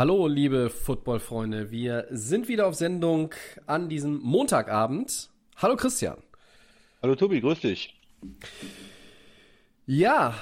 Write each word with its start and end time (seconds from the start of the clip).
Hallo, 0.00 0.26
liebe 0.28 0.70
Football-Freunde. 0.70 1.70
Wir 1.70 2.06
sind 2.08 2.48
wieder 2.48 2.66
auf 2.66 2.74
Sendung 2.74 3.34
an 3.66 3.90
diesem 3.90 4.18
Montagabend. 4.22 5.28
Hallo, 5.58 5.76
Christian. 5.76 6.16
Hallo 7.02 7.16
Tobi, 7.16 7.42
grüß 7.42 7.60
dich. 7.60 8.00
Ja, 9.84 10.32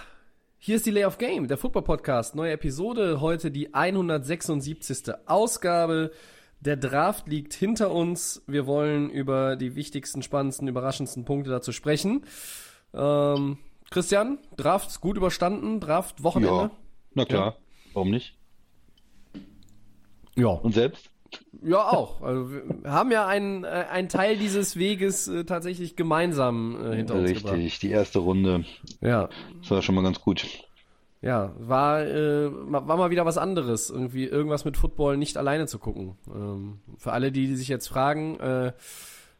hier 0.58 0.76
ist 0.76 0.86
die 0.86 0.92
Lay 0.92 1.06
of 1.06 1.18
Game, 1.18 1.48
der 1.48 1.56
Football-Podcast. 1.56 2.36
Neue 2.36 2.52
Episode. 2.52 3.20
Heute 3.20 3.50
die 3.50 3.74
176. 3.74 5.12
Ausgabe. 5.26 6.12
Der 6.60 6.76
Draft 6.76 7.26
liegt 7.26 7.52
hinter 7.52 7.90
uns. 7.90 8.44
Wir 8.46 8.68
wollen 8.68 9.10
über 9.10 9.56
die 9.56 9.74
wichtigsten, 9.74 10.22
spannendsten, 10.22 10.68
überraschendsten 10.68 11.24
Punkte 11.24 11.50
dazu 11.50 11.72
sprechen. 11.72 12.24
Ähm, 12.94 13.58
Christian, 13.90 14.38
Draft 14.56 15.00
gut 15.00 15.16
überstanden? 15.16 15.80
Draft 15.80 16.22
Wochenende? 16.22 16.54
Ja, 16.54 16.70
na 17.14 17.24
klar, 17.24 17.56
warum 17.92 18.12
nicht? 18.12 18.37
Ja. 20.38 20.48
Und 20.48 20.72
selbst? 20.74 21.10
Ja, 21.62 21.88
auch. 21.88 22.22
Also 22.22 22.50
wir 22.50 22.90
haben 22.90 23.10
ja 23.10 23.26
einen, 23.26 23.64
äh, 23.64 23.66
einen 23.90 24.08
Teil 24.08 24.38
dieses 24.38 24.76
Weges 24.76 25.28
äh, 25.28 25.44
tatsächlich 25.44 25.94
gemeinsam 25.96 26.76
äh, 26.92 26.96
hinter 26.96 27.14
uns 27.16 27.28
Richtig, 27.28 27.44
gebracht. 27.44 27.82
die 27.82 27.90
erste 27.90 28.20
Runde, 28.20 28.64
Ja, 29.02 29.28
das 29.60 29.70
war 29.70 29.82
schon 29.82 29.94
mal 29.94 30.02
ganz 30.02 30.20
gut. 30.22 30.46
ja, 31.20 31.52
war, 31.58 32.06
äh, 32.06 32.48
war 32.50 32.96
mal 32.96 33.10
wieder 33.10 33.26
was 33.26 33.36
anderes, 33.36 33.90
irgendwie 33.90 34.24
irgendwas 34.24 34.64
mit 34.64 34.76
Football 34.78 35.18
nicht 35.18 35.36
alleine 35.36 35.66
zu 35.66 35.78
gucken. 35.78 36.16
Ähm, 36.34 36.78
für 36.96 37.12
alle, 37.12 37.30
die, 37.30 37.46
die 37.46 37.56
sich 37.56 37.68
jetzt 37.68 37.88
fragen, 37.88 38.40
äh, 38.40 38.72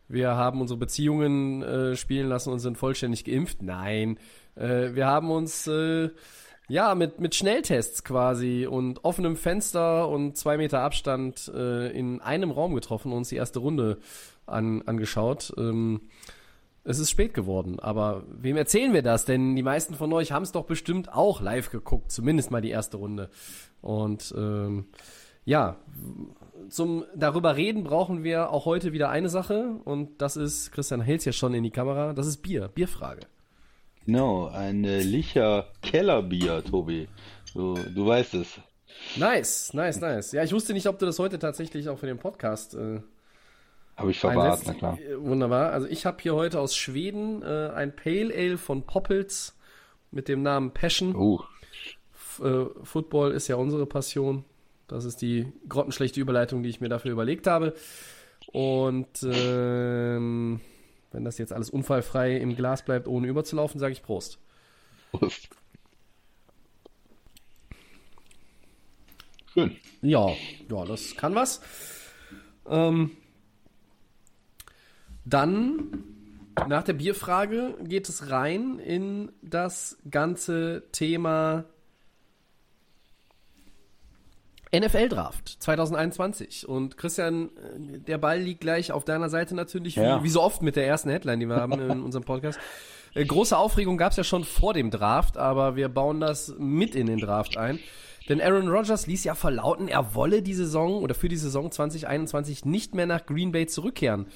wir 0.08 0.34
haben 0.36 0.60
unsere 0.60 0.78
Beziehungen 0.78 1.62
äh, 1.62 1.96
spielen 1.96 2.28
lassen 2.28 2.52
und 2.52 2.58
sind 2.58 2.76
vollständig 2.76 3.24
geimpft. 3.24 3.62
Nein, 3.62 4.18
äh, 4.56 4.94
wir 4.94 5.06
haben 5.06 5.30
uns 5.30 5.66
äh, 5.68 6.10
ja 6.68 6.94
mit, 6.94 7.18
mit 7.18 7.34
Schnelltests 7.34 8.04
quasi 8.04 8.66
und 8.66 9.04
offenem 9.04 9.36
Fenster 9.36 10.08
und 10.08 10.36
zwei 10.36 10.56
Meter 10.56 10.80
Abstand 10.80 11.50
äh, 11.54 11.90
in 11.90 12.20
einem 12.20 12.50
Raum 12.50 12.74
getroffen 12.74 13.10
und 13.12 13.18
uns 13.18 13.30
die 13.30 13.36
erste 13.36 13.58
Runde 13.58 13.98
an, 14.46 14.82
angeschaut. 14.82 15.52
Ähm, 15.56 16.02
es 16.84 16.98
ist 16.98 17.10
spät 17.10 17.34
geworden, 17.34 17.80
aber 17.80 18.22
wem 18.30 18.56
erzählen 18.56 18.94
wir 18.94 19.02
das? 19.02 19.24
Denn 19.24 19.56
die 19.56 19.62
meisten 19.62 19.94
von 19.94 20.12
euch 20.12 20.32
haben 20.32 20.42
es 20.42 20.52
doch 20.52 20.64
bestimmt 20.64 21.12
auch 21.12 21.40
live 21.42 21.70
geguckt, 21.70 22.10
zumindest 22.10 22.50
mal 22.50 22.62
die 22.62 22.70
erste 22.70 22.96
Runde. 22.96 23.30
Und 23.82 24.34
ähm, 24.36 24.86
ja, 25.44 25.76
zum 26.68 27.04
darüber 27.14 27.56
reden 27.56 27.84
brauchen 27.84 28.24
wir 28.24 28.50
auch 28.50 28.64
heute 28.64 28.92
wieder 28.92 29.10
eine 29.10 29.28
Sache 29.28 29.80
und 29.84 30.20
das 30.20 30.36
ist, 30.36 30.72
Christian 30.72 31.00
hält's 31.00 31.24
ja 31.24 31.32
schon 31.32 31.54
in 31.54 31.62
die 31.62 31.70
Kamera, 31.70 32.12
das 32.12 32.26
ist 32.26 32.38
Bier, 32.38 32.68
Bierfrage. 32.68 33.20
Genau, 34.08 34.46
ein 34.46 34.84
äh, 34.84 35.02
Licher 35.02 35.66
Kellerbier, 35.82 36.64
Tobi. 36.64 37.08
Du, 37.52 37.74
du 37.74 38.06
weißt 38.06 38.32
es. 38.36 38.58
Nice, 39.16 39.74
nice, 39.74 40.00
nice. 40.00 40.32
Ja, 40.32 40.42
ich 40.42 40.54
wusste 40.54 40.72
nicht, 40.72 40.86
ob 40.86 40.98
du 40.98 41.04
das 41.04 41.18
heute 41.18 41.38
tatsächlich 41.38 41.90
auch 41.90 41.98
für 41.98 42.06
den 42.06 42.16
Podcast 42.16 42.72
äh, 42.72 43.02
Habe 43.98 44.10
ich 44.10 44.18
verwahrt, 44.18 44.62
na 44.64 44.72
klar. 44.72 44.98
Äh, 44.98 45.20
Wunderbar. 45.20 45.72
Also 45.72 45.86
ich 45.88 46.06
habe 46.06 46.16
hier 46.22 46.34
heute 46.34 46.58
aus 46.58 46.74
Schweden 46.74 47.42
äh, 47.42 47.68
ein 47.74 47.94
Pale 47.94 48.32
Ale 48.34 48.56
von 48.56 48.80
Poppels 48.80 49.58
mit 50.10 50.28
dem 50.28 50.42
Namen 50.42 50.72
Passion. 50.72 51.14
Oh, 51.14 51.44
F 52.14 52.40
äh, 52.42 52.64
Football 52.84 53.32
ist 53.32 53.48
ja 53.48 53.56
unsere 53.56 53.84
Passion. 53.84 54.46
Das 54.86 55.04
ist 55.04 55.20
die 55.20 55.52
grottenschlechte 55.68 56.18
Überleitung, 56.18 56.62
die 56.62 56.70
ich 56.70 56.80
mir 56.80 56.88
dafür 56.88 57.12
überlegt 57.12 57.46
habe. 57.46 57.74
Und 58.54 59.22
ähm, 59.22 60.60
wenn 61.10 61.24
das 61.24 61.38
jetzt 61.38 61.52
alles 61.52 61.70
unfallfrei 61.70 62.36
im 62.36 62.56
Glas 62.56 62.84
bleibt, 62.84 63.08
ohne 63.08 63.26
überzulaufen, 63.28 63.80
sage 63.80 63.92
ich 63.92 64.02
Prost. 64.02 64.38
Prost. 65.12 65.48
Schön. 69.54 69.76
Ja, 70.02 70.28
ja, 70.70 70.84
das 70.84 71.16
kann 71.16 71.34
was. 71.34 71.60
Ähm, 72.66 73.16
dann, 75.24 76.04
nach 76.68 76.84
der 76.84 76.92
Bierfrage, 76.92 77.76
geht 77.82 78.08
es 78.08 78.30
rein 78.30 78.78
in 78.78 79.32
das 79.42 79.98
ganze 80.10 80.84
Thema 80.92 81.64
NFL-Draft 84.72 85.56
2021. 85.62 86.68
Und 86.68 86.96
Christian, 86.96 87.50
äh, 87.56 87.98
der 87.98 88.18
Ball 88.18 88.40
liegt 88.40 88.60
gleich 88.60 88.92
auf 88.92 89.04
deiner 89.04 89.28
Seite 89.28 89.54
natürlich, 89.54 89.96
wie, 89.96 90.00
Ja. 90.02 90.22
wie 90.22 90.28
so 90.28 90.42
oft 90.42 90.62
mit 90.62 90.76
der 90.76 90.86
ersten 90.86 91.10
Headline, 91.10 91.40
die 91.40 91.46
wir 91.46 91.56
haben 91.56 91.72
in 91.80 92.02
unserem 92.04 92.24
Podcast. 92.24 92.58
Äh, 93.14 93.24
Große 93.24 93.56
Aufregung 93.56 93.96
gab 93.96 94.10
es 94.12 94.16
ja 94.16 94.24
schon 94.24 94.44
vor 94.44 94.74
dem 94.74 94.90
Draft, 94.90 95.36
aber 95.36 95.76
wir 95.76 95.88
bauen 95.88 96.20
das 96.20 96.54
mit 96.58 96.94
in 96.94 97.06
den 97.06 97.18
Draft 97.18 97.56
ein. 97.56 97.78
Denn 98.28 98.40
Aaron 98.40 98.68
Rodgers 98.68 99.06
ließ 99.06 99.24
ja 99.24 99.34
verlauten, 99.34 99.88
er 99.88 100.14
wolle 100.14 100.42
die 100.42 100.54
Saison 100.54 101.02
oder 101.02 101.14
für 101.14 101.28
die 101.28 101.36
Saison 101.36 101.70
2021 101.70 102.64
nicht 102.64 102.94
mehr 102.94 103.06
nach 103.06 103.24
Green 103.26 103.52
Bay 103.52 103.66
zurückkehren. 103.66 104.26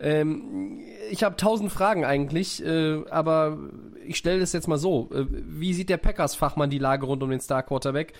Ähm, 0.00 0.80
ich 1.10 1.22
habe 1.24 1.36
tausend 1.36 1.72
Fragen 1.72 2.04
eigentlich, 2.04 2.64
äh, 2.64 3.02
aber 3.10 3.58
ich 4.06 4.16
stelle 4.16 4.40
das 4.40 4.52
jetzt 4.52 4.68
mal 4.68 4.78
so. 4.78 5.10
Äh, 5.12 5.26
wie 5.30 5.72
sieht 5.74 5.88
der 5.88 5.96
Packers-Fachmann 5.96 6.70
die 6.70 6.78
Lage 6.78 7.06
rund 7.06 7.22
um 7.22 7.30
den 7.30 7.40
Star-Quarterback? 7.40 8.12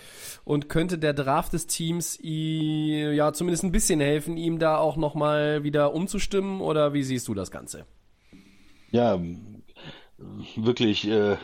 Und 0.45 0.67
könnte 0.69 0.97
der 0.97 1.13
Draft 1.13 1.53
des 1.53 1.67
Teams 1.67 2.19
i- 2.21 3.11
ja 3.13 3.31
zumindest 3.33 3.63
ein 3.63 3.71
bisschen 3.71 3.99
helfen, 3.99 4.35
ihm 4.37 4.59
da 4.59 4.77
auch 4.77 4.97
nochmal 4.97 5.63
wieder 5.63 5.93
umzustimmen? 5.93 6.61
Oder 6.61 6.93
wie 6.93 7.03
siehst 7.03 7.27
du 7.27 7.33
das 7.33 7.51
Ganze? 7.51 7.85
Ja, 8.91 9.19
wirklich, 10.55 11.07
äh, 11.07 11.37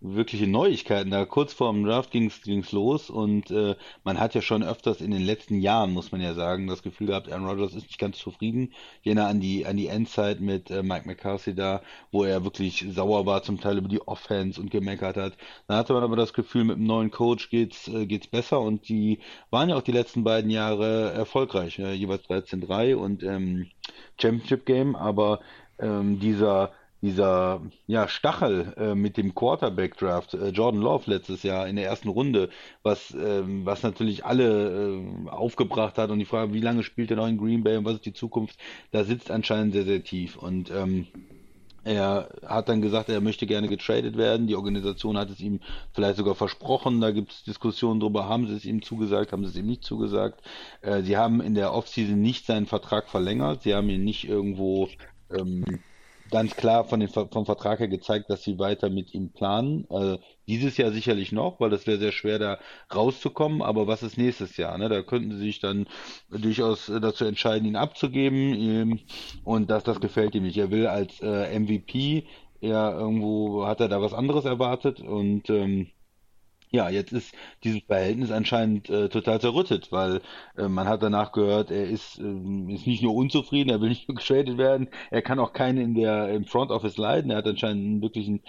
wirkliche 0.00 0.46
Neuigkeiten. 0.46 1.10
Da 1.10 1.24
kurz 1.24 1.52
vor 1.52 1.72
dem 1.72 1.84
Draft 1.84 2.10
ging's 2.10 2.42
ging's 2.42 2.72
los 2.72 3.10
und 3.10 3.50
äh, 3.50 3.74
man 4.04 4.20
hat 4.20 4.34
ja 4.34 4.42
schon 4.42 4.62
öfters 4.62 5.00
in 5.00 5.10
den 5.10 5.22
letzten 5.22 5.60
Jahren, 5.60 5.92
muss 5.92 6.12
man 6.12 6.20
ja 6.20 6.34
sagen, 6.34 6.68
das 6.68 6.82
Gefühl 6.82 7.08
gehabt, 7.08 7.30
Aaron 7.30 7.46
Rodgers 7.46 7.74
ist 7.74 7.86
nicht 7.86 7.98
ganz 7.98 8.18
zufrieden. 8.18 8.72
Ich 9.02 9.06
erinnere 9.06 9.26
an 9.26 9.40
die 9.40 9.66
an 9.66 9.76
die 9.76 9.88
Endzeit 9.88 10.40
mit 10.40 10.70
äh, 10.70 10.82
Mike 10.82 11.06
McCarthy 11.06 11.54
da, 11.54 11.82
wo 12.12 12.24
er 12.24 12.44
wirklich 12.44 12.86
sauer 12.90 13.26
war 13.26 13.42
zum 13.42 13.60
Teil 13.60 13.78
über 13.78 13.88
die 13.88 14.06
Offense 14.06 14.60
und 14.60 14.70
gemeckert 14.70 15.16
hat. 15.16 15.36
Dann 15.66 15.78
hatte 15.78 15.94
man 15.94 16.04
aber 16.04 16.16
das 16.16 16.32
Gefühl, 16.32 16.64
mit 16.64 16.76
dem 16.76 16.86
neuen 16.86 17.10
Coach 17.10 17.50
geht's 17.50 17.88
äh, 17.88 18.06
geht's 18.06 18.28
besser 18.28 18.60
und 18.60 18.88
die 18.88 19.18
waren 19.50 19.68
ja 19.68 19.76
auch 19.76 19.82
die 19.82 19.92
letzten 19.92 20.22
beiden 20.22 20.50
Jahre 20.50 21.12
erfolgreich, 21.12 21.78
äh, 21.80 21.92
jeweils 21.92 22.24
13-3 22.28 22.94
und 22.94 23.22
ähm, 23.24 23.68
Championship 24.20 24.64
Game, 24.64 24.94
aber 24.94 25.40
ähm, 25.80 26.18
dieser 26.20 26.72
dieser 27.00 27.62
ja, 27.86 28.08
Stachel 28.08 28.74
äh, 28.76 28.94
mit 28.94 29.16
dem 29.16 29.34
Quarterback-Draft, 29.34 30.34
äh, 30.34 30.48
Jordan 30.48 30.80
Love 30.80 31.10
letztes 31.10 31.42
Jahr 31.42 31.68
in 31.68 31.76
der 31.76 31.86
ersten 31.86 32.08
Runde, 32.08 32.50
was, 32.82 33.14
ähm, 33.14 33.64
was 33.64 33.82
natürlich 33.82 34.24
alle 34.24 34.98
äh, 35.26 35.28
aufgebracht 35.28 35.98
hat 35.98 36.10
und 36.10 36.18
die 36.18 36.24
Frage, 36.24 36.52
wie 36.52 36.60
lange 36.60 36.82
spielt 36.82 37.10
er 37.10 37.16
noch 37.16 37.28
in 37.28 37.38
Green 37.38 37.62
Bay 37.62 37.76
und 37.76 37.84
was 37.84 37.94
ist 37.94 38.06
die 38.06 38.12
Zukunft, 38.12 38.58
da 38.90 39.04
sitzt 39.04 39.30
anscheinend 39.30 39.74
sehr, 39.74 39.84
sehr 39.84 40.02
tief. 40.02 40.36
Und 40.36 40.70
ähm, 40.70 41.06
er 41.84 42.28
hat 42.44 42.68
dann 42.68 42.82
gesagt, 42.82 43.08
er 43.08 43.20
möchte 43.20 43.46
gerne 43.46 43.68
getradet 43.68 44.16
werden. 44.16 44.46
Die 44.46 44.56
Organisation 44.56 45.16
hat 45.16 45.30
es 45.30 45.40
ihm 45.40 45.60
vielleicht 45.92 46.16
sogar 46.16 46.34
versprochen. 46.34 47.00
Da 47.00 47.12
gibt 47.12 47.32
es 47.32 47.44
Diskussionen 47.44 48.00
drüber. 48.00 48.28
Haben 48.28 48.46
sie 48.46 48.56
es 48.56 48.64
ihm 48.64 48.82
zugesagt? 48.82 49.32
Haben 49.32 49.44
sie 49.44 49.50
es 49.50 49.56
ihm 49.56 49.66
nicht 49.66 49.84
zugesagt? 49.84 50.42
Äh, 50.82 51.02
sie 51.02 51.16
haben 51.16 51.40
in 51.40 51.54
der 51.54 51.72
Offseason 51.72 52.20
nicht 52.20 52.44
seinen 52.44 52.66
Vertrag 52.66 53.08
verlängert. 53.08 53.62
Sie 53.62 53.74
haben 53.74 53.88
ihn 53.88 54.04
nicht 54.04 54.28
irgendwo 54.28 54.88
ähm, 55.30 55.64
ganz 56.30 56.56
klar 56.56 56.84
von 56.84 57.00
den, 57.00 57.08
vom 57.08 57.46
Vertrag 57.46 57.80
her 57.80 57.88
gezeigt, 57.88 58.30
dass 58.30 58.42
sie 58.42 58.58
weiter 58.58 58.90
mit 58.90 59.14
ihm 59.14 59.30
planen. 59.32 59.86
Äh, 59.90 60.18
dieses 60.46 60.76
Jahr 60.76 60.92
sicherlich 60.92 61.32
noch, 61.32 61.60
weil 61.60 61.70
das 61.70 61.86
wäre 61.86 61.98
sehr 61.98 62.12
schwer, 62.12 62.38
da 62.38 62.58
rauszukommen. 62.94 63.62
Aber 63.62 63.86
was 63.86 64.02
ist 64.02 64.18
nächstes 64.18 64.56
Jahr? 64.56 64.78
Ne? 64.78 64.88
Da 64.88 65.02
könnten 65.02 65.32
sie 65.32 65.44
sich 65.44 65.60
dann 65.60 65.86
durchaus 66.30 66.88
äh, 66.88 67.00
dazu 67.00 67.24
entscheiden, 67.24 67.66
ihn 67.66 67.76
abzugeben. 67.76 68.54
Ähm, 68.54 69.00
und 69.44 69.70
das, 69.70 69.84
das 69.84 70.00
gefällt 70.00 70.34
ihm 70.34 70.44
nicht. 70.44 70.58
Er 70.58 70.70
will 70.70 70.86
als 70.86 71.20
äh, 71.20 71.58
MVP, 71.58 72.26
er 72.60 72.92
irgendwo 72.98 73.66
hat 73.66 73.80
er 73.80 73.88
da 73.88 74.00
was 74.00 74.12
anderes 74.12 74.44
erwartet 74.44 75.00
und 75.00 75.48
ähm, 75.48 75.88
ja, 76.70 76.90
jetzt 76.90 77.12
ist 77.12 77.34
dieses 77.64 77.82
Verhältnis 77.82 78.30
anscheinend 78.30 78.90
äh, 78.90 79.08
total 79.08 79.40
zerrüttet, 79.40 79.90
weil 79.92 80.20
äh, 80.56 80.68
man 80.68 80.88
hat 80.88 81.02
danach 81.02 81.32
gehört, 81.32 81.70
er 81.70 81.88
ist, 81.88 82.18
ähm, 82.18 82.68
ist 82.68 82.86
nicht 82.86 83.02
nur 83.02 83.14
unzufrieden, 83.14 83.70
er 83.70 83.80
will 83.80 83.88
nicht 83.88 84.08
nur 84.08 84.16
getradet 84.18 84.58
werden, 84.58 84.88
er 85.10 85.22
kann 85.22 85.38
auch 85.38 85.52
keinen 85.52 85.78
in 85.78 85.94
der 85.94 86.28
im 86.30 86.44
Front 86.44 86.70
Office 86.70 86.96
leiden, 86.96 87.30
er 87.30 87.38
hat 87.38 87.46
anscheinend 87.46 87.84
einen 87.84 88.02
wirklichen 88.02 88.42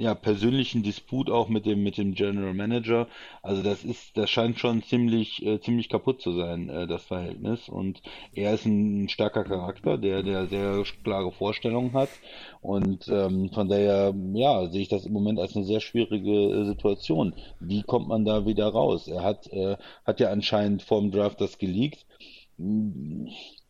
ja, 0.00 0.14
persönlichen 0.14 0.82
Disput 0.82 1.30
auch 1.30 1.48
mit 1.48 1.66
dem, 1.66 1.82
mit 1.82 1.98
dem 1.98 2.14
General 2.14 2.54
Manager. 2.54 3.06
Also 3.42 3.62
das 3.62 3.84
ist, 3.84 4.16
das 4.16 4.30
scheint 4.30 4.58
schon 4.58 4.82
ziemlich, 4.82 5.44
äh, 5.44 5.60
ziemlich 5.60 5.90
kaputt 5.90 6.22
zu 6.22 6.32
sein, 6.32 6.70
äh, 6.70 6.86
das 6.86 7.04
Verhältnis. 7.04 7.68
Und 7.68 8.00
er 8.34 8.54
ist 8.54 8.64
ein 8.64 9.10
starker 9.10 9.44
Charakter, 9.44 9.98
der, 9.98 10.22
der 10.22 10.46
sehr 10.46 10.82
klare 11.04 11.32
Vorstellungen 11.32 11.92
hat. 11.92 12.08
Und 12.62 13.08
ähm, 13.08 13.50
von 13.52 13.68
daher, 13.68 14.14
ja, 14.32 14.66
sehe 14.68 14.82
ich 14.82 14.88
das 14.88 15.04
im 15.04 15.12
Moment 15.12 15.38
als 15.38 15.54
eine 15.54 15.66
sehr 15.66 15.80
schwierige 15.80 16.32
äh, 16.32 16.64
Situation. 16.64 17.34
Wie 17.60 17.82
kommt 17.82 18.08
man 18.08 18.24
da 18.24 18.46
wieder 18.46 18.68
raus? 18.68 19.06
Er 19.06 19.22
hat, 19.22 19.52
äh, 19.52 19.76
hat 20.06 20.18
ja 20.18 20.30
anscheinend 20.30 20.82
vorm 20.82 21.10
Draft 21.10 21.40
das 21.42 21.58
geleakt 21.58 22.06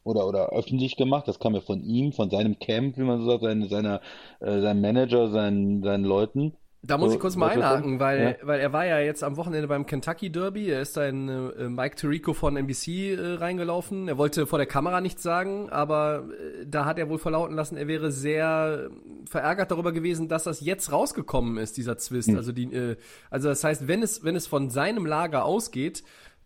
oder, 0.05 0.26
oder 0.26 0.50
öffentlich 0.50 0.97
gemacht. 0.97 1.29
Das 1.29 1.38
kam 1.38 1.55
ja 1.55 1.61
von 1.61 1.82
ihm, 1.82 2.12
von 2.12 2.31
seinem 2.31 2.58
Camp, 2.58 2.97
wie 2.97 3.02
man 3.02 3.20
so 3.20 3.31
sagt, 3.31 3.43
seine, 3.43 3.69
seiner, 3.69 4.00
äh, 4.41 4.61
seinem 4.61 4.81
Manager, 4.81 5.31
seinen, 5.31 5.82
seinen 5.82 6.05
Leuten. 6.05 6.55
Da 6.82 6.97
muss 6.97 7.12
ich 7.12 7.20
kurz 7.20 7.37
mal 7.37 7.50
einhaken, 7.50 8.00
weil, 8.00 8.38
ja. 8.41 8.47
weil 8.47 8.58
er 8.58 8.73
war 8.73 8.87
ja 8.87 8.99
jetzt 9.00 9.23
am 9.23 9.37
Wochenende 9.37 9.69
beim 9.69 9.85
Kentucky 9.85 10.32
Derby. 10.32 10.70
Er 10.70 10.81
ist 10.81 10.97
da 10.97 11.06
in 11.06 11.29
äh, 11.29 11.69
Mike 11.69 11.97
Tirico 11.97 12.32
von 12.32 12.56
NBC 12.56 12.88
äh, 12.88 13.35
reingelaufen. 13.35 14.08
Er 14.08 14.17
wollte 14.17 14.47
vor 14.47 14.58
der 14.58 14.67
Kamera 14.67 15.02
nichts 15.02 15.23
sagen, 15.23 15.69
aber 15.69 16.25
äh, 16.31 16.64
da 16.67 16.87
hat 16.87 16.99
er 16.99 17.11
wohl 17.11 17.19
verlauten 17.19 17.55
lassen, 17.55 17.76
er 17.76 17.87
wäre 17.87 18.11
sehr 18.11 18.88
verärgert 19.26 19.70
darüber 19.70 19.93
gewesen, 19.93 20.29
dass 20.29 20.44
das 20.44 20.62
jetzt 20.62 20.91
rausgekommen 20.91 21.58
ist, 21.58 21.76
dieser 21.76 21.99
Zwist. 21.99 22.29
Hm. 22.29 22.37
Also 22.37 22.52
die, 22.52 22.73
äh, 22.73 22.97
also 23.29 23.50
das 23.50 23.62
heißt, 23.62 23.87
wenn 23.87 24.02
es, 24.02 24.25
wenn 24.25 24.35
es 24.35 24.47
von 24.47 24.70
seinem 24.70 25.05
Lager 25.05 25.44
ausgeht, 25.44 26.02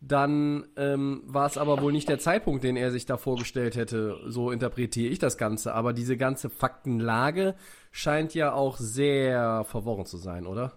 dann 0.06 0.66
ähm, 0.76 1.22
war 1.26 1.46
es 1.46 1.56
aber 1.56 1.80
wohl 1.80 1.92
nicht 1.92 2.08
der 2.08 2.18
Zeitpunkt, 2.18 2.62
den 2.62 2.76
er 2.76 2.90
sich 2.90 3.06
da 3.06 3.16
vorgestellt 3.16 3.76
hätte. 3.76 4.18
So 4.26 4.50
interpretiere 4.50 5.10
ich 5.10 5.18
das 5.18 5.38
Ganze. 5.38 5.74
Aber 5.74 5.92
diese 5.92 6.16
ganze 6.16 6.50
Faktenlage 6.50 7.54
scheint 7.90 8.34
ja 8.34 8.52
auch 8.52 8.76
sehr 8.76 9.64
verworren 9.64 10.06
zu 10.06 10.18
sein, 10.18 10.46
oder? 10.46 10.72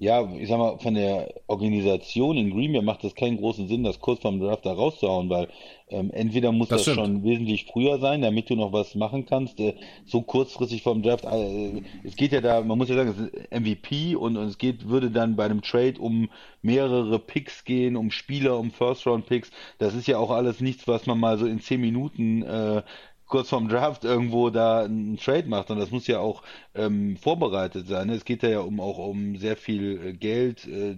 Ja, 0.00 0.32
ich 0.32 0.48
sag 0.48 0.58
mal, 0.58 0.78
von 0.78 0.94
der 0.94 1.34
Organisation 1.48 2.36
in 2.36 2.50
Green 2.50 2.72
Bay 2.72 2.82
macht 2.82 3.02
es 3.02 3.16
keinen 3.16 3.36
großen 3.36 3.66
Sinn, 3.66 3.82
das 3.82 3.98
kurz 3.98 4.20
vorm 4.20 4.38
Draft 4.38 4.64
da 4.64 4.72
rauszuhauen, 4.72 5.28
weil 5.28 5.48
ähm, 5.90 6.10
entweder 6.12 6.52
muss 6.52 6.68
das, 6.68 6.84
das 6.84 6.94
schon 6.94 7.24
wesentlich 7.24 7.64
früher 7.64 7.98
sein, 7.98 8.22
damit 8.22 8.48
du 8.48 8.54
noch 8.54 8.72
was 8.72 8.94
machen 8.94 9.26
kannst. 9.26 9.58
Äh, 9.58 9.74
so 10.06 10.22
kurzfristig 10.22 10.82
vom 10.82 11.02
Draft, 11.02 11.24
äh, 11.24 11.82
es 12.04 12.14
geht 12.14 12.30
ja 12.30 12.40
da, 12.40 12.60
man 12.60 12.78
muss 12.78 12.88
ja 12.88 12.94
sagen, 12.94 13.10
es 13.10 13.18
ist 13.18 13.50
MVP 13.50 14.14
und, 14.14 14.36
und 14.36 14.46
es 14.46 14.58
geht, 14.58 14.88
würde 14.88 15.10
dann 15.10 15.34
bei 15.34 15.46
einem 15.46 15.62
Trade 15.62 15.98
um 15.98 16.28
mehrere 16.62 17.18
Picks 17.18 17.64
gehen, 17.64 17.96
um 17.96 18.12
Spieler, 18.12 18.56
um 18.58 18.70
First-Round-Picks. 18.70 19.50
Das 19.78 19.94
ist 19.94 20.06
ja 20.06 20.18
auch 20.18 20.30
alles 20.30 20.60
nichts, 20.60 20.86
was 20.86 21.06
man 21.06 21.18
mal 21.18 21.38
so 21.38 21.46
in 21.46 21.60
zehn 21.60 21.80
Minuten 21.80 22.42
äh, 22.42 22.82
kurz 23.28 23.50
vorm 23.50 23.68
Draft 23.68 24.04
irgendwo 24.04 24.50
da 24.50 24.84
einen 24.84 25.16
Trade 25.16 25.48
macht 25.48 25.70
und 25.70 25.78
das 25.78 25.90
muss 25.90 26.06
ja 26.06 26.18
auch 26.18 26.42
ähm, 26.74 27.16
vorbereitet 27.16 27.86
sein. 27.86 28.08
Es 28.10 28.24
geht 28.24 28.42
ja 28.42 28.60
um 28.60 28.80
auch 28.80 28.98
um 28.98 29.36
sehr 29.36 29.56
viel 29.56 30.00
äh, 30.04 30.12
Geld, 30.14 30.66
äh, 30.66 30.96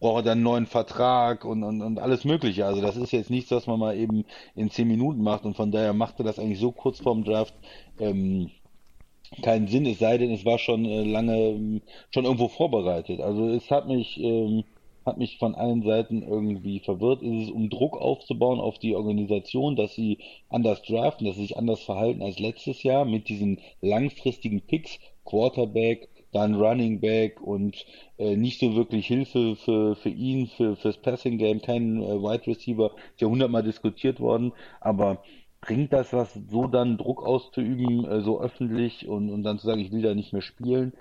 braucht 0.00 0.20
er 0.20 0.22
dann 0.22 0.32
einen 0.38 0.42
neuen 0.42 0.66
Vertrag 0.66 1.44
und, 1.44 1.62
und, 1.62 1.80
und 1.80 1.98
alles 1.98 2.24
Mögliche. 2.24 2.66
Also 2.66 2.82
das 2.82 2.96
ist 2.96 3.12
jetzt 3.12 3.30
nichts, 3.30 3.50
was 3.50 3.66
man 3.66 3.78
mal 3.78 3.96
eben 3.96 4.24
in 4.54 4.70
zehn 4.70 4.88
Minuten 4.88 5.22
macht 5.22 5.44
und 5.44 5.56
von 5.56 5.70
daher 5.70 5.92
machte 5.92 6.24
das 6.24 6.38
eigentlich 6.38 6.60
so 6.60 6.72
kurz 6.72 7.00
vorm 7.00 7.24
Draft 7.24 7.54
ähm, 7.98 8.50
keinen 9.40 9.68
Sinn, 9.68 9.86
es 9.86 9.98
sei 9.98 10.18
denn, 10.18 10.30
es 10.30 10.44
war 10.44 10.58
schon 10.58 10.84
äh, 10.84 11.04
lange 11.04 11.80
schon 12.10 12.24
irgendwo 12.24 12.48
vorbereitet. 12.48 13.20
Also 13.20 13.48
es 13.48 13.70
hat 13.70 13.88
mich 13.88 14.18
ähm, 14.20 14.64
hat 15.04 15.18
mich 15.18 15.38
von 15.38 15.54
allen 15.54 15.82
Seiten 15.82 16.22
irgendwie 16.22 16.80
verwirrt. 16.80 17.22
Ist 17.22 17.44
es, 17.44 17.50
um 17.50 17.70
Druck 17.70 17.96
aufzubauen 17.96 18.60
auf 18.60 18.78
die 18.78 18.94
Organisation, 18.94 19.76
dass 19.76 19.94
sie 19.94 20.18
anders 20.48 20.82
draften, 20.82 21.26
dass 21.26 21.36
sie 21.36 21.42
sich 21.42 21.56
anders 21.56 21.80
verhalten 21.82 22.22
als 22.22 22.38
letztes 22.38 22.82
Jahr 22.82 23.04
mit 23.04 23.28
diesen 23.28 23.60
langfristigen 23.80 24.60
Picks, 24.62 24.98
Quarterback, 25.24 26.08
dann 26.32 26.54
Running 26.54 27.00
Back 27.00 27.40
und 27.40 27.84
äh, 28.18 28.36
nicht 28.36 28.58
so 28.58 28.74
wirklich 28.74 29.06
Hilfe 29.06 29.54
für, 29.56 29.94
für 29.94 30.08
ihn, 30.08 30.46
für 30.46 30.76
fürs 30.76 30.96
Passing 30.96 31.38
Game, 31.38 31.60
kein 31.60 32.02
äh, 32.02 32.06
Wide 32.06 32.46
Receiver, 32.46 32.92
ist 33.12 33.20
ja 33.20 33.28
hundertmal 33.28 33.62
diskutiert 33.62 34.18
worden, 34.18 34.52
aber 34.80 35.22
bringt 35.60 35.92
das 35.92 36.12
was, 36.12 36.34
so 36.50 36.66
dann 36.66 36.98
Druck 36.98 37.24
auszuüben, 37.24 38.04
äh, 38.04 38.20
so 38.22 38.40
öffentlich 38.40 39.06
und, 39.06 39.30
und 39.30 39.42
dann 39.44 39.58
zu 39.58 39.66
sagen, 39.66 39.80
ich 39.80 39.92
will 39.92 40.02
da 40.02 40.14
nicht 40.14 40.32
mehr 40.32 40.42
spielen? 40.42 40.92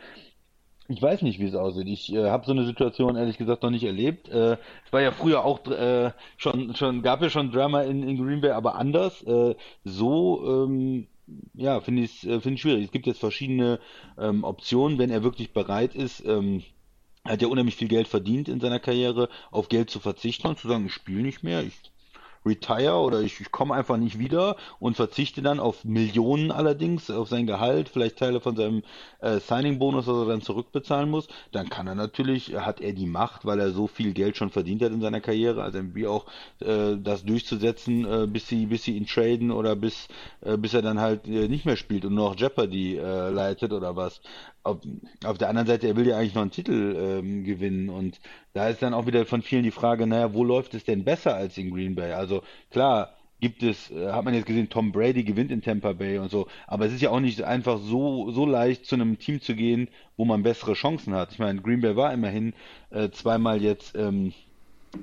Ich 0.92 1.02
weiß 1.02 1.22
nicht, 1.22 1.40
wie 1.40 1.46
es 1.46 1.56
aussieht. 1.56 1.88
Ich 1.88 2.12
äh, 2.14 2.30
habe 2.30 2.46
so 2.46 2.52
eine 2.52 2.66
Situation 2.66 3.16
ehrlich 3.16 3.38
gesagt 3.38 3.64
noch 3.64 3.70
nicht 3.70 3.86
erlebt. 3.86 4.28
Äh, 4.28 4.58
es 4.86 4.92
war 4.92 5.02
ja 5.02 5.12
früher 5.12 5.46
auch 5.46 5.66
äh, 5.68 6.12
schon, 6.38 6.76
schon 6.76 7.02
gab 7.02 7.22
ja 7.22 7.30
schon 7.30 7.52
Drama 7.52 7.84
in, 7.84 8.04
in 8.04 8.18
Green 8.18 8.42
Bay, 8.42 8.52
aber 8.52 8.76
anders. 8.76 9.24
Äh, 9.24 9.56
so 9.86 10.66
ähm, 10.66 11.08
ja, 11.54 11.80
finde 11.80 12.04
ich 12.04 12.24
es 12.26 12.44
find 12.44 12.60
schwierig. 12.60 12.86
Es 12.86 12.92
gibt 12.92 13.08
jetzt 13.08 13.20
verschiedene 13.20 13.80
ähm, 14.18 14.44
Optionen, 14.44 14.98
wenn 14.98 15.12
er 15.12 15.24
wirklich 15.24 15.54
bereit 15.54 15.96
ist. 15.96 16.26
Ähm, 16.26 16.64
hat 17.24 17.42
ja 17.42 17.48
unheimlich 17.48 17.76
viel 17.76 17.88
Geld 17.88 18.08
verdient 18.08 18.50
in 18.50 18.60
seiner 18.60 18.80
Karriere, 18.80 19.30
auf 19.52 19.70
Geld 19.70 19.90
zu 19.90 20.00
verzichten 20.00 20.48
und 20.48 20.60
zu 20.60 20.68
sagen, 20.68 20.88
ich 20.88 20.94
spiele 20.94 21.22
nicht 21.22 21.44
mehr, 21.44 21.64
ich 21.64 21.91
retire 22.46 22.96
oder 22.96 23.22
ich, 23.22 23.40
ich 23.40 23.52
komme 23.52 23.74
einfach 23.76 23.98
nicht 23.98 24.20
wieder 24.20 24.56
und 24.80 24.96
verzichte 24.96 25.42
dann 25.42 25.60
auf 25.60 25.84
Millionen 25.84 26.52
allerdings, 26.52 27.10
auf 27.10 27.30
sein 27.30 27.48
Gehalt, 27.48 27.90
vielleicht 27.90 28.18
Teile 28.18 28.40
von 28.42 28.56
seinem 28.56 28.84
äh, 29.20 29.40
Signing-Bonus, 29.40 30.08
was 30.08 30.18
er 30.18 30.26
dann 30.26 30.42
zurückbezahlen 30.42 31.10
muss, 31.10 31.28
dann 31.52 31.70
kann 31.70 31.88
er 31.88 31.96
natürlich, 31.96 32.56
hat 32.56 32.82
er 32.82 32.94
die 32.94 33.06
Macht, 33.06 33.46
weil 33.46 33.60
er 33.60 33.72
so 33.72 33.88
viel 33.88 34.14
Geld 34.14 34.38
schon 34.38 34.50
verdient 34.50 34.82
hat 34.82 34.92
in 34.92 35.02
seiner 35.02 35.22
Karriere, 35.22 35.64
also 35.64 35.80
wie 35.94 36.08
auch 36.08 36.26
äh, 36.60 36.98
das 36.98 37.24
durchzusetzen, 37.24 38.06
äh, 38.06 38.28
bis 38.28 38.48
sie, 38.48 38.66
bis 38.66 38.84
sie 38.84 38.98
ihn 38.98 39.06
traden 39.06 39.52
oder 39.52 39.76
bis, 39.76 40.08
äh, 40.42 40.58
bis 40.58 40.74
er 40.74 40.82
dann 40.82 41.00
halt 41.00 41.28
äh, 41.28 41.48
nicht 41.48 41.66
mehr 41.66 41.78
spielt 41.78 42.06
und 42.06 42.16
nur 42.16 42.30
noch 42.30 42.40
Jeopardy 42.40 42.98
äh, 42.98 43.30
leitet 43.30 43.74
oder 43.74 43.96
was 43.96 44.22
auf, 44.64 44.80
auf 45.26 45.38
der 45.38 45.50
anderen 45.50 45.68
Seite, 45.68 45.88
er 45.88 45.96
will 45.96 46.08
ja 46.08 46.18
eigentlich 46.18 46.36
noch 46.36 46.42
einen 46.42 46.52
Titel 46.52 46.96
ähm, 46.98 47.44
gewinnen 47.44 47.90
und 47.90 48.20
da 48.54 48.70
ist 48.70 48.82
dann 48.82 48.94
auch 48.94 49.08
wieder 49.08 49.26
von 49.26 49.42
vielen 49.42 49.64
die 49.64 49.72
Frage, 49.72 50.08
naja, 50.08 50.34
wo 50.34 50.44
läuft 50.44 50.74
es 50.74 50.84
denn 50.84 51.04
besser 51.04 51.36
als 51.36 51.58
in 51.58 51.72
Green 51.72 51.96
Bay? 51.96 52.14
Also 52.14 52.44
klar, 52.70 53.16
gibt 53.40 53.64
es, 53.64 53.92
äh, 53.92 54.12
hat 54.12 54.24
man 54.24 54.34
jetzt 54.34 54.46
gesehen, 54.46 54.70
Tom 54.70 54.92
Brady 54.92 55.24
gewinnt 55.24 55.52
in 55.52 55.62
Tampa 55.62 55.94
Bay 55.94 56.20
und 56.20 56.30
so, 56.30 56.48
aber 56.68 56.86
es 56.86 56.94
ist 56.94 57.02
ja 57.02 57.10
auch 57.10 57.20
nicht 57.20 57.42
einfach 57.44 57.80
so, 57.80 58.32
so 58.32 58.46
leicht 58.46 58.86
zu 58.86 58.96
einem 58.96 59.18
Team 59.18 59.42
zu 59.42 59.56
gehen, 59.56 59.90
wo 60.16 60.26
man 60.26 60.44
bessere 60.44 60.74
Chancen 60.74 61.14
hat. 61.16 61.32
Ich 61.34 61.40
meine, 61.40 61.62
Green 61.62 61.82
Bay 61.82 61.96
war 61.96 62.14
immerhin 62.14 62.54
äh, 62.92 63.10
zweimal 63.10 63.62
jetzt 63.62 63.96
ähm, 63.96 64.34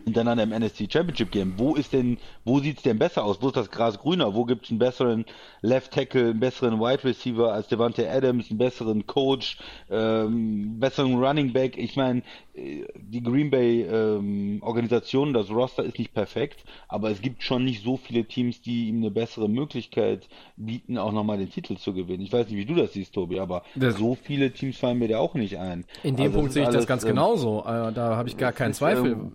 hintereinander 0.04 0.44
im 0.44 0.52
NSC 0.52 0.88
Championship 0.90 1.30
Game. 1.30 1.54
Wo 1.56 1.74
ist 1.74 1.92
denn, 1.92 2.18
wo 2.44 2.58
sieht's 2.60 2.82
denn 2.82 2.98
besser 2.98 3.24
aus? 3.24 3.40
Wo 3.40 3.48
ist 3.48 3.56
das 3.56 3.70
Gras 3.70 3.98
grüner? 3.98 4.34
Wo 4.34 4.44
gibt's 4.44 4.70
einen 4.70 4.78
besseren 4.78 5.24
Left 5.62 5.92
Tackle, 5.92 6.30
einen 6.30 6.40
besseren 6.40 6.80
Wide 6.80 7.04
Receiver 7.04 7.52
als 7.52 7.68
Devante 7.68 8.10
Adams, 8.10 8.50
einen 8.50 8.58
besseren 8.58 9.06
Coach, 9.06 9.58
ähm, 9.90 10.78
besseren 10.78 11.14
Running 11.22 11.52
Back? 11.52 11.78
Ich 11.78 11.96
meine, 11.96 12.22
äh, 12.54 12.84
die 12.94 13.22
Green 13.22 13.50
Bay 13.50 13.82
ähm, 13.82 14.58
Organisation, 14.62 15.32
das 15.32 15.50
Roster 15.50 15.84
ist 15.84 15.98
nicht 15.98 16.12
perfekt, 16.12 16.64
aber 16.88 17.10
es 17.10 17.22
gibt 17.22 17.42
schon 17.42 17.64
nicht 17.64 17.82
so 17.82 17.96
viele 17.96 18.24
Teams, 18.24 18.60
die 18.60 18.88
ihm 18.88 18.98
eine 18.98 19.10
bessere 19.10 19.48
Möglichkeit 19.48 20.28
bieten, 20.56 20.98
auch 20.98 21.12
nochmal 21.12 21.38
den 21.38 21.50
Titel 21.50 21.76
zu 21.76 21.92
gewinnen. 21.94 22.22
Ich 22.22 22.32
weiß 22.32 22.48
nicht, 22.48 22.56
wie 22.56 22.66
du 22.66 22.74
das 22.74 22.92
siehst, 22.92 23.14
Tobi, 23.14 23.40
aber 23.40 23.62
das 23.74 23.96
so 23.96 24.14
viele 24.14 24.52
Teams 24.52 24.76
fallen 24.76 24.98
mir 24.98 25.08
da 25.08 25.18
auch 25.18 25.34
nicht 25.34 25.58
ein. 25.58 25.84
In 26.02 26.16
dem 26.16 26.26
also 26.26 26.38
Punkt 26.38 26.52
sehe 26.52 26.62
ich 26.62 26.68
alles, 26.68 26.80
das 26.80 26.86
ganz 26.86 27.04
ähm, 27.04 27.10
genauso. 27.10 27.60
Äh, 27.60 27.92
da 27.92 28.16
habe 28.16 28.28
ich 28.28 28.36
gar 28.36 28.52
keinen 28.52 28.74
Zweifel. 28.74 29.12
Ähm, 29.12 29.32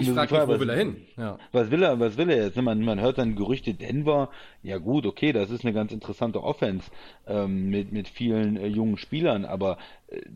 ich 0.00 0.10
frage 0.10 0.34
mich, 0.34 0.48
wo 0.48 0.60
will 0.60 0.70
er 0.70 0.76
hin? 0.76 0.96
Ja. 1.16 1.38
Was 1.52 1.70
will 1.70 1.82
er, 1.82 1.98
was 2.00 2.16
will 2.16 2.30
er 2.30 2.44
jetzt? 2.44 2.60
Man, 2.60 2.84
man 2.84 3.00
hört 3.00 3.18
dann 3.18 3.36
Gerüchte 3.36 3.74
Denver. 3.74 4.30
Ja 4.62 4.78
gut, 4.78 5.06
okay, 5.06 5.32
das 5.32 5.50
ist 5.50 5.64
eine 5.64 5.72
ganz 5.72 5.92
interessante 5.92 6.42
Offense 6.42 6.90
ähm, 7.26 7.70
mit, 7.70 7.92
mit 7.92 8.08
vielen 8.08 8.56
äh, 8.56 8.66
jungen 8.66 8.96
Spielern, 8.96 9.44
aber 9.44 9.78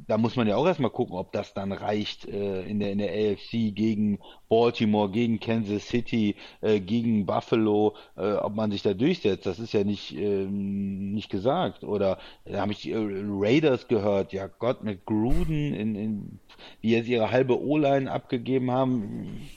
da 0.06 0.18
muss 0.18 0.37
man 0.37 0.47
ja 0.47 0.56
auch 0.56 0.66
erstmal 0.66 0.90
gucken, 0.90 1.16
ob 1.16 1.33
das 1.33 1.54
dann 1.54 1.73
reicht 1.73 2.26
äh, 2.26 2.62
in 2.62 2.80
der 2.80 2.92
in 2.92 2.99
der 2.99 3.11
AFC 3.11 3.75
gegen 3.75 4.18
Baltimore, 4.49 5.11
gegen 5.11 5.40
Kansas 5.40 5.88
City, 5.88 6.37
äh, 6.61 6.80
gegen 6.80 7.26
Buffalo, 7.26 7.95
äh, 8.16 8.35
ob 8.35 8.54
man 8.54 8.71
sich 8.71 8.83
da 8.83 8.95
durchsetzt. 8.95 9.47
Das 9.47 9.59
ist 9.59 9.73
ja 9.73 9.85
nicht 9.85 10.16
ähm, 10.16 11.12
nicht 11.12 11.30
gesagt. 11.30 11.85
Oder 11.85 12.18
da 12.45 12.61
habe 12.61 12.73
ich 12.73 12.83
die 12.83 12.92
äh, 12.92 12.99
Raiders 12.99 13.88
gehört. 13.88 14.33
Ja 14.33 14.47
Gott 14.47 14.83
mit 14.85 15.04
Gruden, 15.06 15.75
in, 15.75 15.95
in, 15.95 16.40
die 16.83 16.90
jetzt 16.90 17.09
ihre 17.09 17.30
halbe 17.30 17.61
O-Line 17.61 18.11
abgegeben 18.11 18.71
haben 18.71 19.49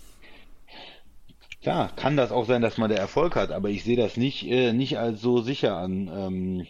Klar, 1.61 1.91
kann 1.93 2.15
das 2.15 2.31
auch 2.31 2.45
sein, 2.45 2.61
dass 2.61 2.77
man 2.77 2.89
der 2.89 2.99
Erfolg 2.99 3.35
hat, 3.35 3.51
aber 3.51 3.69
ich 3.69 3.83
sehe 3.83 3.97
das 3.97 4.15
nicht, 4.15 4.47
äh, 4.49 4.71
nicht 4.71 4.97
als 4.97 5.21
so 5.21 5.41
sicher 5.41 5.75
an. 5.75 6.09
Ähm, 6.13 6.67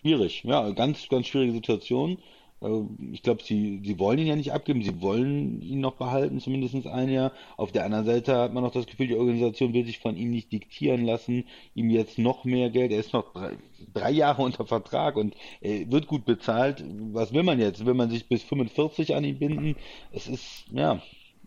schwierig, 0.00 0.42
ja, 0.44 0.70
ganz, 0.70 1.08
ganz 1.08 1.26
schwierige 1.26 1.52
Situation. 1.52 2.18
Äh, 2.62 2.82
ich 3.12 3.22
glaube, 3.22 3.42
sie, 3.42 3.80
sie 3.84 3.98
wollen 3.98 4.18
ihn 4.18 4.26
ja 4.26 4.36
nicht 4.36 4.52
abgeben, 4.52 4.82
sie 4.82 5.00
wollen 5.00 5.62
ihn 5.62 5.80
noch 5.80 5.94
behalten, 5.94 6.40
zumindest 6.40 6.86
ein 6.86 7.10
Jahr. 7.10 7.32
Auf 7.56 7.72
der 7.72 7.84
anderen 7.84 8.06
Seite 8.06 8.36
hat 8.36 8.52
man 8.52 8.62
noch 8.62 8.72
das 8.72 8.86
Gefühl, 8.86 9.08
die 9.08 9.16
Organisation 9.16 9.72
will 9.72 9.84
sich 9.86 9.98
von 9.98 10.16
ihm 10.16 10.30
nicht 10.30 10.52
diktieren 10.52 11.04
lassen, 11.04 11.44
ihm 11.74 11.90
jetzt 11.90 12.18
noch 12.18 12.44
mehr 12.44 12.70
Geld. 12.70 12.92
Er 12.92 13.00
ist 13.00 13.12
noch 13.12 13.32
drei, 13.32 13.56
drei 13.92 14.10
Jahre 14.10 14.42
unter 14.42 14.66
Vertrag 14.66 15.16
und 15.16 15.34
äh, 15.60 15.86
wird 15.88 16.06
gut 16.06 16.24
bezahlt. 16.24 16.84
Was 17.12 17.32
will 17.32 17.42
man 17.42 17.58
jetzt? 17.60 17.84
Will 17.86 17.94
man 17.94 18.10
sich 18.10 18.28
bis 18.28 18.42
45 18.42 19.14
an 19.14 19.24
ihn 19.24 19.38
binden? 19.38 19.76
Es 20.12 20.28
ist, 20.28 20.66
ja, 20.72 21.02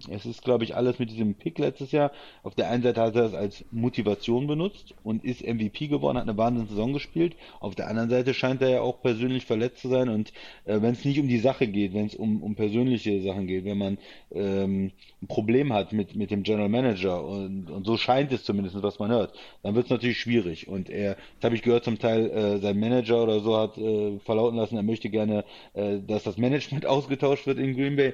es 0.10 0.26
ist, 0.26 0.44
glaube 0.44 0.64
ich, 0.64 0.76
alles 0.76 1.00
mit 1.00 1.10
diesem 1.10 1.36
Pick 1.36 1.60
letztes 1.60 1.92
Jahr. 1.92 2.12
Auf 2.44 2.56
der 2.56 2.70
einen 2.70 2.84
Seite 2.84 3.02
hat 3.02 3.16
er 3.16 3.26
es 3.26 3.34
als 3.34 3.66
Motivation 3.72 4.48
benutzt 4.48 4.94
und 5.04 5.24
ist 5.24 5.46
MVP 5.46 5.88
geworden, 5.88 6.18
hat 6.18 6.24
eine 6.24 6.38
wahnsinnige 6.38 6.72
Saison 6.72 6.94
gespielt. 6.94 7.36
Auf 7.60 7.76
der 7.76 7.88
anderen 7.88 8.10
Seite 8.10 8.34
scheint 8.34 8.62
er 8.62 8.70
ja 8.70 8.82
auch 8.82 9.02
persönlich 9.02 9.46
verletzt 9.46 9.80
zu 9.80 9.90
sein. 9.90 10.10
Und 10.10 10.34
äh, 10.66 10.82
wenn 10.82 10.94
es 10.94 11.06
nicht 11.06 11.20
um 11.20 11.28
die 11.28 11.40
Sache 11.40 11.68
geht, 11.68 11.94
wenn 11.94 12.06
es 12.06 12.16
um, 12.16 12.42
um 12.42 12.56
persönliche 12.56 13.22
Sachen 13.22 13.48
geht, 13.48 13.66
wenn 13.66 13.78
man 13.78 13.98
ähm, 14.32 14.92
ein 15.22 15.28
Problem 15.28 15.74
hat 15.74 15.94
mit, 15.94 16.16
mit 16.16 16.32
dem 16.32 16.44
General 16.44 16.70
Manager 16.70 17.24
und, 17.24 17.70
und 17.70 17.86
so 17.86 17.98
scheint 17.98 18.32
es 18.32 18.44
zumindest, 18.44 18.82
was 18.82 19.00
man 19.00 19.12
hört, 19.12 19.34
dann 19.62 19.76
wird 19.76 19.86
es 19.86 19.92
natürlich 19.92 20.20
schwierig. 20.20 20.68
Und 20.68 20.90
er, 20.90 21.16
das 21.40 21.46
habe 21.46 21.56
ich 21.56 21.62
gehört, 21.62 21.86
zum 21.86 22.00
Teil 22.00 22.30
äh, 22.30 22.58
sein 22.60 22.80
Manager 22.80 23.24
oder 23.24 23.40
so 23.40 23.58
hat 23.58 23.78
äh, 23.78 24.20
verlauten 24.20 24.58
lassen, 24.58 24.76
er 24.76 24.84
möchte 24.84 25.10
gerne, 25.10 25.46
äh, 25.74 26.00
dass 26.00 26.24
das 26.24 26.38
Management 26.38 26.86
ausgetauscht 26.94 27.48
wird 27.48 27.60
in 27.60 27.76
Green 27.76 27.96
Bay 27.96 28.14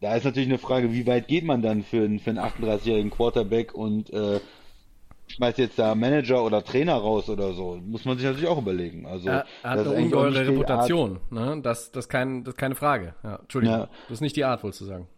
da 0.00 0.14
ist 0.14 0.24
natürlich 0.24 0.48
eine 0.48 0.58
Frage, 0.58 0.92
wie 0.92 1.06
weit 1.06 1.28
geht 1.28 1.44
man 1.44 1.62
dann 1.62 1.82
für, 1.82 2.04
einen, 2.04 2.18
für 2.18 2.30
einen 2.30 2.38
38-jährigen 2.38 3.10
Quarterback 3.10 3.74
und 3.74 4.10
äh, 4.10 4.40
schmeißt 5.28 5.58
jetzt 5.58 5.78
da 5.78 5.94
Manager 5.94 6.44
oder 6.44 6.62
Trainer 6.62 6.94
raus 6.94 7.28
oder 7.28 7.52
so. 7.52 7.80
Muss 7.84 8.04
man 8.04 8.16
sich 8.16 8.26
natürlich 8.26 8.48
auch 8.48 8.58
überlegen. 8.58 9.06
Also, 9.06 9.28
er, 9.28 9.46
hat 9.62 9.78
eine 9.78 9.90
ungeheure 9.90 10.46
Reputation, 10.46 11.20
ne? 11.30 11.60
Das, 11.62 11.90
das, 11.92 12.08
kein, 12.08 12.44
das 12.44 12.54
ist 12.54 12.58
keine 12.58 12.74
Frage. 12.74 13.14
Ja, 13.22 13.36
Entschuldigung, 13.36 13.78
ja. 13.78 13.88
das 14.08 14.12
ist 14.12 14.20
nicht 14.20 14.36
die 14.36 14.44
Art, 14.44 14.62
wohl 14.62 14.72
zu 14.72 14.84
sagen. 14.84 15.08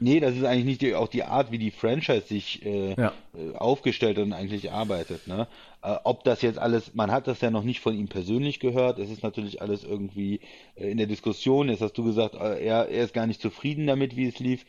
Nee, 0.00 0.18
das 0.20 0.34
ist 0.34 0.44
eigentlich 0.44 0.64
nicht 0.64 0.82
die, 0.82 0.94
auch 0.94 1.08
die 1.08 1.22
Art, 1.22 1.52
wie 1.52 1.58
die 1.58 1.70
Franchise 1.70 2.26
sich 2.26 2.64
äh, 2.66 2.94
ja. 2.94 3.12
Äh, 3.34 3.56
aufgestellt 3.56 4.18
und 4.18 4.32
eigentlich 4.32 4.72
arbeitet. 4.72 5.28
Ne? 5.28 5.46
Äh, 5.84 5.98
ob 6.04 6.24
das 6.24 6.40
jetzt 6.40 6.58
alles, 6.58 6.94
man 6.94 7.12
hat 7.12 7.26
das 7.26 7.42
ja 7.42 7.50
noch 7.50 7.62
nicht 7.62 7.80
von 7.80 7.94
ihm 7.94 8.08
persönlich 8.08 8.58
gehört, 8.58 8.98
es 8.98 9.10
ist 9.10 9.22
natürlich 9.22 9.60
alles 9.60 9.84
irgendwie 9.84 10.40
äh, 10.76 10.90
in 10.90 10.96
der 10.96 11.06
Diskussion. 11.06 11.68
Jetzt 11.68 11.82
hast 11.82 11.98
du 11.98 12.04
gesagt, 12.04 12.34
äh, 12.36 12.64
er, 12.64 12.88
er 12.88 13.04
ist 13.04 13.12
gar 13.12 13.26
nicht 13.26 13.42
zufrieden 13.42 13.86
damit, 13.86 14.16
wie 14.16 14.26
es 14.26 14.38
lief. 14.38 14.64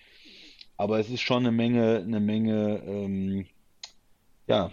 Aber 0.78 1.00
es 1.00 1.10
ist 1.10 1.22
schon 1.22 1.46
eine 1.46 1.54
Menge, 1.54 2.04
eine 2.06 2.20
Menge, 2.20 2.84
ähm, 2.86 3.46
ja, 4.48 4.72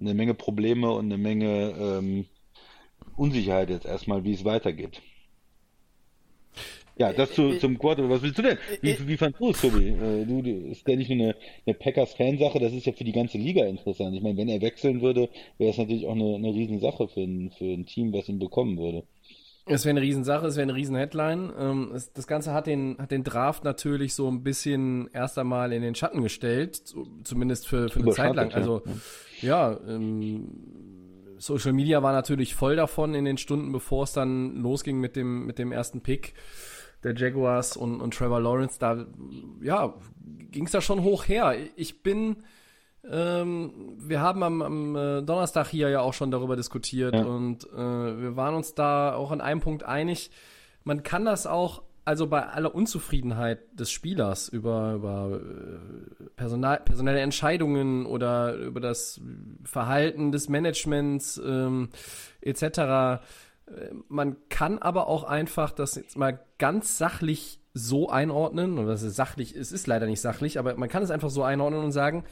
eine 0.00 0.14
Menge 0.14 0.32
Probleme 0.32 0.90
und 0.92 1.06
eine 1.06 1.18
Menge 1.18 1.74
ähm, 1.78 2.26
Unsicherheit 3.16 3.68
jetzt 3.68 3.84
erstmal, 3.84 4.24
wie 4.24 4.32
es 4.32 4.46
weitergeht. 4.46 5.02
Ja, 7.00 7.14
das 7.14 7.32
zu, 7.32 7.54
äh, 7.54 7.58
zum 7.58 7.78
Quarterback. 7.78 8.10
Was 8.10 8.22
willst 8.22 8.38
du 8.38 8.42
denn? 8.42 8.58
Wie, 8.82 8.90
äh, 8.90 8.98
wie 9.06 9.16
fandest 9.16 9.40
du 9.40 9.48
es, 9.48 9.60
Tobi? 9.62 9.88
Äh, 9.88 10.26
du, 10.26 10.42
du, 10.42 10.50
ist 10.50 10.86
ja 10.86 10.96
nicht 10.96 11.08
nur 11.08 11.28
eine, 11.28 11.36
eine 11.66 11.74
Packers-Fansache, 11.74 12.60
das 12.60 12.74
ist 12.74 12.84
ja 12.84 12.92
für 12.92 13.04
die 13.04 13.12
ganze 13.12 13.38
Liga 13.38 13.64
interessant. 13.64 14.14
Ich 14.14 14.22
meine, 14.22 14.36
wenn 14.36 14.50
er 14.50 14.60
wechseln 14.60 15.00
würde, 15.00 15.30
wäre 15.56 15.70
es 15.70 15.78
natürlich 15.78 16.06
auch 16.06 16.14
eine, 16.14 16.34
eine 16.34 16.52
Riesensache 16.52 17.08
für 17.08 17.22
ein, 17.22 17.52
für 17.56 17.64
ein 17.64 17.86
Team, 17.86 18.12
was 18.12 18.28
ihn 18.28 18.38
bekommen 18.38 18.76
würde. 18.76 19.04
Es 19.64 19.86
wäre 19.86 19.92
eine 19.92 20.02
Riesensache, 20.02 20.46
es 20.46 20.56
wäre 20.56 20.64
eine 20.64 20.74
Riesen-Headline. 20.74 21.52
Ähm, 21.58 21.98
das 22.12 22.26
Ganze 22.26 22.52
hat 22.52 22.66
den, 22.66 22.98
hat 22.98 23.10
den 23.10 23.24
Draft 23.24 23.64
natürlich 23.64 24.12
so 24.12 24.28
ein 24.28 24.42
bisschen 24.42 25.08
erst 25.14 25.38
einmal 25.38 25.72
in 25.72 25.80
den 25.80 25.94
Schatten 25.94 26.22
gestellt, 26.22 26.82
zumindest 27.24 27.66
für, 27.66 27.88
für 27.88 28.00
eine 28.00 28.10
Zeit 28.10 28.36
lang. 28.36 28.52
Also, 28.52 28.82
ja, 29.40 29.80
ähm, 29.88 30.48
Social 31.38 31.72
Media 31.72 32.02
war 32.02 32.12
natürlich 32.12 32.54
voll 32.54 32.76
davon 32.76 33.14
in 33.14 33.24
den 33.24 33.38
Stunden, 33.38 33.72
bevor 33.72 34.04
es 34.04 34.12
dann 34.12 34.56
losging 34.56 35.00
mit 35.00 35.16
dem, 35.16 35.46
mit 35.46 35.58
dem 35.58 35.72
ersten 35.72 36.02
Pick 36.02 36.34
der 37.02 37.14
Jaguars 37.14 37.76
und, 37.76 38.00
und 38.00 38.14
Trevor 38.14 38.40
Lawrence, 38.40 38.78
da 38.78 39.06
ja, 39.62 39.94
ging 40.50 40.66
es 40.66 40.72
da 40.72 40.80
schon 40.80 41.02
hoch 41.02 41.26
her. 41.28 41.54
Ich 41.76 42.02
bin, 42.02 42.36
ähm, 43.08 43.96
wir 43.98 44.20
haben 44.20 44.42
am, 44.42 44.62
am 44.62 44.96
äh, 44.96 45.22
Donnerstag 45.22 45.68
hier 45.68 45.88
ja 45.88 46.00
auch 46.00 46.14
schon 46.14 46.30
darüber 46.30 46.56
diskutiert 46.56 47.14
ja. 47.14 47.22
und 47.22 47.64
äh, 47.72 47.76
wir 47.76 48.36
waren 48.36 48.54
uns 48.54 48.74
da 48.74 49.14
auch 49.14 49.30
an 49.30 49.40
einem 49.40 49.60
Punkt 49.60 49.84
einig. 49.84 50.30
Man 50.84 51.02
kann 51.02 51.24
das 51.24 51.46
auch, 51.46 51.82
also 52.04 52.26
bei 52.26 52.46
aller 52.46 52.74
Unzufriedenheit 52.74 53.60
des 53.78 53.90
Spielers 53.90 54.48
über, 54.48 54.94
über 54.94 55.40
äh, 55.40 56.24
Personal, 56.36 56.80
personelle 56.80 57.20
Entscheidungen 57.20 58.06
oder 58.06 58.54
über 58.54 58.80
das 58.80 59.20
Verhalten 59.64 60.32
des 60.32 60.48
Managements 60.48 61.40
ähm, 61.44 61.90
etc., 62.40 63.22
man 64.08 64.36
kann 64.48 64.78
aber 64.78 65.06
auch 65.06 65.24
einfach 65.24 65.70
das 65.70 65.94
jetzt 65.94 66.16
mal 66.16 66.40
ganz 66.58 66.98
sachlich 66.98 67.60
so 67.72 68.10
einordnen, 68.10 68.78
oder 68.78 68.88
das 68.88 69.02
ist 69.02 69.16
sachlich, 69.16 69.54
es 69.54 69.72
ist 69.72 69.86
leider 69.86 70.06
nicht 70.06 70.20
sachlich, 70.20 70.58
aber 70.58 70.74
man 70.76 70.88
kann 70.88 71.02
es 71.02 71.10
einfach 71.10 71.30
so 71.30 71.42
einordnen 71.42 71.84
und 71.84 71.92
sagen, 71.92 72.24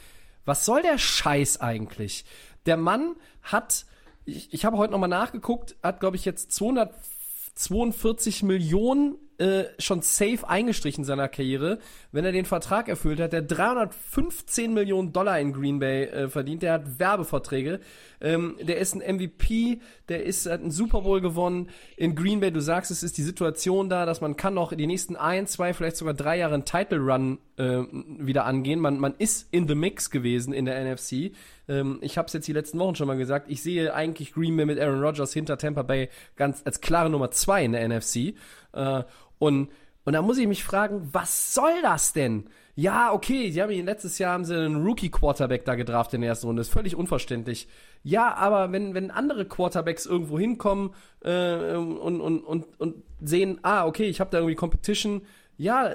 was 0.45 0.64
soll 0.64 0.83
der 0.83 0.99
Scheiß 0.99 1.61
eigentlich? 1.61 2.25
Der 2.66 2.76
Mann 2.76 3.14
hat, 3.42 3.87
ich, 4.25 4.52
ich 4.52 4.64
habe 4.64 4.78
heute 4.78 4.92
nochmal 4.92 5.09
nachgeguckt, 5.09 5.76
hat, 5.83 6.00
glaube 6.00 6.16
ich, 6.16 6.25
jetzt 6.25 6.52
242 6.52 8.42
Millionen 8.42 9.16
äh, 9.38 9.64
schon 9.78 10.02
safe 10.02 10.49
eingestrichen 10.49 11.02
in 11.02 11.07
seiner 11.07 11.28
Karriere, 11.28 11.78
wenn 12.12 12.25
er 12.25 12.33
den 12.33 12.45
Vertrag 12.45 12.88
erfüllt 12.88 13.21
hat. 13.21 13.33
Der 13.33 13.42
315 13.42 14.75
Millionen 14.75 15.12
Dollar 15.12 15.38
in 15.38 15.52
Green 15.52 15.78
Bay 15.78 16.04
äh, 16.04 16.28
verdient, 16.28 16.62
der 16.62 16.73
hat 16.75 16.99
Werbeverträge, 16.99 17.80
ähm, 18.21 18.57
der 18.61 18.78
ist 18.78 18.95
ein 18.95 19.16
MVP, 19.16 19.80
der 20.09 20.25
ist 20.25 20.47
hat 20.47 20.61
einen 20.61 20.73
Super 20.73 21.02
Bowl 21.02 21.21
gewonnen 21.21 21.71
in 21.97 22.16
Green 22.16 22.40
Bay. 22.40 22.50
Du 22.50 22.61
sagst, 22.61 22.90
es 22.90 23.02
ist 23.02 23.16
die 23.16 23.23
Situation 23.23 23.88
da, 23.88 24.07
dass 24.07 24.21
man 24.21 24.37
kann 24.37 24.54
noch 24.54 24.73
die 24.73 24.87
nächsten 24.87 25.14
ein, 25.14 25.47
zwei, 25.47 25.73
vielleicht 25.73 25.97
sogar 25.97 26.14
drei 26.14 26.38
Jahre 26.38 26.54
einen 26.54 26.64
Title 26.64 26.99
Run 26.99 27.38
äh, 27.59 27.83
wieder 28.18 28.45
angehen. 28.45 28.80
Man, 28.80 28.99
man 28.99 29.14
ist 29.18 29.49
in 29.52 29.68
the 29.68 29.75
mix 29.75 30.11
gewesen 30.11 30.52
in 30.52 30.64
der 30.64 30.83
NFC. 30.85 31.33
Ähm, 31.68 31.99
ich 32.00 32.18
habe 32.18 32.26
es 32.26 32.33
jetzt 32.33 32.49
die 32.49 32.52
letzten 32.52 32.78
Wochen 32.78 32.95
schon 32.95 33.07
mal 33.07 33.16
gesagt. 33.16 33.47
Ich 33.49 33.62
sehe 33.62 33.95
eigentlich 33.95 34.33
Green 34.33 34.57
Bay 34.57 34.66
mit 34.66 34.80
Aaron 34.80 35.02
Rodgers 35.02 35.33
hinter 35.33 35.59
Tampa 35.59 35.83
Bay 35.83 36.09
ganz 36.37 36.62
als 36.64 36.80
klare 36.80 37.11
Nummer 37.11 37.30
zwei 37.30 37.64
in 37.64 37.73
der 37.73 37.87
NFC. 37.88 38.35
Äh, 38.73 39.02
und, 39.38 39.71
und 40.04 40.12
da 40.12 40.23
muss 40.23 40.38
ich 40.38 40.47
mich 40.47 40.64
fragen, 40.64 41.09
was 41.12 41.54
soll 41.54 41.83
das 41.83 42.12
denn? 42.12 42.49
Ja, 42.75 43.12
okay, 43.12 43.50
sie 43.50 43.61
haben 43.61 43.73
ihn 43.73 43.87
letztes 43.87 44.18
Jahr 44.18 44.35
haben 44.35 44.45
sie 44.45 44.57
einen 44.57 44.87
Rookie 44.87 45.11
Quarterback 45.11 45.64
da 45.64 45.75
gedraft 45.75 46.14
in 46.14 46.21
der 46.21 46.30
ersten 46.30 46.47
Runde, 46.47 46.62
ist 46.62 46.73
völlig 46.73 46.95
unverständlich. 46.95 47.66
Ja, 48.04 48.35
aber 48.35 48.71
wenn 48.71 48.95
wenn 48.95 49.11
andere 49.11 49.47
Quarterbacks 49.47 50.07
irgendwo 50.07 50.38
hinkommen 50.38 50.90
äh, 51.25 51.75
und, 51.75 52.21
und 52.21 52.40
und 52.40 52.66
und 52.78 52.95
sehen, 53.21 53.59
ah, 53.62 53.85
okay, 53.85 54.04
ich 54.04 54.21
habe 54.21 54.30
da 54.30 54.38
irgendwie 54.38 54.54
Competition, 54.54 55.23
ja, 55.57 55.90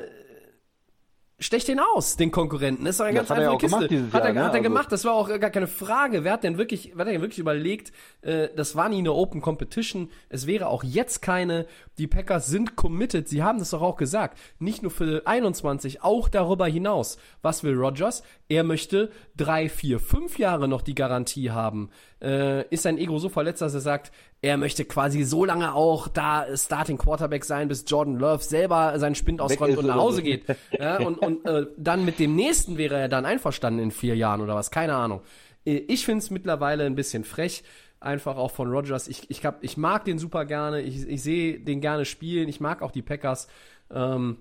stech 1.39 1.65
den 1.65 1.79
aus, 1.79 2.15
den 2.15 2.31
Konkurrenten. 2.31 2.85
Das 2.85 2.95
ist 2.95 3.01
eine 3.01 3.15
ganz 3.15 3.29
hat 3.29 3.39
einfache 3.39 3.57
Kiste. 3.57 3.87
Gemacht 3.87 4.13
hat 4.13 4.25
er, 4.25 4.33
ne? 4.33 4.39
hat 4.43 4.51
er 4.51 4.59
also 4.59 4.61
gemacht, 4.61 4.91
das 4.91 5.05
war 5.05 5.13
auch 5.13 5.27
gar 5.27 5.49
keine 5.49 5.67
Frage. 5.67 6.23
Wer 6.23 6.33
hat 6.33 6.43
denn 6.43 6.57
wirklich, 6.57 6.91
wer 6.95 7.05
hat 7.05 7.13
denn 7.13 7.21
wirklich 7.21 7.39
überlegt, 7.39 7.91
äh, 8.21 8.49
das 8.55 8.75
war 8.75 8.89
nie 8.89 8.99
eine 8.99 9.13
Open 9.13 9.41
Competition, 9.41 10.09
es 10.29 10.47
wäre 10.47 10.67
auch 10.67 10.83
jetzt 10.83 11.21
keine. 11.21 11.65
Die 11.97 12.07
Packers 12.07 12.47
sind 12.47 12.75
committed, 12.75 13.27
sie 13.27 13.43
haben 13.43 13.59
das 13.59 13.71
doch 13.71 13.81
auch 13.81 13.97
gesagt. 13.97 14.37
Nicht 14.59 14.81
nur 14.81 14.91
für 14.91 15.25
21, 15.25 16.01
auch 16.01 16.29
darüber 16.29 16.67
hinaus. 16.67 17.17
Was 17.41 17.63
will 17.63 17.75
Rogers? 17.75 18.23
Er 18.49 18.63
möchte 18.63 19.11
drei, 19.35 19.69
vier, 19.69 19.99
fünf 19.99 20.39
Jahre 20.39 20.67
noch 20.67 20.81
die 20.81 20.95
Garantie 20.95 21.51
haben. 21.51 21.89
Äh, 22.21 22.67
ist 22.69 22.83
sein 22.83 22.97
Ego 22.97 23.19
so 23.19 23.29
verletzt, 23.29 23.61
dass 23.61 23.73
er 23.73 23.81
sagt, 23.81 24.11
er 24.43 24.57
möchte 24.57 24.83
quasi 24.83 25.23
so 25.23 25.45
lange 25.45 25.73
auch 25.73 26.09
da 26.09 26.45
Starting 26.55 26.97
Quarterback 26.97 27.45
sein, 27.45 27.69
bis 27.69 27.85
Jordan 27.87 28.19
Love 28.19 28.43
selber 28.43 28.99
seinen 28.99 29.15
Spind 29.15 29.39
ausräumt 29.39 29.77
und 29.77 29.87
nach 29.87 29.95
Hause 29.95 30.21
geht. 30.21 30.43
Ja, 30.77 30.99
und 30.99 31.17
und 31.19 31.45
äh, 31.45 31.65
dann 31.77 32.03
mit 32.03 32.19
dem 32.19 32.35
nächsten 32.35 32.77
wäre 32.77 32.99
er 32.99 33.07
dann 33.07 33.25
einverstanden 33.25 33.79
in 33.79 33.91
vier 33.91 34.17
Jahren 34.17 34.41
oder 34.41 34.53
was, 34.53 34.69
keine 34.69 34.95
Ahnung. 34.95 35.21
Äh, 35.65 35.77
ich 35.87 36.03
finde 36.03 36.19
es 36.19 36.29
mittlerweile 36.29 36.85
ein 36.85 36.95
bisschen 36.95 37.23
frech, 37.23 37.63
einfach 38.01 38.35
auch 38.35 38.51
von 38.51 38.69
Rogers. 38.69 39.07
Ich, 39.07 39.29
ich, 39.29 39.45
hab, 39.45 39.63
ich 39.63 39.77
mag 39.77 40.03
den 40.03 40.19
super 40.19 40.43
gerne, 40.43 40.81
ich, 40.81 41.07
ich 41.07 41.23
sehe 41.23 41.57
den 41.61 41.79
gerne 41.79 42.03
spielen, 42.03 42.49
ich 42.49 42.59
mag 42.59 42.81
auch 42.81 42.91
die 42.91 43.01
Packers. 43.01 43.47
Ähm, 43.91 44.37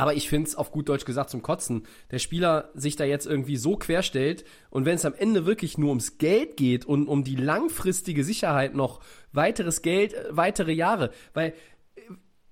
aber 0.00 0.14
ich 0.14 0.30
finde 0.30 0.48
es 0.48 0.56
auf 0.56 0.72
gut 0.72 0.88
Deutsch 0.88 1.04
gesagt 1.04 1.28
zum 1.28 1.42
Kotzen. 1.42 1.86
Der 2.10 2.18
Spieler 2.18 2.70
sich 2.74 2.96
da 2.96 3.04
jetzt 3.04 3.26
irgendwie 3.26 3.56
so 3.56 3.76
querstellt 3.76 4.44
und 4.70 4.86
wenn 4.86 4.94
es 4.94 5.04
am 5.04 5.12
Ende 5.12 5.44
wirklich 5.44 5.76
nur 5.76 5.90
ums 5.90 6.16
Geld 6.16 6.56
geht 6.56 6.86
und 6.86 7.06
um 7.06 7.22
die 7.22 7.36
langfristige 7.36 8.24
Sicherheit 8.24 8.74
noch 8.74 9.00
weiteres 9.32 9.82
Geld, 9.82 10.14
äh, 10.14 10.24
weitere 10.30 10.72
Jahre, 10.72 11.10
weil 11.34 11.50
äh, 11.96 12.00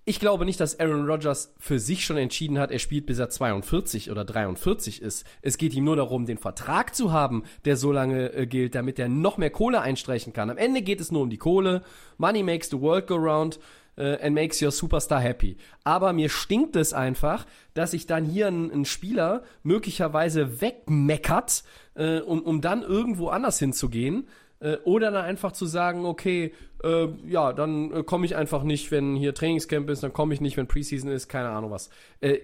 ich 0.04 0.20
glaube 0.20 0.44
nicht, 0.44 0.60
dass 0.60 0.78
Aaron 0.78 1.06
Rodgers 1.06 1.54
für 1.58 1.78
sich 1.78 2.04
schon 2.04 2.18
entschieden 2.18 2.58
hat, 2.58 2.70
er 2.70 2.78
spielt 2.78 3.06
bis 3.06 3.18
er 3.18 3.30
42 3.30 4.10
oder 4.10 4.26
43 4.26 5.00
ist. 5.00 5.26
Es 5.40 5.56
geht 5.56 5.72
ihm 5.72 5.84
nur 5.84 5.96
darum, 5.96 6.26
den 6.26 6.38
Vertrag 6.38 6.94
zu 6.94 7.12
haben, 7.12 7.44
der 7.64 7.78
so 7.78 7.92
lange 7.92 8.32
äh, 8.34 8.46
gilt, 8.46 8.74
damit 8.74 8.98
er 8.98 9.08
noch 9.08 9.38
mehr 9.38 9.50
Kohle 9.50 9.80
einstreichen 9.80 10.34
kann. 10.34 10.50
Am 10.50 10.58
Ende 10.58 10.82
geht 10.82 11.00
es 11.00 11.10
nur 11.10 11.22
um 11.22 11.30
die 11.30 11.38
Kohle. 11.38 11.82
Money 12.18 12.42
makes 12.42 12.68
the 12.68 12.80
world 12.80 13.06
go 13.06 13.16
round 13.16 13.58
äh, 13.98 14.16
and 14.22 14.34
makes 14.34 14.62
your 14.62 14.70
superstar 14.70 15.20
happy. 15.20 15.56
Aber 15.84 16.12
mir 16.12 16.28
stinkt 16.28 16.76
es 16.76 16.92
einfach, 16.92 17.44
dass 17.74 17.90
sich 17.90 18.06
dann 18.06 18.24
hier 18.24 18.46
ein, 18.46 18.70
ein 18.70 18.84
Spieler 18.84 19.42
möglicherweise 19.62 20.60
wegmeckert, 20.60 21.64
äh, 21.94 22.20
um, 22.20 22.42
um 22.42 22.60
dann 22.60 22.82
irgendwo 22.82 23.28
anders 23.28 23.58
hinzugehen. 23.58 24.28
Äh, 24.60 24.76
oder 24.84 25.10
dann 25.10 25.24
einfach 25.24 25.52
zu 25.52 25.66
sagen, 25.66 26.04
okay, 26.04 26.54
äh, 26.82 27.08
ja, 27.26 27.52
dann 27.52 27.92
äh, 27.92 28.02
komme 28.04 28.24
ich 28.24 28.36
einfach 28.36 28.62
nicht, 28.62 28.90
wenn 28.90 29.16
hier 29.16 29.34
Trainingscamp 29.34 29.90
ist, 29.90 30.02
dann 30.02 30.12
komme 30.12 30.32
ich 30.32 30.40
nicht, 30.40 30.56
wenn 30.56 30.68
Preseason 30.68 31.10
ist, 31.10 31.28
keine 31.28 31.50
Ahnung 31.50 31.70
was. 31.70 31.90
Äh, 32.20 32.38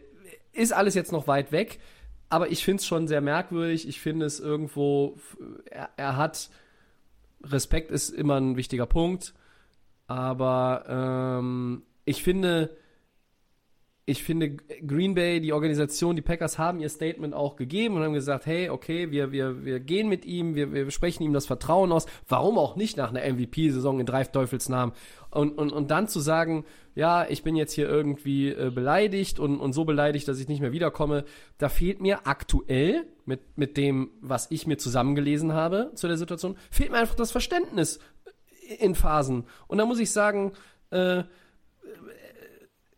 ist 0.52 0.72
alles 0.72 0.94
jetzt 0.94 1.12
noch 1.12 1.26
weit 1.26 1.52
weg, 1.52 1.80
aber 2.28 2.50
ich 2.50 2.64
finde 2.64 2.80
es 2.80 2.86
schon 2.86 3.08
sehr 3.08 3.20
merkwürdig. 3.20 3.88
Ich 3.88 4.00
finde 4.00 4.26
es 4.26 4.40
irgendwo, 4.40 5.16
er, 5.70 5.90
er 5.96 6.16
hat, 6.16 6.50
Respekt 7.42 7.90
ist 7.90 8.10
immer 8.10 8.40
ein 8.40 8.56
wichtiger 8.56 8.86
Punkt. 8.86 9.34
Aber 10.06 10.84
ähm, 10.88 11.82
ich 12.04 12.22
finde, 12.22 12.76
ich 14.06 14.22
finde, 14.22 14.50
Green 14.86 15.14
Bay, 15.14 15.40
die 15.40 15.54
Organisation, 15.54 16.14
die 16.14 16.22
Packers 16.22 16.58
haben 16.58 16.78
ihr 16.80 16.90
Statement 16.90 17.32
auch 17.32 17.56
gegeben 17.56 17.96
und 17.96 18.02
haben 18.02 18.12
gesagt, 18.12 18.44
hey, 18.44 18.68
okay, 18.68 19.10
wir, 19.10 19.32
wir, 19.32 19.64
wir 19.64 19.80
gehen 19.80 20.08
mit 20.08 20.26
ihm, 20.26 20.54
wir, 20.54 20.74
wir 20.74 20.90
sprechen 20.90 21.22
ihm 21.22 21.32
das 21.32 21.46
Vertrauen 21.46 21.90
aus. 21.90 22.04
Warum 22.28 22.58
auch 22.58 22.76
nicht 22.76 22.98
nach 22.98 23.08
einer 23.08 23.26
MVP-Saison 23.32 24.00
in 24.00 24.06
drei 24.06 24.24
Teufelsnamen? 24.24 24.94
Und, 25.30 25.56
und, 25.56 25.72
und 25.72 25.90
dann 25.90 26.06
zu 26.06 26.20
sagen, 26.20 26.66
ja, 26.94 27.26
ich 27.26 27.42
bin 27.42 27.56
jetzt 27.56 27.72
hier 27.72 27.88
irgendwie 27.88 28.50
äh, 28.50 28.70
beleidigt 28.70 29.40
und, 29.40 29.58
und 29.58 29.72
so 29.72 29.84
beleidigt, 29.84 30.28
dass 30.28 30.38
ich 30.38 30.48
nicht 30.48 30.60
mehr 30.60 30.72
wiederkomme, 30.72 31.24
da 31.56 31.70
fehlt 31.70 32.02
mir 32.02 32.26
aktuell 32.26 33.06
mit, 33.24 33.56
mit 33.56 33.78
dem, 33.78 34.10
was 34.20 34.50
ich 34.50 34.66
mir 34.66 34.76
zusammengelesen 34.76 35.54
habe 35.54 35.92
zu 35.94 36.08
der 36.08 36.18
Situation, 36.18 36.56
fehlt 36.70 36.90
mir 36.90 36.98
einfach 36.98 37.16
das 37.16 37.32
Verständnis 37.32 38.00
in 38.78 38.94
Phasen. 38.94 39.44
Und 39.66 39.78
da 39.78 39.86
muss 39.86 39.98
ich 39.98 40.10
sagen, 40.10 40.52
äh, 40.90 41.24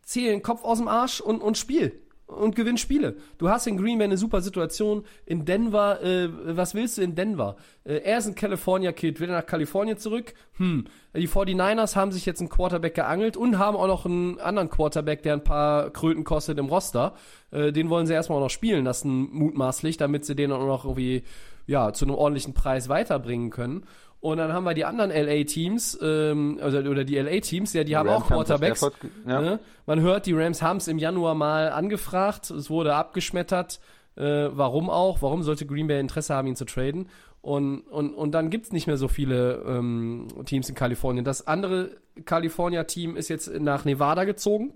zählen 0.03 0.41
Kopf 0.41 0.63
aus 0.63 0.77
dem 0.77 0.87
Arsch 0.87 1.21
und, 1.21 1.41
und 1.41 1.57
Spiel 1.57 2.01
und 2.27 2.55
gewinn 2.55 2.77
Spiele. 2.77 3.15
Du 3.37 3.49
hast 3.49 3.67
in 3.67 3.77
Green 3.77 3.97
Bay 3.97 4.05
eine 4.05 4.17
super 4.17 4.41
Situation. 4.41 5.05
In 5.25 5.45
Denver, 5.45 6.01
äh, 6.03 6.29
was 6.55 6.75
willst 6.75 6.97
du 6.97 7.01
in 7.01 7.15
Denver? 7.15 7.55
Äh, 7.85 7.99
er 7.99 8.17
ist 8.17 8.27
ein 8.27 8.35
California-Kid, 8.35 9.19
will 9.19 9.29
er 9.29 9.37
nach 9.37 9.45
Kalifornien 9.45 9.97
zurück? 9.97 10.33
Hm. 10.57 10.85
Die 11.15 11.27
49ers 11.27 11.95
haben 11.95 12.11
sich 12.11 12.25
jetzt 12.25 12.41
einen 12.41 12.49
Quarterback 12.49 12.95
geangelt 12.95 13.37
und 13.37 13.57
haben 13.57 13.77
auch 13.77 13.87
noch 13.87 14.05
einen 14.05 14.39
anderen 14.39 14.69
Quarterback, 14.69 15.23
der 15.23 15.33
ein 15.33 15.43
paar 15.43 15.89
Kröten 15.91 16.25
kostet 16.25 16.59
im 16.59 16.67
Roster. 16.67 17.15
Äh, 17.51 17.71
den 17.71 17.89
wollen 17.89 18.07
sie 18.07 18.13
erstmal 18.13 18.39
auch 18.39 18.43
noch 18.43 18.49
spielen 18.49 18.83
lassen, 18.83 19.29
mutmaßlich, 19.31 19.95
damit 19.95 20.25
sie 20.25 20.35
den 20.35 20.51
auch 20.51 20.65
noch 20.65 20.83
irgendwie, 20.83 21.23
ja, 21.65 21.93
zu 21.93 22.05
einem 22.05 22.15
ordentlichen 22.15 22.53
Preis 22.53 22.89
weiterbringen 22.89 23.51
können. 23.51 23.85
Und 24.19 24.37
dann 24.37 24.51
haben 24.51 24.63
wir 24.63 24.73
die 24.73 24.85
anderen 24.85 25.11
LA-Teams, 25.11 25.99
ähm, 26.01 26.59
also, 26.61 26.79
oder 26.79 27.03
die 27.03 27.17
LA-Teams, 27.17 27.73
ja, 27.73 27.83
die 27.83 27.95
haben 27.95 28.09
Rams 28.09 28.23
auch 28.23 28.27
Quarterbacks. 28.27 28.81
Haben 28.81 28.93
ja. 29.27 29.41
ne? 29.41 29.59
Man 29.85 30.01
hört, 30.01 30.25
die 30.25 30.33
Rams 30.33 30.61
haben 30.61 30.77
es 30.77 30.87
im 30.87 30.97
Januar 30.97 31.35
mal 31.35 31.69
angefragt, 31.71 32.49
es 32.49 32.69
wurde 32.69 32.95
abgeschmettert. 32.95 33.79
Äh, 34.15 34.49
warum 34.51 34.89
auch? 34.89 35.21
Warum 35.21 35.43
sollte 35.43 35.67
Green 35.67 35.87
Bay 35.87 35.99
Interesse 35.99 36.33
haben, 36.33 36.47
ihn 36.47 36.55
zu 36.55 36.65
traden? 36.65 37.09
Und, 37.41 37.81
und, 37.81 38.13
und 38.13 38.31
dann 38.31 38.49
gibt's 38.49 38.71
nicht 38.71 38.87
mehr 38.87 38.97
so 38.97 39.07
viele 39.07 39.63
ähm, 39.67 40.27
Teams 40.45 40.67
in 40.67 40.75
Kalifornien. 40.75 41.23
Das 41.23 41.45
andere 41.45 41.91
California-Team 42.25 43.15
ist 43.15 43.29
jetzt 43.29 43.53
nach 43.59 43.85
Nevada 43.85 44.23
gezogen. 44.23 44.73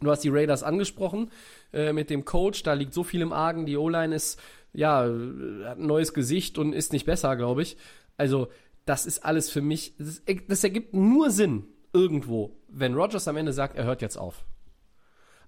Du 0.00 0.10
hast 0.10 0.24
die 0.24 0.30
Raiders 0.30 0.62
angesprochen 0.62 1.30
äh, 1.74 1.92
mit 1.92 2.08
dem 2.08 2.24
Coach, 2.24 2.62
da 2.62 2.72
liegt 2.72 2.94
so 2.94 3.02
viel 3.02 3.20
im 3.20 3.32
Argen. 3.32 3.66
Die 3.66 3.76
O-Line 3.76 4.14
ist, 4.14 4.40
ja, 4.72 5.02
hat 5.02 5.78
ein 5.78 5.86
neues 5.86 6.14
Gesicht 6.14 6.56
und 6.56 6.72
ist 6.72 6.94
nicht 6.94 7.04
besser, 7.04 7.36
glaube 7.36 7.62
ich. 7.62 7.76
Also, 8.20 8.48
das 8.84 9.06
ist 9.06 9.24
alles 9.24 9.50
für 9.50 9.62
mich, 9.62 9.94
das, 9.98 10.22
das 10.46 10.62
ergibt 10.62 10.94
nur 10.94 11.30
Sinn 11.30 11.64
irgendwo, 11.92 12.56
wenn 12.68 12.94
Rogers 12.94 13.26
am 13.28 13.36
Ende 13.36 13.52
sagt, 13.52 13.76
er 13.76 13.84
hört 13.84 14.02
jetzt 14.02 14.16
auf. 14.16 14.44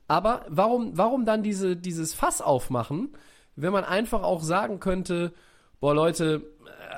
Aber 0.08 0.44
warum, 0.48 0.96
warum 0.96 1.24
dann 1.24 1.42
diese, 1.42 1.76
dieses 1.76 2.14
Fass 2.14 2.40
aufmachen, 2.40 3.10
wenn 3.54 3.72
man 3.72 3.84
einfach 3.84 4.22
auch 4.22 4.42
sagen 4.42 4.80
könnte, 4.80 5.32
boah 5.80 5.94
Leute, 5.94 6.42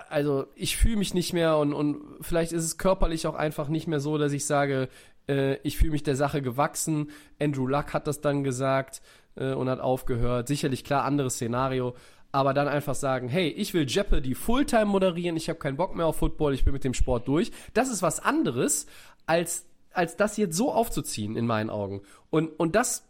also 0.09 0.47
ich 0.55 0.77
fühle 0.77 0.97
mich 0.97 1.13
nicht 1.13 1.33
mehr 1.33 1.59
und, 1.59 1.73
und 1.73 2.01
vielleicht 2.21 2.53
ist 2.53 2.65
es 2.65 2.79
körperlich 2.79 3.27
auch 3.27 3.35
einfach 3.35 3.69
nicht 3.69 3.87
mehr 3.87 4.01
so, 4.01 4.17
dass 4.19 4.33
ich 4.33 4.47
sage, 4.47 4.89
äh, 5.29 5.57
ich 5.63 5.77
fühle 5.77 5.93
mich 5.93 6.03
der 6.03 6.17
Sache 6.17 6.43
gewachsen. 6.43 7.11
Andrew 7.41 7.67
Luck 7.67 7.93
hat 7.95 8.07
das 8.07 8.21
dann 8.21 8.45
gesagt 8.45 9.03
äh, 9.37 9.55
und 9.55 9.69
hat 9.69 9.81
aufgehört. 9.81 10.49
Sicherlich 10.49 10.85
klar, 10.85 11.05
anderes 11.05 11.35
Szenario 11.35 11.95
aber 12.35 12.53
dann 12.53 12.67
einfach 12.67 12.97
sagen, 12.97 13.29
hey, 13.29 13.49
ich 13.49 13.75
will 13.75 13.87
Jeopardy 13.87 14.35
Fulltime 14.35 14.87
moderieren, 14.87 15.37
ich 15.37 15.49
habe 15.49 15.61
keinen 15.61 15.77
Bock 15.77 15.95
mehr 15.95 16.07
auf 16.07 16.17
Football, 16.17 16.53
ich 16.53 16.65
bin 16.65 16.73
mit 16.73 16.83
dem 16.83 16.93
Sport 16.93 17.29
durch. 17.29 17.53
Das 17.75 17.89
ist 17.89 18.03
was 18.03 18.19
anderes, 18.19 18.87
als, 19.25 19.67
als 19.93 20.17
das 20.17 20.37
jetzt 20.37 20.57
so 20.57 20.73
aufzuziehen, 20.73 21.37
in 21.37 21.47
meinen 21.47 21.71
Augen. 21.71 22.03
Und, 22.31 22.49
und 22.59 22.75
das, 22.75 23.09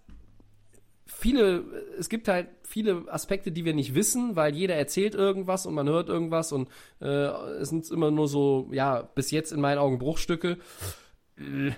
viele, 1.06 1.64
es 1.98 2.10
gibt 2.10 2.28
halt 2.28 2.48
viele 2.64 3.06
Aspekte, 3.10 3.50
die 3.50 3.64
wir 3.64 3.72
nicht 3.72 3.94
wissen, 3.94 4.36
weil 4.36 4.54
jeder 4.54 4.74
erzählt 4.74 5.14
irgendwas 5.14 5.64
und 5.64 5.72
man 5.72 5.88
hört 5.88 6.10
irgendwas 6.10 6.52
und 6.52 6.68
äh, 7.00 7.06
es 7.06 7.70
sind 7.70 7.90
immer 7.90 8.10
nur 8.10 8.28
so, 8.28 8.68
ja, 8.72 9.00
bis 9.00 9.30
jetzt 9.30 9.52
in 9.52 9.60
meinen 9.62 9.78
Augen 9.78 9.98
Bruchstücke. 9.98 10.58
Mir, 11.38 11.74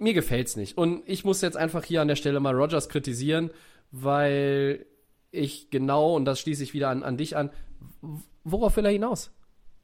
mir 0.00 0.12
gefällt's 0.12 0.56
nicht. 0.56 0.76
Und 0.76 1.04
ich 1.06 1.24
muss 1.24 1.40
jetzt 1.40 1.56
einfach 1.56 1.84
hier 1.84 2.02
an 2.02 2.08
der 2.08 2.16
Stelle 2.16 2.40
mal 2.40 2.52
Rogers 2.52 2.88
kritisieren, 2.88 3.52
weil 3.92 4.86
ich 5.34 5.70
genau, 5.70 6.14
und 6.14 6.24
das 6.24 6.40
schließe 6.40 6.62
ich 6.62 6.74
wieder 6.74 6.90
an, 6.90 7.02
an 7.02 7.16
dich 7.16 7.36
an, 7.36 7.50
worauf 8.44 8.76
will 8.76 8.86
er 8.86 8.92
hinaus? 8.92 9.30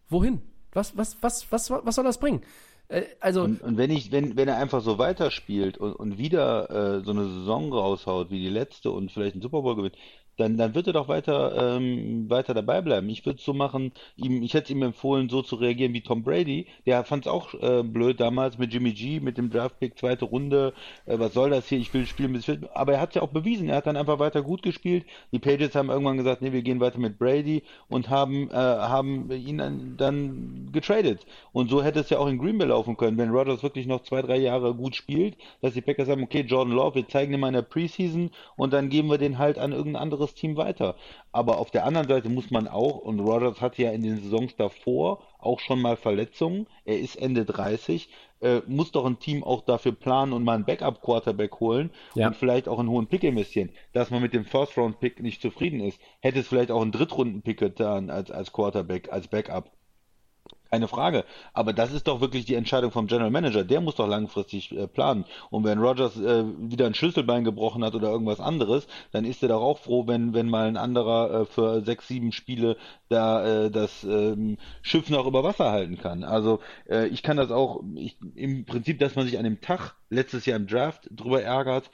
Wohin? 0.08 0.42
Was, 0.72 0.96
was, 0.96 1.16
was, 1.22 1.50
was, 1.50 1.70
was 1.70 1.94
soll 1.94 2.04
das 2.04 2.18
bringen? 2.18 2.42
Äh, 2.88 3.04
also 3.20 3.42
und, 3.42 3.62
und, 3.62 3.76
wenn 3.76 3.90
ich, 3.90 4.12
wenn, 4.12 4.36
wenn 4.36 4.48
er 4.48 4.56
einfach 4.56 4.82
so 4.82 4.98
weiterspielt 4.98 5.78
und, 5.78 5.92
und 5.94 6.18
wieder 6.18 6.70
äh, 6.70 7.04
so 7.04 7.12
eine 7.12 7.28
Saison 7.28 7.72
raushaut 7.72 8.30
wie 8.30 8.40
die 8.40 8.48
letzte 8.48 8.90
und 8.90 9.10
vielleicht 9.10 9.34
einen 9.34 9.42
Super 9.42 9.62
Bowl 9.62 9.76
gewinnt, 9.76 9.96
dann, 10.40 10.56
dann 10.56 10.74
wird 10.74 10.86
er 10.86 10.92
doch 10.92 11.08
weiter, 11.08 11.76
ähm, 11.76 12.28
weiter 12.30 12.54
dabei 12.54 12.80
bleiben. 12.80 13.08
Ich 13.10 13.24
würde 13.26 13.40
so 13.40 13.52
machen, 13.52 13.92
ihm, 14.16 14.42
ich 14.42 14.54
hätte 14.54 14.72
ihm 14.72 14.82
empfohlen, 14.82 15.28
so 15.28 15.42
zu 15.42 15.56
reagieren 15.56 15.92
wie 15.92 16.00
Tom 16.00 16.22
Brady. 16.22 16.66
Der 16.86 17.04
fand 17.04 17.26
es 17.26 17.32
auch 17.32 17.54
äh, 17.54 17.82
blöd 17.82 18.20
damals 18.20 18.58
mit 18.58 18.72
Jimmy 18.72 18.92
G, 18.92 19.20
mit 19.20 19.38
dem 19.38 19.50
Draftpick, 19.50 19.98
zweite 19.98 20.24
Runde. 20.24 20.72
Äh, 21.06 21.18
was 21.18 21.34
soll 21.34 21.50
das 21.50 21.68
hier? 21.68 21.78
Ich 21.78 21.92
will 21.92 22.06
spielen 22.06 22.32
bis 22.32 22.46
fit. 22.46 22.60
Aber 22.74 22.94
er 22.94 23.00
hat 23.00 23.10
es 23.10 23.16
ja 23.16 23.22
auch 23.22 23.28
bewiesen. 23.28 23.68
Er 23.68 23.76
hat 23.76 23.86
dann 23.86 23.96
einfach 23.96 24.18
weiter 24.18 24.42
gut 24.42 24.62
gespielt. 24.62 25.04
Die 25.32 25.38
Pages 25.38 25.74
haben 25.74 25.90
irgendwann 25.90 26.16
gesagt, 26.16 26.42
nee, 26.42 26.52
wir 26.52 26.62
gehen 26.62 26.80
weiter 26.80 26.98
mit 26.98 27.18
Brady 27.18 27.62
und 27.88 28.08
haben, 28.08 28.50
äh, 28.50 28.54
haben 28.54 29.30
ihn 29.30 29.58
dann, 29.58 29.96
dann 29.96 30.70
getradet. 30.72 31.26
Und 31.52 31.70
so 31.70 31.82
hätte 31.82 32.00
es 32.00 32.10
ja 32.10 32.18
auch 32.18 32.28
in 32.28 32.38
Green 32.38 32.58
Bay 32.58 32.68
laufen 32.68 32.96
können, 32.96 33.18
wenn 33.18 33.30
Rodgers 33.30 33.62
wirklich 33.62 33.86
noch 33.86 34.02
zwei, 34.02 34.22
drei 34.22 34.38
Jahre 34.38 34.74
gut 34.74 34.96
spielt, 34.96 35.36
dass 35.60 35.74
die 35.74 35.82
Packers 35.82 36.06
sagen, 36.06 36.22
okay, 36.22 36.40
Jordan 36.40 36.74
Love, 36.74 36.94
wir 36.94 37.08
zeigen 37.08 37.34
ihm 37.34 37.44
in 37.44 37.52
der 37.52 37.62
Preseason 37.62 38.30
und 38.56 38.72
dann 38.72 38.88
geben 38.88 39.10
wir 39.10 39.18
den 39.18 39.38
halt 39.38 39.58
an 39.58 39.72
irgendein 39.72 40.02
anderes 40.02 40.29
das 40.30 40.34
Team 40.34 40.56
weiter. 40.56 40.96
Aber 41.32 41.58
auf 41.58 41.70
der 41.70 41.84
anderen 41.84 42.08
Seite 42.08 42.28
muss 42.28 42.50
man 42.50 42.68
auch, 42.68 42.98
und 42.98 43.20
Rodgers 43.20 43.60
hatte 43.60 43.82
ja 43.82 43.90
in 43.90 44.02
den 44.02 44.22
Saisons 44.22 44.56
davor 44.56 45.22
auch 45.38 45.60
schon 45.60 45.80
mal 45.80 45.96
Verletzungen, 45.96 46.66
er 46.84 46.98
ist 46.98 47.16
Ende 47.16 47.44
30, 47.44 48.08
äh, 48.40 48.60
muss 48.66 48.92
doch 48.92 49.04
ein 49.04 49.18
Team 49.18 49.44
auch 49.44 49.62
dafür 49.62 49.92
planen 49.92 50.32
und 50.32 50.44
mal 50.44 50.54
einen 50.54 50.64
Backup-Quarterback 50.64 51.60
holen 51.60 51.90
ja. 52.14 52.28
und 52.28 52.36
vielleicht 52.36 52.68
auch 52.68 52.78
einen 52.78 52.88
hohen 52.88 53.06
Pick 53.06 53.24
investieren. 53.24 53.70
Dass 53.92 54.10
man 54.10 54.22
mit 54.22 54.32
dem 54.32 54.44
First-Round-Pick 54.44 55.20
nicht 55.22 55.42
zufrieden 55.42 55.80
ist, 55.80 56.00
hätte 56.20 56.40
es 56.40 56.48
vielleicht 56.48 56.70
auch 56.70 56.82
einen 56.82 56.92
Drittrunden-Pick 56.92 57.58
getan 57.58 58.10
als, 58.10 58.30
als 58.30 58.52
Quarterback, 58.52 59.12
als 59.12 59.28
Backup. 59.28 59.70
Keine 60.70 60.86
Frage. 60.86 61.24
Aber 61.52 61.72
das 61.72 61.92
ist 61.92 62.06
doch 62.06 62.20
wirklich 62.20 62.44
die 62.44 62.54
Entscheidung 62.54 62.92
vom 62.92 63.08
General 63.08 63.30
Manager. 63.30 63.64
Der 63.64 63.80
muss 63.80 63.96
doch 63.96 64.06
langfristig 64.06 64.70
äh, 64.70 64.86
planen. 64.86 65.24
Und 65.50 65.64
wenn 65.64 65.80
Rogers 65.80 66.16
äh, 66.16 66.44
wieder 66.58 66.86
ein 66.86 66.94
Schlüsselbein 66.94 67.42
gebrochen 67.42 67.84
hat 67.84 67.96
oder 67.96 68.10
irgendwas 68.10 68.38
anderes, 68.38 68.86
dann 69.10 69.24
ist 69.24 69.42
er 69.42 69.48
doch 69.48 69.62
auch 69.62 69.78
froh, 69.78 70.06
wenn, 70.06 70.32
wenn 70.32 70.48
mal 70.48 70.68
ein 70.68 70.76
anderer 70.76 71.40
äh, 71.40 71.44
für 71.44 71.82
sechs, 71.84 72.06
sieben 72.06 72.30
Spiele 72.30 72.76
da 73.08 73.64
äh, 73.64 73.70
das 73.72 74.04
ähm, 74.04 74.58
Schiff 74.82 75.10
noch 75.10 75.26
über 75.26 75.42
Wasser 75.42 75.72
halten 75.72 75.98
kann. 75.98 76.22
Also 76.22 76.60
äh, 76.88 77.08
ich 77.08 77.24
kann 77.24 77.36
das 77.36 77.50
auch, 77.50 77.82
ich, 77.96 78.16
im 78.36 78.64
Prinzip, 78.64 79.00
dass 79.00 79.16
man 79.16 79.26
sich 79.26 79.38
an 79.38 79.44
dem 79.44 79.60
Tag 79.60 79.96
letztes 80.08 80.46
Jahr 80.46 80.58
im 80.58 80.68
Draft 80.68 81.08
drüber 81.10 81.42
ärgert, 81.42 81.90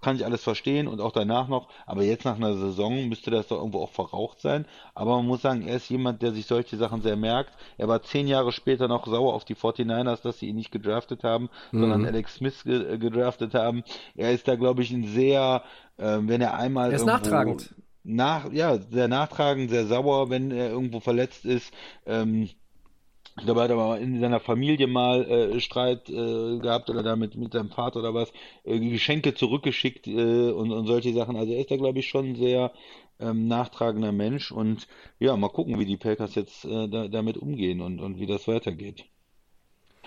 kann 0.00 0.16
ich 0.16 0.24
alles 0.24 0.42
verstehen 0.42 0.88
und 0.88 1.00
auch 1.00 1.12
danach 1.12 1.48
noch, 1.48 1.68
aber 1.86 2.02
jetzt 2.02 2.24
nach 2.24 2.36
einer 2.36 2.54
Saison 2.54 3.08
müsste 3.08 3.30
das 3.30 3.48
doch 3.48 3.58
irgendwo 3.58 3.82
auch 3.82 3.90
verraucht 3.90 4.40
sein. 4.40 4.64
Aber 4.94 5.16
man 5.16 5.26
muss 5.26 5.42
sagen, 5.42 5.66
er 5.66 5.76
ist 5.76 5.88
jemand, 5.88 6.22
der 6.22 6.32
sich 6.32 6.46
solche 6.46 6.76
Sachen 6.76 7.02
sehr 7.02 7.16
merkt. 7.16 7.52
Er 7.78 7.88
war 7.88 8.02
zehn 8.02 8.26
Jahre 8.26 8.52
später 8.52 8.88
noch 8.88 9.06
sauer 9.06 9.34
auf 9.34 9.44
die 9.44 9.54
49ers, 9.54 10.22
dass 10.22 10.38
sie 10.38 10.48
ihn 10.48 10.56
nicht 10.56 10.72
gedraftet 10.72 11.24
haben, 11.24 11.50
mhm. 11.72 11.80
sondern 11.80 12.06
Alex 12.06 12.36
Smith 12.36 12.64
ge 12.64 12.98
gedraftet 12.98 13.54
haben. 13.54 13.84
Er 14.16 14.32
ist 14.32 14.48
da, 14.48 14.56
glaube 14.56 14.82
ich, 14.82 14.90
ein 14.90 15.04
sehr, 15.04 15.62
äh, 15.96 16.18
wenn 16.20 16.40
er 16.40 16.54
einmal. 16.54 16.90
Er 16.90 16.96
ist 16.96 17.06
nachtragend. 17.06 17.74
Nach, 18.02 18.50
ja, 18.50 18.78
sehr 18.78 19.08
nachtragend, 19.08 19.70
sehr 19.70 19.86
sauer, 19.86 20.30
wenn 20.30 20.50
er 20.50 20.70
irgendwo 20.70 21.00
verletzt 21.00 21.44
ist. 21.44 21.72
Ähm, 22.06 22.48
ich 23.40 23.46
glaube, 23.46 23.60
er 23.60 23.64
hat 23.64 23.70
aber 23.70 23.98
in 23.98 24.20
seiner 24.20 24.38
Familie 24.38 24.86
mal 24.86 25.24
äh, 25.24 25.60
Streit 25.60 26.10
äh, 26.10 26.58
gehabt 26.58 26.90
oder 26.90 27.02
damit 27.02 27.36
mit 27.36 27.54
seinem 27.54 27.70
Vater 27.70 28.00
oder 28.00 28.12
was, 28.12 28.30
äh, 28.64 28.78
Geschenke 28.78 29.32
zurückgeschickt 29.32 30.06
äh, 30.06 30.50
und, 30.50 30.70
und 30.70 30.86
solche 30.86 31.14
Sachen. 31.14 31.36
Also 31.36 31.52
er 31.52 31.60
ist 31.60 31.70
da, 31.70 31.76
glaube 31.76 31.98
ich, 31.98 32.08
schon 32.08 32.30
ein 32.30 32.36
sehr 32.36 32.70
ähm, 33.18 33.48
nachtragender 33.48 34.12
Mensch 34.12 34.52
und 34.52 34.86
ja, 35.18 35.34
mal 35.36 35.48
gucken, 35.48 35.78
wie 35.78 35.86
die 35.86 35.96
Packers 35.96 36.34
jetzt 36.34 36.66
äh, 36.66 36.88
da, 36.88 37.08
damit 37.08 37.38
umgehen 37.38 37.80
und, 37.80 37.98
und 37.98 38.18
wie 38.18 38.26
das 38.26 38.46
weitergeht. 38.46 39.06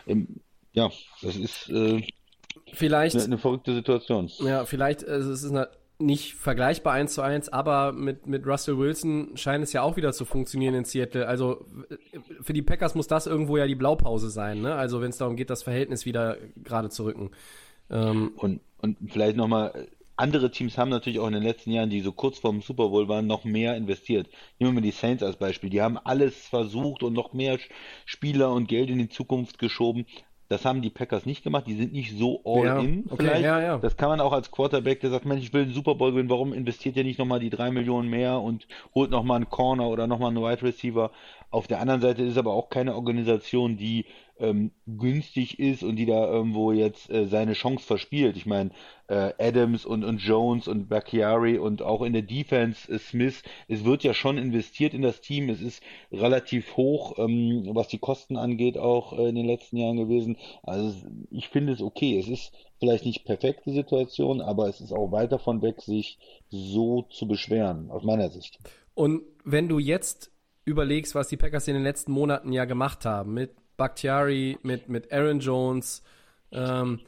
Ähm, 0.06 0.42
ja, 0.74 0.92
das 1.24 1.36
ist 1.36 1.70
äh, 1.70 2.04
vielleicht 2.72 3.16
eine, 3.16 3.26
eine 3.26 3.38
verrückte 3.40 3.74
Situation. 3.74 4.30
Ja, 4.40 4.66
vielleicht, 4.66 5.08
also 5.08 5.32
es 5.32 5.44
ist 5.44 5.52
eine 5.52 5.70
nicht 6.00 6.34
vergleichbar 6.36 6.94
eins 6.94 7.14
zu 7.14 7.22
eins, 7.22 7.50
aber 7.50 7.92
mit, 7.94 8.28
mit 8.28 8.46
Russell 8.46 8.78
Wilson 8.78 9.36
scheint 9.36 9.64
es 9.64 9.74
ja 9.74 9.82
auch 9.82 9.96
wieder 9.96 10.12
zu 10.12 10.26
funktionieren 10.26 10.74
in 10.76 10.86
Seattle. 10.86 11.28
Also 11.28 11.66
für 12.42 12.54
die 12.54 12.62
Packers 12.62 12.96
muss 12.96 13.08
das 13.08 13.28
irgendwo 13.28 13.58
ja 13.58 13.68
die 13.68 13.76
Blaupause 13.76 14.30
sein, 14.30 14.62
ne? 14.62 14.76
Also 14.76 15.02
wenn 15.02 15.10
es 15.10 15.18
darum 15.18 15.36
geht, 15.36 15.50
das 15.50 15.64
Verhältnis 15.64 16.06
wieder 16.06 16.38
gerade 16.64 16.90
zu 16.90 17.06
rücken. 17.06 17.32
Ähm, 17.90 18.34
und, 18.38 18.62
und 18.82 18.98
vielleicht 19.12 19.38
nochmal, 19.38 19.88
andere 20.16 20.52
Teams 20.52 20.78
haben 20.78 20.90
natürlich 20.90 21.20
auch 21.20 21.28
in 21.28 21.34
den 21.34 21.44
letzten 21.44 21.72
Jahren, 21.72 21.90
die 21.90 22.02
so 22.02 22.12
kurz 22.12 22.40
vorm 22.40 22.62
Super 22.62 22.90
Bowl 22.90 23.08
waren, 23.08 23.28
noch 23.28 23.44
mehr 23.44 23.76
investiert. 23.76 24.28
Nehmen 24.60 24.72
wir 24.72 24.82
mal 24.82 24.82
die 24.82 24.92
Saints 24.92 25.24
als 25.24 25.38
Beispiel. 25.38 25.70
Die 25.70 25.82
haben 25.82 25.98
alles 25.98 26.48
versucht 26.48 27.04
und 27.04 27.14
noch 27.14 27.34
mehr 27.34 27.58
Spieler 28.06 28.52
und 28.52 28.68
Geld 28.68 28.90
in 28.90 29.00
die 29.00 29.10
Zukunft 29.10 29.60
geschoben 29.60 30.06
Das 30.54 30.66
haben 30.66 30.82
die 30.84 30.92
Packers 30.92 31.26
nicht 31.26 31.44
gemacht. 31.44 31.66
Die 31.68 31.74
sind 31.74 31.94
nicht 31.94 32.16
so 32.16 32.42
all 32.46 32.66
Ja, 32.66 32.80
in 32.80 33.06
okay, 33.10 33.16
vielleicht. 33.26 33.44
ja, 33.44 33.60
ja. 33.60 33.78
Das 33.80 33.98
kann 33.98 34.10
man 34.10 34.22
auch 34.22 34.32
als 34.34 34.52
Quarterback, 34.52 35.00
der 35.02 35.10
sagt, 35.10 35.26
Mensch, 35.26 35.42
ich 35.44 35.52
will 35.52 35.64
einen 35.64 35.74
Super 35.74 35.96
Bowl 35.96 36.12
gewinnen. 36.12 36.30
Warum 36.30 36.54
investiert 36.54 36.96
ihr 36.96 37.04
nicht 37.04 37.18
nochmal 37.18 37.40
die 37.40 37.50
drei 37.50 37.72
Millionen 37.72 38.08
mehr 38.10 38.40
und 38.40 38.68
holt 38.94 39.10
nochmal 39.10 39.38
einen 39.38 39.50
Corner 39.50 39.88
oder 39.90 40.06
nochmal 40.06 40.30
einen 40.30 40.44
Wide 40.44 40.62
Receiver? 40.62 41.10
Auf 41.50 41.68
der 41.68 41.80
anderen 41.82 42.02
Seite 42.02 42.22
ist 42.24 42.38
aber 42.38 42.54
auch 42.54 42.70
keine 42.70 42.94
Organisation, 42.96 43.78
die 43.78 44.06
ähm, 44.40 44.72
günstig 44.88 45.60
ist 45.60 45.84
und 45.84 45.96
die 45.96 46.06
da 46.06 46.28
irgendwo 46.28 46.72
jetzt 46.72 47.10
äh, 47.10 47.28
seine 47.28 47.54
Chance 47.54 47.86
verspielt. 47.86 48.36
Ich 48.36 48.46
meine, 48.46 48.72
äh, 49.08 49.34
Adams 49.38 49.86
und, 49.86 50.04
und 50.04 50.18
Jones 50.18 50.68
und 50.68 50.90
Bakhtiari 50.90 51.58
und 51.58 51.82
auch 51.82 52.02
in 52.02 52.14
der 52.14 52.24
Defense 52.24 52.92
äh, 52.92 52.98
Smith, 52.98 53.44
es 53.68 53.84
wird 53.86 54.04
ja 54.04 54.14
schon 54.14 54.38
investiert 54.38 54.94
in 54.94 55.02
das 55.02 55.22
Team. 55.22 55.50
Es 55.50 55.62
ist 55.62 55.84
relativ 56.12 56.76
hoch, 56.76 57.18
ähm, 57.18 57.70
was 57.74 57.88
die 57.88 58.00
Kosten 58.00 58.38
angeht, 58.38 58.78
auch 58.78 59.14
äh, 59.14 59.30
in 59.30 59.36
den 59.36 59.46
letzten 59.46 59.78
Jahren 59.78 59.98
gewesen. 59.98 60.38
Also 60.64 60.94
ich 61.30 61.50
finde 61.50 61.74
es 61.74 61.82
okay. 61.82 62.18
Es 62.18 62.28
ist 62.28 62.52
vielleicht 62.80 63.06
nicht 63.06 63.26
perfekte 63.26 63.72
Situation, 63.72 64.42
aber 64.42 64.68
es 64.68 64.82
ist 64.82 64.92
auch 64.92 65.12
weit 65.12 65.32
davon 65.32 65.62
weg, 65.62 65.82
sich 65.82 66.18
so 66.50 67.04
zu 67.04 67.28
beschweren, 67.28 67.92
aus 67.92 68.04
meiner 68.04 68.30
Sicht. 68.30 68.60
Und 68.96 69.22
wenn 69.46 69.70
du 69.70 69.80
jetzt 69.80 70.32
überlegst, 70.66 71.16
was 71.16 71.28
die 71.28 71.38
Packers 71.38 71.68
in 71.68 71.74
den 71.74 71.84
letzten 71.84 72.12
Monaten 72.12 72.52
ja 72.52 72.66
gemacht 72.66 73.06
haben, 73.06 73.34
mit 73.34 73.52
Bakhtiari, 73.84 74.58
mit, 74.64 74.90
mit 74.90 75.12
Aaron 75.12 75.40
Jones, 75.40 76.04
ähm, 76.52 77.00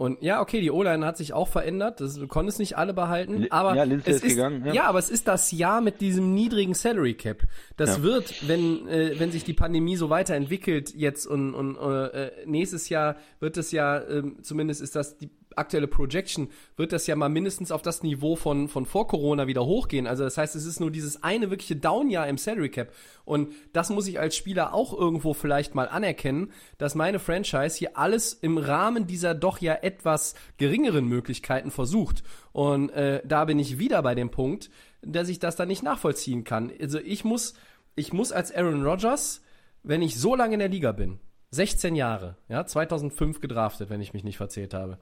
und 0.00 0.22
ja, 0.22 0.40
okay, 0.40 0.62
die 0.62 0.70
O-Line 0.70 1.04
hat 1.04 1.18
sich 1.18 1.34
auch 1.34 1.46
verändert. 1.46 2.00
Das, 2.00 2.14
du 2.14 2.26
konntest 2.26 2.58
nicht 2.58 2.78
alle 2.78 2.94
behalten, 2.94 3.48
aber 3.50 3.74
ja, 3.74 3.84
es 3.84 4.06
ist 4.06 4.24
ist 4.24 4.30
gegangen, 4.30 4.64
ja. 4.64 4.72
ja. 4.72 4.84
aber 4.84 4.98
es 4.98 5.10
ist 5.10 5.28
das 5.28 5.52
Jahr 5.52 5.82
mit 5.82 6.00
diesem 6.00 6.32
niedrigen 6.32 6.72
Salary 6.72 7.12
Cap. 7.12 7.42
Das 7.76 7.98
Ja. 7.98 8.02
wird, 8.02 8.48
wenn 8.48 8.88
äh, 8.88 9.20
wenn 9.20 9.30
sich 9.30 9.44
die 9.44 9.52
Pandemie 9.52 9.96
so 9.96 10.08
weiterentwickelt 10.08 10.94
jetzt 10.94 11.26
und 11.26 11.52
und 11.52 11.76
äh, 11.76 12.30
nächstes 12.46 12.88
Jahr 12.88 13.16
wird 13.40 13.58
es 13.58 13.72
ja 13.72 14.02
ähm, 14.02 14.38
zumindest 14.42 14.80
ist 14.80 14.96
das 14.96 15.18
die 15.18 15.28
aktuelle 15.56 15.86
Projection 15.86 16.48
wird 16.76 16.92
das 16.92 17.06
ja 17.06 17.16
mal 17.16 17.28
mindestens 17.28 17.72
auf 17.72 17.82
das 17.82 18.02
Niveau 18.02 18.36
von 18.36 18.68
von 18.68 18.86
vor 18.86 19.06
Corona 19.06 19.46
wieder 19.46 19.64
hochgehen. 19.64 20.06
Also 20.06 20.24
das 20.24 20.38
heißt, 20.38 20.56
es 20.56 20.66
ist 20.66 20.80
nur 20.80 20.90
dieses 20.90 21.22
eine 21.22 21.50
wirkliche 21.50 21.76
Downjahr 21.76 22.28
im 22.28 22.38
Salary 22.38 22.70
Cap 22.70 22.92
und 23.24 23.52
das 23.72 23.90
muss 23.90 24.06
ich 24.06 24.18
als 24.20 24.36
Spieler 24.36 24.74
auch 24.74 24.92
irgendwo 24.92 25.34
vielleicht 25.34 25.74
mal 25.74 25.88
anerkennen, 25.88 26.52
dass 26.78 26.94
meine 26.94 27.18
Franchise 27.18 27.76
hier 27.78 27.96
alles 27.96 28.32
im 28.32 28.58
Rahmen 28.58 29.06
dieser 29.06 29.34
doch 29.34 29.58
ja 29.58 29.74
etwas 29.74 30.34
geringeren 30.56 31.06
Möglichkeiten 31.06 31.70
versucht. 31.70 32.22
Und 32.52 32.90
äh, 32.90 33.22
da 33.24 33.44
bin 33.44 33.58
ich 33.58 33.78
wieder 33.78 34.02
bei 34.02 34.14
dem 34.14 34.30
Punkt, 34.30 34.70
dass 35.02 35.28
ich 35.28 35.38
das 35.38 35.56
dann 35.56 35.68
nicht 35.68 35.82
nachvollziehen 35.82 36.44
kann. 36.44 36.72
Also 36.80 36.98
ich 36.98 37.24
muss, 37.24 37.54
ich 37.94 38.12
muss 38.12 38.32
als 38.32 38.54
Aaron 38.54 38.84
Rodgers, 38.84 39.42
wenn 39.82 40.02
ich 40.02 40.18
so 40.18 40.34
lange 40.34 40.54
in 40.54 40.60
der 40.60 40.68
Liga 40.68 40.92
bin, 40.92 41.20
16 41.52 41.96
Jahre, 41.96 42.36
ja, 42.48 42.64
2005 42.64 43.40
gedraftet, 43.40 43.90
wenn 43.90 44.00
ich 44.00 44.12
mich 44.12 44.24
nicht 44.24 44.36
verzählt 44.36 44.72
habe, 44.72 44.98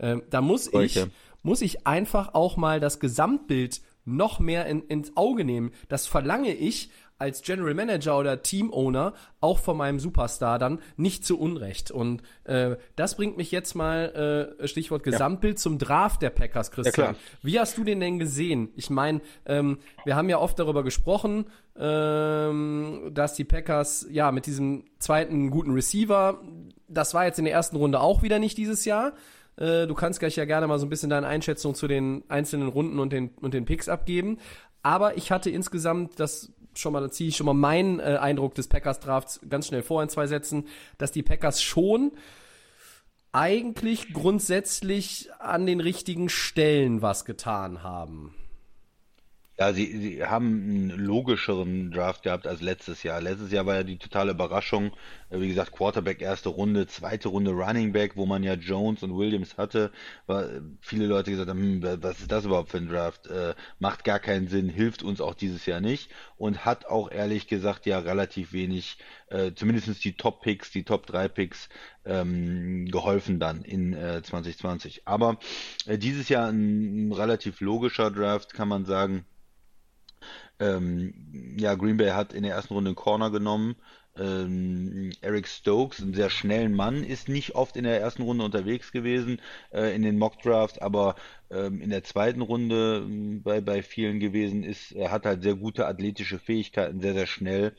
ähm, 0.00 0.22
da 0.30 0.40
muss 0.40 0.72
ich, 0.72 1.06
muss 1.42 1.62
ich 1.62 1.86
einfach 1.86 2.34
auch 2.34 2.56
mal 2.56 2.80
das 2.80 2.98
Gesamtbild 3.00 3.80
noch 4.04 4.40
mehr 4.40 4.66
in, 4.66 4.82
ins 4.82 5.16
Auge 5.16 5.44
nehmen. 5.44 5.72
Das 5.88 6.06
verlange 6.06 6.52
ich 6.52 6.90
als 7.20 7.42
General 7.42 7.74
Manager 7.74 8.18
oder 8.18 8.42
Team 8.42 8.72
Owner 8.72 9.12
auch 9.40 9.58
von 9.58 9.76
meinem 9.76 10.00
Superstar 10.00 10.58
dann 10.58 10.80
nicht 10.96 11.24
zu 11.24 11.38
Unrecht. 11.38 11.90
Und 11.90 12.22
äh, 12.44 12.76
das 12.96 13.16
bringt 13.16 13.36
mich 13.36 13.50
jetzt 13.50 13.74
mal, 13.74 14.56
äh, 14.58 14.66
Stichwort 14.66 15.02
Gesamtbild, 15.02 15.58
zum 15.58 15.78
Draft 15.78 16.22
der 16.22 16.30
Packers, 16.30 16.70
Christian. 16.70 16.94
klar. 16.94 17.14
Wie 17.42 17.60
hast 17.60 17.76
du 17.76 17.84
den 17.84 18.00
denn 18.00 18.18
gesehen? 18.18 18.70
Ich 18.74 18.88
meine, 18.88 19.20
ähm, 19.44 19.78
wir 20.06 20.16
haben 20.16 20.30
ja 20.30 20.38
oft 20.38 20.58
darüber 20.58 20.82
gesprochen, 20.82 21.44
ähm, 21.78 23.10
dass 23.12 23.34
die 23.34 23.44
Packers 23.44 24.06
ja 24.10 24.32
mit 24.32 24.46
diesem 24.46 24.84
zweiten 24.98 25.50
guten 25.50 25.72
Receiver, 25.72 26.40
das 26.88 27.12
war 27.12 27.26
jetzt 27.26 27.38
in 27.38 27.44
der 27.44 27.54
ersten 27.54 27.76
Runde 27.76 28.00
auch 28.00 28.22
wieder 28.22 28.38
nicht 28.38 28.56
dieses 28.56 28.86
Jahr. 28.86 29.12
Äh, 29.60 29.86
du 29.86 29.94
kannst 29.94 30.18
gleich 30.18 30.36
ja 30.36 30.44
gerne 30.46 30.66
mal 30.66 30.78
so 30.78 30.86
ein 30.86 30.90
bisschen 30.90 31.10
deine 31.10 31.26
Einschätzung 31.26 31.74
zu 31.74 31.86
den 31.86 32.24
einzelnen 32.28 32.68
Runden 32.68 32.98
und 32.98 33.12
den, 33.12 33.30
und 33.40 33.54
den 33.54 33.66
Picks 33.66 33.88
abgeben. 33.88 34.38
Aber 34.82 35.16
ich 35.16 35.30
hatte 35.30 35.50
insgesamt 35.50 36.18
das 36.18 36.52
schon 36.74 36.92
mal, 36.92 37.00
da 37.00 37.10
ziehe 37.10 37.28
ich 37.28 37.36
schon 37.36 37.46
mal 37.46 37.54
meinen 37.54 38.00
äh, 38.00 38.18
Eindruck 38.20 38.54
des 38.54 38.68
Packers 38.68 39.00
Drafts 39.00 39.40
ganz 39.48 39.66
schnell 39.66 39.82
vor 39.82 40.02
in 40.02 40.08
zwei 40.08 40.26
Sätzen, 40.26 40.66
dass 40.98 41.12
die 41.12 41.22
Packers 41.22 41.62
schon 41.62 42.12
eigentlich 43.32 44.12
grundsätzlich 44.12 45.28
an 45.38 45.66
den 45.66 45.80
richtigen 45.80 46.28
Stellen 46.28 47.02
was 47.02 47.24
getan 47.24 47.82
haben. 47.82 48.34
Ja, 49.60 49.74
sie, 49.74 49.98
sie 49.98 50.24
haben 50.24 50.46
einen 50.46 50.90
logischeren 50.90 51.90
Draft 51.90 52.22
gehabt 52.22 52.46
als 52.46 52.62
letztes 52.62 53.02
Jahr. 53.02 53.20
Letztes 53.20 53.52
Jahr 53.52 53.66
war 53.66 53.74
ja 53.74 53.82
die 53.82 53.98
totale 53.98 54.30
Überraschung. 54.30 54.92
Äh, 55.28 55.40
Wie 55.40 55.48
gesagt, 55.48 55.72
Quarterback 55.72 56.22
erste 56.22 56.48
Runde, 56.48 56.86
zweite 56.86 57.28
Runde 57.28 57.50
Running 57.50 57.92
Back, 57.92 58.16
wo 58.16 58.24
man 58.24 58.42
ja 58.42 58.54
Jones 58.54 59.02
und 59.02 59.14
Williams 59.18 59.58
hatte. 59.58 59.92
War, 60.26 60.48
äh, 60.48 60.62
viele 60.80 61.04
Leute 61.06 61.30
gesagt 61.30 61.50
haben, 61.50 61.82
hm, 61.82 62.02
was 62.02 62.20
ist 62.20 62.32
das 62.32 62.46
überhaupt 62.46 62.70
für 62.70 62.78
ein 62.78 62.88
Draft? 62.88 63.26
Äh, 63.26 63.54
macht 63.78 64.04
gar 64.04 64.18
keinen 64.18 64.48
Sinn, 64.48 64.70
hilft 64.70 65.02
uns 65.02 65.20
auch 65.20 65.34
dieses 65.34 65.66
Jahr 65.66 65.82
nicht 65.82 66.10
und 66.38 66.64
hat 66.64 66.86
auch 66.86 67.10
ehrlich 67.10 67.46
gesagt 67.46 67.84
ja 67.84 67.98
relativ 67.98 68.54
wenig, 68.54 68.96
äh, 69.28 69.52
zumindest 69.54 70.02
die 70.04 70.14
Top 70.14 70.40
Picks, 70.40 70.70
die 70.70 70.84
Top 70.84 71.04
3 71.04 71.28
Picks 71.28 71.68
ähm, 72.06 72.86
geholfen 72.86 73.38
dann 73.38 73.62
in 73.62 73.92
äh, 73.92 74.22
2020. 74.22 75.06
Aber 75.06 75.38
äh, 75.84 75.98
dieses 75.98 76.30
Jahr 76.30 76.48
ein, 76.48 77.08
ein 77.08 77.12
relativ 77.12 77.60
logischer 77.60 78.10
Draft, 78.10 78.54
kann 78.54 78.68
man 78.68 78.86
sagen. 78.86 79.26
Ähm, 80.60 81.56
ja, 81.58 81.74
Green 81.74 81.96
Bay 81.96 82.10
hat 82.10 82.32
in 82.32 82.42
der 82.42 82.54
ersten 82.54 82.74
Runde 82.74 82.90
einen 82.90 82.96
Corner 82.96 83.30
genommen. 83.30 83.76
Ähm, 84.18 85.12
Eric 85.20 85.48
Stokes, 85.48 86.02
einen 86.02 86.14
sehr 86.14 86.30
schnellen 86.30 86.74
Mann, 86.74 87.04
ist 87.04 87.28
nicht 87.28 87.54
oft 87.54 87.76
in 87.76 87.84
der 87.84 88.00
ersten 88.00 88.22
Runde 88.22 88.44
unterwegs 88.44 88.92
gewesen 88.92 89.40
äh, 89.72 89.94
in 89.94 90.02
den 90.02 90.18
Mock 90.18 90.42
Drafts, 90.42 90.78
aber 90.78 91.14
ähm, 91.50 91.80
in 91.80 91.90
der 91.90 92.04
zweiten 92.04 92.42
Runde 92.42 93.04
ähm, 93.04 93.42
bei, 93.42 93.60
bei 93.60 93.82
vielen 93.82 94.20
gewesen 94.20 94.62
ist. 94.64 94.92
Er 94.92 95.10
hat 95.10 95.26
halt 95.26 95.42
sehr 95.42 95.54
gute 95.54 95.86
athletische 95.86 96.38
Fähigkeiten, 96.38 97.00
sehr, 97.00 97.14
sehr 97.14 97.26
schnell 97.26 97.74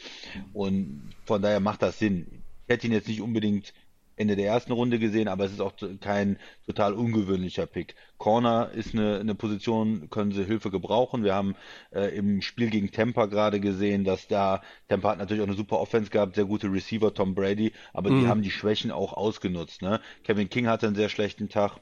und 0.54 1.14
von 1.26 1.42
daher 1.42 1.60
macht 1.60 1.82
das 1.82 2.00
Sinn. 2.00 2.44
Ich 2.66 2.74
hätte 2.74 2.88
ihn 2.88 2.94
jetzt 2.94 3.10
nicht 3.10 3.22
unbedingt 3.22 3.74
Ende 4.16 4.36
der 4.36 4.48
ersten 4.48 4.72
Runde 4.72 5.00
gesehen, 5.00 5.28
aber 5.28 5.46
es 5.46 5.52
ist 5.52 5.62
auch 5.62 5.74
kein 6.00 6.38
total 6.66 6.94
ungewöhnlicher 6.94 7.66
Pick. 7.66 7.96
Corner 8.18 8.72
ist 8.74 8.94
eine, 8.94 9.20
eine 9.20 9.36
Position, 9.36 10.10
können 10.10 10.32
sie 10.32 10.44
Hilfe 10.44 10.70
gebrauchen. 10.70 11.24
Wir 11.24 11.34
haben 11.34 11.56
äh, 11.92 12.16
im 12.16 12.42
Spiel 12.42 12.70
gegen 12.70 12.92
Tampa 12.92 13.26
gerade 13.26 13.60
gesehen, 13.60 14.04
dass 14.04 14.28
da 14.28 14.62
Tampa 14.88 15.12
hat 15.12 15.18
natürlich 15.18 15.42
auch 15.42 15.48
eine 15.48 15.58
super 15.58 15.80
Offense 15.80 16.10
gehabt, 16.10 16.36
sehr 16.36 16.46
gute 16.46 16.72
Receiver, 16.72 17.14
Tom 17.14 17.36
Brady, 17.36 17.74
aber 17.94 18.10
die 18.10 18.28
haben 18.28 18.42
die 18.42 18.52
Schwächen 18.52 18.92
auch 18.92 19.14
ausgenutzt. 19.14 19.82
Ne? 19.82 20.00
Kevin 20.24 20.50
King 20.50 20.68
hatte 20.68 20.88
einen 20.88 20.96
sehr 20.96 21.10
schlechten 21.10 21.50
Tag 21.50 21.80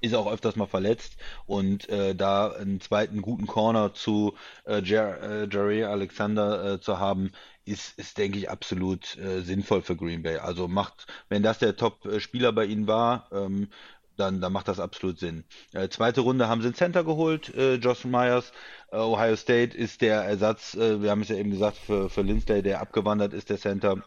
ist 0.00 0.14
auch 0.14 0.30
öfters 0.30 0.56
mal 0.56 0.66
verletzt 0.66 1.16
und 1.46 1.88
äh, 1.88 2.14
da 2.14 2.52
einen 2.52 2.80
zweiten 2.80 3.22
guten 3.22 3.46
Corner 3.46 3.94
zu 3.94 4.34
äh, 4.64 4.78
äh, 4.78 5.48
Jair 5.50 5.90
Alexander 5.90 6.74
äh, 6.74 6.80
zu 6.80 6.98
haben, 6.98 7.32
ist, 7.68 7.98
ist 7.98 8.18
denke 8.18 8.38
ich 8.38 8.50
absolut 8.50 9.16
äh, 9.18 9.42
sinnvoll 9.42 9.82
für 9.82 9.96
Green 9.96 10.22
Bay. 10.22 10.38
Also 10.38 10.68
macht, 10.68 11.06
wenn 11.28 11.42
das 11.42 11.58
der 11.58 11.76
Top-Spieler 11.76 12.52
bei 12.52 12.64
ihnen 12.66 12.86
war, 12.86 13.28
ähm, 13.32 13.68
dann, 14.16 14.40
dann 14.40 14.52
macht 14.52 14.68
das 14.68 14.80
absolut 14.80 15.18
Sinn. 15.18 15.44
Äh, 15.72 15.88
zweite 15.88 16.22
Runde 16.22 16.48
haben 16.48 16.60
sie 16.60 16.68
einen 16.68 16.74
Center 16.74 17.04
geholt, 17.04 17.54
äh, 17.54 17.74
Josh 17.76 18.04
Myers. 18.04 18.52
Äh, 18.90 18.96
Ohio 18.96 19.36
State 19.36 19.76
ist 19.76 20.00
der 20.00 20.22
Ersatz, 20.22 20.74
äh, 20.74 21.00
wir 21.02 21.10
haben 21.10 21.22
es 21.22 21.28
ja 21.28 21.36
eben 21.36 21.50
gesagt, 21.50 21.76
für, 21.76 22.10
für 22.10 22.22
Lindsley, 22.22 22.62
der 22.62 22.80
abgewandert 22.80 23.32
ist, 23.32 23.50
der 23.50 23.58
Center. 23.58 24.04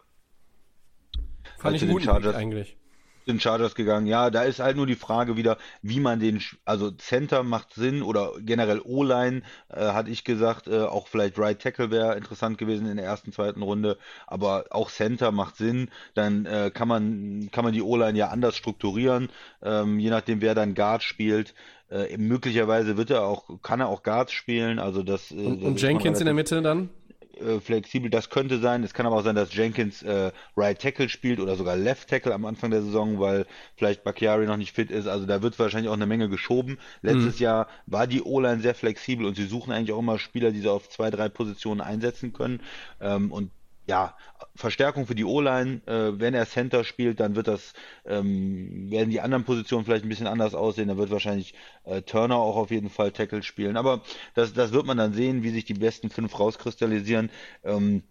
Fand 1.58 1.76
Äh, 1.76 1.76
ich. 1.76 1.88
Pick 1.96 2.34
eigentlich. 2.34 2.76
Den 3.26 3.40
Chargers 3.40 3.74
gegangen. 3.74 4.06
Ja, 4.06 4.30
da 4.30 4.42
ist 4.42 4.60
halt 4.60 4.76
nur 4.76 4.86
die 4.86 4.94
Frage 4.94 5.36
wieder, 5.36 5.58
wie 5.82 6.00
man 6.00 6.20
den, 6.20 6.42
also 6.64 6.90
Center 6.90 7.42
macht 7.42 7.74
Sinn 7.74 8.02
oder 8.02 8.32
generell 8.40 8.80
O-Line, 8.84 9.42
äh, 9.68 9.92
hatte 9.92 10.10
ich 10.10 10.24
gesagt, 10.24 10.68
äh, 10.68 10.80
auch 10.80 11.08
vielleicht 11.08 11.38
Right 11.38 11.60
Tackle 11.60 11.90
wäre 11.90 12.16
interessant 12.16 12.58
gewesen 12.58 12.86
in 12.86 12.96
der 12.96 13.06
ersten, 13.06 13.32
zweiten 13.32 13.62
Runde, 13.62 13.98
aber 14.26 14.66
auch 14.70 14.90
Center 14.90 15.32
macht 15.32 15.56
Sinn. 15.56 15.88
Dann 16.14 16.46
äh, 16.46 16.70
kann 16.72 16.88
man, 16.88 17.48
kann 17.52 17.64
man 17.64 17.72
die 17.72 17.82
O-Line 17.82 18.18
ja 18.18 18.28
anders 18.28 18.56
strukturieren, 18.56 19.28
ähm, 19.62 19.98
je 19.98 20.10
nachdem 20.10 20.40
wer 20.40 20.54
dann 20.54 20.74
Guard 20.74 21.02
spielt. 21.02 21.54
Äh, 21.92 22.16
möglicherweise 22.16 22.96
wird 22.96 23.10
er 23.10 23.24
auch, 23.24 23.60
kann 23.62 23.80
er 23.80 23.88
auch 23.88 24.02
Guards 24.02 24.32
spielen, 24.32 24.78
also 24.78 25.02
das. 25.02 25.30
Äh, 25.30 25.34
Und, 25.34 25.60
das 25.60 25.68
und 25.68 25.82
Jenkins 25.82 26.20
in 26.20 26.24
der 26.24 26.34
Mitte 26.34 26.62
dann? 26.62 26.88
Äh, 27.42 27.60
flexibel. 27.60 28.10
Das 28.10 28.30
könnte 28.30 28.58
sein. 28.58 28.82
Es 28.82 28.94
kann 28.94 29.06
aber 29.06 29.16
auch 29.16 29.24
sein, 29.24 29.34
dass 29.34 29.54
Jenkins 29.54 30.02
äh, 30.02 30.32
Right 30.56 30.80
Tackle 30.80 31.08
spielt 31.08 31.40
oder 31.40 31.56
sogar 31.56 31.76
Left 31.76 32.08
Tackle 32.08 32.34
am 32.34 32.44
Anfang 32.44 32.70
der 32.70 32.82
Saison, 32.82 33.20
weil 33.20 33.46
vielleicht 33.76 34.04
Bakhtiari 34.04 34.46
noch 34.46 34.56
nicht 34.56 34.72
fit 34.72 34.90
ist. 34.90 35.06
Also 35.06 35.26
da 35.26 35.42
wird 35.42 35.58
wahrscheinlich 35.58 35.88
auch 35.88 35.96
eine 35.96 36.06
Menge 36.06 36.28
geschoben. 36.28 36.78
Letztes 37.02 37.38
Jahr 37.38 37.68
war 37.86 38.06
die 38.06 38.22
O-Line 38.22 38.60
sehr 38.60 38.74
flexibel 38.74 39.26
und 39.26 39.36
sie 39.36 39.46
suchen 39.46 39.72
eigentlich 39.72 39.92
auch 39.92 39.98
immer 39.98 40.18
Spieler, 40.18 40.52
die 40.52 40.60
sie 40.60 40.70
auf 40.70 40.88
zwei, 40.88 41.10
drei 41.10 41.28
Positionen 41.28 41.80
einsetzen 41.80 42.32
können. 42.32 42.60
Ähm, 43.00 43.32
und 43.32 43.50
ja, 43.92 44.16
Verstärkung 44.54 45.06
für 45.06 45.14
die 45.14 45.26
O-Line. 45.26 45.82
Äh, 45.86 46.18
wenn 46.18 46.32
er 46.32 46.46
Center 46.46 46.82
spielt, 46.82 47.20
dann 47.20 47.36
wird 47.36 47.46
das, 47.46 47.74
ähm, 48.06 48.90
werden 48.90 49.10
die 49.10 49.20
anderen 49.20 49.44
Positionen 49.44 49.84
vielleicht 49.84 50.06
ein 50.06 50.08
bisschen 50.08 50.26
anders 50.26 50.54
aussehen. 50.54 50.88
Dann 50.88 50.96
wird 50.96 51.10
wahrscheinlich 51.10 51.54
äh, 51.84 52.00
Turner 52.00 52.36
auch 52.36 52.56
auf 52.56 52.70
jeden 52.70 52.88
Fall 52.88 53.12
Tackle 53.12 53.42
spielen. 53.42 53.76
Aber 53.76 54.00
das, 54.34 54.54
das 54.54 54.72
wird 54.72 54.86
man 54.86 54.96
dann 54.96 55.12
sehen, 55.12 55.42
wie 55.42 55.50
sich 55.50 55.66
die 55.66 55.74
besten 55.74 56.08
fünf 56.08 56.38
rauskristallisieren. 56.38 57.30
Ähm, 57.64 58.02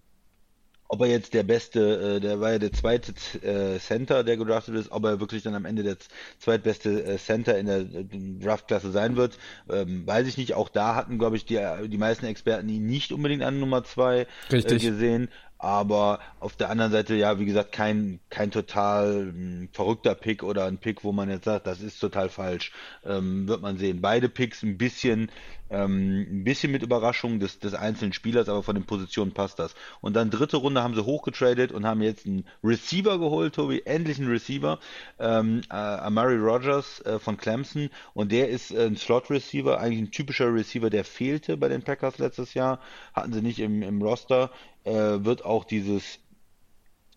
ob 0.91 0.99
er 0.99 1.07
jetzt 1.07 1.33
der 1.33 1.43
beste, 1.43 2.17
äh, 2.17 2.19
der 2.19 2.41
war 2.41 2.51
ja 2.51 2.59
der 2.59 2.73
zweite 2.73 3.13
äh, 3.41 3.79
Center, 3.79 4.25
der 4.25 4.35
gedraftet 4.35 4.75
ist, 4.75 4.91
ob 4.91 5.05
er 5.05 5.21
wirklich 5.21 5.41
dann 5.41 5.55
am 5.55 5.63
Ende 5.63 5.83
der 5.83 5.95
zweitbeste 6.37 7.05
äh, 7.05 7.17
Center 7.17 7.57
in 7.57 7.67
der 7.67 7.79
äh, 7.79 8.05
Draftklasse 8.41 8.91
sein 8.91 9.15
wird, 9.15 9.39
ähm, 9.69 10.05
weiß 10.05 10.27
ich 10.27 10.37
nicht. 10.37 10.53
Auch 10.53 10.67
da 10.67 10.95
hatten, 10.95 11.17
glaube 11.17 11.37
ich, 11.37 11.45
die, 11.45 11.57
die 11.87 11.97
meisten 11.97 12.25
Experten 12.25 12.67
ihn 12.67 12.87
nicht 12.87 13.13
unbedingt 13.13 13.41
an 13.41 13.61
Nummer 13.61 13.85
zwei 13.85 14.27
äh, 14.49 14.61
gesehen. 14.61 15.29
Aber 15.61 16.19
auf 16.39 16.55
der 16.55 16.71
anderen 16.71 16.91
Seite, 16.91 17.13
ja, 17.13 17.37
wie 17.37 17.45
gesagt, 17.45 17.71
kein, 17.71 18.19
kein 18.31 18.49
total 18.49 19.25
mh, 19.25 19.31
hm, 19.31 19.69
verrückter 19.71 20.15
Pick 20.15 20.41
oder 20.41 20.65
ein 20.65 20.79
Pick, 20.79 21.03
wo 21.03 21.11
man 21.11 21.29
jetzt 21.29 21.45
sagt, 21.45 21.67
das 21.67 21.81
ist 21.81 21.99
total 21.99 22.29
falsch. 22.29 22.71
Ähm, 23.05 23.47
wird 23.47 23.61
man 23.61 23.77
sehen. 23.77 24.01
Beide 24.01 24.27
Picks 24.27 24.63
ein 24.63 24.79
bisschen, 24.79 25.29
ähm, 25.71 26.27
ein 26.29 26.43
bisschen 26.43 26.71
mit 26.71 26.83
Überraschung 26.83 27.39
des, 27.39 27.59
des 27.59 27.73
einzelnen 27.73 28.13
Spielers, 28.13 28.49
aber 28.49 28.61
von 28.61 28.75
den 28.75 28.85
Positionen 28.85 29.31
passt 29.31 29.57
das. 29.57 29.73
Und 30.01 30.15
dann 30.15 30.29
dritte 30.29 30.57
Runde 30.57 30.83
haben 30.83 30.93
sie 30.93 31.05
hochgetradet 31.05 31.71
und 31.71 31.85
haben 31.85 32.01
jetzt 32.01 32.25
einen 32.25 32.45
Receiver 32.63 33.17
geholt, 33.17 33.55
Tobi, 33.55 33.81
endlich 33.85 34.19
einen 34.19 34.29
Receiver. 34.29 34.79
Ähm, 35.19 35.61
äh, 35.69 35.73
Amari 35.73 36.37
Rogers 36.37 37.01
äh, 37.05 37.19
von 37.19 37.37
Clemson 37.37 37.89
und 38.13 38.31
der 38.31 38.49
ist 38.49 38.71
äh, 38.71 38.85
ein 38.85 38.97
Slot-Receiver, 38.97 39.79
eigentlich 39.79 40.01
ein 40.01 40.11
typischer 40.11 40.53
Receiver, 40.53 40.89
der 40.89 41.05
fehlte 41.05 41.57
bei 41.57 41.69
den 41.69 41.81
Packers 41.81 42.17
letztes 42.17 42.53
Jahr. 42.53 42.79
Hatten 43.13 43.33
sie 43.33 43.41
nicht 43.41 43.59
im, 43.59 43.81
im 43.81 44.01
Roster 44.01 44.51
äh, 44.83 44.91
wird 44.91 45.45
auch 45.45 45.63
dieses 45.63 46.19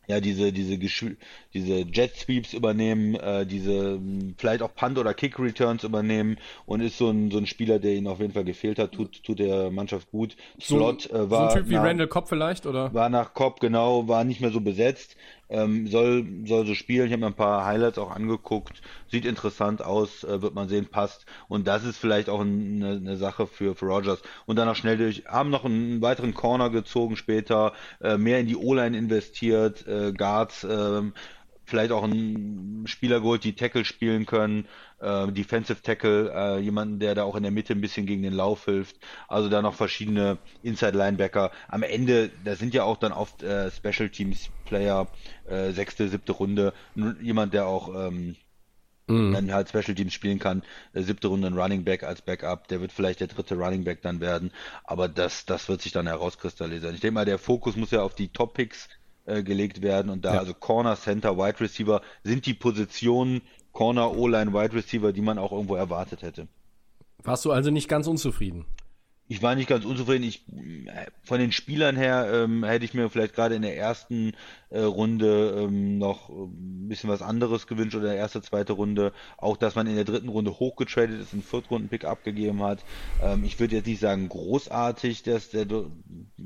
ja, 0.07 0.21
diese, 0.21 0.53
diese, 0.53 0.79
diese 0.79 1.81
Jet 1.93 2.17
Sweeps 2.17 2.53
übernehmen, 2.53 3.15
äh, 3.15 3.47
diese 3.47 4.01
vielleicht 4.37 4.63
auch 4.63 4.75
Punt 4.75 4.99
oder 4.99 5.15
Kick 5.15 5.39
Returns 5.39 5.85
übernehmen 5.85 6.39
und 6.67 6.81
ist 6.81 6.99
so 6.99 7.11
ein, 7.11 7.31
so 7.31 7.39
ein 7.39 7.47
Spieler, 7.47 7.79
der 7.79 7.95
ihnen 7.95 8.07
auf 8.07 8.21
jeden 8.21 8.33
Fall 8.33 8.45
gefehlt 8.45 8.79
hat, 8.79 8.93
tut, 8.93 9.23
tut 9.23 9.39
der 9.39 9.71
Mannschaft 9.71 10.11
gut. 10.11 10.37
Slot 10.61 11.11
äh, 11.11 11.31
war. 11.31 11.51
So 11.51 11.57
ein 11.57 11.63
Typ 11.63 11.71
wie 11.71 11.75
nach, 11.75 11.85
Randall 11.85 12.09
Cobb 12.09 12.29
vielleicht, 12.29 12.67
oder? 12.67 12.93
War 12.93 13.09
nach 13.09 13.35
Cobb, 13.35 13.61
genau, 13.61 14.09
war 14.09 14.25
nicht 14.25 14.41
mehr 14.41 14.51
so 14.51 14.61
besetzt. 14.61 15.17
Ähm, 15.49 15.87
soll, 15.89 16.27
soll 16.47 16.67
so 16.67 16.75
spielen. 16.75 17.07
Ich 17.07 17.13
habe 17.13 17.21
mir 17.21 17.27
ein 17.27 17.35
paar 17.35 17.65
Highlights 17.65 17.99
auch 17.99 18.11
angeguckt. 18.11 18.81
Sieht 19.09 19.25
interessant 19.27 19.83
aus, 19.85 20.25
äh, 20.25 20.43
wird 20.43 20.55
man 20.55 20.69
sehen, 20.69 20.87
passt. 20.87 21.27
Und 21.49 21.67
das 21.67 21.85
ist 21.85 21.99
vielleicht 21.99 22.29
auch 22.29 22.41
eine, 22.41 22.93
eine 22.93 23.17
Sache 23.17 23.47
für, 23.47 23.75
für 23.75 23.87
Rogers. 23.87 24.23
Und 24.47 24.57
dann 24.57 24.67
noch 24.67 24.77
schnell 24.77 24.97
durch, 24.97 25.25
haben 25.27 25.51
noch 25.51 25.65
einen 25.65 26.01
weiteren 26.03 26.35
Corner 26.35 26.71
gezogen 26.71 27.17
später, 27.17 27.73
äh, 28.01 28.17
mehr 28.17 28.41
in 28.41 28.47
die 28.47 28.57
O-Line 28.57 28.97
investiert, 28.97 29.87
äh, 29.87 30.13
Guards, 30.13 30.65
äh, 30.65 31.03
vielleicht 31.65 31.93
auch 31.93 32.05
einen 32.05 32.87
Spieler 32.87 33.21
geholt, 33.21 33.45
die 33.45 33.55
Tackle 33.55 33.85
spielen 33.85 34.27
können, 34.27 34.67
äh, 35.01 35.31
Defensive 35.33 35.83
Tackle, 35.83 36.33
äh, 36.35 36.59
jemanden, 36.61 36.99
der 36.99 37.15
da 37.15 37.25
auch 37.25 37.37
in 37.37 37.43
der 37.43 37.53
Mitte 37.53 37.73
ein 37.73 37.81
bisschen 37.81 38.07
gegen 38.07 38.23
den 38.23 38.35
Lauf 38.35 38.65
hilft. 38.67 38.97
Also 39.29 39.49
da 39.49 39.63
noch 39.63 39.75
verschiedene 39.75 40.39
Inside 40.63 40.97
Linebacker. 40.97 41.51
Am 41.69 41.83
Ende, 41.83 42.31
da 42.45 42.57
sind 42.57 42.75
ja 42.75 42.85
auch 42.85 42.97
dann 42.97 43.13
oft 43.13 43.43
äh, 43.43 43.71
Special 43.71 44.11
Teams 44.11 44.51
Player, 44.67 45.09
äh, 45.47 45.73
sechste, 45.73 46.09
siebte 46.09 46.33
Runde, 46.33 46.73
jemand, 47.21 47.55
der 47.55 47.67
auch 47.67 47.89
ähm, 48.09 48.37
mhm. 49.07 49.33
dann 49.33 49.53
halt 49.53 49.69
Special 49.69 49.95
Teams 49.95 50.13
spielen 50.13 50.39
kann. 50.39 50.63
Äh, 50.93 51.03
siebte 51.03 51.29
Runde 51.29 51.49
ein 51.49 51.59
Running 51.59 51.85
Back 51.85 52.03
als 52.03 52.23
Backup, 52.23 52.69
der 52.69 52.81
wird 52.81 52.93
vielleicht 52.93 53.21
der 53.21 53.29
dritte 53.29 53.57
Running 53.57 53.85
Back 53.85 54.03
dann 54.03 54.21
werden, 54.21 54.51
aber 54.85 55.09
das, 55.09 55.47
das 55.47 55.69
wird 55.69 55.83
sich 55.83 55.93
dann 55.93 56.07
herauskristallisieren. 56.07 56.95
Ich 56.95 57.01
denke 57.01 57.15
mal, 57.15 57.25
der 57.25 57.39
Fokus 57.39 57.77
muss 57.77 57.91
ja 57.91 58.03
auf 58.03 58.15
die 58.15 58.29
Top 58.29 58.55
Picks 58.55 58.89
äh, 59.27 59.43
gelegt 59.43 59.83
werden 59.83 60.11
und 60.11 60.25
da 60.25 60.35
ja. 60.35 60.41
also 60.41 60.55
Corner, 60.55 60.97
Center, 60.97 61.37
Wide 61.37 61.61
Receiver 61.61 62.03
sind 62.23 62.47
die 62.47 62.55
Positionen 62.55 63.43
Corner, 63.73 64.17
O-Line, 64.17 64.53
Wide 64.53 64.75
Receiver, 64.75 65.13
die 65.13 65.21
man 65.21 65.39
auch 65.39 65.53
irgendwo 65.53 65.75
erwartet 65.75 66.23
hätte. 66.23 66.47
Warst 67.23 67.45
du 67.45 67.51
also 67.51 67.71
nicht 67.71 67.89
ganz 67.89 68.07
unzufrieden? 68.07 68.67
ich 69.27 69.43
war 69.43 69.55
nicht 69.55 69.69
ganz 69.69 69.85
unzufrieden. 69.85 70.25
Ich, 70.25 70.45
von 71.23 71.39
den 71.39 71.51
Spielern 71.51 71.97
her 71.97 72.29
ähm, 72.33 72.63
hätte 72.63 72.85
ich 72.85 72.93
mir 72.93 73.09
vielleicht 73.09 73.35
gerade 73.35 73.55
in 73.55 73.63
der 73.63 73.77
ersten 73.77 74.33
äh, 74.69 74.81
Runde 74.81 75.65
ähm, 75.65 75.97
noch 75.99 76.29
ein 76.29 76.89
bisschen 76.89 77.09
was 77.09 77.23
anderes 77.23 77.67
gewünscht 77.67 77.97
oder 77.97 78.15
erste, 78.15 78.43
zweite 78.43 78.75
Runde. 78.75 79.13
Auch, 79.39 79.57
dass 79.57 79.77
man 79.77 79.87
in 79.87 79.95
der 79.95 80.05
dritten 80.05 80.29
Runde 80.29 80.59
hochgetradet 80.59 81.21
ist, 81.21 81.33
einen 81.33 81.43
Viertrunden-Pick 81.43 82.05
abgegeben 82.05 82.63
hat. 82.63 82.85
Ähm, 83.23 83.45
ich 83.45 83.59
würde 83.59 83.77
jetzt 83.77 83.87
nicht 83.87 84.01
sagen 84.01 84.29
großartig, 84.29 85.23
dass 85.23 85.49
der 85.49 85.67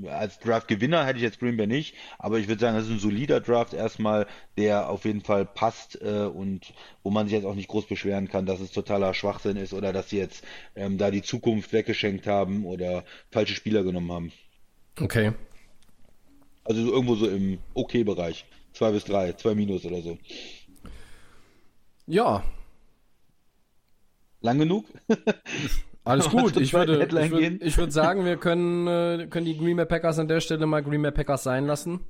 als 0.07 0.39
Draft-Gewinner 0.39 1.05
hätte 1.05 1.19
ich 1.19 1.23
jetzt 1.23 1.41
Green 1.41 1.57
Bay 1.57 1.67
nicht, 1.67 1.95
aber 2.19 2.39
ich 2.39 2.49
würde 2.49 2.61
sagen, 2.61 2.77
das 2.77 2.87
ist 2.87 2.93
ein 2.93 2.99
solider 2.99 3.41
Draft 3.41 3.75
erstmal, 3.75 4.27
der 4.57 4.89
auf 4.89 5.05
jeden 5.05 5.23
Fall 5.23 5.45
passt 5.45 6.01
äh, 6.03 6.25
und 6.33 6.73
wo 7.03 7.11
man 7.11 7.27
sich 7.27 7.35
jetzt 7.35 7.45
auch 7.45 7.55
nicht 7.55 7.69
groß 7.69 7.87
beschweren 7.87 8.29
kann, 8.29 8.47
dass 8.47 8.61
es 8.61 8.71
totaler 8.71 9.15
Schwachsinn 9.15 9.57
ist 9.57 9.75
oder 9.75 9.93
dass 9.93 10.11
sie 10.11 10.19
jetzt 10.19 10.45
ähm, 10.77 10.99
da 10.99 11.11
die 11.11 11.23
Zukunft 11.23 11.73
weggeschenkt 11.73 12.27
haben 12.27 12.65
oder 12.65 13.05
falsche 13.31 13.55
Spieler 13.55 13.83
genommen 13.83 14.13
haben. 14.13 14.33
Okay. 15.01 15.33
Also 16.65 16.83
so 16.85 16.93
irgendwo 16.93 17.15
so 17.15 17.29
im 17.29 17.59
Okay-Bereich. 17.75 18.45
Zwei 18.73 18.93
bis 18.93 19.05
drei, 19.05 19.33
zwei 19.33 19.55
Minus 19.55 19.85
oder 19.85 20.03
so. 20.03 20.19
Ja. 22.07 22.45
Lang 24.41 24.59
genug? 24.59 24.87
Alles 26.09 26.29
gut. 26.31 26.57
Ich 26.57 26.73
würde, 26.73 27.05
ich, 27.05 27.31
würde, 27.31 27.59
ich 27.61 27.77
würde 27.77 27.93
sagen, 27.93 28.25
wir 28.25 28.39
können, 28.39 28.87
äh, 28.87 29.27
können 29.29 29.45
die 29.45 29.59
Green 29.59 29.77
Bay 29.77 29.85
Packers 29.85 30.19
an 30.19 30.27
der 30.27 30.41
Stelle 30.41 30.65
mal 30.65 30.83
Green 30.83 31.03
Bay 31.03 31.11
Packers 31.11 31.43
sein 31.43 31.67
lassen 31.67 32.01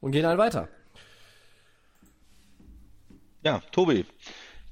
und 0.00 0.10
gehen 0.10 0.26
halt 0.26 0.38
weiter. 0.38 0.68
Ja, 3.44 3.60
Tobi, 3.70 4.06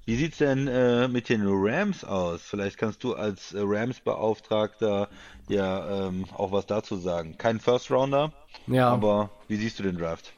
wie 0.05 0.16
sieht's 0.16 0.38
denn 0.38 0.66
äh, 0.66 1.07
mit 1.07 1.29
den 1.29 1.42
Rams 1.45 2.05
aus? 2.05 2.42
Vielleicht 2.42 2.77
kannst 2.77 3.05
du 3.05 3.14
als 3.14 3.53
äh, 3.53 3.61
Rams-Beauftragter 3.62 5.09
ja 5.49 6.09
ähm, 6.09 6.25
auch 6.35 6.51
was 6.51 6.66
dazu 6.66 6.97
sagen. 6.97 7.38
Kein 7.38 7.61
First 7.61 7.88
Rounder, 7.88 8.33
ja. 8.66 8.88
aber 8.88 9.31
wie 9.47 9.57
siehst 9.57 9.79
du 9.79 9.85
den 9.85 9.97
Draft? 9.97 10.33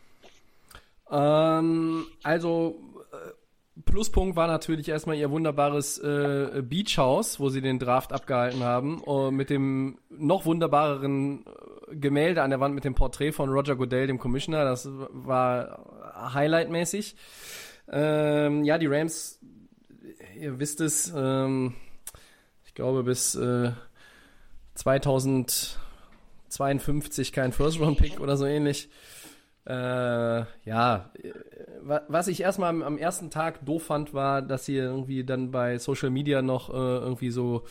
Ähm, 1.10 2.06
also 2.22 2.78
äh, 3.10 3.43
Pluspunkt 3.84 4.36
war 4.36 4.46
natürlich 4.46 4.88
erstmal 4.88 5.16
ihr 5.16 5.30
wunderbares 5.30 5.98
äh, 5.98 6.62
Beach 6.62 6.96
House, 6.96 7.40
wo 7.40 7.48
sie 7.48 7.60
den 7.60 7.78
Draft 7.78 8.12
abgehalten 8.12 8.62
haben, 8.62 9.02
uh, 9.04 9.30
mit 9.30 9.50
dem 9.50 9.98
noch 10.10 10.46
wunderbareren 10.46 11.44
äh, 11.90 11.96
Gemälde 11.96 12.42
an 12.42 12.50
der 12.50 12.60
Wand 12.60 12.74
mit 12.74 12.84
dem 12.84 12.94
Porträt 12.94 13.32
von 13.32 13.50
Roger 13.50 13.74
Goodell, 13.74 14.06
dem 14.06 14.18
Commissioner. 14.18 14.64
Das 14.64 14.88
war 14.88 16.32
highlightmäßig. 16.32 17.16
Ähm, 17.90 18.64
ja, 18.64 18.78
die 18.78 18.86
Rams 18.86 19.40
ihr 20.36 20.58
wisst 20.58 20.80
es, 20.80 21.12
ähm, 21.14 21.74
ich 22.64 22.72
glaube 22.74 23.04
bis 23.04 23.34
äh, 23.34 23.72
2052 24.74 27.32
kein 27.32 27.52
First-Round-Pick 27.52 28.20
oder 28.20 28.36
so 28.36 28.44
ähnlich. 28.46 28.90
Äh, 29.66 30.44
ja, 30.64 31.10
was 32.08 32.28
ich 32.28 32.40
erstmal 32.40 32.70
am, 32.70 32.82
am, 32.82 32.98
ersten 32.98 33.30
Tag 33.30 33.64
doof 33.64 33.84
fand, 33.84 34.14
war, 34.14 34.42
dass 34.42 34.64
sie 34.64 34.76
irgendwie 34.76 35.24
dann 35.24 35.50
bei 35.50 35.78
Social 35.78 36.10
Media 36.10 36.42
noch 36.42 36.70
äh, 36.70 36.72
irgendwie 36.72 37.30
so 37.30 37.64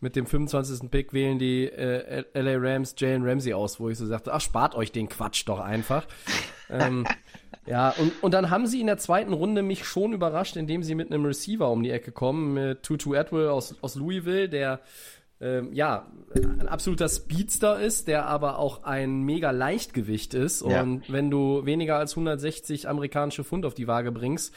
mit 0.00 0.16
dem 0.16 0.26
25. 0.26 0.90
Pick 0.90 1.12
wählen 1.12 1.38
die 1.38 1.64
äh, 1.64 2.24
LA 2.34 2.56
Rams 2.56 2.94
Jalen 2.96 3.24
Ramsey 3.24 3.52
aus, 3.52 3.80
wo 3.80 3.88
ich 3.88 3.98
so 3.98 4.06
sagte, 4.06 4.32
ach, 4.32 4.40
spart 4.40 4.74
euch 4.74 4.92
den 4.92 5.08
Quatsch 5.08 5.42
doch 5.46 5.60
einfach. 5.60 6.06
ähm, 6.70 7.06
ja, 7.66 7.90
und, 7.98 8.12
und 8.22 8.32
dann 8.32 8.50
haben 8.50 8.66
sie 8.66 8.80
in 8.80 8.86
der 8.86 8.98
zweiten 8.98 9.32
Runde 9.32 9.62
mich 9.62 9.84
schon 9.84 10.12
überrascht, 10.12 10.56
indem 10.56 10.82
sie 10.82 10.94
mit 10.94 11.12
einem 11.12 11.24
Receiver 11.24 11.70
um 11.70 11.82
die 11.82 11.90
Ecke 11.90 12.12
kommen, 12.12 12.54
mit 12.54 12.82
Tutu 12.82 13.14
Atwell 13.14 13.48
aus, 13.48 13.74
aus 13.82 13.94
Louisville, 13.96 14.48
der 14.48 14.80
ähm, 15.40 15.72
ja, 15.72 16.06
ein 16.34 16.68
absoluter 16.68 17.08
Speedster 17.08 17.78
ist, 17.78 18.08
der 18.08 18.26
aber 18.26 18.58
auch 18.58 18.82
ein 18.84 19.22
mega 19.22 19.52
Leichtgewicht 19.52 20.34
ist. 20.34 20.62
Ja. 20.62 20.82
Und 20.82 21.10
wenn 21.12 21.30
du 21.30 21.64
weniger 21.64 21.96
als 21.96 22.12
160 22.12 22.88
amerikanische 22.88 23.44
Pfund 23.44 23.64
auf 23.64 23.74
die 23.74 23.86
Waage 23.86 24.10
bringst, 24.10 24.54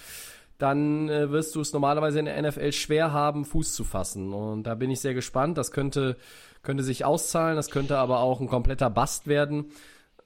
dann 0.58 1.10
äh, 1.10 1.32
wirst 1.32 1.56
du 1.56 1.62
es 1.62 1.74
normalerweise 1.74 2.20
in 2.20 2.26
der 2.26 2.42
NFL 2.42 2.72
schwer 2.72 3.14
haben, 3.14 3.46
Fuß 3.46 3.74
zu 3.74 3.84
fassen. 3.84 4.34
Und 4.34 4.64
da 4.64 4.76
bin 4.76 4.92
ich 4.92 5.02
sehr 5.02 5.14
gespannt. 5.14 5.58
Das 5.58 5.72
könnte, 5.72 6.18
könnte 6.64 6.84
sich 6.84 7.06
auszahlen, 7.06 7.56
das 7.56 7.72
könnte 7.72 7.98
aber 7.98 8.20
auch 8.20 8.40
ein 8.42 8.48
kompletter 8.48 8.90
Bast 8.90 9.28
werden. 9.28 9.72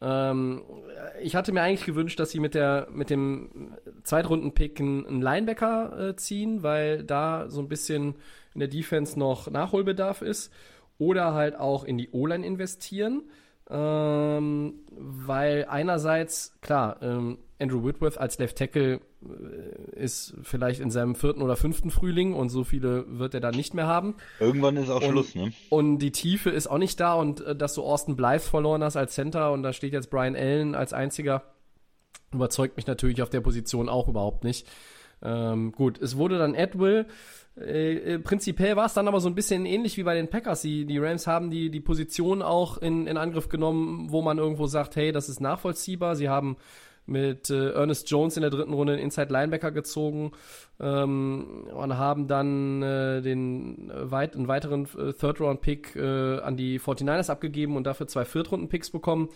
Ähm, 0.02 0.62
ich 1.22 1.36
hatte 1.36 1.52
mir 1.52 1.62
eigentlich 1.62 1.86
gewünscht, 1.86 2.20
dass 2.20 2.32
sie 2.32 2.40
mit 2.40 2.54
der 2.54 2.88
mit 2.92 3.10
dem 3.10 3.76
Zweitrunden-Pick 4.04 4.80
einen 4.80 5.22
Linebacker 5.22 6.10
äh, 6.10 6.16
ziehen, 6.16 6.64
weil 6.64 7.04
da 7.04 7.50
so 7.50 7.62
ein 7.62 7.70
bisschen 7.70 8.16
in 8.56 8.60
der 8.60 8.70
Defense 8.70 9.20
noch 9.20 9.50
Nachholbedarf 9.50 10.24
ist. 10.24 10.52
Oder 10.98 11.34
halt 11.34 11.56
auch 11.56 11.84
in 11.84 11.98
die 11.98 12.10
O-Line 12.12 12.46
investieren. 12.46 13.24
Ähm, 13.70 14.76
weil 14.92 15.66
einerseits, 15.68 16.56
klar, 16.62 16.98
ähm, 17.02 17.40
Andrew 17.60 17.84
Whitworth 17.84 18.18
als 18.18 18.38
Left 18.38 18.58
Tackle 18.58 19.00
äh, 19.24 20.04
ist 20.04 20.36
vielleicht 20.44 20.82
in 20.82 20.92
seinem 20.92 21.16
vierten 21.16 21.42
oder 21.42 21.56
fünften 21.56 21.90
Frühling 21.90 22.34
und 22.34 22.50
so 22.50 22.64
viele 22.64 23.06
wird 23.18 23.34
er 23.34 23.40
dann 23.40 23.56
nicht 23.56 23.74
mehr 23.74 23.88
haben. 23.88 24.16
Irgendwann 24.40 24.78
ist 24.78 24.90
auch 24.90 25.02
und, 25.02 25.10
Schluss, 25.10 25.34
ne? 25.34 25.52
Und 25.70 26.00
die 26.00 26.12
Tiefe 26.12 26.50
ist 26.52 26.68
auch 26.68 26.78
nicht 26.78 27.00
da 27.00 27.14
und 27.16 27.42
äh, 27.42 27.56
dass 27.56 27.74
du 27.74 27.84
Austin 27.84 28.16
Blythe 28.16 28.44
verloren 28.44 28.84
hast 28.84 28.98
als 28.98 29.16
Center 29.16 29.52
und 29.52 29.64
da 29.64 29.74
steht 29.74 29.94
jetzt 29.94 30.10
Brian 30.10 30.36
Allen 30.36 30.76
als 30.76 30.94
einziger, 30.94 31.44
überzeugt 32.34 32.78
mich 32.78 32.88
natürlich 32.88 33.22
auf 33.22 33.30
der 33.30 33.42
Position 33.42 33.90
auch 33.90 34.08
überhaupt 34.08 34.44
nicht. 34.44 34.68
Ähm, 35.24 35.72
gut, 35.72 36.00
es 36.00 36.18
wurde 36.18 36.38
dann 36.38 36.54
Edwill. 36.54 37.08
Äh, 37.58 38.16
äh, 38.16 38.20
prinzipiell 38.20 38.76
war 38.76 38.86
es 38.86 38.94
dann 38.94 39.08
aber 39.08 39.22
so 39.22 39.30
ein 39.30 39.36
bisschen 39.36 39.66
ähnlich 39.66 39.98
wie 39.98 40.04
bei 40.04 40.16
den 40.16 40.30
Packers. 40.30 40.62
Die, 40.62 40.86
die 40.86 40.98
Rams 40.98 41.26
haben 41.26 41.50
die, 41.50 41.70
die 41.70 41.80
Position 41.80 42.42
auch 42.42 42.78
in, 42.78 43.08
in 43.08 43.18
Angriff 43.18 43.50
genommen, 43.50 44.12
wo 44.12 44.22
man 44.22 44.38
irgendwo 44.38 44.68
sagt, 44.68 44.96
hey, 44.96 45.12
das 45.12 45.30
ist 45.30 45.40
nachvollziehbar. 45.40 46.16
Sie 46.16 46.30
haben 46.30 46.58
mit 47.06 47.50
äh, 47.50 47.72
Ernest 47.72 48.10
Jones 48.10 48.36
in 48.36 48.42
der 48.42 48.50
dritten 48.50 48.74
Runde 48.74 48.94
einen 48.94 49.02
Inside 49.02 49.32
Linebacker 49.32 49.72
gezogen 49.72 50.32
ähm, 50.80 51.68
und 51.72 51.98
haben 51.98 52.28
dann 52.28 52.82
äh, 52.82 53.22
den 53.22 53.92
weit, 53.94 54.36
einen 54.36 54.48
weiteren 54.48 54.86
äh, 54.98 55.14
Third-Round-Pick 55.14 55.96
äh, 55.96 56.40
an 56.40 56.58
die 56.58 56.80
49ers 56.80 57.30
abgegeben 57.30 57.78
und 57.78 57.86
dafür 57.86 58.08
zwei 58.08 58.26
Viertrunden-Picks 58.26 58.90
bekommen. 58.90 59.30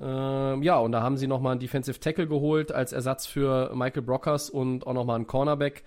Ähm, 0.00 0.62
ja, 0.62 0.78
und 0.78 0.92
da 0.92 1.02
haben 1.02 1.16
sie 1.16 1.26
nochmal 1.26 1.52
einen 1.52 1.60
Defensive 1.60 1.98
Tackle 1.98 2.28
geholt 2.28 2.70
als 2.70 2.92
Ersatz 2.92 3.26
für 3.26 3.74
Michael 3.74 4.02
Brockers 4.02 4.50
und 4.50 4.86
auch 4.86 4.92
nochmal 4.92 5.16
einen 5.16 5.26
Cornerback 5.26 5.82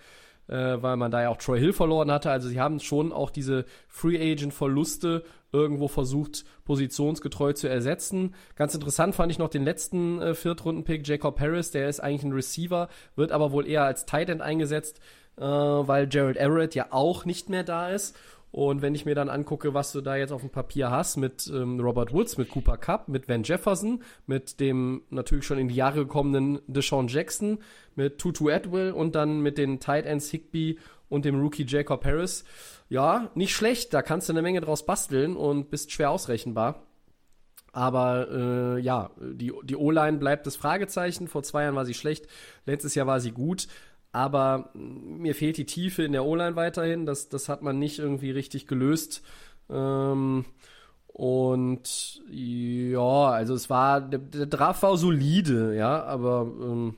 äh, 0.52 0.82
weil 0.82 0.98
man 0.98 1.12
da 1.12 1.22
ja 1.24 1.30
auch 1.30 1.38
Troy 1.38 1.60
Hill 1.60 1.74
verloren 1.74 2.12
hatte. 2.12 2.30
Also 2.30 2.50
sie 2.50 2.60
haben 2.60 2.80
schon 2.80 3.12
auch 3.12 3.32
diese 3.32 3.66
Free 3.88 4.18
Agent 4.18 4.54
Verluste 4.54 5.24
irgendwo 5.52 5.88
versucht, 5.88 6.46
positionsgetreu 6.66 7.54
zu 7.54 7.68
ersetzen. 7.68 8.36
Ganz 8.56 8.74
interessant 8.74 9.16
fand 9.16 9.32
ich 9.32 9.40
noch 9.40 9.50
den 9.50 9.64
letzten 9.64 10.22
äh, 10.22 10.36
Viertrunden-Pick, 10.36 11.08
Jacob 11.08 11.40
Harris, 11.40 11.72
der 11.72 11.90
ist 11.90 12.00
eigentlich 12.00 12.24
ein 12.24 12.34
Receiver, 12.34 12.90
wird 13.16 13.32
aber 13.32 13.52
wohl 13.52 13.68
eher 13.68 13.84
als 13.84 14.06
Tight 14.06 14.30
End 14.30 14.42
eingesetzt, 14.42 15.00
äh, 15.38 15.44
weil 15.44 16.08
Gerald 16.08 16.38
Everett 16.38 16.76
ja 16.76 16.88
auch 16.92 17.26
nicht 17.26 17.50
mehr 17.50 17.64
da 17.64 17.90
ist. 17.90 18.16
Und 18.52 18.82
wenn 18.82 18.96
ich 18.96 19.06
mir 19.06 19.16
dann 19.16 19.30
angucke, 19.30 19.74
was 19.74 19.94
du 19.94 20.02
da 20.02 20.18
jetzt 20.18 20.32
auf 20.32 20.42
dem 20.42 20.50
Papier 20.50 20.92
hast 20.92 21.16
mit 21.16 21.50
ähm, 21.54 21.80
Robert 21.80 22.12
Woods, 22.12 22.38
mit 22.38 22.50
Cooper 22.50 22.78
Cup, 22.78 23.08
mit 23.08 23.30
Van 23.30 23.44
Jefferson, 23.44 24.04
mit 24.28 24.60
dem 24.60 25.04
natürlich 25.10 25.46
schon 25.46 25.58
in 25.58 25.70
die 25.70 25.76
Jahre 25.76 26.00
gekommenen 26.00 26.60
Deshaun 26.68 27.08
Jackson, 27.08 27.60
mit 27.96 28.18
Tutu 28.18 28.50
Atwell 28.50 28.92
und 28.92 29.16
dann 29.16 29.40
mit 29.40 29.58
den 29.58 29.80
Tight 29.80 30.06
Ends 30.06 30.30
Higby 30.30 30.80
und 31.08 31.24
dem 31.24 31.40
Rookie 31.40 31.66
Jacob 31.66 32.04
Harris. 32.04 32.44
Ja, 32.90 33.32
nicht 33.36 33.56
schlecht, 33.56 33.94
da 33.94 34.02
kannst 34.02 34.28
du 34.28 34.34
eine 34.34 34.42
Menge 34.42 34.60
draus 34.60 34.86
basteln 34.86 35.38
und 35.38 35.70
bist 35.70 35.92
schwer 35.92 36.12
ausrechenbar. 36.12 36.84
Aber 37.74 38.28
äh, 38.30 38.82
ja, 38.82 39.12
die, 39.18 39.54
die 39.64 39.78
O-Line 39.78 40.18
bleibt 40.18 40.46
das 40.46 40.58
Fragezeichen. 40.58 41.30
Vor 41.30 41.44
zwei 41.44 41.64
Jahren 41.64 41.76
war 41.76 41.86
sie 41.86 41.94
schlecht, 41.94 42.28
letztes 42.66 42.96
Jahr 42.96 43.08
war 43.08 43.22
sie 43.22 43.32
gut 43.32 43.68
aber 44.12 44.70
mir 44.74 45.36
fehlt 45.36 45.58
die 45.58 45.66
Tiefe 45.66 46.04
in 46.04 46.12
der 46.12 46.26
O-Line 46.26 46.56
weiterhin. 46.56 47.06
Das, 47.06 47.30
das 47.30 47.50
hat 47.50 47.62
man 47.62 47.80
nicht 47.80 48.00
irgendwie 48.00 48.32
richtig 48.32 48.68
gelöst. 48.68 49.24
Ähm, 49.70 50.46
und 51.08 52.22
ja, 52.30 53.28
also 53.30 53.54
es 53.54 53.70
war, 53.70 54.02
der, 54.02 54.20
der 54.20 54.46
Draft 54.46 54.84
war 54.84 54.98
solide, 54.98 55.76
ja, 55.76 56.04
aber 56.04 56.50
ähm, 56.62 56.98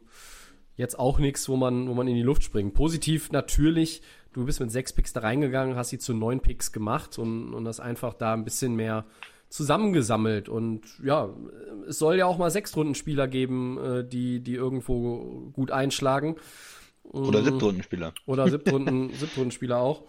jetzt 0.76 0.98
auch 0.98 1.20
nichts, 1.20 1.50
wo 1.50 1.56
man, 1.56 1.88
wo 1.88 1.94
man 1.94 2.08
in 2.08 2.16
die 2.16 2.22
Luft 2.22 2.44
springt. 2.44 2.74
Positiv 2.74 3.32
natürlich, 3.32 4.02
du 4.34 4.46
bist 4.46 4.60
mit 4.60 4.72
sechs 4.72 4.94
Picks 4.94 5.14
da 5.14 5.22
reingegangen, 5.22 5.76
hast 5.76 5.90
sie 5.90 6.00
zu 6.00 6.14
neun 6.14 6.40
Picks 6.42 6.72
gemacht 6.72 7.18
und, 7.20 7.54
und 7.54 7.66
das 7.66 7.80
einfach 7.80 8.14
da 8.14 8.34
ein 8.34 8.44
bisschen 8.44 8.76
mehr 8.76 9.06
zusammengesammelt. 9.50 10.50
Und 10.50 10.82
ja, 11.04 11.30
es 11.88 12.00
soll 12.00 12.18
ja 12.18 12.26
auch 12.26 12.40
mal 12.40 12.50
sechs 12.50 12.76
Rundenspieler 12.76 13.28
geben, 13.28 13.78
äh, 13.78 14.04
die, 14.08 14.40
die 14.40 14.56
irgendwo 14.56 15.52
gut 15.54 15.70
einschlagen. 15.70 16.38
Oder 17.04 17.42
mhm. 17.42 17.46
Siebtrundenspieler. 17.46 18.14
Oder 18.26 18.48
Siebtrunden, 18.50 19.14
Siebtrundenspieler 19.14 19.78
auch. 19.78 20.04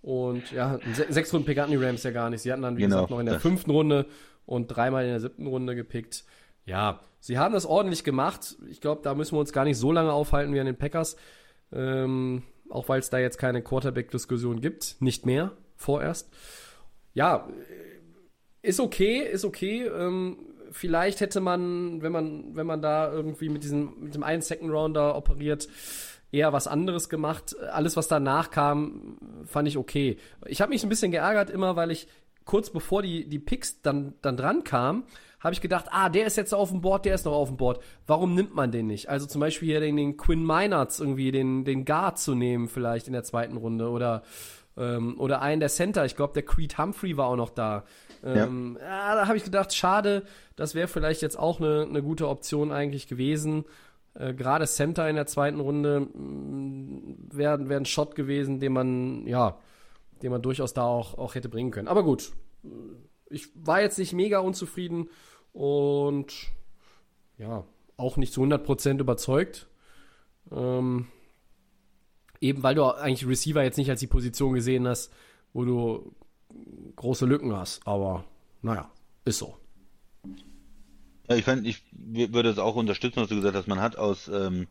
Und 0.00 0.52
ja, 0.52 0.78
sechs 1.08 1.32
Runden 1.32 1.46
Pick 1.46 1.58
hatten 1.58 1.72
die 1.72 1.76
Rams 1.76 2.02
ja 2.02 2.10
gar 2.10 2.30
nicht. 2.30 2.42
Sie 2.42 2.52
hatten 2.52 2.62
dann, 2.62 2.76
wie 2.76 2.82
genau, 2.82 2.96
gesagt, 2.96 3.10
noch 3.10 3.20
in 3.20 3.26
der 3.26 3.40
fünften 3.40 3.70
Runde 3.70 4.06
und 4.46 4.68
dreimal 4.68 5.04
in 5.04 5.10
der 5.10 5.20
siebten 5.20 5.46
Runde 5.46 5.74
gepickt. 5.74 6.24
Ja, 6.64 7.00
sie 7.20 7.38
haben 7.38 7.52
das 7.52 7.66
ordentlich 7.66 8.04
gemacht. 8.04 8.56
Ich 8.70 8.80
glaube, 8.80 9.02
da 9.02 9.14
müssen 9.14 9.34
wir 9.34 9.40
uns 9.40 9.52
gar 9.52 9.64
nicht 9.64 9.78
so 9.78 9.90
lange 9.90 10.12
aufhalten 10.12 10.54
wie 10.54 10.60
an 10.60 10.66
den 10.66 10.76
Packers. 10.76 11.16
Ähm, 11.72 12.42
auch 12.70 12.88
weil 12.88 13.00
es 13.00 13.10
da 13.10 13.18
jetzt 13.18 13.38
keine 13.38 13.62
Quarterback-Diskussion 13.62 14.60
gibt. 14.60 14.96
Nicht 15.00 15.26
mehr, 15.26 15.52
vorerst. 15.76 16.30
Ja, 17.14 17.48
ist 18.62 18.80
okay, 18.80 19.18
ist 19.20 19.44
okay. 19.44 19.86
Ähm, 19.86 20.38
vielleicht 20.70 21.20
hätte 21.20 21.40
man, 21.40 22.02
wenn 22.02 22.12
man, 22.12 22.54
wenn 22.54 22.66
man 22.66 22.82
da 22.82 23.10
irgendwie 23.10 23.48
mit 23.48 23.64
diesem, 23.64 23.94
mit 24.00 24.14
dem 24.14 24.22
einen 24.22 24.42
Second 24.42 24.70
Rounder 24.70 25.16
operiert, 25.16 25.68
eher 26.32 26.52
was 26.52 26.66
anderes 26.66 27.08
gemacht. 27.08 27.56
Alles, 27.72 27.96
was 27.96 28.08
danach 28.08 28.50
kam, 28.50 29.18
fand 29.44 29.68
ich 29.68 29.76
okay. 29.76 30.18
Ich 30.46 30.60
habe 30.60 30.70
mich 30.70 30.82
ein 30.82 30.88
bisschen 30.88 31.10
geärgert 31.10 31.50
immer, 31.50 31.76
weil 31.76 31.90
ich 31.90 32.08
kurz 32.44 32.70
bevor 32.70 33.02
die, 33.02 33.28
die 33.28 33.38
Picks 33.38 33.82
dann, 33.82 34.14
dann 34.22 34.36
dran 34.36 34.64
kamen, 34.64 35.04
habe 35.40 35.54
ich 35.54 35.60
gedacht, 35.60 35.86
ah, 35.90 36.08
der 36.08 36.26
ist 36.26 36.36
jetzt 36.36 36.52
auf 36.52 36.70
dem 36.70 36.80
Board, 36.80 37.04
der 37.04 37.14
ist 37.14 37.24
noch 37.24 37.32
auf 37.32 37.48
dem 37.48 37.56
Board. 37.56 37.80
Warum 38.06 38.34
nimmt 38.34 38.54
man 38.54 38.72
den 38.72 38.86
nicht? 38.86 39.08
Also 39.08 39.26
zum 39.26 39.40
Beispiel 39.40 39.68
hier 39.68 39.80
den, 39.80 39.96
den 39.96 40.16
Quinn 40.16 40.44
Meinerts 40.44 40.98
irgendwie, 40.98 41.30
den, 41.30 41.64
den 41.64 41.84
Guard 41.84 42.18
zu 42.18 42.34
nehmen 42.34 42.68
vielleicht 42.68 43.06
in 43.06 43.12
der 43.12 43.22
zweiten 43.22 43.56
Runde 43.56 43.88
oder, 43.90 44.22
ähm, 44.76 45.18
oder 45.20 45.40
einen 45.42 45.60
der 45.60 45.68
Center. 45.68 46.04
Ich 46.04 46.16
glaube, 46.16 46.32
der 46.34 46.42
Creed 46.42 46.76
Humphrey 46.78 47.16
war 47.16 47.28
auch 47.28 47.36
noch 47.36 47.50
da. 47.50 47.84
Ähm, 48.24 48.78
ja. 48.80 48.86
ja 48.86 49.14
da 49.14 49.28
habe 49.28 49.36
ich 49.36 49.44
gedacht, 49.44 49.72
schade, 49.74 50.24
das 50.56 50.74
wäre 50.74 50.88
vielleicht 50.88 51.22
jetzt 51.22 51.38
auch 51.38 51.60
eine, 51.60 51.86
eine 51.88 52.02
gute 52.02 52.28
Option 52.28 52.72
eigentlich 52.72 53.06
gewesen. 53.06 53.64
Äh, 54.18 54.34
Gerade 54.34 54.66
Center 54.66 55.08
in 55.08 55.16
der 55.16 55.26
zweiten 55.26 55.60
Runde 55.60 56.08
wäre 57.32 57.58
mm, 57.58 57.68
wär 57.68 57.76
ein 57.76 57.84
Shot 57.84 58.14
gewesen, 58.14 58.58
den 58.58 58.72
man, 58.72 59.26
ja, 59.26 59.58
den 60.22 60.32
man 60.32 60.42
durchaus 60.42 60.74
da 60.74 60.82
auch, 60.82 61.16
auch 61.16 61.34
hätte 61.34 61.48
bringen 61.48 61.70
können. 61.70 61.88
Aber 61.88 62.02
gut, 62.02 62.32
ich 63.30 63.48
war 63.54 63.80
jetzt 63.80 63.98
nicht 63.98 64.12
mega 64.12 64.40
unzufrieden 64.40 65.08
und 65.52 66.48
ja, 67.38 67.64
auch 67.96 68.16
nicht 68.16 68.32
zu 68.32 68.42
100% 68.42 68.98
überzeugt. 68.98 69.68
Ähm, 70.50 71.06
eben 72.40 72.62
weil 72.62 72.74
du 72.74 72.84
eigentlich 72.84 73.28
Receiver 73.28 73.62
jetzt 73.62 73.78
nicht 73.78 73.90
als 73.90 74.00
die 74.00 74.06
Position 74.06 74.54
gesehen 74.54 74.88
hast, 74.88 75.12
wo 75.52 75.64
du 75.64 76.14
große 76.96 77.26
Lücken 77.26 77.54
hast. 77.54 77.86
Aber 77.86 78.24
naja, 78.62 78.90
ist 79.24 79.38
so. 79.38 79.56
Ja, 81.28 81.36
ich 81.36 81.44
fand, 81.44 81.66
ich 81.66 81.82
würde 81.92 82.48
es 82.48 82.58
auch 82.58 82.74
unterstützen, 82.76 83.20
was 83.20 83.28
du 83.28 83.36
gesagt 83.36 83.54
hast. 83.56 83.66
Man 83.68 83.80
hat 83.80 83.96
aus, 83.96 84.28
ähm, 84.28 84.66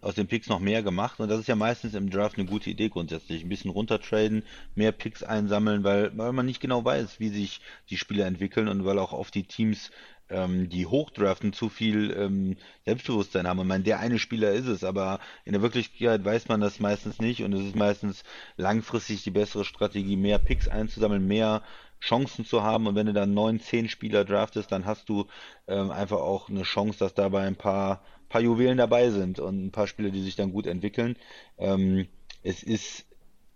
aus 0.00 0.14
den 0.14 0.26
Picks 0.26 0.48
noch 0.48 0.60
mehr 0.60 0.82
gemacht 0.82 1.20
und 1.20 1.28
das 1.28 1.40
ist 1.40 1.46
ja 1.46 1.54
meistens 1.56 1.94
im 1.94 2.10
Draft 2.10 2.36
eine 2.36 2.46
gute 2.46 2.68
Idee 2.70 2.88
grundsätzlich. 2.88 3.42
Ein 3.42 3.48
bisschen 3.48 3.70
runtertraden, 3.70 4.42
mehr 4.74 4.92
Picks 4.92 5.22
einsammeln, 5.22 5.84
weil, 5.84 6.16
weil 6.18 6.32
man 6.32 6.44
nicht 6.46 6.60
genau 6.60 6.84
weiß, 6.84 7.18
wie 7.20 7.28
sich 7.30 7.60
die 7.88 7.96
Spieler 7.96 8.26
entwickeln 8.26 8.68
und 8.68 8.84
weil 8.84 8.98
auch 8.98 9.12
oft 9.12 9.34
die 9.34 9.44
Teams, 9.44 9.90
ähm, 10.28 10.68
die 10.68 10.86
hochdraften, 10.86 11.52
zu 11.54 11.68
viel 11.70 12.10
ähm, 12.10 12.56
Selbstbewusstsein 12.84 13.46
haben. 13.46 13.60
Und 13.60 13.68
man, 13.68 13.84
der 13.84 14.00
eine 14.00 14.18
Spieler 14.18 14.52
ist 14.52 14.66
es, 14.66 14.84
aber 14.84 15.18
in 15.44 15.52
der 15.52 15.62
Wirklichkeit 15.62 16.24
weiß 16.24 16.48
man 16.48 16.60
das 16.60 16.78
meistens 16.80 17.20
nicht 17.20 17.42
und 17.42 17.52
es 17.54 17.62
ist 17.64 17.76
meistens 17.76 18.22
langfristig 18.56 19.22
die 19.22 19.30
bessere 19.30 19.64
Strategie, 19.64 20.16
mehr 20.16 20.38
Picks 20.38 20.68
einzusammeln, 20.68 21.26
mehr 21.26 21.62
Chancen 22.02 22.44
zu 22.44 22.62
haben. 22.62 22.86
Und 22.86 22.96
wenn 22.96 23.06
du 23.06 23.12
dann 23.12 23.32
neun, 23.32 23.60
zehn 23.60 23.88
Spieler 23.88 24.24
draftest, 24.24 24.72
dann 24.72 24.84
hast 24.84 25.08
du 25.08 25.26
ähm, 25.68 25.90
einfach 25.90 26.18
auch 26.18 26.48
eine 26.48 26.62
Chance, 26.62 26.98
dass 26.98 27.14
dabei 27.14 27.46
ein 27.46 27.56
paar, 27.56 28.02
paar 28.28 28.40
Juwelen 28.40 28.78
dabei 28.78 29.10
sind 29.10 29.38
und 29.38 29.64
ein 29.64 29.70
paar 29.70 29.86
Spieler, 29.86 30.10
die 30.10 30.22
sich 30.22 30.34
dann 30.34 30.52
gut 30.52 30.66
entwickeln. 30.66 31.16
Ähm, 31.58 32.08
es 32.42 32.64
ist 32.64 33.06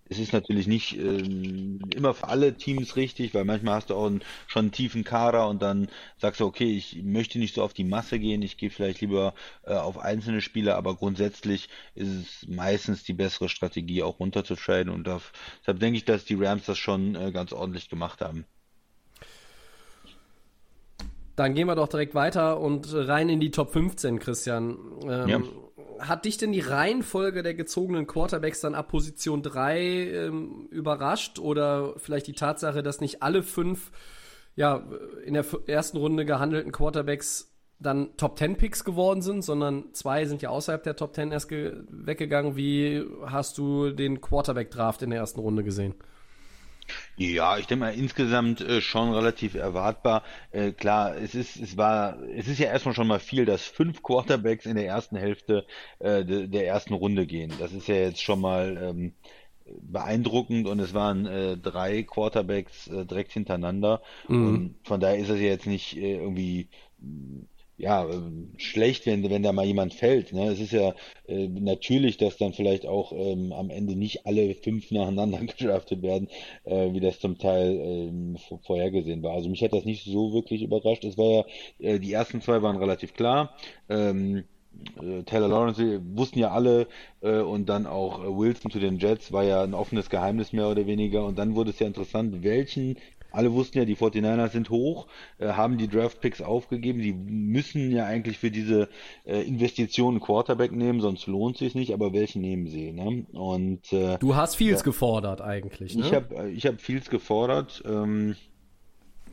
es 0.09 0.19
ist 0.19 0.33
natürlich 0.33 0.67
nicht 0.67 0.97
ähm, 0.97 1.81
immer 1.95 2.15
für 2.15 2.29
alle 2.29 2.55
Teams 2.55 2.97
richtig, 2.97 3.35
weil 3.35 3.45
manchmal 3.45 3.75
hast 3.75 3.91
du 3.91 3.95
auch 3.95 4.07
einen, 4.07 4.23
schon 4.47 4.67
einen 4.67 4.73
tiefen 4.73 5.05
Kader 5.05 5.49
und 5.49 5.63
dann 5.63 5.89
sagst 6.19 6.41
du, 6.41 6.47
okay, 6.47 6.77
ich 6.77 7.03
möchte 7.03 7.39
nicht 7.39 7.55
so 7.55 7.63
auf 7.63 7.75
die 7.75 7.85
Masse 7.85 8.19
gehen, 8.19 8.43
ich 8.43 8.57
gehe 8.57 8.71
vielleicht 8.71 9.01
lieber 9.01 9.35
äh, 9.65 9.75
auf 9.75 9.99
einzelne 9.99 10.41
Spieler, 10.41 10.77
aber 10.77 10.95
grundsätzlich 10.95 11.69
ist 11.95 12.09
es 12.09 12.49
meistens 12.49 13.03
die 13.05 13.15
bessere 13.15 13.49
Strategie, 13.49 14.03
auch 14.03 14.21
runterzutraden 14.21 14.93
und 14.93 15.07
darf, 15.07 15.33
deshalb 15.61 15.81
denke 15.81 15.99
ich, 15.99 16.05
dass 16.05 16.25
die 16.25 16.35
Rams 16.35 16.67
das 16.67 16.79
schon 16.79 17.15
äh, 17.15 17.33
ganz 17.33 17.53
ordentlich 17.53 17.89
gemacht 17.89 18.21
haben. 18.21 18.45
Dann 21.35 21.55
gehen 21.55 21.67
wir 21.67 21.75
doch 21.75 21.89
direkt 21.89 22.15
weiter 22.15 22.61
und 22.61 22.87
rein 22.95 23.29
in 23.29 23.41
die 23.41 23.51
Top 23.51 23.73
15, 23.73 24.19
Christian. 24.21 24.79
Ähm, 25.07 25.29
ja 25.29 25.43
hat 26.01 26.25
dich 26.25 26.39
denn 26.39 26.53
die 26.53 26.61
Reihenfolge 26.61 27.43
der 27.43 27.55
gezogenen 27.55 28.07
Quarterbacks 28.07 28.61
dann 28.61 28.75
ab 28.75 28.89
Position 28.89 29.43
3 29.43 29.79
ähm, 29.81 30.69
überrascht 30.71 31.39
oder 31.39 31.95
vielleicht 31.99 32.27
die 32.27 32.35
Tatsache, 32.35 32.83
dass 32.83 33.01
nicht 33.01 33.23
alle 33.23 33.43
fünf 33.43 33.91
ja, 34.55 34.89
in 35.25 35.35
der 35.35 35.45
ersten 35.67 35.99
Runde 35.99 36.25
gehandelten 36.25 36.73
Quarterbacks 36.73 37.53
dann 37.79 38.17
Top 38.17 38.39
10 38.39 38.57
Picks 38.57 38.85
geworden 38.85 39.21
sind, 39.21 39.43
sondern 39.43 39.93
zwei 39.93 40.25
sind 40.25 40.41
ja 40.41 40.49
außerhalb 40.49 40.83
der 40.83 40.97
Top 40.97 41.15
10 41.15 41.31
erst 41.31 41.51
weggegangen. 41.51 42.57
Wie 42.57 43.05
hast 43.27 43.59
du 43.59 43.91
den 43.91 44.21
Quarterback 44.21 44.71
Draft 44.71 45.03
in 45.03 45.11
der 45.11 45.19
ersten 45.21 45.41
Runde 45.41 45.63
gesehen? 45.63 45.95
Ja, 47.17 47.59
ich 47.59 47.67
denke 47.67 47.85
mal 47.85 47.95
insgesamt 47.95 48.61
äh, 48.61 48.81
schon 48.81 49.13
relativ 49.13 49.55
erwartbar. 49.55 50.23
Äh, 50.51 50.73
klar, 50.73 51.17
es 51.17 51.35
ist, 51.35 51.57
es 51.57 51.77
war, 51.77 52.19
es 52.37 52.49
ist 52.49 52.59
ja 52.59 52.67
erstmal 52.67 52.95
schon 52.95 53.07
mal 53.07 53.21
viel, 53.21 53.45
dass 53.45 53.65
fünf 53.65 54.03
Quarterbacks 54.03 54.67
in 54.67 54.77
der 54.77 54.87
ersten 54.87 55.17
Hälfte 55.17 55.67
äh, 55.99 56.25
de, 56.25 56.47
der 56.47 56.67
ersten 56.67 56.95
Runde 56.95 57.27
gehen. 57.27 57.53
Das 57.59 57.73
ist 57.73 57.89
ja 57.89 57.97
jetzt 57.97 58.23
schon 58.23 58.41
mal 58.41 58.79
ähm, 58.81 59.13
beeindruckend 59.81 60.67
und 60.67 60.79
es 60.81 60.95
waren 60.95 61.27
äh, 61.27 61.57
drei 61.57 62.03
Quarterbacks 62.03 62.87
äh, 62.89 63.05
direkt 63.05 63.33
hintereinander. 63.33 64.03
Mhm. 64.29 64.49
Und 64.49 64.75
von 64.85 65.01
daher 65.01 65.19
ist 65.19 65.29
es 65.29 65.41
ja 65.41 65.47
jetzt 65.47 65.67
nicht 65.67 65.97
äh, 65.97 66.17
irgendwie 66.17 66.69
ja, 67.79 68.09
schlecht, 68.57 69.07
wenn, 69.07 69.29
wenn 69.29 69.43
da 69.43 69.53
mal 69.53 69.67
jemand 69.67 69.93
fällt. 69.95 70.33
Ne? 70.33 70.49
Es 70.49 70.61
ist 70.61 70.73
ja 70.73 70.95
äh, 71.29 71.49
natürlich, 71.49 72.17
dass 72.17 72.39
dann 72.39 72.55
vielleicht 72.55 72.87
auch 72.87 73.13
ähm, 73.13 73.53
am 73.53 73.71
Ende 73.71 73.97
nicht 73.97 74.27
alle 74.27 74.55
fünf 74.55 74.91
nacheinander 74.91 75.39
gedraftet 75.59 76.03
werden, 76.03 76.29
äh, 76.65 76.93
wie 76.93 77.01
das 77.01 77.21
zum 77.21 77.39
Teil 77.39 77.79
ähm, 77.79 78.37
vorhergesehen 78.65 79.23
war. 79.23 79.35
Also 79.35 79.51
mich 79.51 79.63
hat 79.63 79.75
das 79.75 79.85
nicht 79.85 80.05
so 80.05 80.33
wirklich 80.33 80.63
überrascht. 80.63 81.05
Es 81.05 81.19
war 81.19 81.31
ja, 81.31 81.45
äh, 81.79 81.99
die 81.99 82.13
ersten 82.13 82.41
zwei 82.41 82.63
waren 82.63 82.77
relativ 82.77 83.13
klar. 83.15 83.57
Ähm, 83.91 84.45
äh, 85.03 85.23
Taylor 85.25 85.49
Lawrence 85.49 86.01
wussten 86.15 86.39
ja 86.39 86.51
alle 86.51 86.87
äh, 87.21 87.41
und 87.41 87.69
dann 87.69 87.87
auch 87.87 88.23
äh, 88.23 88.27
Wilson 88.27 88.71
zu 88.71 88.79
den 88.79 88.99
Jets 88.99 89.33
war 89.33 89.45
ja 89.45 89.63
ein 89.63 89.75
offenes 89.75 90.11
Geheimnis 90.11 90.53
mehr 90.53 90.69
oder 90.69 90.87
weniger 90.87 91.25
und 91.25 91.39
dann 91.39 91.55
wurde 91.55 91.71
es 91.71 91.79
ja 91.79 91.87
interessant, 91.87 92.43
welchen 92.43 92.97
alle 93.37 93.53
wussten 93.53 93.79
ja, 93.79 93.85
die 93.85 93.97
49ers 93.97 94.51
sind 94.51 94.71
hoch, 94.71 95.07
äh, 95.39 95.49
haben 95.49 95.79
die 95.79 95.89
Draft-Picks 95.89 96.41
aufgegeben. 96.41 97.01
Die 97.01 97.13
müssen 97.13 97.91
ja 97.91 98.07
eigentlich 98.07 98.39
für 98.39 98.51
diese 98.51 98.89
äh, 99.25 99.43
Investition 99.43 100.15
einen 100.15 100.21
Quarterback 100.21 100.73
nehmen, 100.73 101.01
sonst 101.01 101.27
lohnt 101.27 101.59
sich 101.59 101.75
nicht. 101.75 101.93
Aber 101.93 102.13
welchen 102.13 102.41
nehmen 102.41 102.67
sie? 102.67 102.93
Ne? 102.93 103.27
Und 103.33 103.93
äh, 103.93 104.19
du 104.19 104.35
hast 104.35 104.57
Fields 104.57 104.81
ja, 104.81 104.85
gefordert 104.85 105.41
eigentlich. 105.41 105.95
Ne? 105.95 106.07
Ich 106.07 106.15
habe 106.15 106.35
äh, 106.35 106.51
ich 106.51 106.67
hab 106.67 106.81
Fields 106.81 107.11
gefordert. 107.11 107.83
Ähm, 107.87 108.37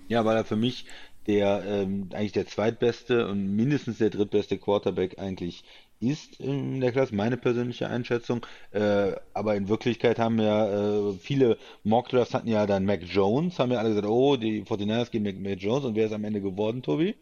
ja, 0.10 0.26
weil 0.26 0.36
er 0.36 0.44
für 0.44 0.58
mich 0.58 0.86
der 1.28 1.64
ähm, 1.66 2.10
eigentlich 2.14 2.34
der 2.34 2.48
zweitbeste 2.48 3.28
und 3.28 3.56
mindestens 3.56 4.00
der 4.00 4.10
drittbeste 4.10 4.58
Quarterback 4.58 5.20
eigentlich 5.20 5.64
ist 6.10 6.40
in 6.40 6.80
der 6.82 6.92
Klasse, 6.92 7.16
meine 7.16 7.38
persönliche 7.38 7.88
Einschätzung. 7.88 8.46
Äh, 8.72 9.14
aber 9.34 9.56
in 9.56 9.70
Wirklichkeit 9.70 10.20
haben 10.20 10.40
ja 10.40 11.10
äh, 11.10 11.14
viele 11.14 11.58
Mockdrafts 11.84 12.34
hatten 12.34 12.48
ja 12.48 12.66
dann 12.66 12.86
Mac 12.86 13.04
Jones, 13.04 13.60
haben 13.60 13.72
ja 13.72 13.80
alle 13.80 13.90
gesagt, 13.90 14.08
oh, 14.08 14.38
die 14.38 14.64
49ers 14.64 15.12
gehen 15.12 15.24
Mac, 15.24 15.40
Mac 15.40 15.62
Jones 15.62 15.86
und 15.86 15.96
wer 15.96 16.06
ist 16.08 16.14
am 16.14 16.24
Ende 16.24 16.42
geworden, 16.42 16.82
Tobi? 16.82 17.16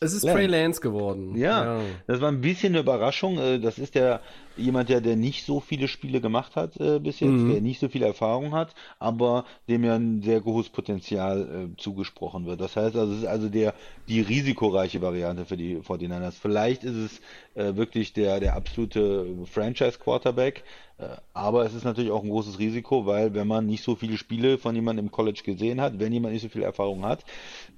Es 0.00 0.12
ist 0.12 0.24
Lance. 0.24 0.36
Trey 0.36 0.46
Lance 0.46 0.80
geworden. 0.80 1.36
Ja, 1.36 1.78
ja, 1.78 1.82
das 2.06 2.20
war 2.20 2.28
ein 2.28 2.40
bisschen 2.40 2.74
eine 2.74 2.80
Überraschung. 2.80 3.38
Äh, 3.38 3.58
das 3.58 3.78
ist 3.78 3.94
der 3.94 4.20
jemand, 4.56 4.88
der, 4.88 5.00
der 5.00 5.16
nicht 5.16 5.44
so 5.44 5.60
viele 5.60 5.88
Spiele 5.88 6.20
gemacht 6.20 6.56
hat 6.56 6.78
äh, 6.78 6.98
bis 6.98 7.20
jetzt, 7.20 7.30
mhm. 7.30 7.52
der 7.52 7.60
nicht 7.60 7.80
so 7.80 7.88
viel 7.88 8.02
Erfahrung 8.02 8.52
hat, 8.54 8.74
aber 8.98 9.44
dem 9.68 9.84
ja 9.84 9.96
ein 9.96 10.22
sehr 10.22 10.40
großes 10.40 10.70
Potenzial 10.70 11.70
äh, 11.72 11.76
zugesprochen 11.76 12.46
wird. 12.46 12.60
Das 12.60 12.76
heißt 12.76 12.96
also, 12.96 13.12
es 13.12 13.20
ist 13.20 13.26
also 13.26 13.48
der 13.48 13.74
die 14.08 14.20
risikoreiche 14.20 15.02
Variante 15.02 15.44
für 15.44 15.56
die 15.56 15.78
49ers. 15.78 16.34
Vielleicht 16.40 16.84
ist 16.84 16.96
es 16.96 17.20
äh, 17.54 17.76
wirklich 17.76 18.12
der, 18.12 18.40
der 18.40 18.54
absolute 18.54 19.26
Franchise-Quarterback, 19.46 20.64
äh, 20.98 21.06
aber 21.32 21.64
es 21.64 21.74
ist 21.74 21.84
natürlich 21.84 22.10
auch 22.10 22.22
ein 22.22 22.30
großes 22.30 22.58
Risiko, 22.58 23.06
weil 23.06 23.34
wenn 23.34 23.48
man 23.48 23.66
nicht 23.66 23.82
so 23.82 23.96
viele 23.96 24.16
Spiele 24.16 24.58
von 24.58 24.74
jemandem 24.74 25.06
im 25.06 25.10
College 25.10 25.42
gesehen 25.44 25.80
hat, 25.80 25.98
wenn 25.98 26.12
jemand 26.12 26.34
nicht 26.34 26.42
so 26.42 26.48
viel 26.48 26.62
Erfahrung 26.62 27.04
hat, 27.04 27.24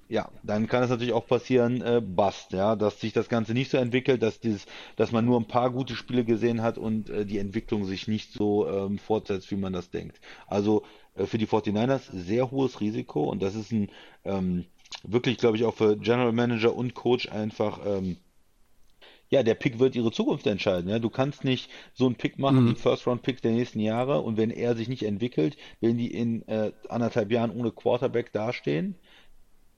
ja, 0.08 0.30
dann 0.42 0.68
kann 0.68 0.82
es 0.82 0.90
natürlich 0.90 1.12
auch 1.12 1.26
passieren, 1.26 1.82
äh, 1.82 2.00
Bust, 2.00 2.52
ja, 2.52 2.76
dass 2.76 3.00
sich 3.00 3.12
das 3.12 3.28
Ganze 3.28 3.52
nicht 3.52 3.70
so 3.70 3.76
entwickelt, 3.76 4.22
dass 4.22 4.38
dieses, 4.40 4.66
dass 4.94 5.12
man 5.12 5.24
nur 5.24 5.38
ein 5.38 5.48
paar 5.48 5.70
gute 5.70 5.96
Spiele 5.96 6.24
gesehen 6.24 6.62
hat 6.62 6.78
und 6.78 7.10
äh, 7.10 7.26
die 7.26 7.38
Entwicklung 7.38 7.84
sich 7.84 8.06
nicht 8.06 8.32
so 8.32 8.68
ähm, 8.68 8.98
fortsetzt, 8.98 9.50
wie 9.50 9.56
man 9.56 9.72
das 9.72 9.90
denkt. 9.90 10.20
Also 10.46 10.84
äh, 11.16 11.26
für 11.26 11.38
die 11.38 11.46
49ers 11.46 12.02
sehr 12.12 12.50
hohes 12.50 12.80
Risiko 12.80 13.24
und 13.24 13.42
das 13.42 13.54
ist 13.54 13.72
ein 13.72 13.88
ähm, 14.24 14.66
wirklich, 15.02 15.38
glaube 15.38 15.56
ich, 15.56 15.64
auch 15.64 15.74
für 15.74 15.96
General 15.96 16.32
Manager 16.32 16.74
und 16.74 16.94
Coach 16.94 17.28
einfach 17.28 17.80
ähm, 17.84 18.16
ja, 19.28 19.42
der 19.42 19.54
Pick 19.54 19.78
wird 19.78 19.96
ihre 19.96 20.12
Zukunft 20.12 20.46
entscheiden. 20.46 20.88
Ja? 20.88 20.98
Du 20.98 21.10
kannst 21.10 21.42
nicht 21.44 21.70
so 21.94 22.06
einen 22.06 22.14
Pick 22.14 22.38
machen, 22.38 22.64
mhm. 22.64 22.68
die 22.68 22.80
First-Round-Pick 22.80 23.42
der 23.42 23.52
nächsten 23.52 23.80
Jahre, 23.80 24.20
und 24.20 24.36
wenn 24.36 24.50
er 24.50 24.76
sich 24.76 24.88
nicht 24.88 25.02
entwickelt, 25.02 25.56
wenn 25.80 25.98
die 25.98 26.12
in 26.12 26.46
äh, 26.48 26.72
anderthalb 26.88 27.32
Jahren 27.32 27.50
ohne 27.50 27.72
Quarterback 27.72 28.32
dastehen, 28.32 28.94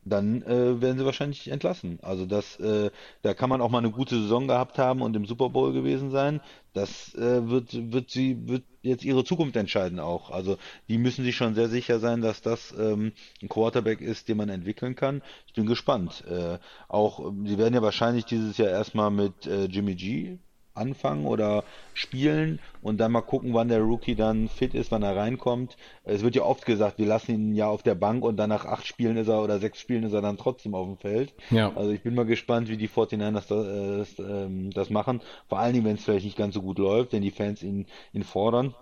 dann 0.09 0.43
äh, 0.43 0.81
werden 0.81 0.99
sie 0.99 1.05
wahrscheinlich 1.05 1.49
entlassen. 1.49 1.99
Also 2.03 2.27
das, 2.27 2.59
äh, 2.61 2.91
da 3.23 3.35
kann 3.35 3.51
man 3.51 3.61
auch 3.61 3.71
mal 3.71 3.79
eine 3.79 3.91
gute 3.91 4.21
Saison 4.21 4.49
gehabt 4.49 4.79
haben 4.79 5.03
und 5.03 5.17
im 5.17 5.27
Super 5.27 5.51
Bowl 5.51 5.73
gewesen 5.73 6.11
sein. 6.11 6.41
Das 6.73 7.15
äh, 7.15 7.49
wird, 7.49 7.93
wird 7.93 8.11
sie, 8.11 8.49
wird 8.49 8.65
jetzt 8.83 9.05
ihre 9.05 9.25
Zukunft 9.25 9.57
entscheiden 9.57 10.01
auch. 10.01 10.31
Also 10.31 10.57
die 10.89 10.99
müssen 10.99 11.25
sich 11.25 11.37
schon 11.37 11.55
sehr 11.55 11.69
sicher 11.69 11.99
sein, 11.99 12.21
dass 12.21 12.43
das 12.43 12.75
ähm, 12.79 13.13
ein 13.43 13.49
Quarterback 13.49 14.01
ist, 14.01 14.29
den 14.29 14.37
man 14.37 14.49
entwickeln 14.49 14.95
kann. 14.95 15.23
Ich 15.47 15.55
bin 15.55 15.67
gespannt. 15.67 16.25
Äh, 16.29 16.59
auch, 16.89 17.33
sie 17.45 17.59
werden 17.59 17.75
ja 17.75 17.83
wahrscheinlich 17.83 18.25
dieses 18.25 18.57
Jahr 18.59 18.71
erstmal 18.71 19.11
mit 19.11 19.47
äh, 19.47 19.65
Jimmy 19.65 19.95
G 19.95 20.39
anfangen 20.79 21.27
oder 21.27 21.65
spielen 21.95 22.61
und 22.81 22.99
dann 22.99 23.13
mal 23.13 23.23
gucken, 23.23 23.55
wann 23.55 23.69
der 23.69 23.81
Rookie 23.81 24.15
dann 24.15 24.49
fit 24.49 24.75
ist, 24.75 24.91
wann 24.91 25.03
er 25.03 25.17
reinkommt. 25.17 25.77
Es 26.05 26.23
wird 26.23 26.37
ja 26.37 26.43
oft 26.43 26.65
gesagt, 26.65 26.99
wir 26.99 27.07
lassen 27.07 27.33
ihn 27.33 27.55
ja 27.55 27.69
auf 27.69 27.83
der 27.83 27.95
Bank 27.95 28.25
und 28.25 28.37
dann 28.37 28.49
nach 28.49 28.65
acht 28.65 28.87
Spielen 28.87 29.17
ist 29.17 29.29
er 29.29 29.43
oder 29.43 29.59
sechs 29.59 29.81
Spielen 29.81 30.05
ist 30.05 30.13
er 30.13 30.23
dann 30.23 30.37
trotzdem 30.37 30.75
auf 30.75 30.87
dem 30.87 30.97
Feld. 30.97 31.35
Ja. 31.51 31.73
Also 31.75 31.91
ich 31.91 32.03
bin 32.03 32.15
mal 32.15 32.27
gespannt, 32.27 32.69
wie 32.69 32.77
die 32.77 32.89
49ers 32.89 33.49
das, 33.49 34.19
ähm, 34.19 34.71
das 34.71 34.91
machen. 34.91 35.21
Vor 35.49 35.59
allen 35.59 35.75
Dingen, 35.75 35.85
wenn 35.85 35.97
es 35.97 36.05
vielleicht 36.05 36.25
nicht 36.25 36.39
ganz 36.39 36.55
so 36.55 36.63
gut 36.63 36.79
läuft, 36.79 37.13
wenn 37.13 37.23
die 37.23 37.31
Fans 37.31 37.63
ihn, 37.63 37.87
ihn 38.13 38.25
fordern 38.25 38.75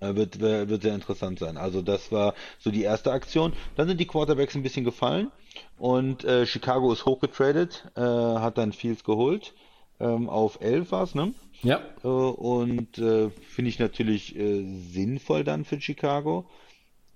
äh, 0.00 0.14
wird, 0.14 0.40
wird 0.40 0.82
sehr 0.82 0.94
interessant 0.94 1.38
sein. 1.38 1.56
Also 1.56 1.82
das 1.82 2.12
war 2.12 2.34
so 2.58 2.70
die 2.70 2.82
erste 2.82 3.12
Aktion. 3.12 3.52
Dann 3.76 3.88
sind 3.88 3.98
die 3.98 4.06
Quarterbacks 4.06 4.54
ein 4.54 4.62
bisschen 4.62 4.84
gefallen 4.84 5.30
und 5.78 6.24
äh, 6.24 6.46
Chicago 6.46 6.92
ist 6.92 7.06
hochgetradet, 7.06 7.90
äh, 7.96 8.00
hat 8.00 8.58
dann 8.58 8.72
Fields 8.72 9.04
geholt 9.04 9.54
ähm, 10.00 10.28
auf 10.28 10.60
11 10.60 10.92
war 10.92 11.02
es, 11.04 11.14
ne? 11.14 11.34
Ja. 11.62 11.80
Äh, 12.02 12.08
und 12.08 12.98
äh, 12.98 13.30
finde 13.30 13.68
ich 13.68 13.78
natürlich 13.78 14.36
äh, 14.36 14.64
sinnvoll 14.92 15.44
dann 15.44 15.64
für 15.64 15.80
Chicago. 15.80 16.46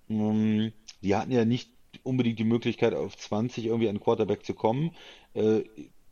Ähm, 0.08 0.72
die 1.02 1.14
hatten 1.14 1.32
ja 1.32 1.44
nicht 1.44 1.70
unbedingt 2.02 2.38
die 2.38 2.44
Möglichkeit, 2.44 2.94
auf 2.94 3.16
20 3.16 3.66
irgendwie 3.66 3.88
an 3.88 4.00
Quarterback 4.00 4.44
zu 4.44 4.54
kommen. 4.54 4.92
Äh, 5.34 5.62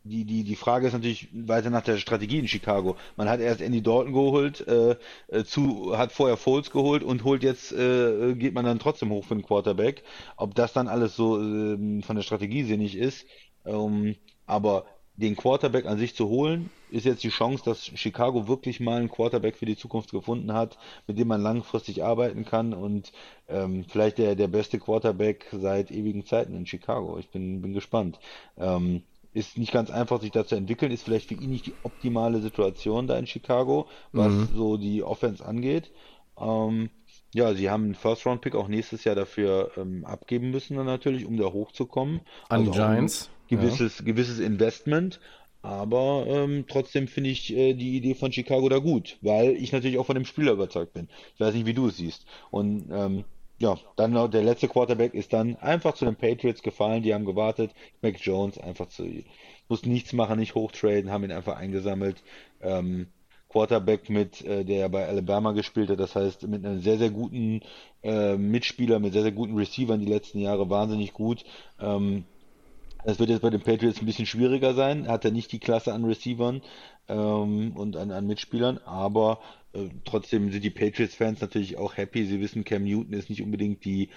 die, 0.05 0.25
die, 0.25 0.45
die 0.45 0.55
Frage 0.55 0.87
ist 0.87 0.93
natürlich 0.93 1.29
weiter 1.33 1.71
nach 1.71 1.83
der 1.83 1.97
Strategie 1.97 2.39
in 2.39 2.47
Chicago. 2.47 2.97
Man 3.17 3.29
hat 3.29 3.41
erst 3.41 3.61
Andy 3.61 3.83
Dalton 3.83 4.12
geholt, 4.12 4.67
äh, 4.69 4.97
äh, 5.29 5.43
zu, 5.45 5.99
hat 5.99 6.12
vorher 6.12 6.37
Foles 6.37 6.71
geholt 6.71 7.03
und 7.03 7.25
holt 7.25 7.43
jetzt, 7.43 7.71
geht 7.71 8.55
man 8.55 8.64
dann 8.64 8.79
trotzdem 8.79 9.11
hoch 9.11 9.25
für 9.25 9.35
den 9.35 9.43
Quarterback. 9.43 10.05
Ob 10.37 10.55
das 10.55 10.73
dann 10.73 10.87
alles 10.87 11.17
so 11.17 11.41
äh, 11.41 12.03
von 12.03 12.17
der 12.17 12.23
Strategie 12.23 12.62
sinnig 12.62 12.97
ist. 12.97 13.27
Ähm, 13.64 14.14
aber 14.47 14.87
den 15.17 15.37
Quarterback 15.37 15.87
an 15.87 15.99
sich 15.99 16.14
zu 16.14 16.29
holen, 16.29 16.71
ist 16.91 17.07
jetzt 17.07 17.25
die 17.25 17.31
Chance, 17.31 17.64
dass 17.64 17.85
Chicago 17.85 18.49
wirklich 18.49 18.81
mal 18.81 18.99
einen 18.99 19.11
Quarterback 19.11 19.57
für 19.57 19.67
die 19.67 19.77
Zukunft 19.77 20.11
gefunden 20.11 20.53
hat, 20.53 20.79
mit 21.07 21.19
dem 21.19 21.29
man 21.29 21.43
langfristig 21.43 22.05
arbeiten 22.05 22.45
kann 22.45 22.75
und 22.75 23.12
ähm, 23.49 23.85
vielleicht 23.89 24.19
der, 24.19 24.35
der 24.35 24.49
beste 24.49 24.79
Quarterback 24.79 25.47
seit 25.53 25.91
ewigen 25.91 26.27
Zeiten 26.27 26.55
in 26.55 26.67
Chicago. 26.67 27.19
Ich 27.19 27.29
bin, 27.31 27.62
bin 27.62 27.73
gespannt. 27.73 28.19
Ähm, 28.59 29.03
ist 29.33 29.59
nicht 29.59 29.73
ganz 29.73 29.91
einfach, 29.91 30.21
sich 30.21 30.31
da 30.31 30.47
zu 30.47 30.55
entwickeln, 30.55 30.91
ist 30.93 31.03
vielleicht 31.03 31.29
für 31.29 31.35
ihn 31.35 31.51
nicht 31.51 31.67
die 31.67 31.75
optimale 31.83 32.41
Situation 32.41 33.07
da 33.07 33.19
in 33.19 33.27
Chicago, 33.27 33.87
was 34.12 34.33
mhm. 34.33 34.49
so 34.55 34.77
die 34.77 35.03
Offense 35.03 35.45
angeht. 35.45 35.91
Ähm, 36.39 36.91
ja, 37.35 37.53
sie 37.53 37.69
haben 37.69 37.85
einen 37.85 37.95
First-Round-Pick 37.95 38.55
auch 38.55 38.69
nächstes 38.69 39.05
Jahr 39.05 39.14
dafür 39.14 39.73
ähm, 39.77 40.07
abgeben 40.07 40.51
müssen, 40.51 40.77
dann 40.77 40.87
natürlich, 40.87 41.27
um 41.27 41.37
da 41.37 41.47
hochzukommen. 41.47 42.21
An 42.49 42.61
also 42.61 42.71
Giants 42.73 43.31
gewisses, 43.49 43.99
ja. 43.99 44.05
gewisses 44.05 44.38
Investment. 44.38 45.20
Aber 45.62 46.26
ähm, 46.28 46.64
trotzdem 46.68 47.09
finde 47.09 47.30
ich 47.30 47.53
äh, 47.53 47.74
die 47.74 47.97
Idee 47.97 48.14
von 48.14 48.30
Chicago 48.30 48.68
da 48.68 48.78
gut, 48.78 49.18
weil 49.20 49.57
ich 49.57 49.72
natürlich 49.72 49.99
auch 49.99 50.07
von 50.07 50.14
dem 50.14 50.24
Spieler 50.24 50.53
überzeugt 50.53 50.92
bin. 50.92 51.09
Ich 51.34 51.40
weiß 51.40 51.55
nicht, 51.55 51.66
wie 51.66 51.74
du 51.74 51.88
es 51.88 51.97
siehst. 51.97 52.24
Und 52.53 52.88
ähm, 52.92 53.24
ja, 53.59 53.76
dann 53.97 54.12
noch 54.12 54.28
der 54.28 54.42
letzte 54.42 54.68
Quarterback 54.68 55.14
ist 55.14 55.32
dann 55.32 55.57
einfach 55.57 55.94
zu 55.94 56.05
den 56.05 56.14
Patriots 56.14 56.62
gefallen. 56.62 57.03
Die 57.03 57.14
haben 57.14 57.24
gewartet. 57.24 57.72
Mac 58.01 58.16
Jones 58.20 58.59
einfach 58.59 58.88
zu, 58.90 59.09
muss 59.68 59.84
nichts 59.84 60.12
machen, 60.12 60.38
nicht 60.38 60.55
hochtraden, 60.55 61.11
haben 61.11 61.24
ihn 61.24 61.32
einfach 61.32 61.57
eingesammelt. 61.57 62.22
Ähm, 62.61 63.09
Quarterback 63.49 64.11
mit, 64.11 64.44
äh, 64.44 64.64
der 64.64 64.88
bei 64.88 65.07
Alabama 65.07 65.53
gespielt 65.53 65.88
hat, 65.88 66.01
das 66.01 66.14
heißt 66.14 66.47
mit 66.47 66.64
einem 66.64 66.80
sehr, 66.80 66.99
sehr 66.99 67.11
guten 67.11 67.62
äh, 68.03 68.36
Mitspieler, 68.36 68.99
mit 68.99 69.14
sehr, 69.14 69.22
sehr 69.22 69.32
guten 69.32 69.57
Receivern 69.57 70.01
die 70.01 70.07
letzten 70.07 70.40
Jahre, 70.40 70.68
wahnsinnig 70.68 71.12
gut. 71.12 71.44
Ähm, 71.80 72.24
das 73.07 73.20
wird 73.20 73.30
jetzt 73.30 73.42
bei 73.42 73.50
den 73.50 73.61
Patriots 73.61 74.00
ein 74.00 74.07
bisschen 74.07 74.26
schwieriger 74.26 74.74
sein. 74.74 75.07
Hat 75.07 75.24
er 75.24 75.30
nicht 75.30 75.52
die 75.52 75.61
Klasse 75.61 75.94
an 75.94 76.04
Receivern 76.04 76.61
ähm, 77.09 77.70
und 77.76 77.96
an, 77.96 78.11
an 78.11 78.26
Mitspielern, 78.26 78.78
aber 78.84 79.40
äh, 79.74 79.88
trotzdem 80.04 80.50
sind 80.50 80.64
die 80.64 80.70
Patriots-Fans 80.70 81.40
natürlich 81.40 81.76
auch 81.76 81.96
happy. 81.96 82.24
Sie 82.26 82.40
wissen, 82.40 82.64
Cam 82.64 82.82
Newton 82.82 83.12
ist 83.12 83.30
nicht 83.30 83.42
unbedingt 83.42 83.84
die 83.84 84.11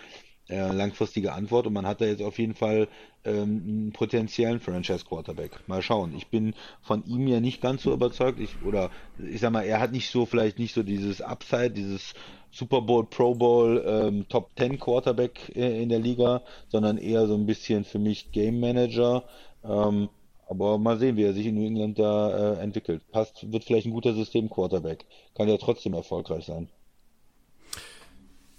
äh, 0.49 0.71
langfristige 0.71 1.33
Antwort 1.33 1.67
und 1.67 1.73
man 1.73 1.85
hat 1.85 2.01
da 2.01 2.05
jetzt 2.05 2.21
auf 2.21 2.39
jeden 2.39 2.55
Fall 2.55 2.87
ähm, 3.23 3.63
einen 3.67 3.91
potenziellen 3.93 4.59
Franchise-Quarterback. 4.59 5.67
Mal 5.67 5.81
schauen. 5.81 6.13
Ich 6.15 6.27
bin 6.27 6.53
von 6.81 7.05
ihm 7.05 7.27
ja 7.27 7.39
nicht 7.39 7.61
ganz 7.61 7.83
so 7.83 7.93
überzeugt. 7.93 8.39
Ich, 8.39 8.61
oder 8.65 8.89
ich 9.31 9.41
sag 9.41 9.51
mal, 9.51 9.63
er 9.63 9.79
hat 9.79 9.91
nicht 9.91 10.09
so, 10.09 10.25
vielleicht 10.25 10.59
nicht 10.59 10.73
so 10.73 10.83
dieses 10.83 11.21
Upside, 11.21 11.71
dieses 11.71 12.13
Super 12.51 12.81
Bowl, 12.81 13.05
Pro 13.05 13.35
Bowl, 13.35 13.83
ähm, 13.85 14.27
Top 14.27 14.49
10 14.57 14.79
Quarterback 14.79 15.55
äh, 15.55 15.81
in 15.81 15.89
der 15.89 15.99
Liga, 15.99 16.41
sondern 16.69 16.97
eher 16.97 17.27
so 17.27 17.35
ein 17.35 17.45
bisschen 17.45 17.83
für 17.83 17.99
mich 17.99 18.31
Game 18.31 18.59
Manager. 18.59 19.23
Ähm, 19.63 20.09
aber 20.47 20.79
mal 20.79 20.97
sehen, 20.97 21.15
wie 21.15 21.23
er 21.23 21.33
sich 21.33 21.45
in 21.45 21.55
New 21.55 21.67
England 21.67 21.99
da 21.99 22.53
äh, 22.55 22.59
entwickelt. 22.59 23.03
Passt, 23.11 23.51
wird 23.51 23.65
vielleicht 23.65 23.85
ein 23.85 23.93
guter 23.93 24.15
System 24.15 24.49
Quarterback. 24.49 25.05
Kann 25.35 25.47
ja 25.47 25.57
trotzdem 25.57 25.93
erfolgreich 25.93 26.45
sein. 26.45 26.69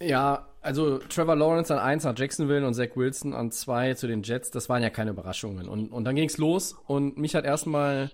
Ja, 0.02 0.48
also 0.62 0.98
Trevor 0.98 1.36
Lawrence 1.36 1.72
an 1.72 1.78
1 1.78 2.04
nach 2.04 2.16
Jacksonville 2.16 2.66
und 2.66 2.74
Zach 2.74 2.94
Wilson 2.94 3.34
an 3.34 3.50
2 3.50 3.94
zu 3.94 4.06
den 4.06 4.22
Jets, 4.22 4.50
das 4.50 4.68
waren 4.68 4.82
ja 4.82 4.90
keine 4.90 5.10
Überraschungen. 5.10 5.68
Und, 5.68 5.92
und 5.92 6.04
dann 6.04 6.16
ging's 6.16 6.38
los 6.38 6.76
und 6.86 7.18
mich 7.18 7.34
hat 7.34 7.44
erstmal, 7.44 8.10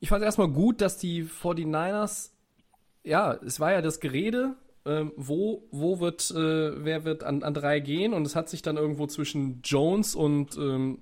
ich 0.00 0.08
fand 0.08 0.22
es 0.22 0.26
erstmal 0.26 0.48
gut, 0.48 0.80
dass 0.80 0.98
die 0.98 1.24
49ers, 1.24 2.30
ja, 3.02 3.34
es 3.34 3.60
war 3.60 3.72
ja 3.72 3.82
das 3.82 4.00
Gerede, 4.00 4.56
ähm, 4.86 5.12
wo, 5.16 5.66
wo 5.70 6.00
wird, 6.00 6.30
äh, 6.30 6.84
wer 6.84 7.04
wird 7.04 7.24
an, 7.24 7.42
an 7.42 7.54
drei 7.54 7.80
gehen 7.80 8.12
und 8.12 8.26
es 8.26 8.36
hat 8.36 8.48
sich 8.48 8.60
dann 8.60 8.76
irgendwo 8.76 9.06
zwischen 9.06 9.60
Jones 9.62 10.14
und 10.14 10.56
ähm, 10.56 10.98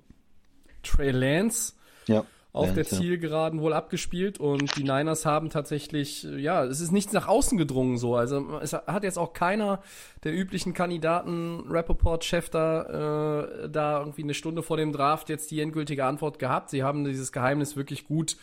Trey 0.83 1.11
Lance 1.11 1.75
Ja. 2.07 2.25
Auf 2.53 2.67
Lance, 2.67 2.75
der 2.75 2.85
ja. 2.85 3.03
Zielgeraden 3.03 3.61
wohl 3.61 3.73
abgespielt 3.73 4.39
und 4.39 4.77
die 4.77 4.85
Niners 4.85 5.25
haben 5.25 5.49
tatsächlich, 5.49 6.25
ja, 6.25 6.65
es 6.65 6.81
ist 6.81 6.93
nichts 6.93 7.13
nach 7.13 7.27
außen 7.27 7.57
gedrungen 7.57 7.97
so. 7.97 8.15
Also 8.15 8.59
es 8.61 8.75
hat 8.75 9.05
jetzt 9.05 9.19
auch 9.19 9.33
keiner 9.33 9.81
der 10.25 10.35
üblichen 10.35 10.75
Kandidaten, 10.75 11.65
Rappaport, 11.69 12.25
Chef 12.25 12.51
da, 12.51 13.45
äh, 13.63 13.71
da 13.71 14.01
irgendwie 14.01 14.25
eine 14.25 14.35
Stunde 14.35 14.63
vor 14.63 14.77
dem 14.77 14.93
Draft 14.93 15.31
jetzt 15.31 15.51
die 15.51 15.61
endgültige 15.61 16.05
Antwort 16.05 16.39
gehabt. 16.39 16.69
Sie 16.69 16.83
haben 16.83 17.05
dieses 17.05 17.33
Geheimnis 17.33 17.77
wirklich 17.77 18.07
gut 18.07 18.37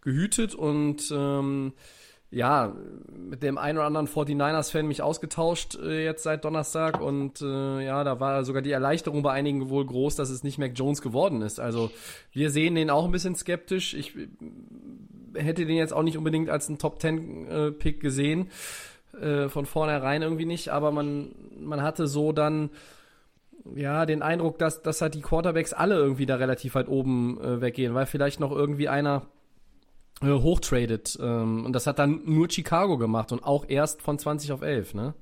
gehütet 0.00 0.54
und 0.54 1.12
ähm, 1.14 1.74
ja, 2.30 2.76
mit 3.16 3.42
dem 3.42 3.58
einen 3.58 3.78
oder 3.78 3.86
anderen 3.86 4.06
49ers-Fan 4.06 4.86
mich 4.86 5.02
ausgetauscht 5.02 5.76
äh, 5.76 6.04
jetzt 6.04 6.22
seit 6.22 6.44
Donnerstag 6.44 7.00
und 7.00 7.42
äh, 7.42 7.84
ja, 7.84 8.04
da 8.04 8.20
war 8.20 8.44
sogar 8.44 8.62
die 8.62 8.70
Erleichterung 8.70 9.22
bei 9.22 9.32
einigen 9.32 9.68
wohl 9.68 9.84
groß, 9.84 10.14
dass 10.14 10.30
es 10.30 10.44
nicht 10.44 10.58
Mac 10.58 10.72
Jones 10.76 11.02
geworden 11.02 11.42
ist. 11.42 11.58
Also 11.58 11.90
wir 12.32 12.50
sehen 12.50 12.76
den 12.76 12.88
auch 12.88 13.04
ein 13.04 13.10
bisschen 13.10 13.34
skeptisch. 13.34 13.94
Ich 13.94 14.16
äh, 14.16 14.28
hätte 15.42 15.66
den 15.66 15.76
jetzt 15.76 15.92
auch 15.92 16.04
nicht 16.04 16.16
unbedingt 16.16 16.50
als 16.50 16.68
einen 16.68 16.78
Top-10-Pick 16.78 18.00
gesehen, 18.00 18.50
äh, 19.20 19.48
von 19.48 19.66
vornherein 19.66 20.22
irgendwie 20.22 20.46
nicht, 20.46 20.68
aber 20.68 20.92
man, 20.92 21.34
man 21.58 21.82
hatte 21.82 22.06
so 22.06 22.30
dann 22.30 22.70
ja, 23.74 24.06
den 24.06 24.22
Eindruck, 24.22 24.58
dass, 24.58 24.82
dass 24.82 25.02
halt 25.02 25.14
die 25.14 25.20
Quarterbacks 25.20 25.72
alle 25.72 25.96
irgendwie 25.96 26.26
da 26.26 26.36
relativ 26.36 26.76
weit 26.76 26.88
oben 26.88 27.40
äh, 27.40 27.60
weggehen, 27.60 27.92
weil 27.92 28.06
vielleicht 28.06 28.40
noch 28.40 28.52
irgendwie 28.52 28.88
einer 28.88 29.22
äh, 29.22 29.39
hochtradet. 30.22 31.18
Ähm, 31.20 31.64
und 31.64 31.72
das 31.72 31.86
hat 31.86 31.98
dann 31.98 32.22
nur 32.24 32.50
Chicago 32.50 32.98
gemacht 32.98 33.32
und 33.32 33.44
auch 33.44 33.64
erst 33.68 34.02
von 34.02 34.18
20 34.18 34.52
auf 34.52 34.62
11, 34.62 34.94
ne? 34.94 35.14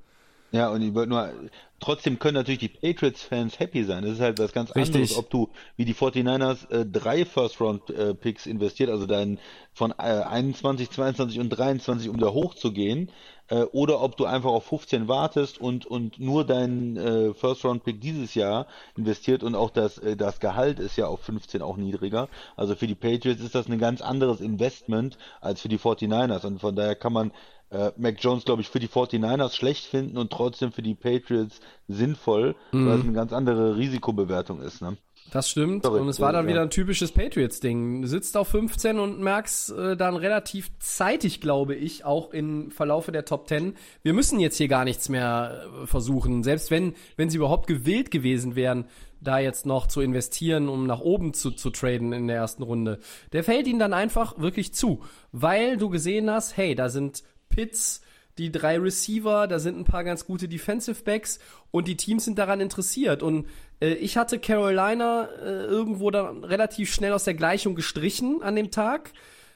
Ja, 0.50 0.70
und 0.70 0.80
ich 0.80 0.94
wollte 0.94 1.10
nur, 1.10 1.30
trotzdem 1.78 2.18
können 2.18 2.34
natürlich 2.34 2.60
die 2.60 2.68
Patriots-Fans 2.68 3.58
happy 3.58 3.84
sein. 3.84 4.02
Das 4.02 4.12
ist 4.12 4.20
halt 4.20 4.38
was 4.38 4.52
ganz 4.52 4.74
Richtig. 4.74 4.94
anderes, 4.94 5.16
ob 5.16 5.28
du 5.30 5.50
wie 5.76 5.84
die 5.84 5.94
49ers 5.94 6.70
äh, 6.70 6.86
drei 6.86 7.24
First-Round-Picks 7.24 8.46
investiert, 8.46 8.90
also 8.90 9.06
dann 9.06 9.38
von 9.74 9.92
äh, 9.92 10.02
21, 10.02 10.90
22 10.90 11.38
und 11.38 11.50
23, 11.50 12.08
um 12.08 12.18
da 12.18 12.28
hochzugehen, 12.28 13.10
äh, 13.48 13.62
oder 13.72 14.00
ob 14.00 14.16
du 14.16 14.24
einfach 14.24 14.50
auf 14.50 14.64
15 14.64 15.08
wartest 15.08 15.60
und, 15.60 15.86
und 15.86 16.18
nur 16.18 16.44
deinen 16.44 16.96
äh, 16.96 17.34
First-Round-Pick 17.34 18.00
dieses 18.00 18.34
Jahr 18.34 18.66
investiert 18.96 19.42
und 19.42 19.54
auch 19.54 19.70
das, 19.70 19.98
äh, 19.98 20.16
das 20.16 20.40
Gehalt 20.40 20.78
ist 20.78 20.96
ja 20.96 21.06
auf 21.06 21.20
15 21.20 21.62
auch 21.62 21.76
niedriger. 21.76 22.28
Also 22.56 22.74
für 22.74 22.86
die 22.86 22.94
Patriots 22.94 23.42
ist 23.42 23.54
das 23.54 23.68
ein 23.68 23.78
ganz 23.78 24.00
anderes 24.00 24.40
Investment 24.40 25.18
als 25.40 25.60
für 25.60 25.68
die 25.68 25.78
49ers 25.78 26.46
und 26.46 26.60
von 26.60 26.74
daher 26.74 26.94
kann 26.94 27.12
man 27.12 27.32
äh, 27.70 27.92
Mac 27.96 28.16
Jones, 28.20 28.44
glaube 28.44 28.62
ich, 28.62 28.68
für 28.68 28.80
die 28.80 28.88
49ers 28.88 29.54
schlecht 29.54 29.86
finden 29.86 30.16
und 30.16 30.30
trotzdem 30.30 30.72
für 30.72 30.82
die 30.82 30.94
Patriots 30.94 31.60
sinnvoll, 31.86 32.54
weil 32.72 32.98
es 32.98 33.04
eine 33.04 33.12
ganz 33.12 33.32
andere 33.32 33.76
Risikobewertung 33.76 34.60
ist. 34.60 34.82
Ne? 34.82 34.96
Das 35.30 35.50
stimmt. 35.50 35.84
Sorry, 35.84 36.00
und 36.00 36.08
es 36.08 36.20
war 36.20 36.32
dann 36.32 36.46
ja. 36.46 36.52
wieder 36.52 36.62
ein 36.62 36.70
typisches 36.70 37.12
Patriots-Ding. 37.12 38.06
Sitzt 38.06 38.36
auf 38.36 38.48
15 38.48 38.98
und 38.98 39.20
merkst 39.20 39.70
äh, 39.72 39.96
dann 39.96 40.16
relativ 40.16 40.70
zeitig, 40.78 41.40
glaube 41.40 41.74
ich, 41.74 42.04
auch 42.04 42.30
im 42.30 42.70
Verlaufe 42.70 43.12
der 43.12 43.24
Top 43.24 43.48
10, 43.48 43.74
wir 44.02 44.14
müssen 44.14 44.40
jetzt 44.40 44.56
hier 44.56 44.68
gar 44.68 44.84
nichts 44.84 45.08
mehr 45.08 45.66
äh, 45.82 45.86
versuchen. 45.86 46.42
Selbst 46.42 46.70
wenn, 46.70 46.94
wenn 47.16 47.28
sie 47.28 47.36
überhaupt 47.36 47.66
gewillt 47.66 48.10
gewesen 48.10 48.56
wären, 48.56 48.86
da 49.20 49.38
jetzt 49.38 49.66
noch 49.66 49.86
zu 49.88 50.00
investieren, 50.00 50.68
um 50.68 50.86
nach 50.86 51.00
oben 51.00 51.34
zu, 51.34 51.50
zu 51.50 51.70
traden 51.70 52.12
in 52.12 52.28
der 52.28 52.36
ersten 52.36 52.62
Runde. 52.62 53.00
Der 53.32 53.42
fällt 53.44 53.66
ihnen 53.66 53.80
dann 53.80 53.92
einfach 53.92 54.38
wirklich 54.38 54.72
zu, 54.72 55.02
weil 55.32 55.76
du 55.76 55.90
gesehen 55.90 56.30
hast, 56.30 56.56
hey, 56.56 56.74
da 56.74 56.88
sind 56.88 57.24
Pitts, 57.58 58.02
die 58.38 58.52
drei 58.52 58.78
Receiver, 58.78 59.48
da 59.48 59.58
sind 59.58 59.76
ein 59.76 59.84
paar 59.84 60.04
ganz 60.04 60.24
gute 60.24 60.46
Defensive 60.46 61.02
Backs 61.02 61.40
und 61.72 61.88
die 61.88 61.96
Teams 61.96 62.24
sind 62.24 62.38
daran 62.38 62.60
interessiert. 62.60 63.24
Und 63.24 63.48
äh, 63.80 63.94
ich 63.94 64.16
hatte 64.16 64.38
Carolina 64.38 65.28
äh, 65.42 65.64
irgendwo 65.64 66.12
dann 66.12 66.44
relativ 66.44 66.94
schnell 66.94 67.12
aus 67.12 67.24
der 67.24 67.34
Gleichung 67.34 67.74
gestrichen 67.74 68.40
an 68.42 68.54
dem 68.54 68.70
Tag 68.70 69.12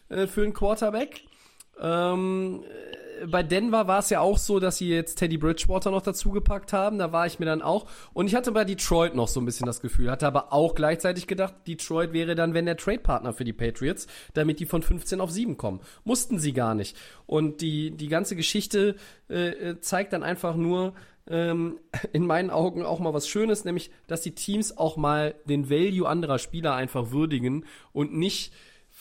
äh, 0.09 0.27
für 0.27 0.43
einen 0.43 0.53
Quarterback. 0.53 1.23
Ähm, 1.83 2.63
äh, 2.63 3.27
bei 3.27 3.43
Denver 3.43 3.87
war 3.87 3.99
es 4.01 4.11
ja 4.11 4.21
auch 4.21 4.39
so, 4.39 4.59
dass 4.59 4.79
sie 4.79 4.89
jetzt 4.89 5.17
Teddy 5.17 5.37
Bridgewater 5.37 5.91
noch 5.91 6.03
dazugepackt 6.03 6.73
haben. 6.73 6.99
Da 6.99 7.13
war 7.13 7.27
ich 7.27 7.39
mir 7.39 7.47
dann 7.47 7.63
auch. 7.63 7.87
Und 8.13 8.27
ich 8.27 8.35
hatte 8.35 8.53
bei 8.53 8.65
Detroit 8.65 9.15
noch 9.15 9.29
so 9.29 9.41
ein 9.41 9.45
bisschen 9.45 9.67
das 9.67 9.81
Gefühl, 9.81 10.11
hatte 10.11 10.27
aber 10.27 10.53
auch 10.53 10.75
gleichzeitig 10.75 11.27
gedacht, 11.27 11.55
Detroit 11.67 12.13
wäre 12.13 12.35
dann, 12.35 12.55
wenn 12.55 12.67
der 12.67 12.77
Trade-Partner 12.77 13.33
für 13.33 13.45
die 13.45 13.53
Patriots, 13.53 14.07
damit 14.35 14.61
die 14.61 14.67
von 14.67 14.83
15 14.83 15.21
auf 15.21 15.31
7 15.31 15.57
kommen. 15.57 15.81
Mussten 16.05 16.39
sie 16.39 16.53
gar 16.53 16.75
nicht. 16.75 16.97
Und 17.27 17.61
die, 17.61 17.91
die 17.93 18.09
ganze 18.09 18.37
Geschichte 18.37 18.97
äh, 19.29 19.51
äh, 19.51 19.81
zeigt 19.81 20.13
dann 20.13 20.23
einfach 20.23 20.57
nur, 20.57 20.95
ähm, 21.29 21.79
in 22.13 22.27
meinen 22.27 22.51
Augen 22.51 22.85
auch 22.85 22.99
mal 22.99 23.15
was 23.15 23.29
Schönes, 23.29 23.65
nämlich, 23.65 23.91
dass 24.07 24.23
die 24.23 24.35
Teams 24.35 24.77
auch 24.77 24.97
mal 24.97 25.35
den 25.45 25.71
Value 25.71 26.09
anderer 26.09 26.39
Spieler 26.39 26.75
einfach 26.75 27.11
würdigen 27.11 27.65
und 27.93 28.15
nicht 28.15 28.53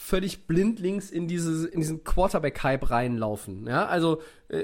völlig 0.02 0.48
blindlings 0.48 1.12
in, 1.12 1.28
diese, 1.28 1.68
in 1.68 1.80
diesen 1.80 2.04
Quarterback-Hype 2.04 2.90
reinlaufen. 2.90 3.68
Ja, 3.68 3.86
also 3.86 4.22
äh, 4.50 4.64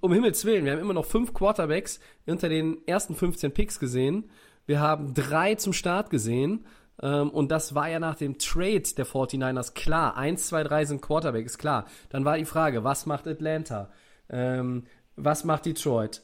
um 0.00 0.12
Himmels 0.12 0.44
Willen, 0.44 0.64
wir 0.64 0.72
haben 0.72 0.78
immer 0.80 0.94
noch 0.94 1.04
fünf 1.04 1.34
Quarterbacks 1.34 1.98
unter 2.26 2.48
den 2.48 2.78
ersten 2.86 3.14
15 3.14 3.52
Picks 3.52 3.78
gesehen. 3.80 4.30
Wir 4.66 4.80
haben 4.80 5.14
drei 5.14 5.54
zum 5.56 5.72
Start 5.72 6.10
gesehen. 6.10 6.64
Ähm, 7.02 7.30
und 7.30 7.50
das 7.50 7.74
war 7.74 7.88
ja 7.88 7.98
nach 7.98 8.16
dem 8.16 8.38
Trade 8.38 8.82
der 8.96 9.06
49ers 9.06 9.74
klar. 9.74 10.16
Eins, 10.16 10.46
zwei, 10.48 10.62
drei 10.62 10.84
sind 10.84 11.00
Quarterback, 11.02 11.46
ist 11.46 11.58
klar. 11.58 11.86
Dann 12.10 12.24
war 12.24 12.36
die 12.38 12.44
Frage, 12.44 12.84
was 12.84 13.06
macht 13.06 13.26
Atlanta? 13.26 13.90
Ähm, 14.30 14.84
was 15.16 15.44
macht 15.44 15.66
Detroit? 15.66 16.22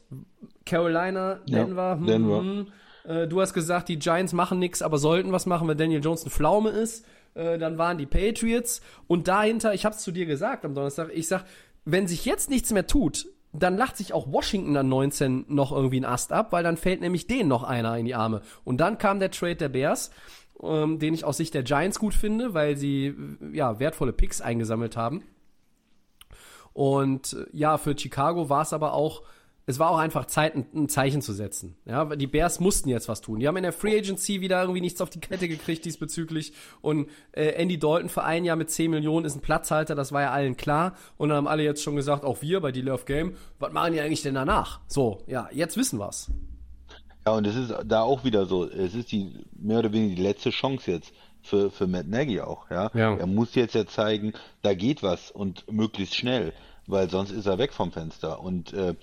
Carolina, 0.67 1.41
Ja, 1.47 1.65
Denver, 1.65 1.97
hm, 1.99 2.07
Denver. 2.07 2.39
hm. 2.41 2.67
Äh, 3.05 3.27
du 3.29 3.41
hast 3.41 3.53
gesagt, 3.55 3.89
die 3.89 3.99
Giants 3.99 4.33
machen 4.33 4.59
nichts, 4.59 4.83
aber 4.83 4.99
sollten 4.99 5.33
was 5.33 5.47
machen, 5.47 5.69
wenn 5.69 5.77
Daniel 5.79 6.03
Jones 6.03 6.23
eine 6.23 6.31
Pflaume 6.31 6.71
ist. 6.71 7.05
Äh, 7.35 7.59
dann 7.59 7.79
waren 7.79 7.99
die 7.99 8.07
Patriots 8.07 8.81
und 9.07 9.29
dahinter, 9.29 9.75
ich 9.75 9.85
habe 9.85 9.95
es 9.95 10.03
zu 10.03 10.13
dir 10.13 10.27
gesagt 10.27 10.65
am 10.65 10.75
Donnerstag, 10.75 11.11
ich 11.13 11.29
sag, 11.29 11.45
wenn 11.85 12.07
sich 12.07 12.25
jetzt 12.25 12.51
nichts 12.51 12.73
mehr 12.73 12.87
tut, 12.87 13.27
dann 13.53 13.77
lacht 13.77 13.97
sich 13.97 14.13
auch 14.13 14.31
Washington 14.33 14.77
an 14.77 14.89
19 14.89 15.47
noch 15.49 15.71
irgendwie 15.71 15.97
einen 15.97 16.05
Ast 16.07 16.33
ab, 16.33 16.53
weil 16.53 16.65
dann 16.65 16.77
fällt 16.77 17.01
nämlich 17.01 17.27
denen 17.27 17.49
noch 17.49 17.63
einer 17.63 17.97
in 17.97 18.05
die 18.05 18.15
Arme. 18.15 18.43
Und 18.65 18.79
dann 18.79 18.99
kam 18.99 19.21
der 19.21 19.31
Trade 19.31 19.57
der 19.57 19.69
Bears, 19.69 20.11
ähm, 20.63 20.99
den 20.99 21.15
ich 21.15 21.25
aus 21.25 21.37
Sicht 21.37 21.55
der 21.55 21.63
Giants 21.63 21.99
gut 21.99 22.15
finde, 22.15 22.55
weil 22.55 22.77
sie 22.77 23.15
ja 23.53 23.79
wertvolle 23.79 24.13
Picks 24.13 24.41
eingesammelt 24.41 24.97
haben. 24.97 25.23
Und 26.73 27.35
äh, 27.35 27.47
ja, 27.53 27.79
für 27.79 27.97
Chicago 27.97 28.49
war 28.49 28.63
es 28.63 28.73
aber 28.73 28.93
auch, 28.93 29.23
es 29.67 29.79
war 29.79 29.91
auch 29.91 29.99
einfach 29.99 30.27
Zeit, 30.27 30.55
ein, 30.55 30.89
Zeichen 30.89 31.23
zu 31.23 31.33
setzen. 31.33 31.77
Ja, 31.87 32.05
die 32.17 32.27
Bears 32.27 32.61
mussten 32.61 32.89
jetzt 32.89 33.09
was 33.09 33.21
tun. 33.21 33.41
Die 33.41 33.49
haben 33.49 33.57
in 33.57 33.63
der 33.63 33.73
Free 33.73 33.99
Agency 33.99 34.41
wieder 34.41 34.61
irgendwie 34.61 34.81
nichts 34.81 35.01
auf 35.01 35.11
die 35.11 35.21
Kette 35.21 35.49
gekriegt 35.49 35.85
diesbezüglich. 35.85 36.53
Und 36.83 37.09
äh, 37.33 37.51
Andy 37.53 37.79
Dalton 37.79 38.09
für 38.09 38.25
ein 38.25 38.45
Jahr 38.45 38.57
mit 38.57 38.71
10 38.71 38.91
Millionen 38.91 39.25
ist 39.25 39.37
ein 39.37 39.41
Platzhalter, 39.41 39.95
das 39.95 40.13
war 40.13 40.23
ja 40.23 40.33
allen 40.33 40.57
klar. 40.57 40.95
Und 41.17 41.31
dann 41.31 41.39
haben 41.39 41.49
alle 41.49 41.63
jetzt 41.63 41.83
schon 41.83 41.97
gesagt, 41.97 42.25
auch 42.25 42.43
wir 42.43 42.61
bei 42.61 42.73
Delay 42.73 42.93
of 42.93 43.07
Game, 43.07 43.37
was 43.59 43.73
machen 43.73 43.95
die 43.95 44.01
eigentlich 44.01 44.23
denn 44.23 44.35
danach? 44.35 44.81
So, 44.87 45.23
ja, 45.27 45.49
jetzt 45.53 45.77
wissen 45.77 45.99
wir's. 45.99 46.31
Ja, 47.27 47.33
und 47.33 47.47
es 47.47 47.57
ist 47.57 47.75
da 47.87 48.03
auch 48.03 48.25
wieder 48.25 48.45
so, 48.45 48.69
es 48.69 48.95
ist 48.95 49.13
die 49.13 49.47
mehr 49.59 49.79
oder 49.79 49.93
weniger 49.93 50.17
die 50.17 50.23
letzte 50.23 50.51
Chance 50.51 50.91
jetzt 50.91 51.13
für, 51.41 51.71
für 51.71 51.87
Matt 51.87 52.07
Nagy 52.07 52.41
auch, 52.41 52.71
ja. 52.71 52.91
Ja. 52.95 53.17
Er 53.17 53.27
muss 53.27 53.55
jetzt 53.55 53.75
ja 53.75 53.87
zeigen, 53.87 54.35
da 54.63 54.75
geht 54.75 55.03
was 55.03 55.31
und 55.31 55.71
möglichst 55.73 56.15
schnell, 56.15 56.53
weil 56.87 57.09
sonst 57.11 57.31
ist 57.31 57.47
er 57.47 57.59
weg 57.59 57.73
vom 57.73 57.93
Fenster. 57.93 58.41
Und 58.41 58.73
äh, 58.73 58.95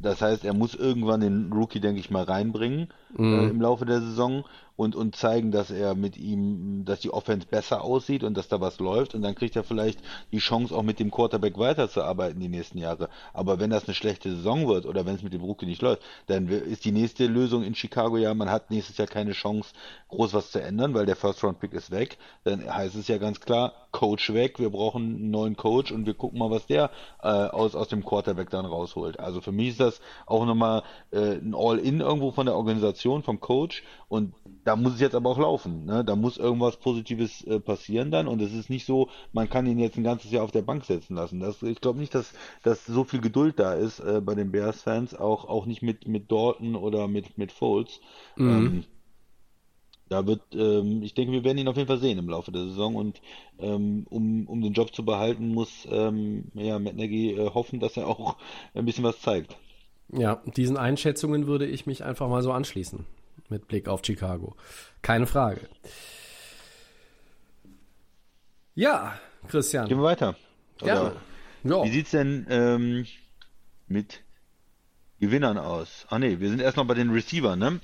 das 0.00 0.22
heißt, 0.22 0.44
er 0.44 0.54
muss 0.54 0.74
irgendwann 0.74 1.20
den 1.20 1.52
Rookie, 1.52 1.80
denke 1.80 2.00
ich 2.00 2.10
mal, 2.10 2.24
reinbringen 2.24 2.88
äh, 3.16 3.48
im 3.48 3.60
Laufe 3.60 3.84
der 3.84 4.00
Saison 4.00 4.44
und, 4.76 4.94
und 4.94 5.16
zeigen, 5.16 5.50
dass 5.50 5.72
er 5.72 5.96
mit 5.96 6.16
ihm, 6.16 6.84
dass 6.84 7.00
die 7.00 7.10
Offense 7.12 7.48
besser 7.48 7.82
aussieht 7.82 8.22
und 8.22 8.36
dass 8.36 8.46
da 8.46 8.60
was 8.60 8.78
läuft. 8.78 9.14
Und 9.14 9.22
dann 9.22 9.34
kriegt 9.34 9.56
er 9.56 9.64
vielleicht 9.64 10.00
die 10.30 10.38
Chance, 10.38 10.72
auch 10.72 10.84
mit 10.84 11.00
dem 11.00 11.10
Quarterback 11.10 11.58
weiterzuarbeiten 11.58 12.38
die 12.40 12.48
nächsten 12.48 12.78
Jahre. 12.78 13.08
Aber 13.32 13.58
wenn 13.58 13.70
das 13.70 13.86
eine 13.86 13.94
schlechte 13.94 14.30
Saison 14.30 14.68
wird 14.68 14.86
oder 14.86 15.04
wenn 15.04 15.16
es 15.16 15.22
mit 15.24 15.32
dem 15.32 15.42
Rookie 15.42 15.66
nicht 15.66 15.82
läuft, 15.82 16.02
dann 16.26 16.46
ist 16.46 16.84
die 16.84 16.92
nächste 16.92 17.26
Lösung 17.26 17.64
in 17.64 17.74
Chicago 17.74 18.18
ja, 18.18 18.32
man 18.34 18.50
hat 18.50 18.70
nächstes 18.70 18.98
Jahr 18.98 19.08
keine 19.08 19.32
Chance, 19.32 19.70
groß 20.10 20.32
was 20.34 20.52
zu 20.52 20.62
ändern, 20.62 20.94
weil 20.94 21.06
der 21.06 21.16
First-Round-Pick 21.16 21.72
ist 21.72 21.90
weg. 21.90 22.16
Dann 22.44 22.72
heißt 22.72 22.94
es 22.94 23.08
ja 23.08 23.18
ganz 23.18 23.40
klar, 23.40 23.72
Coach 23.90 24.32
weg, 24.32 24.58
wir 24.58 24.70
brauchen 24.70 25.02
einen 25.02 25.30
neuen 25.30 25.56
Coach 25.56 25.92
und 25.92 26.06
wir 26.06 26.14
gucken 26.14 26.38
mal, 26.38 26.50
was 26.50 26.66
der 26.66 26.90
äh, 27.22 27.28
aus, 27.28 27.74
aus 27.74 27.88
dem 27.88 28.04
Quarterback 28.04 28.50
dann 28.50 28.66
rausholt. 28.66 29.18
Also 29.18 29.40
für 29.40 29.52
mich 29.52 29.68
ist 29.70 29.80
das 29.80 30.00
auch 30.26 30.44
nochmal 30.44 30.82
äh, 31.10 31.36
ein 31.36 31.54
All-In 31.54 32.00
irgendwo 32.00 32.30
von 32.30 32.46
der 32.46 32.54
Organisation, 32.54 33.22
vom 33.22 33.40
Coach 33.40 33.82
und 34.08 34.34
da 34.64 34.76
muss 34.76 34.94
es 34.94 35.00
jetzt 35.00 35.14
aber 35.14 35.30
auch 35.30 35.38
laufen. 35.38 35.86
Ne? 35.86 36.04
Da 36.04 36.16
muss 36.16 36.36
irgendwas 36.36 36.76
Positives 36.76 37.42
äh, 37.44 37.60
passieren 37.60 38.10
dann 38.10 38.28
und 38.28 38.42
es 38.42 38.52
ist 38.52 38.68
nicht 38.68 38.84
so, 38.84 39.08
man 39.32 39.48
kann 39.48 39.66
ihn 39.66 39.78
jetzt 39.78 39.96
ein 39.96 40.04
ganzes 40.04 40.30
Jahr 40.30 40.44
auf 40.44 40.52
der 40.52 40.62
Bank 40.62 40.84
setzen 40.84 41.16
lassen. 41.16 41.40
Das, 41.40 41.62
ich 41.62 41.80
glaube 41.80 41.98
nicht, 41.98 42.14
dass, 42.14 42.32
dass 42.62 42.84
so 42.84 43.04
viel 43.04 43.20
Geduld 43.20 43.58
da 43.58 43.74
ist 43.74 44.00
äh, 44.00 44.20
bei 44.20 44.34
den 44.34 44.52
Bears-Fans, 44.52 45.14
auch, 45.14 45.46
auch 45.46 45.66
nicht 45.66 45.82
mit, 45.82 46.06
mit 46.06 46.30
Dalton 46.30 46.76
oder 46.76 47.08
mit, 47.08 47.38
mit 47.38 47.52
Foles. 47.52 48.00
Mhm. 48.36 48.48
Ähm, 48.50 48.84
da 50.08 50.26
wird, 50.26 50.40
ähm, 50.54 51.02
ich 51.02 51.14
denke, 51.14 51.32
wir 51.32 51.44
werden 51.44 51.58
ihn 51.58 51.68
auf 51.68 51.76
jeden 51.76 51.88
Fall 51.88 51.98
sehen 51.98 52.18
im 52.18 52.28
Laufe 52.28 52.52
der 52.52 52.64
Saison 52.64 52.96
und 52.96 53.20
ähm, 53.58 54.06
um, 54.08 54.46
um 54.46 54.60
den 54.60 54.72
Job 54.72 54.94
zu 54.94 55.04
behalten, 55.04 55.48
muss 55.48 55.86
ähm, 55.90 56.44
ja, 56.54 56.78
Matt 56.78 56.96
Nagy 56.96 57.32
äh, 57.32 57.50
hoffen, 57.50 57.80
dass 57.80 57.96
er 57.96 58.06
auch 58.06 58.36
ein 58.74 58.84
bisschen 58.84 59.04
was 59.04 59.20
zeigt. 59.20 59.56
Ja, 60.10 60.42
diesen 60.56 60.76
Einschätzungen 60.76 61.46
würde 61.46 61.66
ich 61.66 61.86
mich 61.86 62.04
einfach 62.04 62.28
mal 62.28 62.42
so 62.42 62.52
anschließen 62.52 63.04
mit 63.48 63.68
Blick 63.68 63.88
auf 63.88 64.00
Chicago. 64.04 64.56
Keine 65.02 65.26
Frage. 65.26 65.60
Ja, 68.74 69.18
Christian. 69.48 69.88
Gehen 69.88 69.98
wir 69.98 70.04
weiter. 70.04 70.36
Gerne. 70.78 71.16
Ja. 71.64 71.84
Wie 71.84 71.90
sieht's 71.90 72.12
denn 72.12 72.46
ähm, 72.48 73.06
mit 73.88 74.22
Gewinnern 75.20 75.58
aus? 75.58 76.06
Ah 76.08 76.18
nee, 76.18 76.38
wir 76.38 76.48
sind 76.48 76.60
erst 76.60 76.76
noch 76.76 76.86
bei 76.86 76.94
den 76.94 77.10
Receivern, 77.10 77.58
ne? 77.58 77.80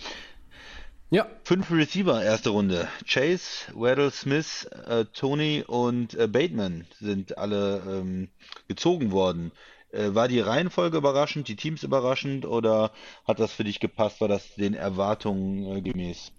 Ja, 1.15 1.29
Fünf 1.45 1.71
Receiver, 1.71 2.25
erste 2.25 2.51
Runde. 2.51 2.89
Chase, 3.07 3.73
Waddle 3.73 4.11
Smith, 4.11 4.69
äh, 4.89 5.05
Tony 5.13 5.63
und 5.65 6.15
äh, 6.15 6.27
Bateman 6.27 6.87
sind 6.99 7.39
alle 7.39 7.83
ähm, 7.89 8.31
gezogen 8.67 9.13
worden. 9.13 9.53
Äh, 9.93 10.13
war 10.17 10.27
die 10.27 10.41
Reihenfolge 10.41 10.97
überraschend, 10.97 11.47
die 11.47 11.55
Teams 11.55 11.85
überraschend 11.85 12.45
oder 12.47 12.91
hat 13.29 13.39
das 13.39 13.53
für 13.53 13.63
dich 13.63 13.79
gepasst? 13.79 14.21
War 14.21 14.27
das 14.27 14.57
den 14.57 14.75
Erwartungen 14.75 15.77
äh, 15.77 15.83
gemäß? 15.83 16.33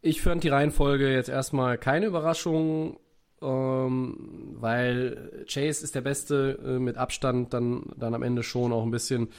Ich 0.00 0.22
fand 0.22 0.44
die 0.44 0.48
Reihenfolge 0.48 1.12
jetzt 1.12 1.28
erstmal 1.28 1.76
keine 1.76 2.06
Überraschung, 2.06 3.00
ähm, 3.42 4.54
weil 4.60 5.44
Chase 5.48 5.82
ist 5.82 5.96
der 5.96 6.02
Beste 6.02 6.56
äh, 6.64 6.78
mit 6.78 6.96
Abstand, 6.96 7.52
dann, 7.52 7.82
dann 7.96 8.14
am 8.14 8.22
Ende 8.22 8.44
schon 8.44 8.72
auch 8.72 8.84
ein 8.84 8.92
bisschen. 8.92 9.30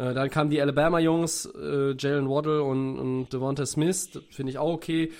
Äh, 0.00 0.14
dann 0.14 0.30
kamen 0.30 0.50
die 0.50 0.60
Alabama-Jungs, 0.60 1.46
äh, 1.46 1.94
Jalen 1.98 2.28
Waddle 2.28 2.62
und, 2.62 2.98
und 2.98 3.32
Devonta 3.32 3.66
Smith, 3.66 4.18
finde 4.30 4.50
ich 4.50 4.58
auch 4.58 4.72
okay. 4.72 5.10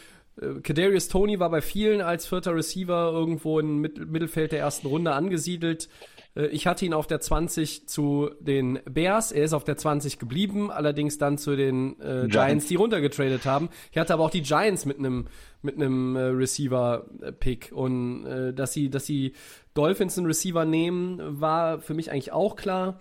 Äh, 0.40 0.60
Kadarius 0.62 1.08
Tony 1.08 1.38
war 1.38 1.50
bei 1.50 1.60
vielen 1.60 2.00
als 2.00 2.26
vierter 2.26 2.54
Receiver 2.54 3.12
irgendwo 3.12 3.60
im 3.60 3.78
Mit 3.80 4.10
Mittelfeld 4.10 4.52
der 4.52 4.60
ersten 4.60 4.86
Runde 4.86 5.12
angesiedelt. 5.12 5.90
Äh, 6.34 6.46
Ich 6.46 6.66
hatte 6.66 6.86
ihn 6.86 6.94
auf 6.94 7.06
der 7.06 7.20
20 7.20 7.88
zu 7.88 8.30
den 8.40 8.78
Bears. 8.90 9.32
Er 9.32 9.44
ist 9.44 9.52
auf 9.52 9.64
der 9.64 9.76
20 9.76 10.18
geblieben, 10.18 10.70
allerdings 10.70 11.18
dann 11.18 11.36
zu 11.36 11.56
den 11.56 12.00
äh, 12.00 12.26
Giants, 12.28 12.66
die 12.66 12.76
runtergetradet 12.76 13.44
haben. 13.44 13.68
Ich 13.92 13.98
hatte 13.98 14.14
aber 14.14 14.24
auch 14.24 14.30
die 14.30 14.42
Giants 14.42 14.86
mit 14.86 14.98
einem 14.98 15.26
mit 15.62 15.74
einem 15.74 16.16
äh, 16.16 16.20
Receiver-Pick 16.20 17.70
und 17.74 18.24
äh, 18.24 18.54
dass 18.54 18.72
sie 18.72 18.88
dass 18.88 19.04
sie 19.04 19.34
Dolphins 19.74 20.16
einen 20.16 20.26
Receiver 20.26 20.64
nehmen, 20.64 21.20
war 21.38 21.80
für 21.80 21.92
mich 21.92 22.10
eigentlich 22.10 22.32
auch 22.32 22.56
klar. 22.56 22.98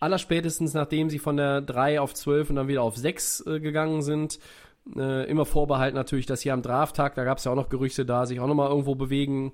Allerspätestens 0.00 0.74
nachdem 0.74 1.10
sie 1.10 1.18
von 1.18 1.36
der 1.36 1.60
3 1.60 2.00
auf 2.00 2.14
12 2.14 2.50
und 2.50 2.56
dann 2.56 2.68
wieder 2.68 2.82
auf 2.82 2.96
6 2.96 3.46
äh, 3.46 3.60
gegangen 3.60 4.02
sind. 4.02 4.38
Äh, 4.96 5.28
immer 5.30 5.44
vorbehalten 5.44 5.96
natürlich, 5.96 6.26
dass 6.26 6.40
sie 6.40 6.50
am 6.50 6.62
Drafttag, 6.62 7.14
da 7.14 7.24
gab 7.24 7.38
es 7.38 7.44
ja 7.44 7.52
auch 7.52 7.56
noch 7.56 7.68
Gerüchte 7.68 8.06
da, 8.06 8.24
sich 8.24 8.40
auch 8.40 8.46
nochmal 8.46 8.70
irgendwo 8.70 8.94
bewegen. 8.94 9.52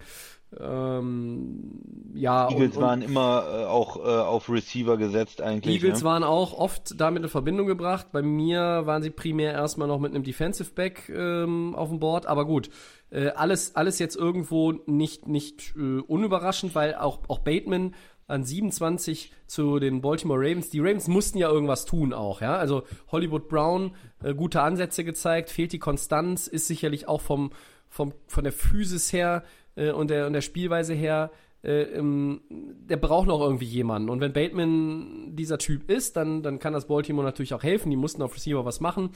Ähm, 0.60 1.80
ja, 2.14 2.48
Eagles 2.48 2.76
und, 2.76 2.76
und 2.76 2.82
waren 2.82 3.02
immer 3.02 3.44
äh, 3.52 3.64
auch 3.64 3.96
äh, 3.96 4.08
auf 4.08 4.48
Receiver 4.48 4.96
gesetzt 4.96 5.40
eigentlich. 5.40 5.82
Eagles 5.82 6.00
ne? 6.00 6.04
waren 6.08 6.22
auch 6.22 6.52
oft 6.52 7.00
damit 7.00 7.22
in 7.22 7.28
Verbindung 7.28 7.66
gebracht. 7.66 8.08
Bei 8.12 8.22
mir 8.22 8.82
waren 8.84 9.02
sie 9.02 9.10
primär 9.10 9.52
erstmal 9.52 9.88
noch 9.88 9.98
mit 9.98 10.14
einem 10.14 10.22
Defensive 10.22 10.70
Back 10.72 11.08
ähm, 11.08 11.74
auf 11.74 11.88
dem 11.88 11.98
Board, 11.98 12.26
aber 12.26 12.44
gut. 12.44 12.70
Äh, 13.10 13.28
alles, 13.30 13.74
alles 13.74 13.98
jetzt 13.98 14.16
irgendwo 14.16 14.72
nicht, 14.86 15.26
nicht 15.26 15.74
äh, 15.76 16.00
unüberraschend, 16.00 16.74
weil 16.74 16.94
auch, 16.94 17.20
auch 17.28 17.40
Bateman 17.40 17.94
an 18.26 18.44
27 18.44 19.32
zu 19.46 19.78
den 19.78 20.00
Baltimore 20.00 20.40
Ravens. 20.40 20.70
Die 20.70 20.80
Ravens 20.80 21.08
mussten 21.08 21.38
ja 21.38 21.50
irgendwas 21.50 21.84
tun 21.84 22.12
auch, 22.12 22.40
ja. 22.40 22.56
Also 22.56 22.84
Hollywood 23.12 23.48
Brown, 23.48 23.94
äh, 24.22 24.34
gute 24.34 24.62
Ansätze 24.62 25.04
gezeigt, 25.04 25.50
fehlt 25.50 25.72
die 25.72 25.78
Konstanz, 25.78 26.46
ist 26.46 26.66
sicherlich 26.66 27.08
auch 27.08 27.20
vom, 27.20 27.50
vom, 27.88 28.12
von 28.26 28.44
der 28.44 28.52
Physis 28.52 29.12
her 29.12 29.44
äh, 29.76 29.90
und, 29.90 30.08
der, 30.08 30.26
und 30.26 30.32
der 30.32 30.40
Spielweise 30.40 30.94
her 30.94 31.30
äh, 31.64 31.82
ähm, 31.82 32.42
der 32.50 32.98
braucht 32.98 33.26
noch 33.26 33.40
irgendwie 33.40 33.64
jemanden. 33.64 34.10
Und 34.10 34.20
wenn 34.20 34.34
Bateman 34.34 35.34
dieser 35.34 35.56
Typ 35.56 35.90
ist, 35.90 36.14
dann, 36.16 36.42
dann 36.42 36.58
kann 36.58 36.74
das 36.74 36.86
Baltimore 36.86 37.26
natürlich 37.26 37.54
auch 37.54 37.62
helfen. 37.62 37.90
Die 37.90 37.96
mussten 37.96 38.20
auf 38.20 38.34
Receiver 38.34 38.66
was 38.66 38.80
machen. 38.80 39.10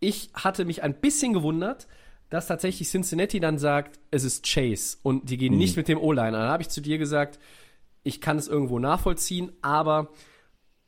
Ich 0.00 0.30
hatte 0.32 0.64
mich 0.64 0.82
ein 0.82 0.94
bisschen 0.94 1.34
gewundert, 1.34 1.86
dass 2.30 2.46
tatsächlich 2.46 2.88
Cincinnati 2.88 3.38
dann 3.40 3.58
sagt, 3.58 3.98
es 4.10 4.24
ist 4.24 4.46
Chase 4.46 4.96
und 5.02 5.28
die 5.28 5.36
gehen 5.36 5.56
nicht 5.56 5.76
mit 5.76 5.88
dem 5.88 5.98
O-Liner. 5.98 6.38
Dann 6.38 6.48
habe 6.48 6.62
ich 6.62 6.68
zu 6.70 6.80
dir 6.80 6.96
gesagt, 6.96 7.38
ich 8.08 8.22
kann 8.22 8.38
es 8.38 8.48
irgendwo 8.48 8.78
nachvollziehen, 8.78 9.52
aber 9.60 10.08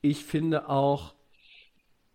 ich 0.00 0.24
finde 0.24 0.70
auch, 0.70 1.14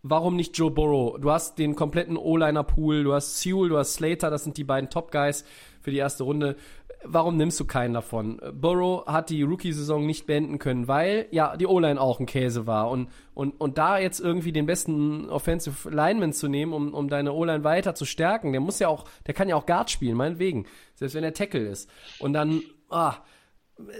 warum 0.01 0.35
nicht 0.35 0.57
Joe 0.57 0.71
Burrow? 0.71 1.21
Du 1.21 1.29
hast 1.29 1.59
den 1.59 1.75
kompletten 1.75 2.17
O-Liner-Pool, 2.17 3.03
du 3.03 3.13
hast 3.13 3.39
Sewell, 3.39 3.69
du 3.69 3.77
hast 3.77 3.93
Slater, 3.93 4.31
das 4.31 4.43
sind 4.43 4.57
die 4.57 4.63
beiden 4.63 4.89
Top-Guys 4.89 5.45
für 5.81 5.91
die 5.91 5.97
erste 5.97 6.23
Runde. 6.23 6.55
Warum 7.03 7.37
nimmst 7.37 7.59
du 7.59 7.65
keinen 7.65 7.93
davon? 7.93 8.41
Burrow 8.51 9.05
hat 9.05 9.29
die 9.29 9.43
Rookie-Saison 9.43 10.07
nicht 10.07 10.25
beenden 10.25 10.57
können, 10.57 10.87
weil 10.87 11.27
ja 11.29 11.55
die 11.55 11.67
O-Line 11.67 12.01
auch 12.01 12.19
ein 12.19 12.25
Käse 12.25 12.65
war. 12.65 12.89
Und, 12.89 13.09
und, 13.35 13.61
und 13.61 13.77
da 13.77 13.99
jetzt 13.99 14.19
irgendwie 14.19 14.51
den 14.51 14.65
besten 14.65 15.29
Offensive 15.29 15.87
Lineman 15.91 16.33
zu 16.33 16.47
nehmen, 16.47 16.73
um, 16.73 16.95
um 16.95 17.09
deine 17.09 17.31
O-Line 17.31 17.63
weiter 17.63 17.93
zu 17.93 18.05
stärken, 18.05 18.53
der 18.53 18.61
muss 18.61 18.79
ja 18.79 18.87
auch, 18.87 19.05
der 19.27 19.35
kann 19.35 19.49
ja 19.49 19.55
auch 19.55 19.67
Guard 19.67 19.91
spielen, 19.91 20.17
meinetwegen. 20.17 20.65
Selbst 20.95 21.13
wenn 21.13 21.23
er 21.23 21.35
Tackle 21.35 21.67
ist. 21.67 21.91
Und 22.17 22.33
dann, 22.33 22.63
ah, 22.89 23.17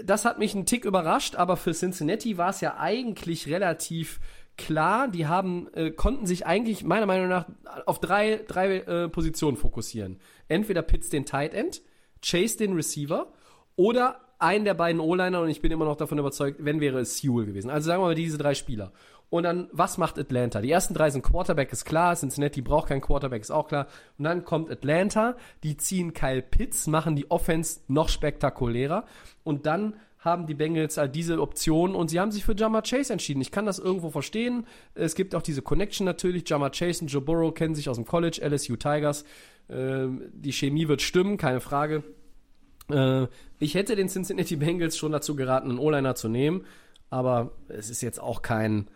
das 0.04 0.24
hat 0.24 0.38
mich 0.38 0.54
einen 0.54 0.66
Tick 0.66 0.84
überrascht, 0.84 1.36
aber 1.36 1.56
für 1.56 1.72
Cincinnati 1.72 2.38
war 2.38 2.50
es 2.50 2.60
ja 2.60 2.76
eigentlich 2.78 3.48
relativ 3.48 4.20
klar. 4.56 5.08
Die 5.08 5.26
haben, 5.26 5.68
äh, 5.74 5.90
konnten 5.90 6.26
sich 6.26 6.46
eigentlich 6.46 6.84
meiner 6.84 7.06
Meinung 7.06 7.28
nach 7.28 7.46
auf 7.84 8.00
drei, 8.00 8.40
drei 8.48 8.78
äh, 8.78 9.08
Positionen 9.08 9.56
fokussieren. 9.56 10.18
Entweder 10.48 10.82
Pitts 10.82 11.10
den 11.10 11.26
Tight 11.26 11.54
End, 11.54 11.82
Chase 12.24 12.56
den 12.56 12.72
Receiver 12.72 13.32
oder 13.76 14.20
einen 14.38 14.64
der 14.64 14.74
beiden 14.74 15.00
O-Liner 15.00 15.40
und 15.40 15.48
ich 15.48 15.62
bin 15.62 15.72
immer 15.72 15.84
noch 15.84 15.96
davon 15.96 16.18
überzeugt, 16.18 16.58
wenn 16.62 16.80
wäre 16.80 17.00
es 17.00 17.18
Sewell 17.18 17.46
gewesen. 17.46 17.70
Also 17.70 17.86
sagen 17.86 18.02
wir 18.02 18.06
mal 18.06 18.14
diese 18.14 18.38
drei 18.38 18.54
Spieler. 18.54 18.92
Und 19.28 19.42
dann, 19.42 19.68
was 19.72 19.98
macht 19.98 20.18
Atlanta? 20.18 20.60
Die 20.60 20.70
ersten 20.70 20.94
drei 20.94 21.10
sind 21.10 21.22
Quarterback, 21.22 21.72
ist 21.72 21.84
klar. 21.84 22.14
Cincinnati 22.14 22.62
braucht 22.62 22.88
keinen 22.88 23.00
Quarterback, 23.00 23.42
ist 23.42 23.50
auch 23.50 23.66
klar. 23.66 23.88
Und 24.18 24.24
dann 24.24 24.44
kommt 24.44 24.70
Atlanta, 24.70 25.36
die 25.64 25.76
ziehen 25.76 26.14
Kyle 26.14 26.42
Pitts, 26.42 26.86
machen 26.86 27.16
die 27.16 27.30
Offense 27.30 27.80
noch 27.88 28.08
spektakulärer. 28.08 29.04
Und 29.42 29.66
dann 29.66 29.96
haben 30.26 30.46
die 30.46 30.54
Bengals 30.54 30.96
halt 30.96 31.14
diese 31.14 31.40
Option 31.40 31.94
und 31.94 32.08
sie 32.08 32.18
haben 32.18 32.32
sich 32.32 32.44
für 32.44 32.54
Jamar 32.56 32.82
Chase 32.82 33.12
entschieden. 33.12 33.40
Ich 33.40 33.52
kann 33.52 33.64
das 33.64 33.78
irgendwo 33.78 34.10
verstehen. 34.10 34.66
Es 34.94 35.14
gibt 35.14 35.34
auch 35.34 35.42
diese 35.42 35.62
Connection 35.62 36.04
natürlich. 36.04 36.48
Jamar 36.48 36.70
Chase 36.70 37.02
und 37.02 37.08
Joe 37.08 37.22
Burrow 37.22 37.54
kennen 37.54 37.74
sich 37.74 37.88
aus 37.88 37.96
dem 37.96 38.04
College, 38.04 38.40
LSU 38.42 38.76
Tigers. 38.76 39.24
Ähm, 39.68 40.22
die 40.32 40.52
Chemie 40.52 40.88
wird 40.88 41.02
stimmen, 41.02 41.36
keine 41.36 41.60
Frage. 41.60 42.02
Äh, 42.90 43.26
ich 43.58 43.74
hätte 43.74 43.96
den 43.96 44.08
Cincinnati 44.08 44.56
Bengals 44.56 44.96
schon 44.96 45.12
dazu 45.12 45.36
geraten, 45.36 45.70
einen 45.70 45.78
O-Liner 45.78 46.14
zu 46.14 46.28
nehmen, 46.28 46.64
aber 47.10 47.52
es 47.68 47.90
ist 47.90 48.02
jetzt 48.02 48.20
auch 48.20 48.42
kein, 48.42 48.88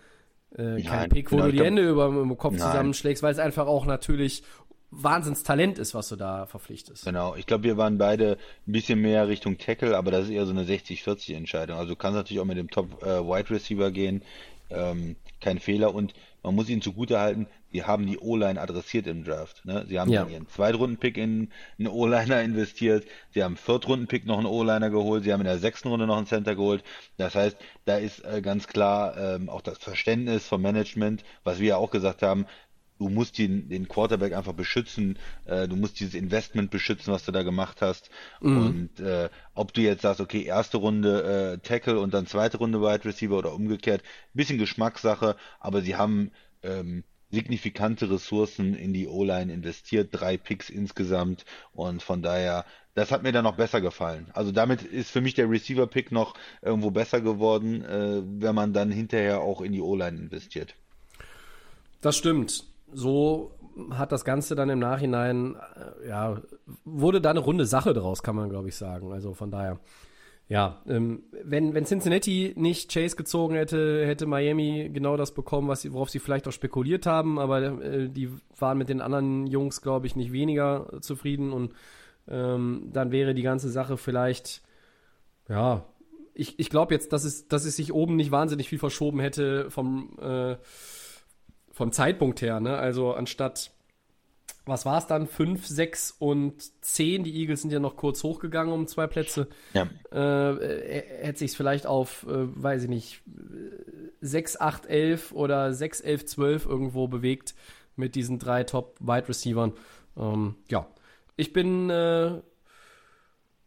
äh, 0.56 0.82
kein 0.82 1.08
Pick, 1.08 1.30
wo 1.30 1.36
genau, 1.36 1.48
du 1.48 1.52
ich 1.52 1.58
die 1.58 1.64
Hände 1.64 1.88
über 1.88 2.08
dem 2.08 2.36
Kopf 2.36 2.54
Nein. 2.54 2.62
zusammenschlägst, 2.62 3.22
weil 3.22 3.32
es 3.32 3.38
einfach 3.38 3.66
auch 3.66 3.86
natürlich 3.86 4.42
Wahnsinnstalent 4.90 5.78
ist, 5.78 5.94
was 5.94 6.08
du 6.08 6.16
da 6.16 6.46
verpflichtest. 6.46 7.04
Genau, 7.04 7.36
ich 7.36 7.46
glaube, 7.46 7.64
wir 7.64 7.76
waren 7.76 7.98
beide 7.98 8.38
ein 8.66 8.72
bisschen 8.72 9.00
mehr 9.00 9.28
Richtung 9.28 9.56
Tackle, 9.58 9.96
aber 9.96 10.10
das 10.10 10.24
ist 10.24 10.30
eher 10.30 10.46
so 10.46 10.52
eine 10.52 10.64
60-40 10.64 11.34
Entscheidung. 11.36 11.76
Also 11.76 11.90
du 11.90 11.96
kannst 11.96 12.16
natürlich 12.16 12.40
auch 12.40 12.46
mit 12.46 12.58
dem 12.58 12.70
Top 12.70 13.02
äh, 13.02 13.20
Wide 13.20 13.50
Receiver 13.50 13.90
gehen, 13.92 14.22
ähm, 14.70 15.16
kein 15.40 15.60
Fehler 15.60 15.94
und 15.94 16.14
man 16.42 16.54
muss 16.54 16.68
ihnen 16.68 16.82
zugutehalten, 16.82 17.46
sie 17.72 17.84
haben 17.84 18.06
die 18.06 18.18
O-Line 18.18 18.60
adressiert 18.60 19.06
im 19.06 19.24
Draft. 19.24 19.64
Ne? 19.64 19.84
Sie 19.88 19.98
haben 19.98 20.10
Ja. 20.10 20.26
ihren 20.26 20.48
Zweitrunden-Pick 20.48 21.16
in 21.16 21.50
einen 21.78 21.88
O-Liner 21.88 22.42
investiert, 22.42 23.04
sie 23.32 23.42
haben 23.42 23.56
Viertrunden-Pick 23.56 24.26
noch 24.26 24.38
einen 24.38 24.46
O-Liner 24.46 24.90
geholt, 24.90 25.24
sie 25.24 25.32
haben 25.32 25.40
in 25.40 25.46
der 25.46 25.58
sechsten 25.58 25.88
Runde 25.88 26.06
noch 26.06 26.16
einen 26.16 26.26
Center 26.26 26.54
geholt. 26.54 26.82
Das 27.16 27.34
heißt, 27.34 27.56
da 27.84 27.96
ist 27.96 28.24
äh, 28.24 28.40
ganz 28.42 28.66
klar 28.66 29.16
ähm, 29.16 29.48
auch 29.48 29.62
das 29.62 29.78
Verständnis 29.78 30.46
vom 30.46 30.62
Management, 30.62 31.24
was 31.44 31.58
wir 31.60 31.68
ja 31.68 31.76
auch 31.76 31.90
gesagt 31.90 32.22
haben, 32.22 32.46
du 32.98 33.08
musst 33.08 33.38
den, 33.38 33.70
den 33.70 33.88
Quarterback 33.88 34.34
einfach 34.34 34.52
beschützen, 34.52 35.18
äh, 35.46 35.66
du 35.66 35.74
musst 35.76 36.00
dieses 36.00 36.12
Investment 36.14 36.70
beschützen, 36.70 37.14
was 37.14 37.24
du 37.24 37.32
da 37.32 37.42
gemacht 37.42 37.80
hast. 37.80 38.10
Und 38.58 39.00
äh, 39.00 39.30
ob 39.54 39.72
du 39.72 39.80
jetzt 39.80 40.02
sagst, 40.02 40.20
okay, 40.20 40.42
erste 40.42 40.76
Runde 40.76 41.54
äh, 41.54 41.66
Tackle 41.66 41.98
und 41.98 42.12
dann 42.12 42.26
zweite 42.26 42.58
Runde 42.58 42.82
Wide 42.82 43.06
Receiver 43.06 43.38
oder 43.38 43.54
umgekehrt, 43.54 44.02
bisschen 44.34 44.58
Geschmackssache, 44.58 45.36
aber 45.60 45.80
sie 45.80 45.96
haben 45.96 46.30
ähm, 46.62 47.04
signifikante 47.30 48.10
Ressourcen 48.10 48.74
in 48.74 48.92
die 48.92 49.06
O-Line 49.06 49.52
investiert, 49.52 50.08
drei 50.12 50.36
Picks 50.36 50.70
insgesamt 50.70 51.44
und 51.72 52.02
von 52.02 52.22
daher 52.22 52.64
das 52.94 53.12
hat 53.12 53.22
mir 53.22 53.32
dann 53.32 53.44
noch 53.44 53.56
besser 53.56 53.80
gefallen. 53.80 54.26
Also 54.34 54.50
damit 54.52 54.82
ist 54.82 55.10
für 55.10 55.20
mich 55.20 55.34
der 55.34 55.48
Receiver-Pick 55.48 56.10
noch 56.10 56.34
irgendwo 56.60 56.90
besser 56.90 57.20
geworden, 57.20 57.84
äh, 57.84 58.22
wenn 58.24 58.54
man 58.54 58.72
dann 58.72 58.90
hinterher 58.90 59.40
auch 59.40 59.60
in 59.60 59.72
die 59.72 59.80
O-Line 59.80 60.18
investiert. 60.18 60.74
Das 62.00 62.16
stimmt. 62.16 62.64
So 62.92 63.52
hat 63.90 64.10
das 64.10 64.24
Ganze 64.24 64.56
dann 64.56 64.68
im 64.68 64.80
Nachhinein, 64.80 65.54
äh, 65.54 66.08
ja, 66.08 66.42
wurde 66.84 67.20
da 67.20 67.30
eine 67.30 67.40
runde 67.40 67.64
Sache 67.64 67.94
draus, 67.94 68.22
kann 68.22 68.34
man 68.36 68.50
glaube 68.50 68.68
ich 68.68 68.76
sagen. 68.76 69.12
Also 69.12 69.34
von 69.34 69.50
daher. 69.50 69.78
Ja, 70.50 70.82
ähm, 70.88 71.22
wenn, 71.44 71.74
wenn 71.74 71.84
Cincinnati 71.84 72.54
nicht 72.56 72.92
Chase 72.92 73.14
gezogen 73.14 73.54
hätte, 73.54 74.04
hätte 74.04 74.26
Miami 74.26 74.90
genau 74.92 75.16
das 75.16 75.32
bekommen, 75.32 75.68
was 75.68 75.82
sie, 75.82 75.92
worauf 75.92 76.10
sie 76.10 76.18
vielleicht 76.18 76.48
auch 76.48 76.52
spekuliert 76.52 77.06
haben, 77.06 77.38
aber 77.38 77.80
äh, 77.80 78.08
die 78.08 78.30
waren 78.58 78.76
mit 78.76 78.88
den 78.88 79.00
anderen 79.00 79.46
Jungs, 79.46 79.80
glaube 79.80 80.08
ich, 80.08 80.16
nicht 80.16 80.32
weniger 80.32 81.00
zufrieden 81.02 81.52
und 81.52 81.72
ähm, 82.26 82.88
dann 82.92 83.12
wäre 83.12 83.32
die 83.32 83.42
ganze 83.42 83.70
Sache 83.70 83.96
vielleicht, 83.96 84.62
ja, 85.48 85.86
ich, 86.34 86.58
ich 86.58 86.68
glaube 86.68 86.94
jetzt, 86.94 87.12
dass 87.12 87.22
es, 87.22 87.46
dass 87.46 87.64
es 87.64 87.76
sich 87.76 87.92
oben 87.92 88.16
nicht 88.16 88.32
wahnsinnig 88.32 88.68
viel 88.68 88.80
verschoben 88.80 89.20
hätte 89.20 89.70
vom, 89.70 90.18
äh, 90.20 90.56
vom 91.70 91.92
Zeitpunkt 91.92 92.42
her, 92.42 92.58
ne? 92.58 92.76
Also 92.76 93.12
anstatt 93.12 93.70
was 94.66 94.84
war 94.84 94.98
es 94.98 95.06
dann? 95.06 95.26
5, 95.26 95.66
6 95.66 96.16
und 96.18 96.54
10. 96.84 97.24
Die 97.24 97.34
Eagles 97.34 97.62
sind 97.62 97.72
ja 97.72 97.80
noch 97.80 97.96
kurz 97.96 98.22
hochgegangen 98.22 98.72
um 98.72 98.86
zwei 98.86 99.06
Plätze. 99.06 99.48
Ja. 99.74 99.88
Äh, 100.12 101.02
hätte 101.22 101.38
sich 101.38 101.56
vielleicht 101.56 101.86
auf, 101.86 102.24
äh, 102.28 102.62
weiß 102.62 102.84
ich 102.84 102.88
nicht, 102.88 103.22
6, 104.20 104.60
8, 104.60 104.86
11 104.86 105.32
oder 105.32 105.72
6, 105.72 106.00
11, 106.00 106.26
12 106.26 106.66
irgendwo 106.66 107.08
bewegt 107.08 107.54
mit 107.96 108.14
diesen 108.14 108.38
drei 108.38 108.64
Top-Wide-Receivern. 108.64 109.72
Ähm, 110.16 110.56
ja, 110.68 110.86
ich 111.36 111.52
bin 111.52 111.90
äh, 111.90 112.40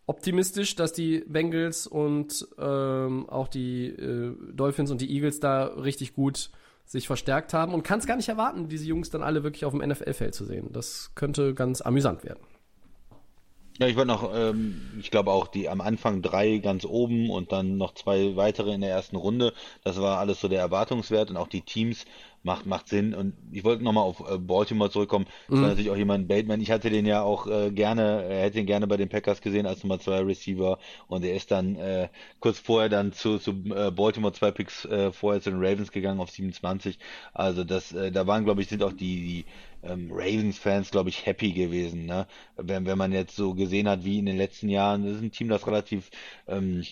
optimistisch, 0.05 0.75
dass 0.75 0.93
die 0.93 1.23
Bengals 1.27 1.87
und 1.87 2.47
ähm, 2.57 3.29
auch 3.29 3.47
die 3.47 3.87
äh, 3.87 4.35
Dolphins 4.53 4.91
und 4.91 5.01
die 5.01 5.11
Eagles 5.13 5.39
da 5.39 5.65
richtig 5.65 6.13
gut 6.13 6.49
sich 6.85 7.07
verstärkt 7.07 7.53
haben 7.53 7.73
und 7.73 7.83
kann 7.83 7.99
es 7.99 8.05
gar 8.05 8.15
nicht 8.15 8.29
erwarten, 8.29 8.69
diese 8.69 8.85
Jungs 8.85 9.09
dann 9.09 9.23
alle 9.23 9.43
wirklich 9.43 9.65
auf 9.65 9.73
dem 9.73 9.87
NFL-Feld 9.87 10.35
zu 10.35 10.45
sehen. 10.45 10.69
Das 10.71 11.11
könnte 11.15 11.53
ganz 11.53 11.81
amüsant 11.81 12.23
werden. 12.23 12.41
Ja, 13.79 13.87
ich 13.87 13.95
wollte 13.95 14.09
noch, 14.09 14.31
ähm, 14.35 14.81
ich 14.99 15.09
glaube 15.09 15.31
auch 15.31 15.47
die 15.47 15.67
am 15.67 15.81
Anfang 15.81 16.21
drei 16.21 16.59
ganz 16.59 16.85
oben 16.85 17.31
und 17.31 17.51
dann 17.51 17.77
noch 17.77 17.95
zwei 17.95 18.35
weitere 18.35 18.71
in 18.73 18.81
der 18.81 18.91
ersten 18.91 19.15
Runde. 19.15 19.51
Das 19.83 19.99
war 19.99 20.19
alles 20.19 20.39
so 20.41 20.47
der 20.47 20.59
Erwartungswert 20.59 21.31
und 21.31 21.37
auch 21.37 21.47
die 21.47 21.61
Teams 21.61 22.05
macht, 22.43 22.67
macht 22.67 22.87
Sinn. 22.87 23.15
Und 23.15 23.33
ich 23.51 23.63
wollte 23.63 23.83
nochmal 23.83 24.03
auf 24.03 24.19
äh, 24.29 24.37
Baltimore 24.37 24.91
zurückkommen. 24.91 25.25
Das 25.47 25.57
mhm. 25.57 25.61
war 25.61 25.69
natürlich 25.69 25.89
auch 25.89 25.97
jemand, 25.97 26.27
Bateman. 26.27 26.61
Ich 26.61 26.69
hatte 26.69 26.91
den 26.91 27.07
ja 27.07 27.23
auch 27.23 27.47
äh, 27.47 27.71
gerne, 27.71 28.25
äh, 28.25 28.41
hätte 28.43 28.59
ihn 28.59 28.67
gerne 28.67 28.85
bei 28.85 28.97
den 28.97 29.09
Packers 29.09 29.41
gesehen 29.41 29.65
als 29.65 29.83
Nummer 29.83 29.99
zwei 29.99 30.19
Receiver. 30.19 30.77
Und 31.07 31.23
er 31.23 31.35
ist 31.35 31.49
dann 31.49 31.75
äh, 31.77 32.09
kurz 32.39 32.59
vorher 32.59 32.89
dann 32.89 33.11
zu, 33.11 33.39
zu 33.39 33.51
äh, 33.75 33.89
Baltimore 33.89 34.33
zwei 34.33 34.51
Picks 34.51 34.85
äh, 34.85 35.11
vorher 35.11 35.41
zu 35.41 35.49
den 35.49 35.59
Ravens 35.63 35.91
gegangen 35.91 36.19
auf 36.19 36.29
27. 36.29 36.99
Also 37.33 37.63
das, 37.63 37.91
äh, 37.91 38.11
da 38.11 38.27
waren, 38.27 38.45
glaube 38.45 38.61
ich, 38.61 38.67
sind 38.67 38.83
auch 38.83 38.93
die, 38.93 39.43
die 39.43 39.45
ähm, 39.83 40.09
Ravens-Fans, 40.11 40.91
glaube 40.91 41.09
ich, 41.09 41.25
happy 41.25 41.51
gewesen. 41.51 42.05
Ne? 42.05 42.27
Wenn, 42.57 42.85
wenn 42.85 42.97
man 42.97 43.11
jetzt 43.11 43.35
so 43.35 43.53
gesehen 43.53 43.87
hat, 43.87 44.03
wie 44.03 44.19
in 44.19 44.25
den 44.25 44.37
letzten 44.37 44.69
Jahren, 44.69 45.05
das 45.05 45.15
ist 45.17 45.21
ein 45.21 45.31
Team, 45.31 45.49
das 45.49 45.67
relativ 45.67 46.09
ähm, 46.47 46.83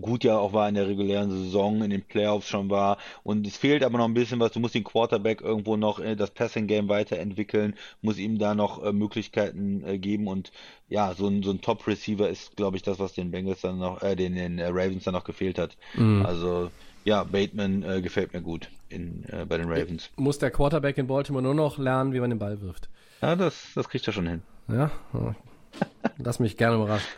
gut 0.00 0.24
ja 0.24 0.36
auch 0.38 0.52
war 0.52 0.68
in 0.68 0.74
der 0.74 0.88
regulären 0.88 1.30
Saison, 1.30 1.82
in 1.82 1.90
den 1.90 2.02
Playoffs 2.02 2.48
schon 2.48 2.70
war. 2.70 2.98
Und 3.22 3.46
es 3.46 3.56
fehlt 3.56 3.84
aber 3.84 3.98
noch 3.98 4.06
ein 4.06 4.14
bisschen 4.14 4.40
was. 4.40 4.52
Du 4.52 4.60
musst 4.60 4.74
den 4.74 4.84
Quarterback 4.84 5.40
irgendwo 5.40 5.76
noch 5.76 5.98
äh, 6.00 6.16
das 6.16 6.30
Passing-Game 6.30 6.88
weiterentwickeln, 6.88 7.74
muss 8.02 8.18
ihm 8.18 8.38
da 8.38 8.54
noch 8.54 8.82
äh, 8.82 8.92
Möglichkeiten 8.92 9.84
äh, 9.84 9.98
geben. 9.98 10.26
Und 10.26 10.52
ja, 10.88 11.14
so 11.14 11.28
ein, 11.28 11.42
so 11.42 11.50
ein 11.50 11.60
Top-Receiver 11.60 12.28
ist, 12.28 12.56
glaube 12.56 12.76
ich, 12.76 12.82
das, 12.82 12.98
was 12.98 13.14
den 13.14 13.30
Bengals 13.30 13.60
dann 13.60 13.78
noch, 13.78 14.02
äh, 14.02 14.16
den, 14.16 14.34
den 14.34 14.58
äh, 14.58 14.66
Ravens 14.68 15.04
dann 15.04 15.14
noch 15.14 15.24
gefehlt 15.24 15.58
hat. 15.58 15.76
Mhm. 15.94 16.24
Also 16.26 16.70
ja, 17.06 17.22
Bateman 17.22 17.84
äh, 17.84 18.02
gefällt 18.02 18.32
mir 18.32 18.42
gut 18.42 18.68
in, 18.88 19.24
äh, 19.28 19.46
bei 19.46 19.56
den 19.58 19.70
Ravens. 19.70 20.10
Muss 20.16 20.38
der 20.38 20.50
Quarterback 20.50 20.98
in 20.98 21.06
Baltimore 21.06 21.42
nur 21.42 21.54
noch 21.54 21.78
lernen, 21.78 22.12
wie 22.12 22.20
man 22.20 22.30
den 22.30 22.38
Ball 22.40 22.60
wirft. 22.60 22.88
Ja, 23.22 23.36
das, 23.36 23.68
das 23.76 23.88
kriegt 23.88 24.06
er 24.08 24.12
schon 24.12 24.26
hin. 24.26 24.42
Ja, 24.68 24.90
lass 26.18 26.40
mich 26.40 26.56
gerne 26.56 26.76
überraschen. 26.76 27.08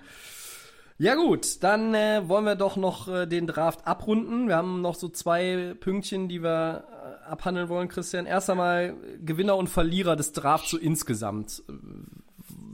Ja 0.99 1.15
gut, 1.15 1.63
dann 1.63 1.95
äh, 1.95 2.29
wollen 2.29 2.45
wir 2.45 2.55
doch 2.55 2.77
noch 2.77 3.09
äh, 3.09 3.27
den 3.27 3.47
Draft 3.47 3.87
abrunden. 3.87 4.49
Wir 4.49 4.57
haben 4.57 4.83
noch 4.83 4.95
so 4.95 5.09
zwei 5.09 5.75
Pünktchen, 5.81 6.29
die 6.29 6.43
wir 6.43 6.85
äh, 7.25 7.31
abhandeln 7.31 7.71
wollen, 7.71 7.89
Christian. 7.89 8.27
Erst 8.27 8.51
einmal 8.51 8.95
Gewinner 9.25 9.57
und 9.57 9.69
Verlierer 9.69 10.17
des 10.17 10.33
Drafts 10.33 10.71
so 10.71 10.77
insgesamt. 10.77 11.63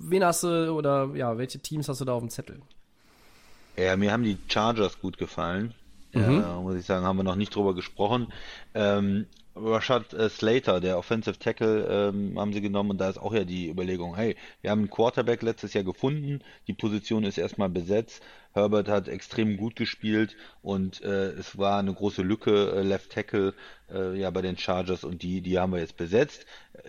Wen 0.01 0.25
hast 0.25 0.43
du 0.43 0.73
oder 0.73 1.11
ja, 1.15 1.39
welche 1.39 1.61
Teams 1.61 1.89
hast 1.89 2.01
du 2.01 2.07
da 2.07 2.15
auf 2.15 2.23
dem 2.23 2.31
Zettel? 2.31 2.61
Ja, 3.77 3.95
mir 3.97 4.11
haben 4.11 4.25
die 4.25 4.39
Chargers 4.49 5.01
gut 5.01 5.17
gefallen. 5.19 5.75
Mhm. 6.15 6.45
Äh, 6.45 6.61
muss 6.63 6.77
ich 6.77 6.87
sagen, 6.87 7.05
haben 7.05 7.17
wir 7.17 7.25
noch 7.25 7.37
nicht 7.37 7.55
drüber 7.55 7.75
gesprochen. 7.75 8.29
Ähm, 8.75 9.27
Rashad 9.57 10.13
äh, 10.15 10.29
Slater, 10.29 10.81
der 10.81 10.99
Offensive 10.99 11.39
Tackle, 11.39 11.87
ähm, 11.89 12.39
haben 12.39 12.53
sie 12.53 12.61
genommen 12.61 12.91
und 12.91 12.99
da 12.99 13.09
ist 13.09 13.19
auch 13.19 13.33
ja 13.33 13.45
die 13.45 13.69
Überlegung, 13.69 14.17
hey, 14.17 14.37
wir 14.63 14.71
haben 14.71 14.81
einen 14.81 14.91
Quarterback 14.91 15.43
letztes 15.43 15.75
Jahr 15.75 15.85
gefunden, 15.85 16.41
die 16.67 16.73
Position 16.73 17.23
ist 17.23 17.39
erstmal 17.39 17.69
besetzt, 17.69 18.21
Herbert 18.53 18.89
hat 18.89 19.07
extrem 19.07 19.57
gut 19.57 19.77
gespielt 19.77 20.37
und 20.63 21.03
äh, 21.03 21.31
es 21.31 21.57
war 21.57 21.79
eine 21.79 21.95
große 21.95 22.23
Lücke, 22.23 22.73
äh, 22.73 22.83
Left 22.83 23.11
Tackle, 23.11 23.55
äh, 23.93 24.19
ja, 24.19 24.31
bei 24.31 24.43
den 24.43 24.59
Chargers 24.59 25.05
und 25.05 25.23
die, 25.23 25.41
die 25.41 25.59
haben 25.59 25.73
wir 25.73 25.81
jetzt 25.81 25.97
besetzt. 25.97 26.47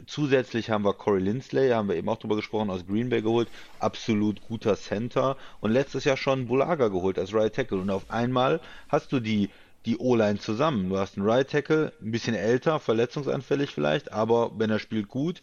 Zusätzlich 0.08 0.72
haben 0.72 0.86
wir 0.86 0.94
Corey 0.94 1.22
Lindsley, 1.22 1.70
haben 1.70 1.90
wir 1.90 1.96
eben 1.96 2.10
auch 2.10 2.18
drüber 2.18 2.36
gesprochen, 2.36 2.72
aus 2.72 2.88
Green 2.88 3.10
Bay 3.10 3.22
geholt, 3.22 3.48
absolut 3.80 4.42
guter 4.42 4.76
Center 4.76 5.38
und 5.60 5.72
letztes 5.72 6.04
Jahr 6.04 6.18
schon 6.18 6.48
Bulaga 6.48 6.88
geholt 6.88 7.20
als 7.20 7.34
Right 7.34 7.54
Tackle 7.54 7.78
und 7.78 7.92
auf 7.92 8.10
einmal 8.10 8.60
hast 8.90 9.12
du 9.12 9.20
die 9.20 9.50
die 9.86 9.98
O-Line 9.98 10.40
zusammen. 10.40 10.90
Du 10.90 10.98
hast 10.98 11.18
einen 11.18 11.28
Right 11.28 11.50
Tackle, 11.50 11.94
ein 12.02 12.12
bisschen 12.12 12.36
älter, 12.36 12.80
verletzungsanfällig 12.80 13.72
vielleicht, 13.72 14.12
aber 14.12 14.52
wenn 14.58 14.70
er 14.70 14.80
spielt 14.80 15.08
gut, 15.08 15.42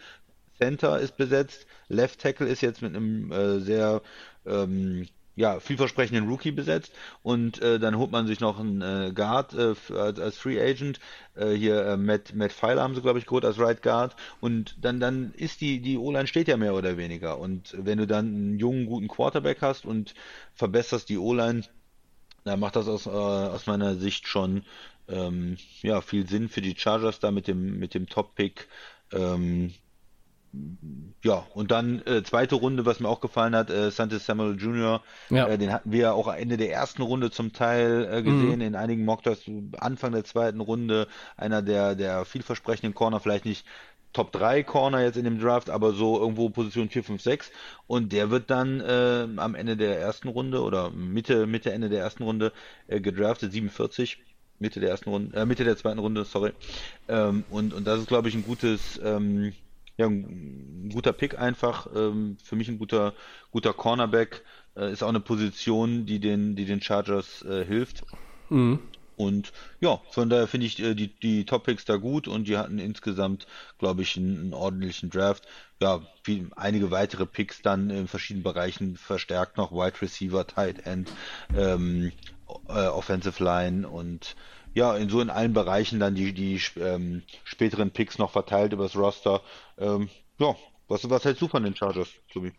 Center 0.59 0.99
ist 0.99 1.16
besetzt, 1.16 1.66
Left 1.88 2.20
Tackle 2.20 2.47
ist 2.47 2.61
jetzt 2.61 2.82
mit 2.82 2.95
einem 2.95 3.32
äh, 3.32 3.61
sehr 3.61 4.03
ähm, 4.47 5.07
ja, 5.34 5.61
vielversprechenden 5.61 6.28
Rookie 6.28 6.51
besetzt 6.53 6.93
und 7.22 7.61
äh, 7.62 7.78
dann 7.78 7.97
holt 7.97 8.11
man 8.11 8.26
sich 8.26 8.40
noch 8.40 8.61
einen 8.61 8.82
äh, 8.82 9.12
Guard 9.14 9.55
äh, 9.55 9.74
als, 9.95 10.36
Free 10.36 10.61
Agent. 10.61 11.01
Äh, 11.34 11.53
hier 11.53 11.86
äh, 11.86 11.97
Matt, 11.97 12.34
Matt 12.34 12.53
Pfeiler 12.53 12.82
haben 12.82 12.95
sie, 12.95 13.01
glaube 13.01 13.18
ich, 13.18 13.26
geholt 13.26 13.45
als 13.45 13.59
Right 13.59 13.82
Guard 13.82 14.14
und 14.40 14.76
dann, 14.80 15.01
dann 15.01 15.32
ist 15.34 15.61
die, 15.62 15.80
die 15.80 15.97
O-Line 15.97 16.26
steht 16.26 16.49
ja 16.49 16.57
mehr 16.57 16.74
oder 16.74 16.99
weniger. 16.99 17.38
Und 17.38 17.74
wenn 17.78 17.99
du 17.99 18.07
dann 18.07 18.26
einen 18.26 18.59
jungen, 18.59 18.86
guten 18.86 19.09
Quarterback 19.09 19.62
hast 19.62 19.86
und 19.86 20.14
verbesserst 20.55 21.09
die 21.09 21.18
O-Line, 21.18 21.62
da 22.45 22.57
macht 22.57 22.76
das 22.76 22.88
aus, 22.88 23.07
äh, 23.07 23.11
aus 23.11 23.66
meiner 23.66 23.97
Sicht 23.97 24.26
schon 24.26 24.64
ähm, 25.09 25.57
ja, 25.82 26.01
viel 26.01 26.28
Sinn 26.28 26.49
für 26.49 26.61
die 26.61 26.76
Chargers 26.76 27.20
da 27.20 27.30
mit 27.30 27.47
dem, 27.49 27.78
mit 27.78 27.95
dem 27.95 28.07
Top-Pick. 28.09 28.68
Ähm, 29.12 29.74
ja, 31.22 31.47
und 31.55 31.70
dann 31.70 32.03
äh, 32.05 32.22
zweite 32.22 32.57
Runde, 32.57 32.84
was 32.84 33.01
mir 33.01 33.09
auch 33.09 33.20
gefallen 33.20 33.57
hat, 33.57 33.70
äh, 33.70 33.90
Santos 33.90 34.26
Samuel 34.26 34.61
Jr., 34.61 35.03
ja. 35.30 35.47
äh, 35.47 35.57
den 35.57 35.72
hatten 35.72 35.93
wir 35.93 36.01
ja 36.01 36.12
auch 36.12 36.32
Ende 36.32 36.59
der 36.59 36.70
ersten 36.70 37.01
Runde 37.01 37.30
zum 37.30 37.55
Teil 37.55 38.07
äh, 38.11 38.22
gesehen, 38.22 38.57
mhm. 38.57 38.61
in 38.61 38.74
einigen 38.74 39.07
Mockdrafts, 39.07 39.45
Anfang 39.78 40.12
der 40.12 40.24
zweiten 40.24 40.61
Runde, 40.61 41.09
einer 41.38 41.62
der, 41.62 41.95
der 41.95 42.26
vielversprechenden 42.26 42.93
Corner, 42.93 43.18
vielleicht 43.18 43.47
nicht 43.47 43.64
Top 44.12 44.32
3 44.32 44.62
Corner 44.62 45.02
jetzt 45.02 45.16
in 45.16 45.24
dem 45.24 45.40
Draft, 45.40 45.70
aber 45.70 45.92
so 45.92 46.18
irgendwo 46.18 46.50
Position 46.50 46.88
4, 46.88 47.04
5, 47.04 47.22
6. 47.22 47.50
Und 47.86 48.12
der 48.12 48.30
wird 48.30 48.50
dann 48.50 48.80
äh, 48.80 49.26
am 49.36 49.54
Ende 49.54 49.76
der 49.76 49.98
ersten 50.00 50.28
Runde 50.28 50.62
oder 50.62 50.90
Mitte, 50.90 51.46
Mitte, 51.46 51.72
Ende 51.72 51.88
der 51.88 52.00
ersten 52.00 52.22
Runde 52.22 52.52
äh, 52.88 53.00
gedraftet, 53.00 53.52
47. 53.52 54.18
Mitte 54.58 54.80
der 54.80 54.90
ersten 54.90 55.10
Runde, 55.10 55.36
äh, 55.36 55.44
Mitte 55.44 55.64
der 55.64 55.76
zweiten 55.76 55.98
Runde, 55.98 56.24
sorry. 56.24 56.52
Ähm, 57.08 57.44
und, 57.50 57.74
und 57.74 57.86
das 57.86 58.00
ist, 58.00 58.08
glaube 58.08 58.28
ich, 58.28 58.34
ein 58.34 58.44
gutes, 58.44 59.00
ähm, 59.02 59.52
ja, 59.96 60.06
ein 60.06 60.90
guter 60.92 61.12
Pick 61.12 61.38
einfach. 61.38 61.88
Ähm, 61.94 62.36
für 62.42 62.56
mich 62.56 62.68
ein 62.68 62.78
guter, 62.78 63.14
guter 63.50 63.72
Cornerback. 63.72 64.42
Äh, 64.76 64.92
ist 64.92 65.02
auch 65.02 65.08
eine 65.08 65.20
Position, 65.20 66.06
die 66.06 66.20
den, 66.20 66.54
die 66.54 66.64
den 66.64 66.80
Chargers 66.80 67.42
äh, 67.42 67.64
hilft. 67.64 68.04
Mhm. 68.50 68.78
Und 69.16 69.52
ja, 69.80 70.00
von 70.10 70.28
daher 70.30 70.46
finde 70.46 70.66
ich 70.66 70.78
äh, 70.80 70.94
die, 70.94 71.08
die 71.08 71.44
Top-Picks 71.44 71.84
da 71.84 71.96
gut 71.96 72.28
und 72.28 72.48
die 72.48 72.56
hatten 72.56 72.78
insgesamt, 72.78 73.46
glaube 73.78 74.02
ich, 74.02 74.16
einen, 74.16 74.54
ordentlichen 74.54 75.10
Draft. 75.10 75.46
Ja, 75.80 76.02
viel, 76.22 76.50
einige 76.56 76.90
weitere 76.90 77.26
Picks 77.26 77.62
dann 77.62 77.90
in 77.90 78.08
verschiedenen 78.08 78.44
Bereichen 78.44 78.96
verstärkt 78.96 79.56
noch, 79.56 79.72
Wide 79.72 80.00
Receiver, 80.00 80.46
Tight 80.46 80.86
End, 80.86 81.10
ähm, 81.56 82.12
äh, 82.68 82.86
Offensive 82.86 83.42
Line 83.42 83.88
und 83.88 84.36
ja, 84.74 84.96
in 84.96 85.10
so 85.10 85.20
in 85.20 85.30
allen 85.30 85.52
Bereichen 85.52 86.00
dann 86.00 86.14
die, 86.14 86.32
die 86.32 86.60
ähm, 86.80 87.22
späteren 87.44 87.90
Picks 87.90 88.18
noch 88.18 88.30
verteilt 88.30 88.72
übers 88.72 88.96
Roster. 88.96 89.42
Ähm, 89.78 90.08
ja, 90.38 90.56
was, 90.88 91.08
was 91.10 91.24
hältst 91.24 91.42
du 91.42 91.48
von 91.48 91.62
den 91.62 91.76
Chargers, 91.76 92.08
Tobi? 92.32 92.52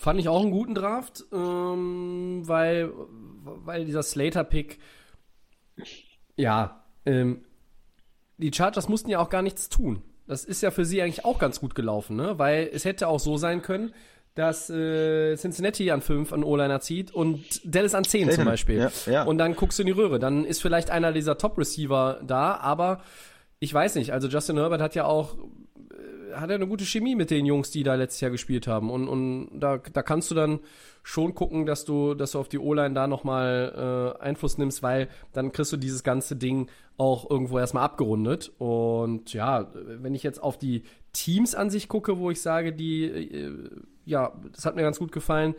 Fand 0.00 0.20
ich 0.20 0.28
auch 0.28 0.42
einen 0.42 0.50
guten 0.50 0.74
Draft, 0.74 1.24
ähm, 1.32 2.42
weil, 2.44 2.92
weil 3.64 3.84
dieser 3.84 4.02
Slater-Pick 4.02 4.78
ja, 6.36 6.84
ähm, 7.04 7.44
die 8.38 8.52
Chargers 8.52 8.88
mussten 8.88 9.10
ja 9.10 9.18
auch 9.18 9.30
gar 9.30 9.42
nichts 9.42 9.68
tun. 9.68 10.02
Das 10.26 10.44
ist 10.44 10.62
ja 10.62 10.70
für 10.70 10.84
sie 10.84 11.00
eigentlich 11.00 11.24
auch 11.24 11.38
ganz 11.38 11.60
gut 11.60 11.74
gelaufen, 11.74 12.16
ne? 12.16 12.38
Weil 12.38 12.68
es 12.72 12.84
hätte 12.84 13.08
auch 13.08 13.20
so 13.20 13.36
sein 13.36 13.62
können, 13.62 13.94
dass 14.34 14.68
äh, 14.68 15.34
Cincinnati 15.36 15.90
an 15.90 16.02
5 16.02 16.32
an 16.32 16.44
O-Liner 16.44 16.80
zieht 16.80 17.10
und 17.10 17.40
Dallas 17.64 17.94
an 17.94 18.04
10 18.04 18.30
zum. 18.32 18.44
Beispiel. 18.44 18.78
Ja, 18.78 18.90
ja. 19.10 19.22
Und 19.22 19.38
dann 19.38 19.56
guckst 19.56 19.78
du 19.78 19.82
in 19.82 19.86
die 19.86 19.92
Röhre. 19.92 20.18
Dann 20.18 20.44
ist 20.44 20.60
vielleicht 20.60 20.90
einer 20.90 21.12
dieser 21.12 21.38
Top-Receiver 21.38 22.20
da, 22.22 22.56
aber 22.56 23.00
ich 23.60 23.72
weiß 23.72 23.94
nicht. 23.94 24.12
Also 24.12 24.28
Justin 24.28 24.58
Herbert 24.58 24.82
hat 24.82 24.94
ja 24.94 25.06
auch 25.06 25.38
hat 26.34 26.50
er 26.50 26.56
eine 26.56 26.66
gute 26.66 26.84
Chemie 26.84 27.14
mit 27.14 27.30
den 27.30 27.46
Jungs, 27.46 27.70
die 27.70 27.82
da 27.82 27.94
letztes 27.94 28.20
Jahr 28.20 28.30
gespielt 28.30 28.66
haben. 28.66 28.90
Und, 28.90 29.08
und 29.08 29.50
da, 29.58 29.78
da 29.78 30.02
kannst 30.02 30.30
du 30.30 30.34
dann 30.34 30.60
schon 31.02 31.34
gucken, 31.34 31.66
dass 31.66 31.84
du, 31.84 32.14
dass 32.14 32.32
du 32.32 32.40
auf 32.40 32.48
die 32.48 32.58
O-Line 32.58 32.94
da 32.94 33.06
nochmal 33.06 34.16
äh, 34.18 34.22
Einfluss 34.22 34.58
nimmst, 34.58 34.82
weil 34.82 35.08
dann 35.32 35.52
kriegst 35.52 35.72
du 35.72 35.76
dieses 35.76 36.02
ganze 36.02 36.36
Ding 36.36 36.68
auch 36.98 37.30
irgendwo 37.30 37.58
erstmal 37.58 37.84
abgerundet. 37.84 38.52
Und 38.58 39.32
ja, 39.32 39.70
wenn 39.74 40.14
ich 40.14 40.22
jetzt 40.22 40.42
auf 40.42 40.58
die 40.58 40.82
Teams 41.12 41.54
an 41.54 41.70
sich 41.70 41.88
gucke, 41.88 42.18
wo 42.18 42.30
ich 42.30 42.40
sage, 42.40 42.72
die, 42.72 43.04
äh, 43.04 43.70
ja, 44.04 44.32
das 44.52 44.66
hat 44.66 44.76
mir 44.76 44.82
ganz 44.82 44.98
gut 44.98 45.12
gefallen, 45.12 45.54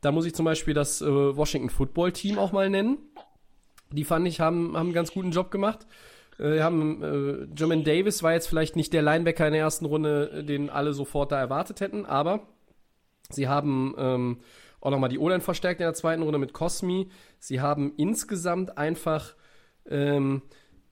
da 0.00 0.12
muss 0.12 0.26
ich 0.26 0.34
zum 0.34 0.44
Beispiel 0.44 0.74
das 0.74 1.00
äh, 1.00 1.06
Washington 1.06 1.70
Football 1.70 2.12
Team 2.12 2.38
auch 2.38 2.52
mal 2.52 2.68
nennen. 2.68 2.98
Die 3.92 4.04
fand 4.04 4.26
ich, 4.26 4.40
haben, 4.40 4.76
haben 4.76 4.86
einen 4.86 4.94
ganz 4.94 5.12
guten 5.12 5.30
Job 5.30 5.50
gemacht. 5.50 5.86
Äh, 6.38 6.60
haben, 6.60 7.02
äh, 7.02 7.46
Jermaine 7.56 7.82
Davis 7.82 8.22
war 8.22 8.32
jetzt 8.32 8.48
vielleicht 8.48 8.76
nicht 8.76 8.92
der 8.92 9.02
Linebacker 9.02 9.46
in 9.46 9.52
der 9.52 9.62
ersten 9.62 9.84
Runde, 9.84 10.30
äh, 10.30 10.44
den 10.44 10.70
alle 10.70 10.92
sofort 10.92 11.32
da 11.32 11.38
erwartet 11.38 11.80
hätten, 11.80 12.06
aber 12.06 12.46
sie 13.30 13.48
haben 13.48 13.94
ähm, 13.98 14.38
auch 14.80 14.90
nochmal 14.90 15.10
die 15.10 15.18
O-Line 15.18 15.40
verstärkt 15.40 15.80
in 15.80 15.86
der 15.86 15.94
zweiten 15.94 16.22
Runde 16.22 16.38
mit 16.38 16.52
Cosmi. 16.52 17.08
Sie 17.38 17.60
haben 17.60 17.92
insgesamt 17.96 18.76
einfach 18.76 19.34
ähm, 19.88 20.42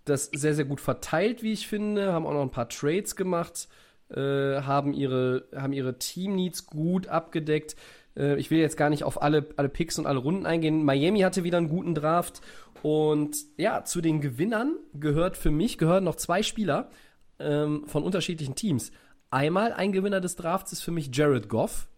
das 0.04 0.26
sehr, 0.26 0.54
sehr 0.54 0.64
gut 0.64 0.80
verteilt, 0.80 1.42
wie 1.42 1.52
ich 1.52 1.66
finde, 1.66 2.12
haben 2.12 2.26
auch 2.26 2.32
noch 2.32 2.42
ein 2.42 2.50
paar 2.50 2.68
Trades 2.68 3.16
gemacht, 3.16 3.68
äh, 4.10 4.62
haben 4.62 4.92
ihre, 4.92 5.44
haben 5.54 5.72
ihre 5.72 5.98
Team-Needs 5.98 6.66
gut 6.66 7.08
abgedeckt. 7.08 7.76
Äh, 8.16 8.36
ich 8.38 8.50
will 8.50 8.58
jetzt 8.58 8.76
gar 8.76 8.90
nicht 8.90 9.04
auf 9.04 9.22
alle, 9.22 9.46
alle 9.56 9.68
Picks 9.68 9.98
und 9.98 10.06
alle 10.06 10.18
Runden 10.18 10.46
eingehen. 10.46 10.84
Miami 10.84 11.20
hatte 11.20 11.44
wieder 11.44 11.58
einen 11.58 11.68
guten 11.68 11.94
Draft. 11.94 12.40
Und 12.82 13.36
ja, 13.56 13.84
zu 13.84 14.00
den 14.00 14.20
Gewinnern 14.20 14.76
gehört 14.94 15.36
für 15.36 15.50
mich, 15.50 15.78
gehören 15.78 16.04
noch 16.04 16.16
zwei 16.16 16.42
Spieler 16.42 16.90
ähm, 17.38 17.84
von 17.86 18.02
unterschiedlichen 18.02 18.54
Teams. 18.54 18.90
Einmal 19.30 19.72
ein 19.72 19.92
Gewinner 19.92 20.20
des 20.20 20.36
Drafts 20.36 20.72
ist 20.72 20.82
für 20.82 20.90
mich 20.90 21.10
Jared 21.12 21.48
Goff, 21.48 21.88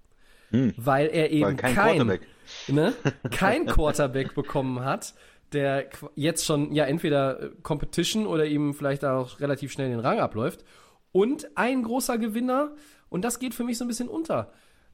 weil 0.77 1.09
er 1.09 1.31
eben 1.31 1.47
Weil 1.47 1.57
kein 1.57 1.75
kein, 1.75 1.97
Quarterback. 1.97 2.21
ne, 2.69 2.93
kein 3.31 3.67
Quarterback 3.67 4.35
bekommen 4.35 4.81
hat, 4.85 5.15
der 5.53 5.87
jetzt 6.15 6.45
schon 6.45 6.73
ja 6.73 6.85
entweder 6.85 7.43
äh, 7.43 7.51
Competition 7.63 8.27
oder 8.27 8.45
ihm 8.47 8.75
vielleicht 8.75 9.05
auch 9.05 9.41
relativ 9.41 9.73
schnell 9.73 9.89
den 9.91 10.01
Rang 10.01 10.19
abläuft. 10.19 10.65
Und 11.11 11.57
ein 11.57 11.83
großer 11.83 12.19
Gewinner, 12.19 12.75
und 13.09 13.23
das 13.23 13.39
geht 13.39 13.55
für 13.55 13.65
mich 13.65 13.79
so 13.79 13.85
ein 13.85 13.89
bisschen 13.89 14.09
unter, 14.09 14.53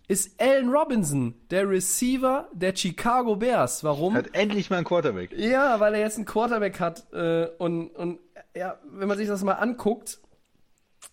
ist 0.09 0.41
Allen 0.41 0.71
Robinson, 0.71 1.35
der 1.51 1.69
Receiver 1.69 2.49
der 2.53 2.75
Chicago 2.75 3.37
Bears. 3.37 3.85
Warum? 3.85 4.15
Hat 4.15 4.35
endlich 4.35 4.71
mal 4.71 4.77
einen 4.77 4.87
Quarterback. 4.87 5.33
Ja, 5.37 5.79
weil 5.81 5.95
er 5.95 6.01
jetzt 6.01 6.17
einen 6.17 6.25
Quarterback 6.25 6.81
hat 6.81 7.13
äh, 7.13 7.49
und, 7.59 7.89
und 7.91 8.19
ja, 8.57 8.79
wenn 8.91 9.07
man 9.07 9.19
sich 9.19 9.29
das 9.29 9.45
mal 9.45 9.53
anguckt, 9.53 10.19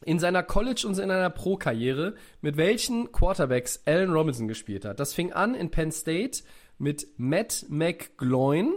in 0.04 0.20
seiner 0.20 0.44
College- 0.44 0.88
und 0.88 0.94
in 0.94 0.96
seiner 0.96 1.30
Pro-Karriere, 1.30 2.16
mit 2.42 2.58
welchen 2.58 3.12
Quarterbacks 3.12 3.84
Allen 3.86 4.12
Robinson 4.12 4.48
gespielt 4.48 4.86
hat. 4.86 5.00
Das 5.00 5.14
fing 5.14 5.34
an 5.34 5.56
in 5.56 5.72
Penn 5.72 5.92
State 5.92 6.44
mit 6.78 7.08
Matt 7.18 7.66
McGloin, 7.70 8.74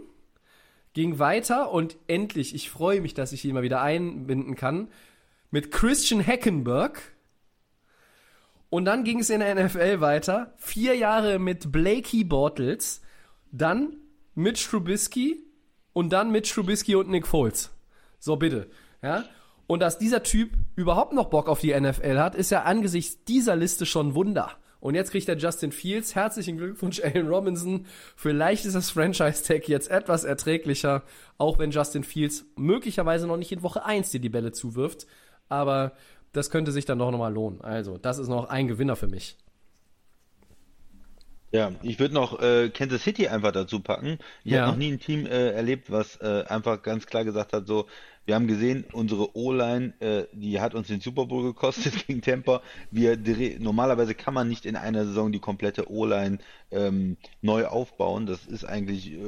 ging 0.95 1.19
weiter 1.19 1.71
und 1.71 1.97
endlich, 2.07 2.55
ich 2.55 2.71
freue 2.71 3.01
mich, 3.01 3.15
dass 3.15 3.33
ich 3.33 3.45
ihn 3.45 3.55
mal 3.55 3.63
wieder 3.63 3.81
einbinden 3.81 4.55
kann, 4.55 4.89
mit 5.51 5.71
Christian 5.71 6.25
Hackenberg. 6.25 7.01
Und 8.71 8.85
dann 8.85 9.05
ging 9.05 9.21
es 9.21 9.31
in 9.31 9.41
der 9.41 9.55
NFL 9.55 10.01
weiter. 10.01 10.55
Vier 10.59 10.95
Jahre 10.95 11.39
mit 11.39 11.73
Blakey 11.73 12.25
Bortles, 12.25 13.01
dann 13.51 13.97
mit 14.35 14.63
Trubisky 14.63 15.43
und 15.93 16.11
dann 16.13 16.31
mit 16.31 16.49
Trubisky 16.51 16.95
und 16.95 17.09
Nick 17.09 17.27
Foles. 17.27 17.71
So 18.19 18.37
bitte, 18.37 18.69
ja. 19.03 19.25
Und 19.67 19.81
dass 19.81 19.99
dieser 19.99 20.23
Typ 20.23 20.53
überhaupt 20.77 21.13
noch 21.13 21.29
Bock 21.29 21.49
auf 21.49 21.61
die 21.61 21.79
NFL 21.79 22.19
hat, 22.19 22.35
ist 22.35 22.51
ja 22.51 22.63
angesichts 22.63 23.25
dieser 23.25 23.57
Liste 23.57 23.85
schon 23.85 24.15
Wunder. 24.15 24.53
Und 24.81 24.95
jetzt 24.95 25.11
kriegt 25.11 25.29
er 25.29 25.37
Justin 25.37 25.73
Fields. 25.73 26.15
Herzlichen 26.15 26.57
Glückwunsch, 26.57 27.03
Allen 27.03 27.29
Robinson. 27.29 27.87
Vielleicht 28.17 28.65
ist 28.65 28.75
das 28.75 28.91
Franchise-Tag 28.91 29.69
jetzt 29.69 29.91
etwas 29.91 30.25
erträglicher, 30.25 31.03
auch 31.37 31.59
wenn 31.59 31.71
Justin 31.71 32.05
Fields 32.05 32.47
möglicherweise 32.57 33.27
noch 33.27 33.37
nicht 33.37 33.53
in 33.53 33.63
Woche 33.63 33.85
1 33.85 34.11
dir 34.11 34.21
die 34.21 34.29
Bälle 34.29 34.53
zuwirft. 34.53 35.07
Aber 35.49 35.93
das 36.33 36.51
könnte 36.51 36.73
sich 36.73 36.85
dann 36.85 36.99
doch 36.99 37.11
nochmal 37.11 37.33
lohnen. 37.33 37.61
Also, 37.63 37.99
das 37.99 38.19
ist 38.19 38.29
noch 38.29 38.49
ein 38.49 38.69
Gewinner 38.69 38.97
für 38.97 39.09
mich. 39.09 39.37
Ja, 41.51 41.73
ich 41.83 41.99
würde 41.99 42.13
noch 42.15 42.41
äh, 42.41 42.69
Kansas 42.69 43.03
City 43.03 43.29
einfach 43.29 43.53
dazu 43.53 43.81
packen. 43.81 44.19
Ich 44.45 44.53
Ja. 44.53 44.61
habe 44.61 44.67
noch 44.67 44.77
nie 44.77 44.93
ein 44.93 45.01
Team 45.01 45.25
äh, 45.27 45.51
erlebt, 45.53 45.91
was 45.91 46.17
äh, 46.21 46.45
einfach 46.47 46.83
ganz 46.83 47.07
klar 47.07 47.25
gesagt 47.25 47.55
hat, 47.55 47.67
so, 47.67 47.87
wir 48.29 48.35
haben 48.35 48.47
gesehen, 48.47 48.85
unsere 48.93 49.35
O-Line, 49.35 49.95
äh, 50.01 50.25
die 50.35 50.61
hat 50.61 50.75
uns 50.75 50.89
den 50.89 51.01
Super 51.01 51.25
Bowl 51.25 51.43
gekostet 51.45 51.95
gegen 52.07 52.21
Tampa. 52.21 52.61
Wir 52.91 53.19
normalerweise 53.59 54.15
kann 54.15 54.35
man 54.35 54.51
nicht 54.51 54.67
in 54.67 54.77
einer 54.77 55.07
Saison 55.07 55.33
die 55.33 55.39
komplette 55.39 55.91
O-Line 55.91 56.37
ähm, 56.71 57.17
neu 57.41 57.65
aufbauen. 57.65 58.27
Das 58.27 58.45
ist 58.45 58.65
eigentlich 58.65 59.13
äh, 59.13 59.19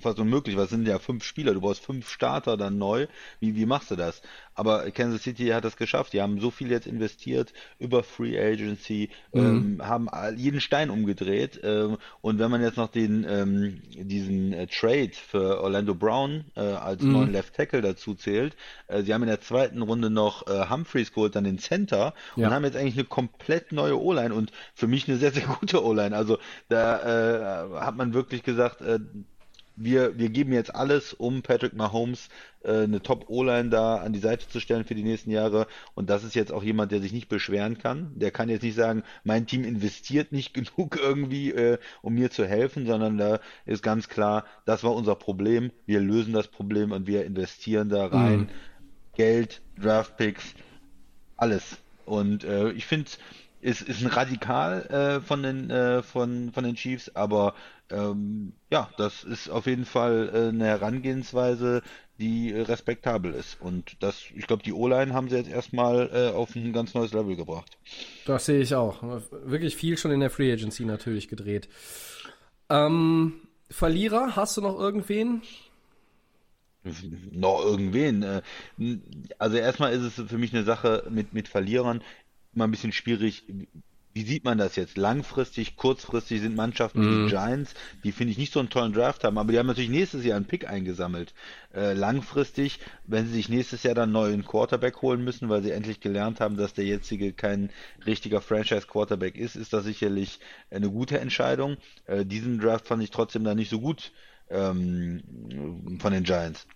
fast 0.00 0.18
unmöglich, 0.18 0.56
weil 0.56 0.64
es 0.64 0.70
sind 0.70 0.88
ja 0.88 0.98
fünf 0.98 1.22
Spieler. 1.22 1.54
Du 1.54 1.60
brauchst 1.60 1.84
fünf 1.84 2.10
Starter 2.10 2.56
dann 2.56 2.78
neu. 2.78 3.06
Wie, 3.38 3.54
wie 3.54 3.64
machst 3.64 3.92
du 3.92 3.96
das? 3.96 4.22
Aber 4.54 4.90
Kansas 4.90 5.22
City 5.22 5.46
hat 5.50 5.64
das 5.64 5.76
geschafft. 5.76 6.12
Die 6.12 6.20
haben 6.20 6.40
so 6.40 6.50
viel 6.50 6.72
jetzt 6.72 6.88
investiert 6.88 7.52
über 7.78 8.02
Free 8.02 8.40
Agency, 8.40 9.10
ähm, 9.32 9.80
haben 9.80 10.08
jeden 10.36 10.60
Stein 10.60 10.90
umgedreht. 10.90 11.60
Ähm, 11.62 11.96
und 12.22 12.40
wenn 12.40 12.50
man 12.50 12.60
jetzt 12.60 12.76
noch 12.76 12.88
den 12.88 13.24
ähm, 13.28 13.82
diesen 13.94 14.52
äh, 14.52 14.66
Trade 14.66 15.12
für 15.12 15.62
Orlando 15.62 15.94
Brown 15.94 16.46
äh, 16.56 16.60
als 16.60 17.04
neuen 17.04 17.30
Left 17.30 17.54
Tackle 17.54 17.82
dazu 17.82 18.14
zählt, 18.14 18.47
äh, 18.86 19.02
sie 19.02 19.12
haben 19.14 19.22
in 19.22 19.28
der 19.28 19.40
zweiten 19.40 19.82
Runde 19.82 20.10
noch 20.10 20.46
äh, 20.46 20.68
Humphreys 20.68 21.12
geholt, 21.12 21.36
dann 21.36 21.44
den 21.44 21.58
Center 21.58 22.14
und 22.36 22.42
Ja. 22.42 22.50
haben 22.50 22.64
jetzt 22.64 22.76
eigentlich 22.76 22.94
eine 22.94 23.04
komplett 23.04 23.72
neue 23.72 24.00
O-Line 24.00 24.34
und 24.34 24.52
für 24.74 24.86
mich 24.86 25.08
eine 25.08 25.18
sehr, 25.18 25.32
sehr 25.32 25.46
gute 25.60 25.84
O-Line. 25.84 26.16
Also 26.16 26.38
da 26.68 27.64
äh, 27.76 27.80
hat 27.80 27.96
man 27.96 28.14
wirklich 28.14 28.42
gesagt, 28.42 28.80
äh, 28.80 28.98
wir, 29.78 30.18
wir 30.18 30.28
geben 30.28 30.52
jetzt 30.52 30.74
alles, 30.74 31.14
um 31.14 31.42
Patrick 31.42 31.74
Mahomes 31.74 32.28
äh, 32.64 32.82
eine 32.82 33.00
Top-O-Line 33.00 33.70
da 33.70 33.96
an 33.96 34.12
die 34.12 34.18
Seite 34.18 34.48
zu 34.48 34.60
stellen 34.60 34.84
für 34.84 34.94
die 34.94 35.04
nächsten 35.04 35.30
Jahre. 35.30 35.66
Und 35.94 36.10
das 36.10 36.24
ist 36.24 36.34
jetzt 36.34 36.52
auch 36.52 36.62
jemand, 36.62 36.92
der 36.92 37.00
sich 37.00 37.12
nicht 37.12 37.28
beschweren 37.28 37.78
kann. 37.78 38.12
Der 38.16 38.30
kann 38.30 38.48
jetzt 38.48 38.62
nicht 38.62 38.74
sagen, 38.74 39.04
mein 39.24 39.46
Team 39.46 39.64
investiert 39.64 40.32
nicht 40.32 40.54
genug 40.76 40.98
irgendwie, 41.00 41.52
äh, 41.52 41.78
um 42.02 42.14
mir 42.14 42.30
zu 42.30 42.46
helfen, 42.46 42.86
sondern 42.86 43.18
da 43.18 43.40
ist 43.66 43.82
ganz 43.82 44.08
klar, 44.08 44.44
das 44.64 44.82
war 44.82 44.94
unser 44.94 45.14
Problem. 45.14 45.70
Wir 45.86 46.00
lösen 46.00 46.32
das 46.32 46.48
Problem 46.48 46.92
und 46.92 47.06
wir 47.06 47.24
investieren 47.24 47.88
da 47.88 48.06
rein. 48.06 48.48
Geld, 49.14 49.62
Draftpicks, 49.80 50.54
alles. 51.36 51.78
Und 52.04 52.44
äh, 52.44 52.70
ich 52.72 52.86
finde, 52.86 53.10
es 53.60 53.82
ist 53.82 54.02
ein 54.02 54.08
Radikal 54.08 54.82
äh, 54.86 55.20
von 55.20 55.42
den 55.42 55.70
äh, 55.70 56.02
von 56.02 56.52
von 56.52 56.64
den 56.64 56.74
Chiefs, 56.76 57.14
aber 57.14 57.54
ähm, 57.90 58.52
ja, 58.70 58.90
das 58.96 59.24
ist 59.24 59.48
auf 59.48 59.66
jeden 59.66 59.84
Fall 59.84 60.30
äh, 60.32 60.48
eine 60.48 60.66
Herangehensweise, 60.66 61.82
die 62.18 62.52
respektabel 62.52 63.32
ist. 63.32 63.60
Und 63.60 63.96
das, 64.00 64.24
ich 64.34 64.46
glaube, 64.46 64.62
die 64.62 64.72
O-Line 64.72 65.14
haben 65.14 65.28
sie 65.28 65.36
jetzt 65.36 65.50
erstmal 65.50 66.10
äh, 66.12 66.34
auf 66.36 66.54
ein 66.54 66.72
ganz 66.72 66.94
neues 66.94 67.12
Level 67.12 67.36
gebracht. 67.36 67.78
Das 68.26 68.46
sehe 68.46 68.60
ich 68.60 68.74
auch. 68.74 69.02
Wirklich 69.30 69.76
viel 69.76 69.96
schon 69.96 70.10
in 70.10 70.20
der 70.20 70.30
Free 70.30 70.52
Agency 70.52 70.84
natürlich 70.84 71.28
gedreht. 71.28 71.68
Ähm, 72.68 73.34
Verlierer, 73.70 74.36
hast 74.36 74.56
du 74.56 74.60
noch 74.60 74.78
irgendwen? 74.78 75.42
Noch 77.32 77.64
irgendwen. 77.64 78.22
äh, 78.22 78.42
Also 79.38 79.56
erstmal 79.56 79.92
ist 79.92 80.18
es 80.18 80.28
für 80.28 80.38
mich 80.38 80.54
eine 80.54 80.64
Sache 80.64 81.04
mit, 81.10 81.32
mit 81.32 81.48
Verlierern 81.48 82.02
immer 82.58 82.66
ein 82.66 82.72
bisschen 82.72 82.92
schwierig. 82.92 83.44
Wie 84.14 84.24
sieht 84.24 84.42
man 84.42 84.58
das 84.58 84.74
jetzt? 84.74 84.96
Langfristig, 84.96 85.76
kurzfristig 85.76 86.40
sind 86.40 86.56
Mannschaften 86.56 87.02
wie 87.02 87.22
die 87.22 87.30
Giants, 87.30 87.74
die 88.02 88.10
finde 88.10 88.32
ich 88.32 88.38
nicht 88.38 88.52
so 88.52 88.58
einen 88.58 88.68
tollen 88.68 88.92
Draft 88.92 89.22
haben, 89.22 89.38
aber 89.38 89.52
die 89.52 89.58
haben 89.60 89.68
natürlich 89.68 89.90
nächstes 89.90 90.24
Jahr 90.24 90.36
einen 90.36 90.46
Pick 90.46 90.68
eingesammelt. 90.68 91.34
Äh, 91.72 91.92
langfristig, 91.92 92.80
wenn 93.06 93.26
sie 93.26 93.34
sich 93.34 93.48
nächstes 93.48 93.84
Jahr 93.84 93.94
dann 93.94 94.04
einen 94.04 94.12
neuen 94.14 94.44
Quarterback 94.44 95.02
holen 95.02 95.22
müssen, 95.22 95.48
weil 95.48 95.62
sie 95.62 95.70
endlich 95.70 96.00
gelernt 96.00 96.40
haben, 96.40 96.56
dass 96.56 96.74
der 96.74 96.84
jetzige 96.84 97.32
kein 97.32 97.70
richtiger 98.06 98.40
Franchise-Quarterback 98.40 99.36
ist, 99.36 99.54
ist 99.54 99.72
das 99.72 99.84
sicherlich 99.84 100.40
eine 100.68 100.90
gute 100.90 101.20
Entscheidung. 101.20 101.76
Äh, 102.06 102.24
diesen 102.24 102.58
Draft 102.58 102.88
fand 102.88 103.04
ich 103.04 103.10
trotzdem 103.10 103.44
dann 103.44 103.56
nicht 103.58 103.70
so 103.70 103.78
gut 103.78 104.10
ähm, 104.50 105.22
von 106.00 106.12
den 106.12 106.24
Giants. 106.24 106.66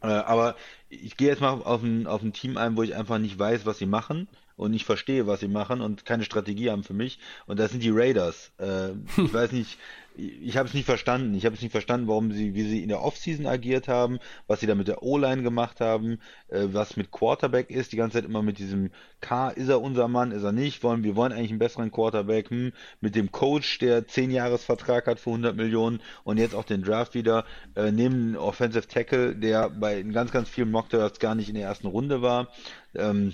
Äh, 0.00 0.06
aber 0.06 0.56
ich 0.88 1.18
gehe 1.18 1.28
jetzt 1.28 1.42
mal 1.42 1.50
auf 1.50 1.82
ein, 1.82 2.06
auf 2.06 2.22
ein 2.22 2.32
Team 2.32 2.56
ein, 2.56 2.78
wo 2.78 2.82
ich 2.82 2.94
einfach 2.94 3.18
nicht 3.18 3.38
weiß, 3.38 3.66
was 3.66 3.76
sie 3.76 3.86
machen 3.86 4.26
und 4.56 4.70
nicht 4.70 4.84
verstehe, 4.84 5.26
was 5.26 5.40
sie 5.40 5.48
machen 5.48 5.80
und 5.80 6.04
keine 6.04 6.24
Strategie 6.24 6.70
haben 6.70 6.84
für 6.84 6.94
mich. 6.94 7.18
Und 7.46 7.58
das 7.58 7.70
sind 7.70 7.82
die 7.82 7.90
Raiders. 7.90 8.52
Äh, 8.58 8.90
ich 9.16 9.32
weiß 9.32 9.52
nicht, 9.52 9.78
ich 10.16 10.56
habe 10.56 10.68
es 10.68 10.74
nicht 10.74 10.84
verstanden. 10.84 11.34
Ich 11.34 11.46
habe 11.46 11.54
es 11.54 11.62
nicht 11.62 11.70
verstanden, 11.70 12.06
warum 12.06 12.32
sie, 12.32 12.54
wie 12.54 12.64
sie 12.64 12.82
in 12.82 12.88
der 12.88 13.02
Offseason 13.02 13.46
agiert 13.46 13.88
haben, 13.88 14.18
was 14.46 14.60
sie 14.60 14.66
da 14.66 14.74
mit 14.74 14.88
der 14.88 15.02
O-Line 15.02 15.42
gemacht 15.42 15.80
haben, 15.80 16.18
äh, 16.48 16.66
was 16.72 16.96
mit 16.96 17.10
Quarterback 17.10 17.70
ist. 17.70 17.92
Die 17.92 17.96
ganze 17.96 18.18
Zeit 18.18 18.24
immer 18.24 18.42
mit 18.42 18.58
diesem 18.58 18.90
K, 19.20 19.50
ist 19.50 19.68
er 19.68 19.80
unser 19.80 20.08
Mann, 20.08 20.32
ist 20.32 20.42
er 20.42 20.52
nicht? 20.52 20.82
Wollen, 20.82 21.04
wir 21.04 21.16
wollen 21.16 21.32
eigentlich 21.32 21.50
einen 21.50 21.58
besseren 21.58 21.90
Quarterback. 21.90 22.50
Hm, 22.50 22.72
mit 23.00 23.14
dem 23.14 23.32
Coach, 23.32 23.78
der 23.78 24.06
10 24.06 24.30
Jahresvertrag 24.30 25.06
hat 25.06 25.20
für 25.20 25.30
100 25.30 25.56
Millionen 25.56 26.00
und 26.24 26.38
jetzt 26.38 26.54
auch 26.54 26.64
den 26.64 26.82
Draft 26.82 27.14
wieder, 27.14 27.44
äh, 27.74 27.90
neben 27.90 28.36
Offensive 28.36 28.86
Tackle, 28.86 29.34
der 29.34 29.70
bei 29.70 30.02
ganz, 30.02 30.30
ganz 30.30 30.48
vielen 30.48 30.70
Mockdrafts 30.70 31.20
gar 31.20 31.34
nicht 31.34 31.48
in 31.48 31.54
der 31.54 31.66
ersten 31.66 31.86
Runde 31.86 32.22
war. 32.22 32.48
Ähm, 32.94 33.32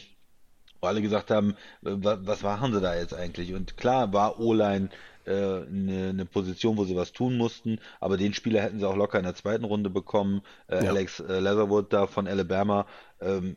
wo 0.81 0.87
alle 0.87 1.03
gesagt 1.03 1.31
haben, 1.31 1.53
äh, 1.85 1.93
was 2.01 2.43
machen 2.43 2.72
sie 2.72 2.81
da 2.81 2.95
jetzt 2.95 3.14
eigentlich? 3.14 3.55
Und 3.55 3.76
klar 3.76 4.12
war 4.12 4.41
O-Line 4.41 4.91
äh, 5.26 5.33
eine, 5.33 6.09
eine 6.11 6.24
Position, 6.24 6.76
wo 6.76 6.85
sie 6.85 6.97
was 6.97 7.12
tun 7.12 7.37
mussten, 7.37 7.79
aber 8.01 8.16
den 8.16 8.35
Spieler 8.35 8.62
hätten 8.62 8.79
sie 8.79 8.89
auch 8.89 8.97
locker 8.97 9.18
in 9.18 9.24
der 9.24 9.35
zweiten 9.35 9.64
Runde 9.64 9.91
bekommen. 9.91 10.43
Äh, 10.68 10.85
ja. 10.85 10.91
Alex 10.91 11.20
äh, 11.20 11.41
Leatherwood 11.41 11.93
da 11.93 12.07
von 12.07 12.26
Alabama. 12.26 12.87
Ähm, 13.20 13.57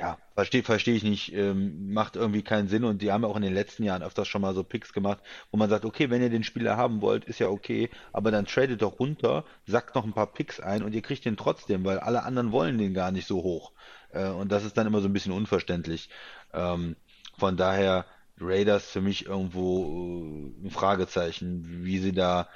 ja, 0.00 0.16
verstehe 0.34 0.62
versteh 0.62 0.94
ich 0.94 1.04
nicht, 1.04 1.34
ähm, 1.34 1.92
macht 1.92 2.16
irgendwie 2.16 2.40
keinen 2.42 2.68
Sinn 2.68 2.84
und 2.84 3.02
die 3.02 3.12
haben 3.12 3.24
auch 3.24 3.36
in 3.36 3.42
den 3.42 3.52
letzten 3.52 3.82
Jahren 3.82 4.02
öfters 4.02 4.28
schon 4.28 4.40
mal 4.40 4.54
so 4.54 4.64
Picks 4.64 4.94
gemacht, 4.94 5.18
wo 5.50 5.58
man 5.58 5.68
sagt, 5.68 5.84
okay, 5.84 6.08
wenn 6.08 6.22
ihr 6.22 6.30
den 6.30 6.42
Spieler 6.42 6.78
haben 6.78 7.02
wollt, 7.02 7.26
ist 7.26 7.38
ja 7.38 7.48
okay, 7.48 7.90
aber 8.10 8.30
dann 8.30 8.46
tradet 8.46 8.80
doch 8.80 8.98
runter, 8.98 9.44
sackt 9.66 9.94
noch 9.94 10.04
ein 10.04 10.14
paar 10.14 10.32
Picks 10.32 10.58
ein 10.58 10.82
und 10.82 10.94
ihr 10.94 11.02
kriegt 11.02 11.26
den 11.26 11.36
trotzdem, 11.36 11.84
weil 11.84 11.98
alle 11.98 12.22
anderen 12.22 12.50
wollen 12.50 12.78
den 12.78 12.94
gar 12.94 13.12
nicht 13.12 13.26
so 13.26 13.42
hoch. 13.42 13.72
Äh, 14.10 14.28
und 14.30 14.50
das 14.50 14.64
ist 14.64 14.78
dann 14.78 14.86
immer 14.86 15.02
so 15.02 15.08
ein 15.08 15.12
bisschen 15.12 15.32
unverständlich. 15.32 16.08
Ähm, 16.54 16.96
von 17.38 17.58
daher 17.58 18.06
Raiders 18.40 18.90
für 18.90 19.02
mich 19.02 19.26
irgendwo 19.26 20.54
äh, 20.62 20.66
ein 20.66 20.70
Fragezeichen, 20.70 21.84
wie 21.84 21.98
sie 21.98 22.12
da 22.12 22.48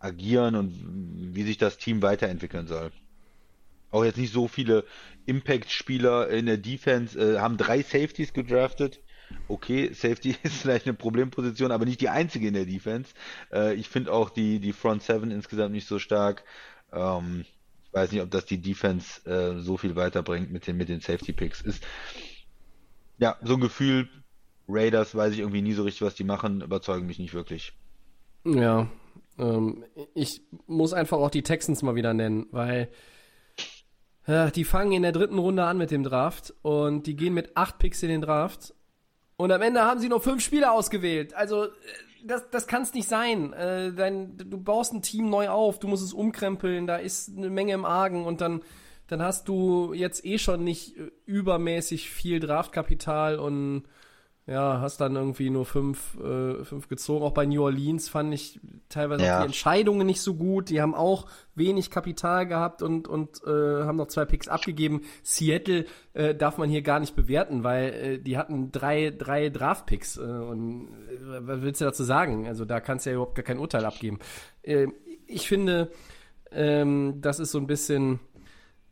agieren 0.00 0.56
und 0.56 1.32
wie 1.32 1.44
sich 1.44 1.58
das 1.58 1.78
Team 1.78 2.02
weiterentwickeln 2.02 2.66
soll. 2.66 2.90
Auch 3.92 4.04
jetzt 4.04 4.18
nicht 4.18 4.32
so 4.32 4.48
viele 4.48 4.84
Impact-Spieler 5.26 6.28
in 6.28 6.46
der 6.46 6.56
Defense, 6.56 7.18
äh, 7.18 7.38
haben 7.38 7.56
drei 7.56 7.82
Safeties 7.82 8.32
gedraftet. 8.32 9.00
Okay, 9.48 9.92
Safety 9.92 10.34
ist 10.42 10.62
vielleicht 10.62 10.86
eine 10.86 10.94
Problemposition, 10.94 11.70
aber 11.70 11.84
nicht 11.84 12.00
die 12.00 12.08
einzige 12.08 12.48
in 12.48 12.54
der 12.54 12.66
Defense. 12.66 13.14
Äh, 13.52 13.74
ich 13.74 13.88
finde 13.88 14.12
auch 14.12 14.30
die, 14.30 14.58
die 14.58 14.72
Front 14.72 15.02
Seven 15.02 15.30
insgesamt 15.30 15.72
nicht 15.72 15.86
so 15.86 15.98
stark. 15.98 16.44
Ähm, 16.92 17.44
ich 17.84 17.92
weiß 17.92 18.12
nicht, 18.12 18.22
ob 18.22 18.30
das 18.30 18.46
die 18.46 18.58
Defense 18.58 19.24
äh, 19.30 19.60
so 19.60 19.76
viel 19.76 19.94
weiterbringt 19.94 20.50
mit 20.50 20.66
den, 20.66 20.76
mit 20.76 20.88
den 20.88 21.00
Safety 21.00 21.32
Picks. 21.32 21.60
Ist 21.60 21.84
ja 23.18 23.36
so 23.42 23.54
ein 23.54 23.60
Gefühl, 23.60 24.08
Raiders 24.68 25.14
weiß 25.14 25.34
ich 25.34 25.40
irgendwie 25.40 25.62
nie 25.62 25.74
so 25.74 25.82
richtig, 25.82 26.02
was 26.02 26.14
die 26.14 26.24
machen, 26.24 26.62
überzeugen 26.62 27.06
mich 27.06 27.18
nicht 27.18 27.34
wirklich. 27.34 27.72
Ja, 28.44 28.88
ähm, 29.38 29.84
ich 30.14 30.40
muss 30.66 30.92
einfach 30.92 31.18
auch 31.18 31.30
die 31.30 31.42
Texans 31.42 31.82
mal 31.82 31.94
wieder 31.94 32.14
nennen, 32.14 32.46
weil 32.50 32.88
die 34.26 34.64
fangen 34.64 34.92
in 34.92 35.02
der 35.02 35.12
dritten 35.12 35.38
Runde 35.38 35.64
an 35.64 35.78
mit 35.78 35.90
dem 35.90 36.04
Draft 36.04 36.54
und 36.62 37.06
die 37.08 37.16
gehen 37.16 37.34
mit 37.34 37.56
acht 37.56 37.78
Picks 37.78 38.02
in 38.02 38.08
den 38.08 38.20
Draft 38.20 38.72
und 39.42 39.50
am 39.50 39.60
Ende 39.60 39.80
haben 39.80 39.98
sie 39.98 40.08
nur 40.08 40.20
fünf 40.20 40.40
Spieler 40.40 40.72
ausgewählt. 40.72 41.34
Also 41.34 41.64
äh, 41.64 41.68
das, 42.24 42.48
das 42.50 42.68
kann 42.68 42.82
es 42.82 42.94
nicht 42.94 43.08
sein. 43.08 43.52
Äh, 43.52 43.92
dein, 43.92 44.36
du 44.36 44.56
baust 44.56 44.92
ein 44.92 45.02
Team 45.02 45.28
neu 45.30 45.48
auf, 45.48 45.80
du 45.80 45.88
musst 45.88 46.04
es 46.04 46.12
umkrempeln, 46.12 46.86
da 46.86 46.96
ist 46.96 47.36
eine 47.36 47.50
Menge 47.50 47.72
im 47.72 47.84
Argen 47.84 48.24
und 48.24 48.40
dann, 48.40 48.62
dann 49.08 49.20
hast 49.20 49.48
du 49.48 49.94
jetzt 49.94 50.24
eh 50.24 50.38
schon 50.38 50.62
nicht 50.62 50.96
äh, 50.96 51.10
übermäßig 51.26 52.08
viel 52.08 52.38
Draftkapital 52.38 53.40
und 53.40 53.84
ja, 54.46 54.80
hast 54.80 55.00
dann 55.00 55.14
irgendwie 55.14 55.50
nur 55.50 55.64
fünf, 55.64 56.18
äh, 56.18 56.64
fünf 56.64 56.88
gezogen. 56.88 57.24
Auch 57.24 57.32
bei 57.32 57.46
New 57.46 57.62
Orleans 57.62 58.08
fand 58.08 58.34
ich 58.34 58.58
teilweise 58.88 59.24
ja. 59.24 59.38
die 59.38 59.46
Entscheidungen 59.46 60.04
nicht 60.04 60.20
so 60.20 60.34
gut. 60.34 60.68
Die 60.68 60.82
haben 60.82 60.96
auch 60.96 61.26
wenig 61.54 61.90
Kapital 61.90 62.48
gehabt 62.48 62.82
und, 62.82 63.06
und 63.06 63.40
äh, 63.46 63.84
haben 63.84 63.96
noch 63.96 64.08
zwei 64.08 64.24
Picks 64.24 64.48
abgegeben. 64.48 65.02
Seattle 65.22 65.84
äh, 66.14 66.34
darf 66.34 66.58
man 66.58 66.68
hier 66.68 66.82
gar 66.82 66.98
nicht 66.98 67.14
bewerten, 67.14 67.62
weil 67.62 67.92
äh, 67.92 68.18
die 68.18 68.36
hatten 68.36 68.72
drei, 68.72 69.14
drei 69.16 69.48
Draft-Picks. 69.48 70.16
Äh, 70.16 70.22
und 70.22 70.88
äh, 70.88 71.46
was 71.46 71.62
willst 71.62 71.80
du 71.80 71.84
dazu 71.84 72.02
sagen? 72.02 72.48
Also 72.48 72.64
da 72.64 72.80
kannst 72.80 73.06
du 73.06 73.10
ja 73.10 73.14
überhaupt 73.14 73.36
gar 73.36 73.44
kein 73.44 73.60
Urteil 73.60 73.84
abgeben. 73.84 74.18
Äh, 74.62 74.88
ich 75.28 75.46
finde, 75.46 75.92
ähm, 76.50 77.20
das 77.20 77.38
ist 77.38 77.52
so 77.52 77.58
ein 77.58 77.68
bisschen 77.68 78.18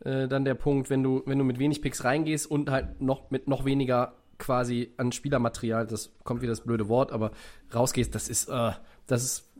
äh, 0.04 0.28
dann 0.28 0.44
der 0.44 0.54
Punkt, 0.54 0.90
wenn 0.90 1.02
du, 1.02 1.22
wenn 1.26 1.38
du 1.38 1.44
mit 1.44 1.58
wenig 1.58 1.82
Picks 1.82 2.04
reingehst 2.04 2.48
und 2.48 2.70
halt 2.70 3.00
noch 3.00 3.32
mit 3.32 3.48
noch 3.48 3.64
weniger 3.64 4.19
quasi 4.40 4.92
an 4.96 5.12
Spielermaterial, 5.12 5.86
das 5.86 6.10
kommt 6.24 6.42
wieder 6.42 6.52
das 6.52 6.62
blöde 6.62 6.88
Wort, 6.88 7.12
aber 7.12 7.30
rausgehst, 7.72 8.14
das 8.14 8.28
ist, 8.28 8.48
äh, 8.48 8.72
das 9.06 9.22
ist, 9.22 9.50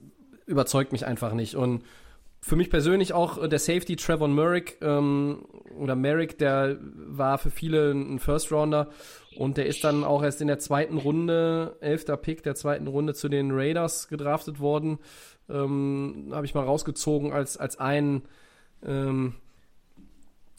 überzeugt 0.47 0.91
mich 0.93 1.07
einfach 1.07 1.33
nicht. 1.33 1.55
Und 1.55 1.85
für 2.43 2.57
mich 2.57 2.71
persönlich 2.71 3.13
auch 3.13 3.39
äh, 3.39 3.49
der 3.49 3.59
Safety 3.59 3.97
Trevor 3.97 4.29
Merrick 4.29 4.79
ähm, 4.81 5.45
oder 5.77 5.95
Merrick, 5.95 6.39
der 6.39 6.79
war 6.81 7.39
für 7.39 7.51
viele 7.51 7.93
ein 7.93 8.19
First 8.19 8.51
Rounder 8.51 8.89
und 9.37 9.57
der 9.57 9.67
ist 9.67 9.85
dann 9.85 10.05
auch 10.05 10.23
erst 10.23 10.41
in 10.41 10.49
der 10.49 10.59
zweiten 10.59 10.97
Runde, 10.99 11.77
elfter 11.81 12.17
Pick 12.17 12.43
der 12.43 12.55
zweiten 12.55 12.87
Runde 12.87 13.15
zu 13.15 13.29
den 13.29 13.51
Raiders 13.53 14.09
gedraftet 14.09 14.59
worden. 14.59 14.99
Ähm, 15.49 16.31
Habe 16.33 16.47
ich 16.47 16.55
mal 16.55 16.65
rausgezogen 16.65 17.33
als, 17.33 17.57
als 17.57 17.79
ein, 17.79 18.23
ähm, 18.85 19.35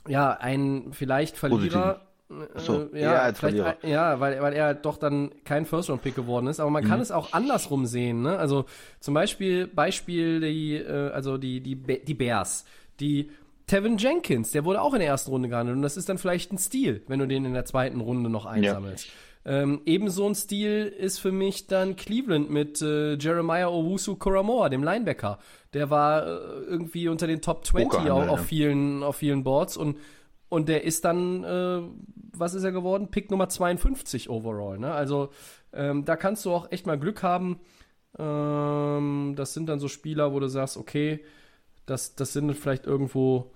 ja, 0.08 0.32
ein 0.32 0.94
vielleicht 0.94 1.38
Verlierer. 1.38 1.60
Positiv 1.60 2.11
so, 2.56 2.90
äh, 2.94 3.02
ja, 3.02 3.20
als 3.20 3.40
vielleicht, 3.40 3.84
ja, 3.84 4.20
weil, 4.20 4.42
weil 4.42 4.54
er 4.54 4.74
doch 4.74 4.98
dann 4.98 5.32
kein 5.44 5.66
First-Round-Pick 5.66 6.16
geworden 6.16 6.48
ist. 6.48 6.60
Aber 6.60 6.70
man 6.70 6.84
mhm. 6.84 6.88
kann 6.88 7.02
es 7.02 7.12
auch 7.12 7.34
andersrum 7.34 7.86
sehen. 7.86 8.22
Ne? 8.22 8.38
Also 8.38 8.66
zum 9.00 9.14
Beispiel, 9.14 9.68
Beispiel 9.68 10.40
die, 10.40 10.76
äh, 10.76 11.10
also 11.12 11.38
die, 11.38 11.62
die, 11.62 11.76
die 11.76 12.14
Bears. 12.14 12.66
Die 13.00 13.32
Tevin 13.68 13.98
Jenkins, 13.98 14.52
der 14.52 14.66
wurde 14.66 14.82
auch 14.82 14.94
in 14.94 15.00
der 15.00 15.08
ersten 15.08 15.32
Runde 15.32 15.50
gehandelt. 15.50 15.78
Und 15.78 15.84
das 15.84 15.98
ist 15.98 16.10
dann 16.10 16.18
vielleicht 16.18 16.52
ein 16.52 16.58
Stil, 16.58 17.04
wenn 17.08 17.20
du 17.20 17.28
den 17.28 17.46
in 17.46 17.54
der 17.54 17.66
zweiten 17.66 18.02
Runde 18.02 18.30
noch 18.30 18.46
einsammelst. 18.46 19.08
Ja. 19.08 19.12
Ähm, 19.44 19.82
ebenso 19.86 20.28
ein 20.28 20.36
Stil 20.36 20.86
ist 20.86 21.20
für 21.20 21.32
mich 21.32 21.66
dann 21.66 21.96
Cleveland 21.96 22.52
mit 22.52 22.82
äh, 22.82 23.16
Jeremiah 23.16 23.70
Owusu 23.70 24.16
Koramoa, 24.16 24.70
dem 24.70 24.84
Linebacker. 24.84 25.40
Der 25.74 25.90
war 25.90 26.28
äh, 26.28 26.30
irgendwie 26.68 27.08
unter 27.08 27.26
den 27.26 27.42
Top 27.42 27.66
20 27.66 28.12
auch, 28.12 28.28
auf, 28.28 28.42
vielen, 28.42 29.02
auf 29.02 29.16
vielen 29.16 29.44
Boards 29.44 29.78
und 29.78 29.98
und 30.52 30.68
der 30.68 30.84
ist 30.84 31.06
dann, 31.06 31.46
äh, 31.46 31.82
was 32.34 32.54
ist 32.54 32.66
er 32.66 32.74
geworden? 32.74 33.10
Pick 33.10 33.32
Nummer 33.32 33.48
52 33.48 34.30
overall. 34.30 34.78
Ne? 34.78 34.92
Also 34.92 35.30
ähm, 35.72 36.04
da 36.04 36.18
kannst 36.18 36.44
du 36.44 36.52
auch 36.52 36.70
echt 36.74 36.86
mal 36.86 37.00
Glück 37.00 37.24
haben. 37.24 37.62
Ähm, 38.20 39.34
das 39.38 39.54
sind 39.54 39.68
dann 39.68 39.80
so 39.80 39.88
Spieler, 39.88 40.34
wo 40.34 40.42
du 40.42 40.50
sagst, 40.50 40.76
okay, 40.76 41.24
das, 41.86 42.16
das 42.16 42.34
sind 42.34 42.54
vielleicht 42.58 42.86
irgendwo 42.86 43.54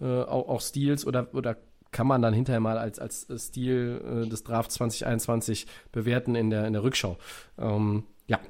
äh, 0.00 0.22
auch, 0.22 0.48
auch 0.48 0.60
Steals 0.62 1.06
oder, 1.06 1.28
oder 1.34 1.58
kann 1.90 2.06
man 2.06 2.22
dann 2.22 2.32
hinterher 2.32 2.60
mal 2.60 2.78
als, 2.78 2.98
als 2.98 3.26
Stil 3.36 4.00
äh, 4.24 4.28
des 4.30 4.42
Draft 4.42 4.72
2021 4.72 5.66
bewerten 5.92 6.34
in 6.34 6.48
der, 6.48 6.66
in 6.66 6.72
der 6.72 6.82
Rückschau. 6.82 7.18
Ähm, 7.58 8.04
ja. 8.26 8.40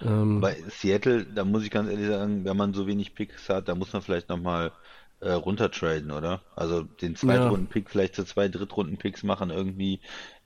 Ähm, 0.00 0.40
Bei 0.40 0.56
Seattle, 0.70 1.26
da 1.26 1.44
muss 1.44 1.62
ich 1.62 1.70
ganz 1.70 1.90
ehrlich 1.90 2.06
sagen, 2.08 2.46
wenn 2.46 2.56
man 2.56 2.72
so 2.72 2.86
wenig 2.86 3.14
Picks 3.14 3.50
hat, 3.50 3.68
da 3.68 3.74
muss 3.74 3.92
man 3.92 4.00
vielleicht 4.00 4.30
nochmal 4.30 4.72
äh, 5.20 5.32
runtertraden, 5.32 6.10
oder? 6.10 6.42
Also 6.54 6.82
den 6.82 7.16
Zweitrunden-Pick 7.16 7.84
ja. 7.84 7.90
vielleicht 7.90 8.14
zu 8.14 8.24
zwei 8.24 8.48
Drittrunden-Picks 8.48 9.22
machen, 9.22 9.50
irgendwie, 9.50 10.00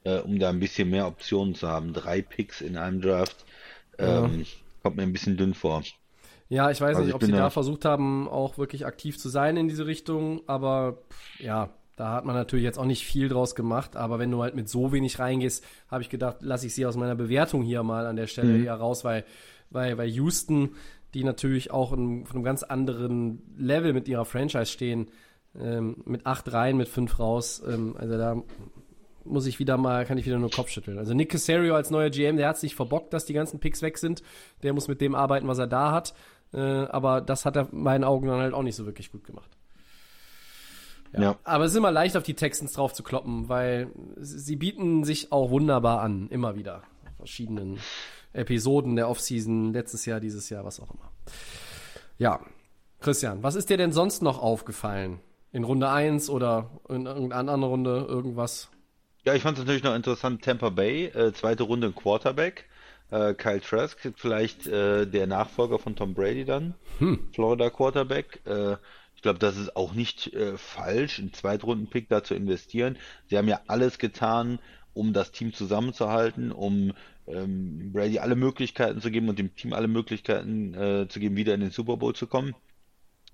äh, 0.05 0.19
um 0.19 0.39
da 0.39 0.51
ein 0.51 0.61
bisschen 0.61 0.91
mehr 0.91 1.07
Optionen 1.07 1.55
zu 1.55 1.69
haben. 1.69 1.93
Drei 1.93 2.23
Picks 2.23 2.61
in 2.61 2.77
einem 2.77 3.01
Draft 3.01 3.45
ähm, 3.99 4.41
ja. 4.41 4.47
kommt 4.83 4.97
mir 4.97 5.03
ein 5.03 5.13
bisschen 5.13 5.37
dünn 5.37 5.55
vor. 5.55 5.83
Ja, 6.49 6.71
ich 6.71 6.81
weiß 6.81 6.97
also 6.97 7.07
nicht, 7.07 7.15
ob 7.15 7.25
sie 7.25 7.33
da 7.33 7.49
versucht 7.49 7.85
haben, 7.85 8.29
auch 8.29 8.59
wirklich 8.59 8.85
aktiv 8.85 9.19
zu 9.19 9.31
sein 9.31 9.57
in 9.57 9.69
diese 9.69 9.87
Richtung, 9.87 10.43
aber 10.47 10.99
ja, 11.39 11.71
da 11.97 12.13
hat 12.13 12.25
man 12.25 12.35
natürlich 12.35 12.65
jetzt 12.65 12.79
auch 12.79 12.85
nicht 12.85 13.07
viel 13.07 13.29
draus 13.29 13.55
gemacht, 13.55 13.97
aber 13.97 14.19
wenn 14.19 14.31
du 14.31 14.43
halt 14.43 14.55
mit 14.55 14.69
so 14.69 14.93
wenig 14.93 15.19
reingehst, 15.19 15.65
habe 15.89 16.03
ich 16.03 16.11
gedacht, 16.11 16.39
lasse 16.41 16.67
ich 16.67 16.75
sie 16.75 16.85
aus 16.85 16.97
meiner 16.97 17.15
Bewertung 17.15 17.63
hier 17.63 17.83
mal 17.83 18.07
an 18.07 18.17
der 18.17 18.27
Stelle 18.27 18.53
mhm. 18.53 18.63
hier 18.63 18.73
raus, 18.73 19.05
weil, 19.05 19.25
weil, 19.71 19.97
weil 19.97 20.09
Houston 20.09 20.75
die 21.15 21.25
natürlich 21.25 21.71
auch 21.71 21.93
in, 21.93 22.27
von 22.27 22.37
einem 22.37 22.45
ganz 22.45 22.63
anderen 22.63 23.43
Level 23.57 23.93
mit 23.93 24.09
ihrer 24.09 24.25
Franchise 24.25 24.67
stehen. 24.67 25.09
Ähm, 25.59 25.97
mit 26.07 26.25
acht 26.25 26.51
rein, 26.53 26.79
mit 26.79 26.89
fünf 26.89 27.19
raus. 27.19 27.63
Ähm, 27.67 27.95
also 27.99 28.17
da 28.17 28.43
muss 29.25 29.47
ich 29.47 29.59
wieder 29.59 29.77
mal, 29.77 30.05
kann 30.07 30.19
ich 30.19 30.27
wieder 30.27 30.39
nur 30.39 30.51
Kopf 30.51 30.71
schütteln. 30.71 30.99
Also 30.99 31.15
Nick 31.15 31.31
Casario 31.31 31.75
als 31.75 31.91
neuer 31.91 32.11
GM, 32.11 32.37
der 32.37 32.49
hat 32.49 32.59
sich 32.59 32.75
verbockt, 32.75 33.13
dass 33.13 33.27
die 33.27 33.35
ganzen 33.35 33.61
Picks 33.61 33.83
weg 33.83 33.99
sind. 33.99 34.23
Der 34.63 34.73
muss 34.73 34.89
mit 34.89 35.01
dem 35.01 35.15
arbeiten, 35.15 35.49
was 35.49 35.59
er 35.59 35.67
da 35.67 35.93
hat. 35.93 36.15
Äh, 36.53 36.59
aber 36.61 37.21
das 37.21 37.45
hat 37.45 37.57
er 37.57 37.73
in 37.73 37.83
meinen 37.83 38.05
Augen 38.05 38.29
dann 38.29 38.41
halt 38.41 38.55
auch 38.55 38.63
nicht 38.63 38.77
so 38.77 38.87
wirklich 38.87 39.13
gut 39.13 39.25
gemacht. 39.25 39.51
Ja. 41.13 41.21
ja. 41.21 41.39
Aber 41.45 41.65
es 41.65 41.73
ist 41.73 41.77
immer 41.77 41.91
leicht, 41.93 42.17
auf 42.17 42.23
die 42.23 42.35
Texans 42.35 42.73
drauf 42.73 42.93
zu 42.95 43.03
kloppen, 43.03 43.49
weil 43.49 43.91
sie 44.19 44.57
bieten 44.57 45.05
sich 45.05 45.33
auch 45.33 45.51
wunderbar 45.51 46.01
an, 46.01 46.29
immer 46.31 46.57
wieder. 46.57 46.83
Verschiedenen 47.19 47.79
Episoden 48.33 48.97
der 48.97 49.09
Offseason, 49.09 49.73
letztes 49.73 50.07
Jahr, 50.07 50.21
dieses 50.21 50.49
Jahr, 50.51 50.65
was 50.65 50.81
auch 50.81 50.93
immer. 50.93 51.11
Ja, 52.19 52.41
Christian, 53.01 53.43
was 53.43 53.55
ist 53.55 53.71
dir 53.71 53.77
denn 53.77 53.93
sonst 53.93 54.23
noch 54.23 54.41
aufgefallen? 54.41 55.21
In 55.51 55.65
Runde 55.65 55.89
1 55.91 56.31
oder 56.31 56.71
in 56.89 57.07
irgendeiner 57.07 57.53
anderen 57.53 57.63
Runde 57.65 58.07
irgendwas? 58.09 58.71
Ja, 59.25 59.35
ich 59.35 59.43
fand 59.43 59.59
es 59.59 59.65
natürlich 59.65 59.83
noch 59.83 59.95
interessant, 59.95 60.43
Tampa 60.43 60.71
Bay, 60.71 61.07
äh, 61.07 61.33
zweite 61.33 61.65
Runde 61.65 61.93
Quarterback. 61.93 62.69
Äh, 63.11 63.35
Kyle 63.35 63.61
Trask, 63.61 63.99
vielleicht 64.17 64.67
äh, 64.67 65.07
der 65.07 65.27
Nachfolger 65.27 65.79
von 65.79 65.95
Tom 65.95 66.15
Brady 66.15 66.47
dann, 66.47 66.75
Florida 67.35 67.69
Quarterback. 67.69 68.41
Äh, 68.47 68.77
ich 69.15 69.23
glaube, 69.23 69.39
das 69.39 69.59
ist 69.59 69.77
auch 69.77 69.93
nicht 69.93 70.33
äh, 70.33 70.57
falsch, 70.57 71.19
einen 71.19 71.35
Zweitrunden-Pick 71.35 72.09
da 72.09 72.25
zu 72.25 72.35
investieren. 72.35 72.97
Sie 73.29 73.37
haben 73.37 73.49
ja 73.49 73.61
alles 73.67 73.99
getan, 73.99 74.61
um 74.95 75.13
das 75.13 75.31
Team 75.31 75.53
zusammenzuhalten, 75.53 76.53
um 76.53 76.95
ähm, 77.27 77.93
Brady 77.93 78.19
alle 78.19 78.37
Möglichkeiten 78.37 79.01
zu 79.01 79.11
geben 79.11 79.29
und 79.29 79.39
dem 79.39 79.55
Team 79.55 79.73
alle 79.73 79.89
Möglichkeiten 79.89 80.75
äh, 80.75 81.09
zu 81.09 81.21
geben, 81.21 81.37
wieder 81.37 81.55
in 81.55 81.61
den 81.61 81.71
Super 81.71 81.97
Bowl 81.97 82.15
zu 82.15 82.27
kommen. 82.27 82.55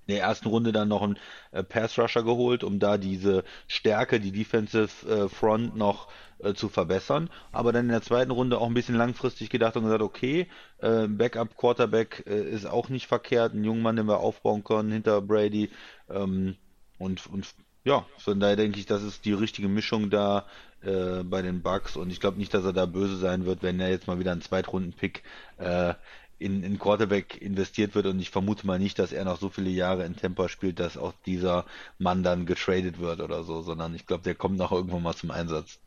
In 0.07 0.15
der 0.15 0.23
ersten 0.23 0.49
Runde 0.49 0.73
dann 0.73 0.89
noch 0.89 1.03
einen 1.03 1.19
äh, 1.53 1.63
Pass 1.63 1.99
Rusher 1.99 2.23
geholt, 2.23 2.65
um 2.65 2.79
da 2.79 2.97
diese 2.97 3.45
Stärke, 3.67 4.21
die 4.21 4.33
Defensive 4.33 5.07
äh, 5.07 5.29
Front 5.29 5.77
noch 5.77 6.09
äh, 6.39 6.55
zu 6.55 6.69
verbessern. 6.69 7.29
Aber 7.53 7.73
dann 7.73 7.87
in 7.87 7.91
der 7.91 8.03
zweiten 8.03 8.31
Runde 8.31 8.59
auch 8.59 8.69
ein 8.69 8.75
bisschen 8.75 8.95
langfristig 8.95 9.51
gedacht 9.51 9.77
und 9.77 9.85
gesagt, 9.85 10.03
okay, 10.03 10.47
äh, 10.79 11.07
Backup 11.07 11.57
Quarterback 11.57 12.25
äh, 12.27 12.41
ist 12.41 12.67
auch 12.67 12.89
nicht 12.89 13.07
verkehrt, 13.07 13.55
ein 13.55 13.65
junger 13.65 13.83
Mann, 13.83 13.97
den 13.97 14.07
wir 14.07 14.21
aufbauen 14.21 14.65
können 14.65 14.93
hinter 14.93 15.21
Brady. 15.21 15.71
Ähm, 16.09 16.57
und, 16.99 17.27
und 17.27 17.55
ja, 17.85 18.05
von 18.19 18.41
daher 18.41 18.57
denke 18.57 18.79
ich, 18.79 18.87
das 18.87 19.03
ist 19.03 19.25
die 19.25 19.33
richtige 19.33 19.69
Mischung 19.69 20.11
da 20.11 20.47
äh, 20.83 21.23
bei 21.25 21.43
den 21.43 21.63
Bucks 21.63 21.97
und 21.97 22.11
ich 22.11 22.21
glaube 22.21 22.39
nicht, 22.39 22.53
dass 22.55 22.65
er 22.65 22.73
da 22.73 22.87
böse 22.87 23.17
sein 23.17 23.47
wird, 23.47 23.63
wenn 23.63 23.81
er 23.81 23.91
jetzt 23.91 24.07
mal 24.07 24.19
wieder 24.19 24.33
einen 24.33 24.43
Zweitrunden-Pick 24.43 25.23
äh, 25.59 25.95
in, 26.39 26.63
in 26.63 26.79
Quarterback 26.79 27.41
investiert 27.43 27.95
wird 27.95 28.07
und 28.07 28.21
ich 28.21 28.31
vermute 28.31 28.67
mal 28.67 28.79
nicht, 28.79 28.99
dass 28.99 29.13
er 29.13 29.25
noch 29.25 29.41
so 29.41 29.49
viele 29.49 29.71
Jahre 29.71 30.05
in 30.05 30.17
Tampa 30.17 30.49
spielt, 30.49 30.79
dass 30.79 30.97
auch 30.97 31.13
dieser 31.27 31.65
Mann 31.99 32.23
dann 32.23 32.47
getradet 32.47 33.01
wird 33.01 33.21
oder 33.21 33.43
so, 33.43 33.63
sondern 33.63 33.95
ich 33.95 34.07
glaube, 34.07 34.23
der 34.23 34.35
kommt 34.35 34.57
noch 34.57 34.73
irgendwann 34.73 35.03
mal 35.03 35.15
zum 35.15 35.31
Einsatz. 35.31 35.81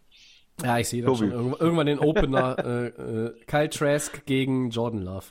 Ja, 0.61 0.77
ich 0.77 0.89
sehe 0.89 1.01
das 1.01 1.07
Tobi. 1.17 1.29
schon. 1.29 1.31
Irgendwann, 1.31 1.59
irgendwann 1.59 1.85
den 1.87 1.99
Opener 1.99 2.57
äh, 2.65 2.87
äh, 2.87 3.33
Kyle 3.47 3.69
Trask 3.69 4.25
gegen 4.25 4.69
Jordan 4.69 5.01
Love. 5.01 5.25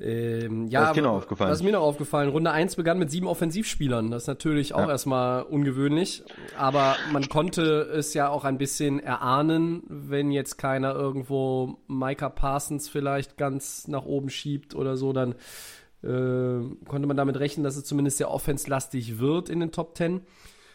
Ähm, 0.00 0.68
ja, 0.68 0.90
aufgefallen? 0.92 1.50
Was 1.50 1.62
mir 1.62 1.72
noch 1.72 1.82
aufgefallen? 1.82 2.28
Runde 2.30 2.50
1 2.52 2.76
begann 2.76 2.98
mit 2.98 3.10
sieben 3.10 3.26
Offensivspielern. 3.26 4.10
Das 4.10 4.22
ist 4.24 4.26
natürlich 4.28 4.74
auch 4.74 4.80
Ja. 4.80 4.90
erstmal 4.90 5.42
ungewöhnlich. 5.42 6.22
Aber 6.56 6.96
man 7.12 7.28
konnte 7.28 7.80
es 7.82 8.14
ja 8.14 8.28
auch 8.28 8.44
ein 8.44 8.58
bisschen 8.58 9.00
erahnen, 9.00 9.82
wenn 9.88 10.30
jetzt 10.30 10.56
keiner 10.56 10.94
irgendwo 10.94 11.78
Micah 11.88 12.28
Parsons 12.28 12.88
vielleicht 12.88 13.36
ganz 13.36 13.88
nach 13.88 14.04
oben 14.04 14.30
schiebt 14.30 14.74
oder 14.74 14.96
so, 14.96 15.12
dann 15.12 15.34
äh, 16.04 16.60
konnte 16.86 17.08
man 17.08 17.16
damit 17.16 17.40
rechnen, 17.40 17.64
dass 17.64 17.76
es 17.76 17.84
zumindest 17.84 18.18
sehr 18.18 18.30
offenslastig 18.30 19.18
wird 19.18 19.48
in 19.48 19.58
den 19.58 19.72
Top 19.72 19.96
10. 19.96 20.20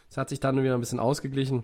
Das 0.09 0.17
hat 0.17 0.29
sich 0.29 0.41
dann 0.41 0.61
wieder 0.61 0.73
ein 0.73 0.79
bisschen 0.81 0.99
ausgeglichen. 0.99 1.63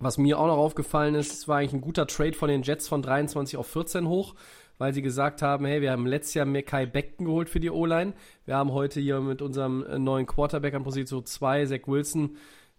Was 0.00 0.18
mir 0.18 0.40
auch 0.40 0.48
noch 0.48 0.56
aufgefallen 0.58 1.14
ist, 1.14 1.32
es 1.32 1.46
war 1.46 1.58
eigentlich 1.58 1.72
ein 1.74 1.80
guter 1.80 2.08
Trade 2.08 2.32
von 2.32 2.48
den 2.48 2.62
Jets 2.62 2.88
von 2.88 3.00
23 3.00 3.56
auf 3.56 3.68
14 3.68 4.08
hoch, 4.08 4.34
weil 4.78 4.92
sie 4.92 5.02
gesagt 5.02 5.42
haben, 5.42 5.64
hey, 5.64 5.80
wir 5.80 5.92
haben 5.92 6.06
letztes 6.06 6.34
Jahr 6.34 6.46
Mekai 6.46 6.86
Beckton 6.86 7.26
geholt 7.26 7.48
für 7.48 7.60
die 7.60 7.70
O-Line. 7.70 8.14
Wir 8.44 8.56
haben 8.56 8.72
heute 8.72 9.00
hier 9.00 9.20
mit 9.20 9.42
unserem 9.42 9.84
äh, 9.84 9.98
neuen 9.98 10.26
Quarterback 10.26 10.74
an 10.74 10.84
Position 10.84 11.24
2, 11.24 11.66
Zach 11.66 11.86
Wilson, 11.86 12.36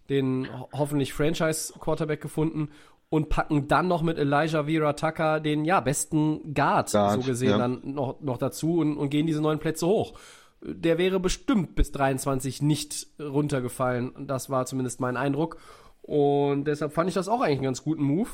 den 0.08 0.46
ho 0.52 0.68
hoffentlich 0.72 1.12
Franchise-Quarterback 1.12 2.20
gefunden 2.20 2.70
und 3.08 3.28
packen 3.28 3.68
dann 3.68 3.88
noch 3.88 4.02
mit 4.02 4.18
Elijah 4.18 4.64
Vera 4.64 4.92
Tucker 4.92 5.40
den 5.40 5.64
ja 5.64 5.80
besten 5.80 6.54
Guard, 6.54 6.90
Guard, 6.90 7.12
so 7.12 7.20
gesehen 7.20 7.50
ja. 7.50 7.58
dann 7.58 7.80
noch, 7.84 8.20
noch 8.20 8.38
dazu 8.38 8.78
und, 8.78 8.96
und 8.96 9.10
gehen 9.10 9.26
diese 9.26 9.40
neuen 9.40 9.58
Plätze 9.58 9.86
hoch. 9.86 10.18
Der 10.62 10.98
wäre 10.98 11.20
bestimmt 11.20 11.76
bis 11.76 11.92
23 11.92 12.62
nicht 12.62 13.06
runtergefallen. 13.20 14.26
Das 14.26 14.50
war 14.50 14.66
zumindest 14.66 15.00
mein 15.00 15.16
Eindruck. 15.16 15.58
Und 16.02 16.64
deshalb 16.64 16.92
fand 16.92 17.08
ich 17.08 17.14
das 17.14 17.28
auch 17.28 17.40
eigentlich 17.40 17.58
einen 17.58 17.64
ganz 17.64 17.82
guten 17.82 18.02
Move. 18.02 18.30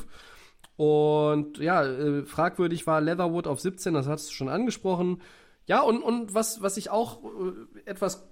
Und 0.75 1.59
ja, 1.59 1.83
äh, 1.83 2.25
fragwürdig 2.25 2.87
war 2.87 3.01
Leatherwood 3.01 3.47
auf 3.47 3.59
17, 3.59 3.93
das 3.93 4.07
hast 4.07 4.29
du 4.29 4.33
schon 4.33 4.49
angesprochen. 4.49 5.21
Ja, 5.65 5.81
und, 5.81 6.01
und 6.01 6.33
was, 6.33 6.61
was 6.61 6.77
ich 6.77 6.89
auch 6.89 7.23
äh, 7.23 7.89
etwas, 7.89 8.27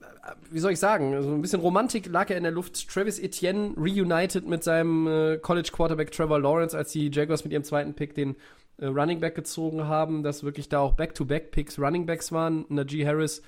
äh, 0.00 0.32
wie 0.50 0.58
soll 0.58 0.72
ich 0.72 0.78
sagen, 0.78 1.22
so 1.22 1.30
ein 1.30 1.40
bisschen 1.40 1.60
Romantik 1.60 2.06
lag 2.06 2.28
ja 2.30 2.36
in 2.36 2.42
der 2.42 2.52
Luft. 2.52 2.88
Travis 2.88 3.18
Etienne 3.18 3.74
reunited 3.76 4.46
mit 4.46 4.64
seinem 4.64 5.06
äh, 5.06 5.38
College 5.38 5.70
Quarterback 5.72 6.10
Trevor 6.10 6.40
Lawrence, 6.40 6.76
als 6.76 6.92
die 6.92 7.10
Jaguars 7.12 7.44
mit 7.44 7.52
ihrem 7.52 7.64
zweiten 7.64 7.94
Pick 7.94 8.14
den 8.14 8.36
äh, 8.78 8.86
Running 8.86 9.20
Back 9.20 9.34
gezogen 9.34 9.84
haben, 9.84 10.22
dass 10.22 10.42
wirklich 10.44 10.68
da 10.68 10.80
auch 10.80 10.94
Back-to-Back-Picks 10.94 11.78
Running 11.78 12.06
Backs 12.06 12.32
waren. 12.32 12.66
Najee 12.68 13.06
Harris 13.06 13.42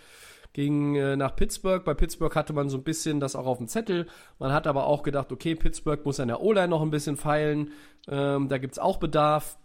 ging 0.52 0.94
äh, 0.96 1.16
nach 1.16 1.36
Pittsburgh. 1.36 1.84
Bei 1.84 1.94
Pittsburgh 1.94 2.34
hatte 2.34 2.52
man 2.52 2.68
so 2.68 2.78
ein 2.78 2.84
bisschen 2.84 3.20
das 3.20 3.36
auch 3.36 3.46
auf 3.46 3.58
dem 3.58 3.68
Zettel. 3.68 4.06
Man 4.38 4.52
hat 4.52 4.66
aber 4.66 4.86
auch 4.86 5.02
gedacht, 5.02 5.32
okay, 5.32 5.54
Pittsburgh 5.54 6.04
muss 6.04 6.20
an 6.20 6.28
der 6.28 6.40
O-Line 6.40 6.68
noch 6.68 6.82
ein 6.82 6.90
bisschen 6.90 7.16
feilen. 7.16 7.70
Ähm, 8.08 8.48
da 8.48 8.58
gibt's 8.58 8.78
auch 8.78 8.98
Bedarf. 8.98 9.58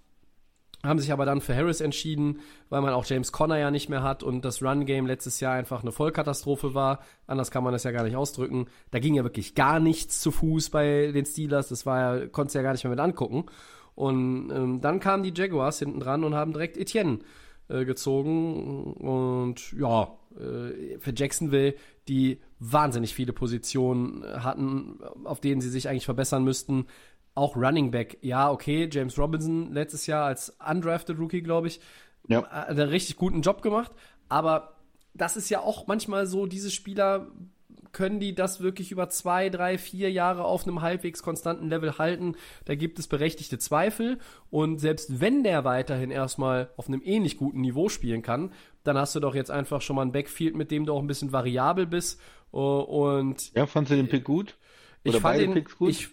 Haben 0.85 0.99
sich 0.99 1.13
aber 1.13 1.25
dann 1.25 1.39
für 1.39 1.55
Harris 1.55 1.79
entschieden, 1.79 2.41
weil 2.67 2.81
man 2.81 2.93
auch 2.93 3.05
James 3.05 3.31
Conner 3.31 3.57
ja 3.57 3.71
nicht 3.71 3.87
mehr 3.87 4.03
hat 4.03 4.21
und 4.21 4.43
das 4.43 4.61
Run-Game 4.61 5.07
letztes 5.07 5.39
Jahr 5.39 5.53
einfach 5.53 5.81
eine 5.81 5.93
Vollkatastrophe 5.93 6.73
war. 6.73 6.99
Anders 7.25 7.51
kann 7.51 7.63
man 7.63 7.71
das 7.71 7.85
ja 7.85 7.91
gar 7.91 8.03
nicht 8.03 8.17
ausdrücken. 8.17 8.67
Da 8.91 8.99
ging 8.99 9.13
ja 9.15 9.23
wirklich 9.23 9.55
gar 9.55 9.79
nichts 9.79 10.19
zu 10.19 10.31
Fuß 10.31 10.71
bei 10.71 11.13
den 11.13 11.25
Steelers. 11.25 11.69
Das 11.69 11.85
war 11.85 12.17
ja, 12.17 12.27
konntest 12.27 12.55
ja 12.55 12.63
gar 12.63 12.73
nicht 12.73 12.83
mehr 12.83 12.91
mit 12.91 12.99
angucken. 12.99 13.45
Und 13.95 14.51
ähm, 14.51 14.81
dann 14.81 14.99
kamen 14.99 15.23
die 15.23 15.33
Jaguars 15.33 15.79
hinten 15.79 16.01
dran 16.01 16.25
und 16.25 16.35
haben 16.35 16.51
direkt 16.51 16.75
Etienne 16.75 17.19
äh, 17.69 17.85
gezogen. 17.85 18.93
Und 18.93 19.71
ja, 19.73 20.11
für 20.35 21.13
Jacksonville, 21.15 21.75
die 22.07 22.39
wahnsinnig 22.59 23.13
viele 23.13 23.33
Positionen 23.33 24.23
hatten, 24.43 24.99
auf 25.23 25.39
denen 25.39 25.61
sie 25.61 25.69
sich 25.69 25.89
eigentlich 25.89 26.05
verbessern 26.05 26.43
müssten. 26.43 26.87
Auch 27.35 27.55
Running 27.55 27.91
Back, 27.91 28.17
ja, 28.21 28.51
okay, 28.51 28.87
James 28.91 29.17
Robinson 29.17 29.73
letztes 29.73 30.05
Jahr 30.07 30.25
als 30.25 30.55
undrafted 30.69 31.17
Rookie, 31.17 31.41
glaube 31.41 31.67
ich, 31.67 31.79
Ja. 32.27 32.43
hat 32.47 32.69
einen 32.69 32.89
richtig 32.89 33.15
guten 33.17 33.41
Job 33.41 33.61
gemacht. 33.61 33.91
Aber 34.29 34.77
das 35.13 35.35
ist 35.37 35.49
ja 35.49 35.59
auch 35.59 35.87
manchmal 35.87 36.25
so, 36.25 36.45
diese 36.45 36.71
Spieler 36.71 37.27
können 37.93 38.19
die 38.19 38.35
das 38.35 38.59
wirklich 38.61 38.91
über 38.91 39.09
zwei, 39.09 39.49
drei, 39.49 39.77
vier 39.77 40.11
Jahre 40.11 40.43
auf 40.43 40.63
einem 40.67 40.81
halbwegs 40.81 41.23
konstanten 41.23 41.69
Level 41.69 41.97
halten? 41.97 42.35
Da 42.65 42.75
gibt 42.75 42.99
es 42.99 43.07
berechtigte 43.07 43.57
Zweifel. 43.59 44.17
Und 44.49 44.79
selbst 44.79 45.21
wenn 45.21 45.43
der 45.43 45.63
weiterhin 45.63 46.11
erstmal 46.11 46.71
auf 46.75 46.87
einem 46.87 47.01
ähnlich 47.05 47.37
guten 47.37 47.61
Niveau 47.61 47.89
spielen 47.89 48.21
kann, 48.21 48.51
dann 48.83 48.97
hast 48.97 49.15
du 49.15 49.19
doch 49.21 49.35
jetzt 49.35 49.51
einfach 49.51 49.81
schon 49.81 49.95
mal 49.95 50.01
ein 50.01 50.11
Backfield, 50.11 50.55
mit 50.55 50.71
dem 50.71 50.85
du 50.85 50.93
auch 50.93 50.99
ein 51.01 51.07
bisschen 51.07 51.31
variabel 51.31 51.87
bist. 51.87 52.19
Oh, 52.51 52.79
Und 52.79 53.51
Ja, 53.55 53.65
fandst 53.65 53.91
du 53.91 53.95
den 53.95 54.09
Pick 54.09 54.23
gut? 54.25 54.57
ich 55.03 55.11
Oder 55.11 55.21
fand 55.21 55.23
beide 55.37 55.45
den, 55.45 55.53
Picks 55.53 55.77
gut? 55.77 55.89
Ich, 55.89 56.09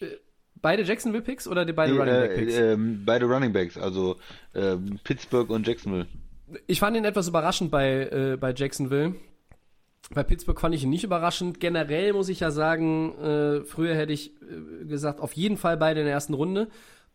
äh, 0.00 0.06
beide 0.54 0.82
Jacksonville-Picks 0.82 1.48
oder 1.48 1.64
die 1.64 1.72
beide 1.72 1.92
Nee, 1.92 1.98
Running 1.98 2.18
Back-Picks? 2.18 2.54
äh, 2.54 2.72
ähm, 2.72 3.02
beide 3.04 3.26
Running 3.26 3.52
Backs, 3.52 3.76
also 3.76 4.16
ähm, 4.54 4.98
Pittsburgh 5.04 5.50
und 5.50 5.66
Jacksonville. 5.66 6.06
Ich 6.66 6.78
fand 6.80 6.96
ihn 6.96 7.04
etwas 7.04 7.28
überraschend 7.28 7.70
bei, 7.70 8.02
äh, 8.10 8.36
bei 8.38 8.52
Jacksonville. 8.54 9.14
Bei 10.12 10.22
Pittsburgh 10.22 10.60
fand 10.60 10.74
ich 10.74 10.84
ihn 10.84 10.90
nicht 10.90 11.04
überraschend. 11.04 11.60
Generell 11.60 12.12
muss 12.12 12.28
ich 12.28 12.40
ja 12.40 12.50
sagen, 12.50 13.14
äh, 13.18 13.60
früher 13.64 13.94
hätte 13.94 14.12
ich 14.12 14.32
äh, 14.42 14.84
gesagt, 14.84 15.20
auf 15.20 15.32
jeden 15.32 15.56
Fall 15.56 15.76
beide 15.76 16.00
in 16.00 16.06
der 16.06 16.14
ersten 16.14 16.34
Runde. 16.34 16.68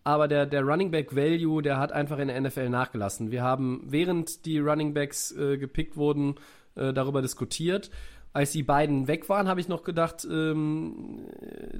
Aber 0.03 0.27
der, 0.27 0.45
der 0.45 0.63
Running 0.63 0.91
Back 0.91 1.15
Value, 1.15 1.61
der 1.61 1.77
hat 1.77 1.91
einfach 1.91 2.17
in 2.19 2.29
der 2.29 2.39
NFL 2.41 2.69
nachgelassen. 2.69 3.31
Wir 3.31 3.43
haben, 3.43 3.83
während 3.85 4.45
die 4.45 4.57
Running 4.59 4.93
Backs 4.93 5.31
äh, 5.33 5.57
gepickt 5.57 5.97
wurden, 5.97 6.35
äh, 6.75 6.93
darüber 6.93 7.21
diskutiert. 7.21 7.91
Als 8.31 8.51
die 8.51 8.63
beiden 8.63 9.07
weg 9.07 9.27
waren, 9.27 9.47
habe 9.47 9.59
ich 9.59 9.67
noch 9.67 9.83
gedacht, 9.83 10.25
ähm, 10.29 11.25
äh, 11.41 11.79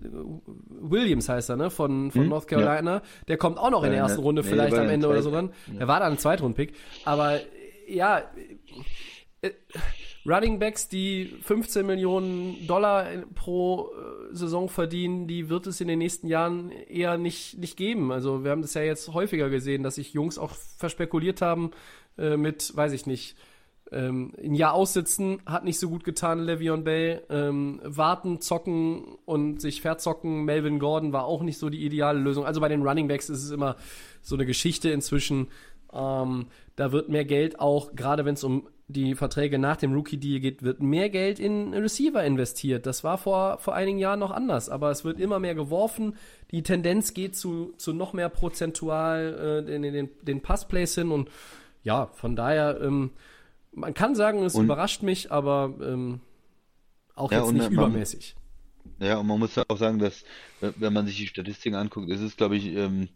Williams 0.67 1.29
heißt 1.29 1.49
er, 1.49 1.55
ne? 1.57 1.69
Von, 1.69 2.11
von 2.11 2.23
Hm, 2.23 2.29
North 2.29 2.47
Carolina. 2.47 3.01
Der 3.27 3.37
kommt 3.37 3.57
auch 3.57 3.69
noch 3.71 3.83
in 3.83 3.91
der 3.91 3.99
Äh, 3.99 4.03
ersten 4.03 4.17
ne, 4.19 4.23
Runde, 4.25 4.41
nee, 4.43 4.47
vielleicht 4.49 4.75
am 4.75 4.89
Ende 4.89 5.07
der 5.07 5.09
oder 5.11 5.21
so 5.21 5.29
zweiten. 5.31 5.51
dann. 5.67 5.77
Er 5.79 5.87
war 5.87 5.99
dann 5.99 6.13
ein 6.13 6.17
Zweitrundpick. 6.17 6.73
Aber 7.05 7.35
äh, 7.35 7.41
ja, 7.87 8.21
äh, 9.41 9.51
Running 10.29 10.59
Backs, 10.59 10.87
die 10.87 11.33
15 11.41 11.85
Millionen 11.85 12.67
Dollar 12.67 13.07
pro 13.33 13.89
äh, 13.89 14.35
Saison 14.35 14.69
verdienen, 14.69 15.27
die 15.27 15.49
wird 15.49 15.65
es 15.65 15.81
in 15.81 15.87
den 15.87 15.99
nächsten 15.99 16.27
Jahren 16.27 16.71
eher 16.71 17.17
nicht, 17.17 17.57
nicht 17.57 17.77
geben. 17.77 18.11
Also 18.11 18.43
wir 18.43 18.51
haben 18.51 18.61
das 18.61 18.75
ja 18.75 18.81
jetzt 18.81 19.13
häufiger 19.13 19.49
gesehen, 19.49 19.81
dass 19.81 19.95
sich 19.95 20.13
Jungs 20.13 20.37
auch 20.37 20.53
verspekuliert 20.77 21.41
haben 21.41 21.71
äh, 22.17 22.37
mit, 22.37 22.75
weiß 22.75 22.93
ich 22.93 23.07
nicht, 23.07 23.35
ähm, 23.91 24.33
ein 24.37 24.53
Jahr 24.53 24.73
aussitzen, 24.73 25.41
hat 25.45 25.63
nicht 25.63 25.79
so 25.79 25.89
gut 25.89 26.03
getan, 26.03 26.41
Le'Veon 26.41 26.83
Bell. 26.83 27.23
Ähm, 27.29 27.81
warten, 27.83 28.39
zocken 28.39 29.17
und 29.25 29.61
sich 29.61 29.81
verzocken. 29.81 30.45
Melvin 30.45 30.79
Gordon 30.79 31.11
war 31.11 31.25
auch 31.25 31.41
nicht 31.41 31.57
so 31.57 31.69
die 31.69 31.83
ideale 31.83 32.19
Lösung. 32.19 32.45
Also 32.45 32.61
bei 32.61 32.69
den 32.69 32.83
Running 32.83 33.07
Backs 33.07 33.29
ist 33.29 33.43
es 33.43 33.51
immer 33.51 33.77
so 34.21 34.35
eine 34.35 34.45
Geschichte 34.45 34.91
inzwischen. 34.91 35.47
Ähm, 35.91 36.47
da 36.75 36.91
wird 36.91 37.09
mehr 37.09 37.25
Geld 37.25 37.59
auch, 37.59 37.95
gerade 37.95 38.25
wenn 38.25 38.35
es 38.35 38.43
um 38.43 38.67
die 38.91 39.13
Verträge 39.13 39.59
nach 39.59 39.77
dem 39.77 39.93
Rookie-Deal 39.93 40.39
geht, 40.39 40.63
wird 40.63 40.81
mehr 40.81 41.09
Geld 41.11 41.39
in 41.39 41.73
Receiver 41.75 42.23
investiert. 42.23 42.85
Das 42.87 43.03
war 43.03 43.19
vor, 43.19 43.59
vor 43.59 43.75
einigen 43.75 43.99
Jahren 43.99 44.19
noch 44.19 44.31
anders, 44.31 44.67
aber 44.67 44.89
es 44.89 45.05
wird 45.05 45.19
immer 45.19 45.37
mehr 45.39 45.53
geworfen. 45.53 46.15
Die 46.49 46.63
Tendenz 46.63 47.13
geht 47.13 47.35
zu, 47.35 47.73
zu 47.77 47.93
noch 47.93 48.13
mehr 48.13 48.29
prozentual 48.29 49.63
äh, 49.69 49.75
in 49.75 49.83
den, 49.83 50.09
den 50.23 50.41
Passplays 50.41 50.95
hin 50.95 51.11
und 51.11 51.29
ja, 51.83 52.07
von 52.15 52.35
daher, 52.35 52.81
ähm, 52.81 53.11
man 53.71 53.93
kann 53.93 54.15
sagen, 54.15 54.43
es 54.43 54.55
Und- 54.55 54.65
überrascht 54.65 55.03
mich, 55.03 55.31
aber 55.31 55.71
ähm, 55.81 56.19
auch 57.15 57.31
Ja, 57.31 57.41
jetzt 57.43 57.51
nicht 57.53 57.63
man- 57.71 57.73
übermäßig. 57.73 58.35
Ja, 58.99 59.19
und 59.19 59.27
man 59.27 59.39
muss 59.39 59.57
auch 59.57 59.77
sagen, 59.77 59.99
dass, 59.99 60.25
wenn 60.61 60.73
wenn 60.77 60.93
man 60.93 61.05
sich 61.05 61.15
die 61.17 61.27
Statistiken 61.27 61.75
anguckt, 61.75 62.09
ist 62.09 62.21
es, 62.21 62.35
glaube 62.35 62.57
ich, 62.57 62.65
ähm, 62.75 63.07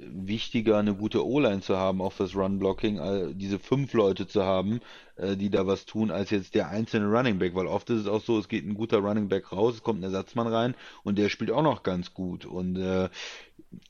wichtiger, 0.00 0.78
eine 0.78 0.94
gute 0.94 1.26
O-Line 1.26 1.60
zu 1.60 1.76
haben, 1.76 2.00
auch 2.00 2.12
fürs 2.12 2.34
Run-Blocking, 2.34 3.36
diese 3.38 3.58
fünf 3.58 3.92
Leute 3.92 4.26
zu 4.26 4.44
haben, 4.44 4.80
äh, 5.16 5.36
die 5.36 5.50
da 5.50 5.66
was 5.66 5.86
tun, 5.86 6.10
als 6.10 6.30
jetzt 6.30 6.54
der 6.54 6.68
einzelne 6.68 7.06
Running 7.06 7.38
Back, 7.38 7.54
weil 7.54 7.66
oft 7.66 7.90
ist 7.90 8.02
es 8.02 8.06
auch 8.06 8.22
so, 8.22 8.38
es 8.38 8.48
geht 8.48 8.66
ein 8.66 8.74
guter 8.74 8.98
Running 8.98 9.28
Back 9.28 9.52
raus, 9.52 9.74
es 9.74 9.82
kommt 9.82 10.00
ein 10.00 10.04
Ersatzmann 10.04 10.46
rein 10.46 10.74
und 11.02 11.18
der 11.18 11.28
spielt 11.28 11.50
auch 11.50 11.62
noch 11.62 11.82
ganz 11.82 12.14
gut 12.14 12.44
und 12.44 12.76
äh, 12.76 13.08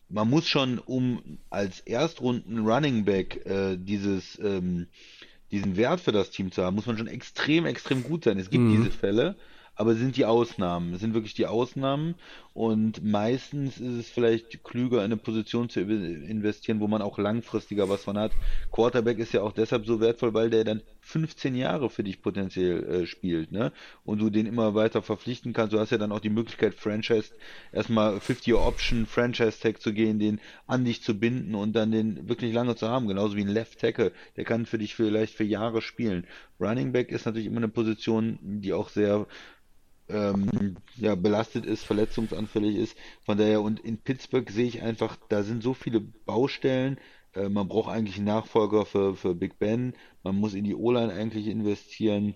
man 0.09 0.29
muss 0.29 0.49
schon, 0.49 0.79
um 0.79 1.39
als 1.51 1.81
Erstrunden 1.81 2.67
Running 2.67 3.05
Back 3.05 3.45
äh, 3.47 3.77
dieses 3.77 4.39
ähm, 4.43 4.87
diesen 5.51 5.77
Wert 5.77 6.01
für 6.01 6.13
das 6.13 6.31
Team 6.31 6.53
zu 6.53 6.63
haben, 6.63 6.75
muss 6.75 6.87
man 6.87 6.99
schon 6.99 7.07
extrem, 7.07 7.67
extrem 7.67 8.03
gut 8.03 8.25
sein. 8.25 8.39
Es 8.39 8.51
gibt 8.51 8.65
Mhm. 8.65 8.71
diese 8.71 8.91
Fälle, 8.91 9.37
aber 9.77 9.93
es 9.93 9.99
sind 9.99 10.17
die 10.17 10.25
Ausnahmen. 10.27 10.93
Es 10.93 11.01
sind 11.01 11.15
wirklich 11.15 11.35
die 11.35 11.47
Ausnahmen 11.47 12.17
und 12.59 13.05
meistens 13.05 13.79
ist 13.79 13.95
es 13.95 14.11
vielleicht 14.11 14.65
klüger, 14.65 14.99
in 14.99 15.05
eine 15.05 15.17
Position 15.17 15.69
zu 15.69 15.79
investieren, 15.79 16.81
wo 16.81 16.89
man 16.89 17.03
auch 17.03 17.17
langfristiger 17.17 17.89
was 17.89 18.03
von 18.03 18.19
hat. 18.19 18.33
Quarterback 18.73 19.21
ist 19.21 19.33
ja 19.33 19.43
auch 19.43 19.53
deshalb 19.53 19.87
so 19.87 20.01
wertvoll, 20.01 20.35
weil 20.35 20.51
der 20.51 20.65
dann 20.65 20.83
15 21.03 21.55
Jahre 21.55 21.89
für 21.89 22.03
dich 22.03 22.21
potenziell 22.21 22.83
äh, 22.83 23.07
spielt, 23.07 23.53
ne? 23.53 23.71
Und 24.05 24.19
du 24.19 24.29
den 24.29 24.47
immer 24.47 24.75
weiter 24.75 25.03
verpflichten 25.03 25.53
kannst. 25.53 25.73
Du 25.73 25.79
hast 25.79 25.91
ja 25.91 25.99
dann 25.99 26.11
auch 26.11 26.19
die 26.19 26.31
Möglichkeit, 26.31 26.75
Franchise 26.75 27.31
erstmal 27.71 28.17
50-Year-Option, 28.17 29.07
Franchise-Tag 29.07 29.81
zu 29.81 29.93
gehen, 29.93 30.19
den 30.19 30.41
an 30.67 30.85
dich 30.85 31.01
zu 31.05 31.17
binden 31.17 31.55
und 31.55 31.77
dann 31.77 31.93
den 31.93 32.29
wirklich 32.29 32.53
lange 32.53 32.75
zu 32.75 32.89
haben. 32.89 33.07
Genauso 33.07 33.37
wie 33.37 33.43
ein 33.43 33.47
Left 33.47 33.79
Tackle. 33.79 34.11
Der 34.37 34.43
kann 34.43 34.67
für 34.67 34.79
dich 34.79 34.97
vielleicht 34.97 35.37
für 35.37 35.45
Jahre 35.45 35.81
spielen. 35.81 36.27
Running 36.59 36.91
Back 36.91 37.13
ist 37.13 37.25
natürlich 37.25 37.47
immer 37.47 37.59
eine 37.59 37.69
Position, 37.69 38.41
die 38.43 38.73
auch 38.73 38.89
sehr 38.89 39.29
ähm, 40.09 40.77
ja, 40.97 41.15
belastet 41.15 41.67
ist, 41.67 41.85
verletzungsanfällig 41.85 42.77
ist. 42.77 42.97
Von 43.23 43.39
daher, 43.39 43.63
und 43.63 43.81
in 43.81 43.99
Pittsburgh 43.99 44.51
sehe 44.51 44.67
ich 44.67 44.83
einfach, 44.83 45.17
da 45.29 45.43
sind 45.43 45.63
so 45.63 45.75
viele 45.75 46.01
Baustellen. 46.01 46.99
Äh, 47.35 47.49
man 47.49 47.69
braucht 47.69 47.91
eigentlich 47.91 48.17
einen 48.17 48.27
Nachfolger 48.27 48.87
für, 48.87 49.15
für 49.15 49.35
Big 49.35 49.59
Ben. 49.59 49.95
Man 50.23 50.37
muss 50.37 50.55
in 50.55 50.65
die 50.65 50.75
O-Line 50.75 51.13
eigentlich 51.13 51.47
investieren. 51.47 52.35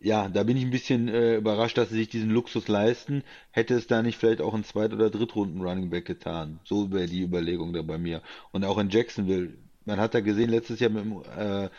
Ja, 0.00 0.28
da 0.28 0.44
bin 0.44 0.56
ich 0.56 0.64
ein 0.64 0.70
bisschen 0.70 1.08
äh, 1.08 1.36
überrascht, 1.36 1.76
dass 1.76 1.88
sie 1.88 1.96
sich 1.96 2.08
diesen 2.08 2.30
Luxus 2.30 2.68
leisten. 2.68 3.24
Hätte 3.50 3.74
es 3.74 3.86
da 3.86 4.02
nicht 4.02 4.18
vielleicht 4.18 4.40
auch 4.40 4.54
ein 4.54 4.64
Zweit- 4.64 4.92
oder 4.92 5.10
Drittrunden 5.10 5.60
Running 5.60 5.90
Back 5.90 6.04
getan? 6.04 6.60
So 6.64 6.92
wäre 6.92 7.06
die 7.06 7.22
Überlegung 7.22 7.72
da 7.72 7.82
bei 7.82 7.98
mir. 7.98 8.22
Und 8.52 8.64
auch 8.64 8.78
in 8.78 8.90
Jacksonville. 8.90 9.54
Man 9.84 9.98
hat 9.98 10.14
da 10.14 10.20
gesehen, 10.20 10.50
letztes 10.50 10.80
Jahr 10.80 10.90
mit 10.90 11.04
dem 11.04 11.22
äh, 11.36 11.70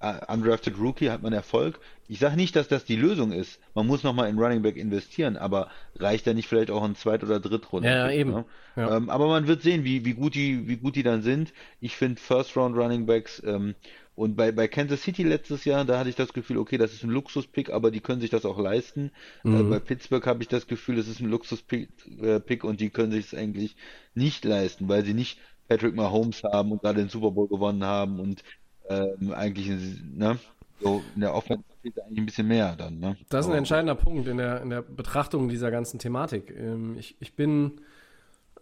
Undrafted 0.00 0.78
Rookie 0.78 1.10
hat 1.10 1.22
man 1.22 1.32
Erfolg. 1.32 1.80
Ich 2.06 2.20
sage 2.20 2.36
nicht, 2.36 2.54
dass 2.54 2.68
das 2.68 2.84
die 2.84 2.96
Lösung 2.96 3.32
ist. 3.32 3.58
Man 3.74 3.86
muss 3.86 4.04
nochmal 4.04 4.28
in 4.28 4.38
Running 4.38 4.62
Back 4.62 4.76
investieren, 4.76 5.36
aber 5.36 5.70
reicht 5.96 6.26
da 6.26 6.34
nicht 6.34 6.46
vielleicht 6.46 6.70
auch 6.70 6.84
ein 6.84 6.94
Zweit- 6.94 7.24
oder 7.24 7.40
Drittrunden? 7.40 7.90
Ja, 7.90 8.08
eben. 8.10 8.44
Ja. 8.76 8.96
Ähm, 8.96 9.10
aber 9.10 9.26
man 9.26 9.48
wird 9.48 9.62
sehen, 9.62 9.84
wie, 9.84 10.04
wie 10.04 10.14
gut 10.14 10.34
die, 10.34 10.68
wie 10.68 10.76
gut 10.76 10.94
die 10.94 11.02
dann 11.02 11.22
sind. 11.22 11.52
Ich 11.80 11.96
finde 11.96 12.20
First 12.20 12.56
Round 12.56 12.76
Running 12.76 13.06
Backs 13.06 13.42
ähm, 13.44 13.74
und 14.14 14.36
bei, 14.36 14.52
bei 14.52 14.68
Kansas 14.68 15.02
City 15.02 15.22
letztes 15.22 15.64
Jahr, 15.64 15.84
da 15.84 15.98
hatte 15.98 16.10
ich 16.10 16.16
das 16.16 16.32
Gefühl, 16.32 16.58
okay, 16.58 16.76
das 16.76 16.92
ist 16.92 17.04
ein 17.04 17.10
Luxuspick, 17.10 17.70
aber 17.70 17.90
die 17.90 18.00
können 18.00 18.20
sich 18.20 18.30
das 18.30 18.44
auch 18.44 18.58
leisten. 18.58 19.10
Äh, 19.44 19.62
bei 19.62 19.78
Pittsburgh 19.78 20.26
habe 20.26 20.42
ich 20.42 20.48
das 20.48 20.66
Gefühl, 20.66 20.96
das 20.96 21.08
ist 21.08 21.20
ein 21.20 21.28
Luxuspick 21.28 21.88
äh, 22.20 22.40
und 22.62 22.80
die 22.80 22.90
können 22.90 23.12
sich 23.12 23.26
es 23.26 23.34
eigentlich 23.34 23.76
nicht 24.14 24.44
leisten, 24.44 24.88
weil 24.88 25.04
sie 25.04 25.14
nicht 25.14 25.38
Patrick 25.68 25.94
Mahomes 25.94 26.42
haben 26.42 26.72
und 26.72 26.82
gerade 26.82 27.00
den 27.00 27.10
Super 27.10 27.30
Bowl 27.30 27.46
gewonnen 27.46 27.84
haben 27.84 28.18
und 28.18 28.42
ähm, 28.88 29.32
eigentlich 29.32 29.70
ne, 30.14 30.38
so 30.80 31.02
in 31.14 31.20
der 31.20 31.34
Offense 31.34 31.64
fehlt 31.82 32.00
eigentlich 32.00 32.18
ein 32.18 32.26
bisschen 32.26 32.48
mehr 32.48 32.76
dann. 32.76 32.98
Ne? 32.98 33.16
Das 33.28 33.46
ist 33.46 33.52
ein 33.52 33.58
entscheidender 33.58 33.94
Punkt 33.94 34.28
in 34.28 34.38
der, 34.38 34.62
in 34.62 34.70
der 34.70 34.82
Betrachtung 34.82 35.48
dieser 35.48 35.70
ganzen 35.70 35.98
Thematik. 35.98 36.54
Ähm, 36.56 36.96
ich, 36.98 37.16
ich 37.20 37.34
bin, 37.34 37.80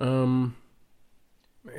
ähm, 0.01 0.55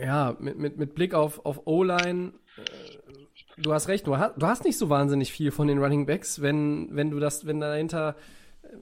ja, 0.02 0.36
mit, 0.40 0.58
mit, 0.58 0.78
mit 0.78 0.96
Blick 0.96 1.14
auf, 1.14 1.46
auf 1.46 1.62
O-Line, 1.66 2.34
äh, 2.58 3.62
du 3.62 3.74
hast 3.74 3.88
recht, 3.88 4.06
du 4.08 4.18
hast, 4.18 4.36
du 4.38 4.46
hast 4.46 4.64
nicht 4.64 4.78
so 4.78 4.90
wahnsinnig 4.90 5.32
viel 5.32 5.52
von 5.52 5.68
den 5.68 5.80
Running 5.80 6.06
Backs, 6.06 6.42
wenn, 6.42 6.90
wenn 6.92 7.10
du 7.10 7.20
das, 7.20 7.46
wenn 7.46 7.60
dahinter, 7.60 8.16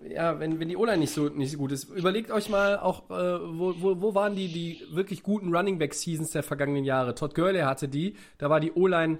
ja, 0.10 0.40
wenn, 0.40 0.60
wenn 0.60 0.68
die 0.68 0.78
O-Line 0.78 0.98
nicht 0.98 1.14
so, 1.14 1.30
nicht 1.30 1.52
so 1.52 1.58
gut 1.58 1.72
ist. 1.72 1.90
Überlegt 1.90 2.32
euch 2.32 2.50
mal 2.50 2.80
auch, 2.80 3.10
äh, 3.10 3.14
wo, 3.14 3.76
wo, 3.80 4.02
wo 4.02 4.16
waren 4.16 4.36
die, 4.36 4.48
die 4.52 4.82
wirklich 4.92 5.24
guten 5.24 5.56
Running 5.56 5.78
Back-Seasons 5.78 6.32
der 6.32 6.44
vergangenen 6.44 6.84
Jahre? 6.84 7.16
Todd 7.16 7.36
Gurley 7.36 7.62
hatte 7.62 7.88
die, 7.88 8.16
da 8.38 8.50
war 8.50 8.60
die 8.60 8.74
O-Line 8.74 9.20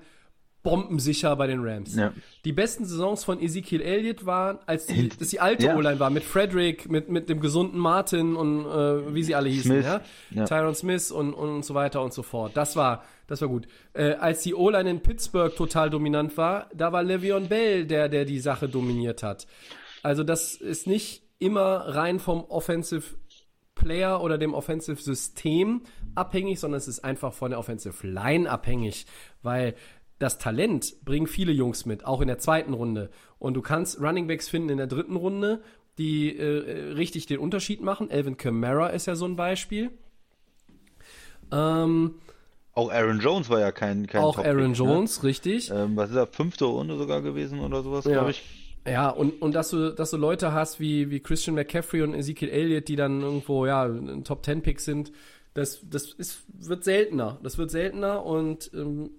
bombensicher 0.66 1.34
bei 1.38 1.48
den 1.48 1.62
Rams. 1.64 1.96
Ja. 1.96 2.12
Die 2.44 2.52
besten 2.52 2.84
Saisons 2.86 3.24
von 3.24 3.40
Ezekiel 3.42 3.80
Elliott 3.82 4.26
waren, 4.26 4.60
als 4.66 4.88
die, 4.88 5.08
dass 5.20 5.30
die 5.30 5.40
alte 5.40 5.68
Ja. 5.68 5.78
O-Line 5.78 6.00
war, 6.00 6.10
mit 6.10 6.24
Frederick, 6.26 6.90
mit, 6.92 7.08
mit 7.10 7.30
dem 7.30 7.40
gesunden 7.40 7.80
Martin 7.80 8.36
und 8.36 8.66
äh, 8.66 9.16
wie 9.16 9.24
sie 9.24 9.34
alle 9.36 9.48
hießen, 9.48 9.72
Smith. 9.72 9.86
ja? 9.86 10.02
Ja. 10.32 10.44
Tyron 10.44 10.76
Smith 10.76 11.12
und, 11.12 11.34
und 11.34 11.64
so 11.64 11.74
weiter 11.74 12.02
und 12.02 12.14
so 12.14 12.24
fort. 12.24 12.52
Das 12.58 12.76
war, 12.76 13.06
das 13.28 13.40
war 13.40 13.48
gut. 13.48 13.68
Äh, 13.94 14.16
als 14.16 14.42
die 14.44 14.54
O-Line 14.54 14.90
in 14.90 15.00
Pittsburgh 15.02 15.56
total 15.56 15.90
dominant 15.90 16.36
war, 16.36 16.70
da 16.76 16.92
war 16.92 17.02
Le'Veon 17.04 17.48
Bell 17.48 17.86
der, 17.86 18.10
der 18.10 18.26
die 18.26 18.40
Sache 18.40 18.68
dominiert 18.68 19.24
hat. 19.24 19.48
Also 20.04 20.24
das 20.26 20.56
ist 20.56 20.86
nicht 20.88 21.24
immer 21.40 21.96
rein 21.96 22.20
vom 22.20 22.44
Offensive 22.46 23.16
Player 23.76 24.22
oder 24.22 24.38
dem 24.38 24.54
Offensive 24.54 25.02
System 25.02 25.82
abhängig, 26.16 26.62
sondern 26.62 26.78
es 26.78 26.88
ist 26.88 27.04
einfach 27.04 27.34
von 27.34 27.52
der 27.52 27.60
Offensive 27.60 28.08
Line 28.08 28.50
abhängig, 28.50 29.06
weil 29.44 29.76
das 30.20 30.38
Talent 30.38 31.04
bringen 31.04 31.28
viele 31.28 31.52
Jungs 31.52 31.86
mit, 31.86 32.06
auch 32.06 32.22
in 32.22 32.28
der 32.28 32.38
zweiten 32.40 32.74
Runde. 32.74 33.10
Und 33.40 33.54
du 33.54 33.62
kannst 33.62 34.00
Running 34.00 34.28
Backs 34.28 34.48
finden 34.50 34.70
in 34.70 34.78
der 34.78 34.88
dritten 34.88 35.16
Runde, 35.16 35.62
die 35.98 36.38
äh, 36.38 36.94
richtig 36.94 37.26
den 37.26 37.40
Unterschied 37.40 37.82
machen. 37.82 38.10
Elvin 38.10 38.38
Kamara 38.38 38.88
ist 38.88 39.08
ja 39.08 39.16
so 39.16 39.26
ein 39.26 39.36
Beispiel. 39.36 39.92
Ähm, 41.52 42.16
Auch 42.74 42.92
Aaron 42.92 43.20
Jones 43.20 43.50
war 43.50 43.60
ja 43.60 43.72
kein, 43.72 44.08
kein 44.08 44.22
auch 44.22 44.38
Aaron 44.38 44.72
ne? 44.72 44.78
Jones, 44.78 45.24
richtig. 45.24 45.72
Ähm, 45.72 45.96
was 45.96 46.10
ist 46.10 46.16
er, 46.16 46.28
fünfte 46.28 46.66
Runde 46.66 46.98
sogar 46.98 47.22
gewesen 47.22 47.60
oder 47.60 47.84
sowas, 47.84 48.06
Ja. 48.06 48.12
glaube 48.14 48.32
ich. 48.32 48.44
Ja, 48.88 49.10
und, 49.10 49.42
und 49.42 49.54
dass 49.56 49.70
du, 49.72 49.94
dass 49.94 50.12
du 50.12 50.18
Leute 50.18 50.52
hast 50.54 50.80
wie, 50.80 51.10
wie 51.10 51.20
Christian 51.20 51.56
McCaffrey 51.56 52.04
und 52.04 52.14
Ezekiel 52.14 52.50
Elliott, 52.50 52.88
die 52.88 52.96
dann 52.96 53.22
irgendwo, 53.22 53.66
ja, 53.66 53.84
ein 53.86 54.24
Top 54.24 54.44
Ten 54.44 54.62
Pick 54.62 54.80
sind, 54.80 55.12
das, 55.56 55.82
das 55.90 56.12
ist, 56.14 56.44
wird 56.50 56.84
seltener. 56.84 57.40
Das 57.42 57.58
wird 57.58 57.72
seltener 57.72 58.24
und 58.24 58.70
ähm, 58.76 59.10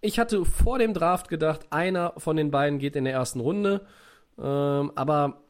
ich 0.00 0.18
hatte 0.18 0.44
vor 0.44 0.78
dem 0.78 0.94
Draft 0.94 1.28
gedacht, 1.28 1.66
einer 1.70 2.12
von 2.16 2.36
den 2.36 2.50
beiden 2.50 2.78
geht 2.78 2.96
in 2.96 3.04
der 3.04 3.14
ersten 3.14 3.40
Runde. 3.40 3.86
Ähm, 4.38 4.92
aber 4.94 5.40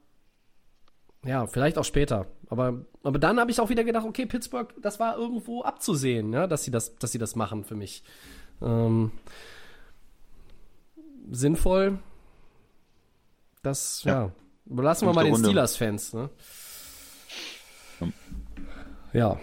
ja, 1.25 1.47
vielleicht 1.47 1.79
auch 1.79 1.85
später. 1.85 2.27
Aber, 2.49 2.85
aber 3.03 3.19
dann 3.19 3.41
habe 3.41 3.51
ich 3.51 3.61
auch 3.61 3.69
wieder 3.69 3.85
gedacht, 3.85 4.07
okay, 4.07 4.27
Pittsburgh, 4.27 4.73
das 4.81 5.01
war 5.01 5.17
irgendwo 5.17 5.63
abzusehen, 5.63 6.33
ja, 6.33 6.47
dass 6.47 6.65
sie 6.65 6.71
das, 6.71 6.97
dass 6.97 7.13
sie 7.13 7.19
das 7.19 7.35
machen 7.35 7.65
für 7.65 7.75
mich. 7.75 8.05
Ähm, 8.63 9.11
sinnvoll. 11.31 11.99
Das, 13.63 14.05
ja. 14.05 14.13
Ja. 14.13 14.33
Überlassen 14.67 15.09
wir 15.09 15.13
mal 15.13 15.25
den. 15.25 15.37
Steelers-Fans, 15.37 16.13
ne? 16.13 16.31
Ja. 19.13 19.39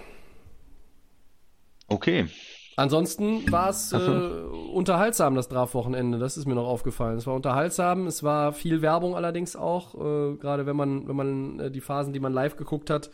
Okay. 1.87 2.29
Ansonsten 2.75 3.51
war 3.51 3.69
es 3.69 3.93
äh, 3.93 3.97
unterhaltsam, 3.97 5.35
das 5.35 5.47
Draft-Wochenende. 5.47 6.17
Das 6.17 6.37
ist 6.37 6.47
mir 6.47 6.55
noch 6.55 6.67
aufgefallen. 6.67 7.17
Es 7.17 7.27
war 7.27 7.35
unterhaltsam. 7.35 8.07
Es 8.07 8.23
war 8.23 8.51
viel 8.53 8.81
Werbung 8.81 9.15
allerdings 9.15 9.55
auch. 9.55 9.93
Äh, 9.95 10.35
Gerade 10.37 10.65
wenn 10.65 10.75
man, 10.75 11.07
wenn 11.07 11.15
man 11.15 11.59
äh, 11.59 11.71
die 11.71 11.81
Phasen, 11.81 12.13
die 12.13 12.19
man 12.19 12.33
live 12.33 12.55
geguckt 12.55 12.89
hat, 12.89 13.11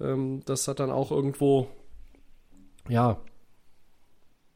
ähm, 0.00 0.42
das 0.46 0.66
hat 0.68 0.80
dann 0.80 0.90
auch 0.90 1.10
irgendwo, 1.10 1.68
ja, 2.88 3.18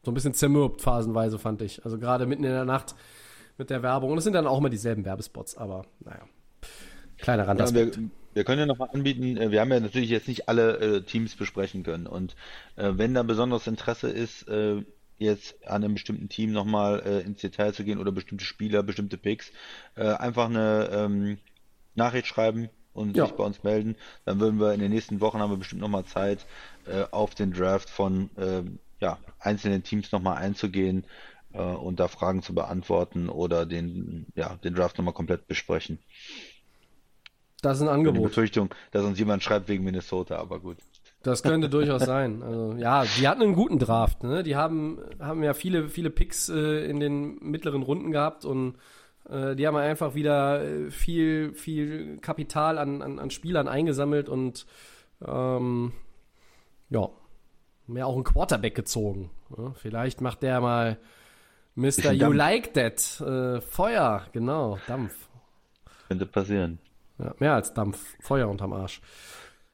so 0.03 0.11
ein 0.11 0.13
bisschen 0.13 0.33
zermürbt 0.33 0.81
phasenweise, 0.81 1.37
fand 1.37 1.61
ich. 1.61 1.83
Also 1.85 1.99
gerade 1.99 2.25
mitten 2.25 2.43
in 2.43 2.51
der 2.51 2.65
Nacht 2.65 2.95
mit 3.57 3.69
der 3.69 3.83
Werbung. 3.83 4.11
Und 4.11 4.17
es 4.17 4.23
sind 4.23 4.33
dann 4.33 4.47
auch 4.47 4.57
immer 4.57 4.69
dieselben 4.69 5.05
Werbespots, 5.05 5.57
aber 5.57 5.83
naja. 5.99 6.21
Kleiner 7.17 7.43
Ja, 7.43 7.49
Randaspekt. 7.49 7.97
wir, 7.99 8.09
wir 8.33 8.43
können 8.43 8.59
ja 8.59 8.65
noch 8.65 8.77
mal 8.77 8.89
anbieten, 8.93 9.37
äh, 9.37 9.51
wir 9.51 9.61
haben 9.61 9.71
ja 9.71 9.79
natürlich 9.79 10.09
jetzt 10.09 10.27
nicht 10.27 10.47
alle 10.49 10.77
äh, 10.97 11.01
Teams 11.03 11.35
besprechen 11.35 11.83
können 11.83 12.07
und 12.07 12.35
äh, 12.75 12.91
wenn 12.95 13.13
da 13.13 13.23
besonderes 13.23 13.67
Interesse 13.67 14.09
ist, 14.09 14.47
äh, 14.47 14.83
jetzt 15.17 15.65
an 15.67 15.83
einem 15.83 15.95
bestimmten 15.95 16.29
Team 16.29 16.51
nochmal 16.51 17.01
äh, 17.05 17.21
ins 17.21 17.41
Detail 17.41 17.73
zu 17.73 17.83
gehen 17.83 17.99
oder 17.99 18.11
bestimmte 18.11 18.45
Spieler, 18.45 18.83
bestimmte 18.83 19.17
Picks, 19.17 19.51
äh, 19.95 20.03
einfach 20.07 20.45
eine 20.45 20.89
ähm, 20.93 21.39
Nachricht 21.95 22.27
schreiben 22.27 22.69
und 22.93 23.15
Ja. 23.15 23.25
sich 23.25 23.35
bei 23.35 23.43
uns 23.43 23.63
melden. 23.63 23.95
Dann 24.25 24.39
würden 24.39 24.59
wir 24.59 24.73
in 24.73 24.79
den 24.79 24.91
nächsten 24.91 25.19
Wochen 25.21 25.39
haben 25.39 25.51
wir 25.51 25.57
bestimmt 25.57 25.81
nochmal 25.81 26.05
Zeit, 26.05 26.47
äh, 26.85 27.03
auf 27.11 27.35
den 27.35 27.51
Draft 27.51 27.89
von 27.89 28.29
ähm, 28.37 28.79
ja, 29.01 29.19
einzelnen 29.39 29.83
Teams 29.83 30.11
nochmal 30.11 30.37
einzugehen 30.37 31.05
und 31.51 31.99
da 31.99 32.07
Fragen 32.07 32.43
zu 32.43 32.53
beantworten 32.53 33.27
oder 33.27 33.65
den, 33.65 34.27
ja, 34.35 34.57
den 34.57 34.75
Draft 34.75 34.97
nochmal 34.99 35.15
komplett 35.15 35.47
besprechen. 35.47 35.97
Das 37.61 37.77
ist 37.77 37.81
ein 37.81 37.87
Die 37.87 37.93
Angebot. 37.93 38.23
Befürchtung, 38.23 38.69
dass 38.91 39.03
uns 39.03 39.19
jemand 39.19 39.43
schreibt 39.43 39.67
wegen 39.67 39.83
Minnesota, 39.83 40.37
aber 40.37 40.59
gut. 40.59 40.77
Das 41.23 41.43
könnte 41.43 41.69
durchaus 41.69 42.03
sein. 42.03 42.41
Also, 42.41 42.73
ja, 42.77 43.03
die 43.03 43.27
hatten 43.27 43.41
einen 43.41 43.55
guten 43.55 43.79
Draft. 43.79 44.23
Ne? 44.23 44.43
Die 44.43 44.55
haben, 44.55 44.99
haben 45.19 45.43
ja 45.43 45.53
viele, 45.53 45.89
viele 45.89 46.09
Picks 46.09 46.49
äh, 46.49 46.85
in 46.89 46.99
den 46.99 47.37
mittleren 47.41 47.83
Runden 47.83 48.11
gehabt 48.11 48.45
und 48.45 48.75
äh, 49.29 49.55
die 49.55 49.67
haben 49.67 49.75
einfach 49.75 50.15
wieder 50.15 50.63
äh, 50.63 50.91
viel, 50.91 51.53
viel 51.53 52.17
Kapital 52.19 52.77
an, 52.77 53.01
an, 53.01 53.19
an 53.19 53.29
Spielern 53.29 53.67
eingesammelt 53.67 54.29
und 54.29 54.65
ähm, 55.25 55.91
ja, 56.89 57.09
Mehr 57.89 58.05
auch 58.05 58.13
einen 58.13 58.23
Quarterback 58.23 58.75
gezogen. 58.75 59.31
Ja, 59.57 59.71
vielleicht 59.73 60.21
macht 60.21 60.43
der 60.43 60.61
mal 60.61 60.97
Mr. 61.73 62.11
You 62.11 62.19
Dampf. 62.19 62.35
Like 62.35 62.73
That. 62.75 63.21
Äh, 63.21 63.61
Feuer, 63.61 64.27
genau, 64.31 64.77
Dampf. 64.85 65.27
Könnte 66.07 66.27
passieren. 66.27 66.77
Ja, 67.19 67.33
mehr 67.39 67.53
als 67.53 67.73
Dampf, 67.73 68.15
Feuer 68.21 68.47
unterm 68.47 68.73
Arsch. 68.73 69.01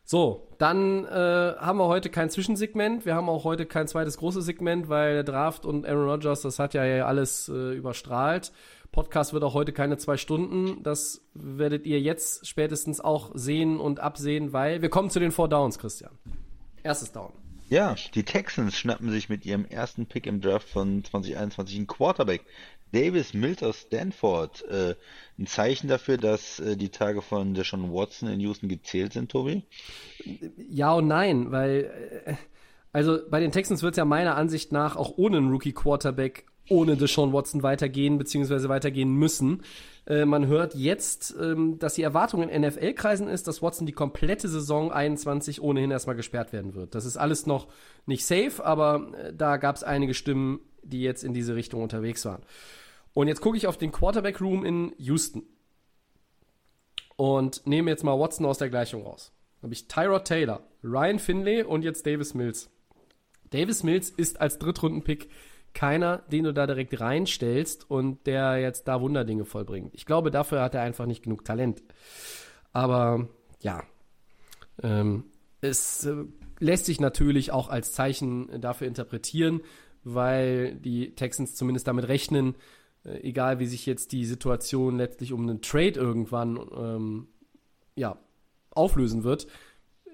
So, 0.07 0.49
dann 0.59 1.05
äh, 1.05 1.55
haben 1.57 1.80
wir 1.80 1.88
heute 1.88 2.09
kein 2.09 2.30
Zwischensegment. 2.30 3.05
Wir 3.05 3.15
haben 3.15 3.27
auch 3.27 3.43
heute 3.43 3.65
kein 3.65 3.88
zweites 3.88 4.17
großes 4.17 4.45
Segment, 4.45 4.88
weil 4.88 5.15
der 5.15 5.23
Draft 5.23 5.65
und 5.65 5.85
Aaron 5.85 6.07
Rodgers, 6.07 6.41
das 6.41 6.59
hat 6.59 6.76
ja 6.76 6.84
alles 7.05 7.49
äh, 7.49 7.73
überstrahlt. 7.73 8.51
Podcast 8.91 9.34
wird 9.34 9.43
auch 9.43 9.55
heute 9.55 9.73
keine 9.73 9.97
zwei 9.97 10.17
Stunden. 10.17 10.84
Das 10.84 11.22
werdet 11.34 11.88
ihr 11.88 11.99
jetzt 11.99 12.47
spätestens 12.47 13.01
auch 13.01 13.31
sehen 13.34 13.80
und 13.80 13.99
absehen, 13.99 14.53
weil 14.53 14.84
wir 14.84 14.89
kommen 14.89 15.09
zu 15.09 15.19
den 15.19 15.31
Four 15.31 15.49
Downs, 15.49 15.80
Christian. 15.80 16.11
Erstes 16.84 17.11
Down. 17.11 17.44
Ja, 17.67 17.95
die 18.13 18.23
Texans 18.23 18.77
schnappen 18.77 19.09
sich 19.09 19.27
mit 19.29 19.45
ihrem 19.45 19.65
ersten 19.65 20.05
Pick 20.05 20.27
im 20.27 20.39
Draft 20.39 20.69
von 20.69 21.03
2021 21.03 21.75
einen 21.77 21.87
Quarterback. 21.87 22.45
Davis 22.91 23.33
Mills 23.33 23.63
aus 23.63 23.81
Stanford. 23.81 24.63
Äh, 24.69 24.95
ein 25.37 25.47
Zeichen 25.47 25.87
dafür, 25.87 26.17
dass 26.17 26.59
äh, 26.59 26.77
die 26.77 26.89
Tage 26.89 27.21
von 27.21 27.53
Deshaun 27.53 27.91
Watson 27.91 28.29
in 28.29 28.39
Houston 28.39 28.69
gezählt 28.69 29.13
sind, 29.13 29.31
Tobi? 29.31 29.63
Ja 30.69 30.93
und 30.93 31.07
nein, 31.07 31.51
weil 31.51 32.23
äh, 32.25 32.35
also 32.93 33.19
bei 33.29 33.39
den 33.39 33.51
Texans 33.51 33.83
wird 33.83 33.93
es 33.93 33.97
ja 33.97 34.05
meiner 34.05 34.37
Ansicht 34.37 34.71
nach 34.71 34.95
auch 34.95 35.17
ohne 35.17 35.37
einen 35.37 35.49
Rookie 35.49 35.73
Quarterback 35.73 36.45
ohne 36.69 36.97
Deshaun 36.97 37.33
Watson 37.33 37.63
weitergehen 37.63 38.17
beziehungsweise 38.17 38.69
weitergehen 38.69 39.13
müssen. 39.13 39.61
Äh, 40.07 40.25
man 40.25 40.47
hört 40.47 40.75
jetzt, 40.75 41.35
ähm, 41.39 41.79
dass 41.79 41.95
die 41.95 42.03
Erwartung 42.03 42.47
in 42.47 42.61
NFL-Kreisen 42.61 43.27
ist, 43.27 43.47
dass 43.47 43.61
Watson 43.61 43.87
die 43.87 43.93
komplette 43.93 44.47
Saison 44.47 44.91
21 44.91 45.61
ohnehin 45.61 45.91
erstmal 45.91 46.15
gesperrt 46.15 46.53
werden 46.53 46.75
wird. 46.75 46.95
Das 46.95 47.05
ist 47.05 47.17
alles 47.17 47.45
noch 47.45 47.67
nicht 48.05 48.25
safe, 48.25 48.63
aber 48.63 49.11
äh, 49.17 49.33
da 49.33 49.57
gab 49.57 49.75
es 49.75 49.83
einige 49.83 50.13
Stimmen, 50.13 50.59
die 50.83 51.01
jetzt 51.01 51.23
in 51.23 51.33
diese 51.33 51.55
Richtung 51.55 51.81
unterwegs 51.81 52.25
waren. 52.25 52.43
Und 53.13 53.27
jetzt 53.27 53.41
gucke 53.41 53.57
ich 53.57 53.67
auf 53.67 53.77
den 53.77 53.91
Quarterback 53.91 54.41
Room 54.41 54.65
in 54.65 54.93
Houston 54.97 55.43
und 57.15 57.65
nehme 57.65 57.89
jetzt 57.89 58.03
mal 58.03 58.19
Watson 58.19 58.45
aus 58.45 58.57
der 58.57 58.69
Gleichung 58.69 59.03
raus. 59.03 59.31
Habe 59.63 59.73
ich 59.73 59.87
Tyrod 59.87 60.25
Taylor, 60.25 60.61
Ryan 60.83 61.17
Finlay 61.17 61.63
und 61.63 61.83
jetzt 61.83 62.05
Davis 62.05 62.33
Mills. 62.33 62.69
Davis 63.51 63.83
Mills 63.83 64.09
ist 64.09 64.41
als 64.41 64.59
Drittrunden-Pick 64.59 65.29
keiner, 65.76 66.23
den 66.31 66.45
du 66.45 66.53
da 66.53 66.65
direkt 66.65 66.99
reinstellst 66.99 67.89
und 67.89 68.26
der 68.26 68.57
jetzt 68.57 68.88
da 68.88 69.02
Wunderdinge 69.02 69.45
vollbringt. 69.45 69.93
Ich 69.93 70.06
glaube, 70.06 70.31
dafür 70.31 70.61
hat 70.61 70.73
er 70.73 70.81
einfach 70.81 71.06
nicht 71.06 71.23
genug 71.23 71.45
Talent. 71.45 71.84
Aber 72.73 73.27
ja, 73.61 73.84
ähm, 74.81 75.26
es 75.61 76.06
äh, 76.06 76.23
lässt 76.60 76.85
sich 76.85 76.99
natürlich 76.99 77.52
auch 77.52 77.69
als 77.69 77.93
Zeichen 77.93 78.60
dafür 78.60 78.88
interpretieren, 78.88 79.61
weil 80.03 80.76
die 80.76 81.14
Texans 81.15 81.56
zumindest 81.56 81.88
damit 81.88 82.07
rechnen, 82.07 82.56
äh, 83.03 83.19
egal 83.22 83.60
wie 83.60 83.65
sich 83.65 83.85
jetzt 83.85 84.11
die 84.11 84.26
Situation 84.26 84.97
letztlich 84.97 85.34
um 85.34 85.41
einen 85.41 85.61
Trade 85.61 85.91
irgendwann 85.99 86.60
ähm, 86.76 87.27
ja, 87.95 88.18
auflösen 88.72 89.23
wird, 89.23 89.47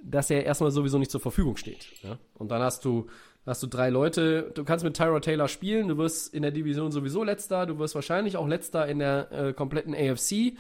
dass 0.04 0.30
er 0.30 0.46
erstmal 0.46 0.72
sowieso 0.72 0.98
nicht 0.98 1.12
zur 1.12 1.22
Verfügung 1.22 1.58
steht. 1.58 1.88
Ja? 2.04 2.18
Und 2.34 2.50
dann 2.50 2.62
hast 2.62 2.86
du, 2.86 3.08
hast 3.46 3.64
du 3.64 3.68
drei 3.68 3.90
Leute, 3.90 4.52
du 4.54 4.64
kannst 4.64 4.84
mit 4.86 4.96
Tyrod 4.96 5.24
Taylor 5.24 5.48
spielen, 5.48 5.88
du 5.88 5.98
wirst 5.98 6.34
in 6.34 6.44
der 6.44 6.52
Division 6.52 6.92
sowieso 6.92 7.24
letzter, 7.24 7.66
du 7.66 7.80
wirst 7.80 7.96
wahrscheinlich 7.96 8.38
auch 8.38 8.48
letzter 8.48 8.88
in 8.88 9.00
der 9.00 9.32
äh, 9.32 9.54
kompletten 9.54 9.96
AFC, 9.96 10.32
äh, 10.32 10.54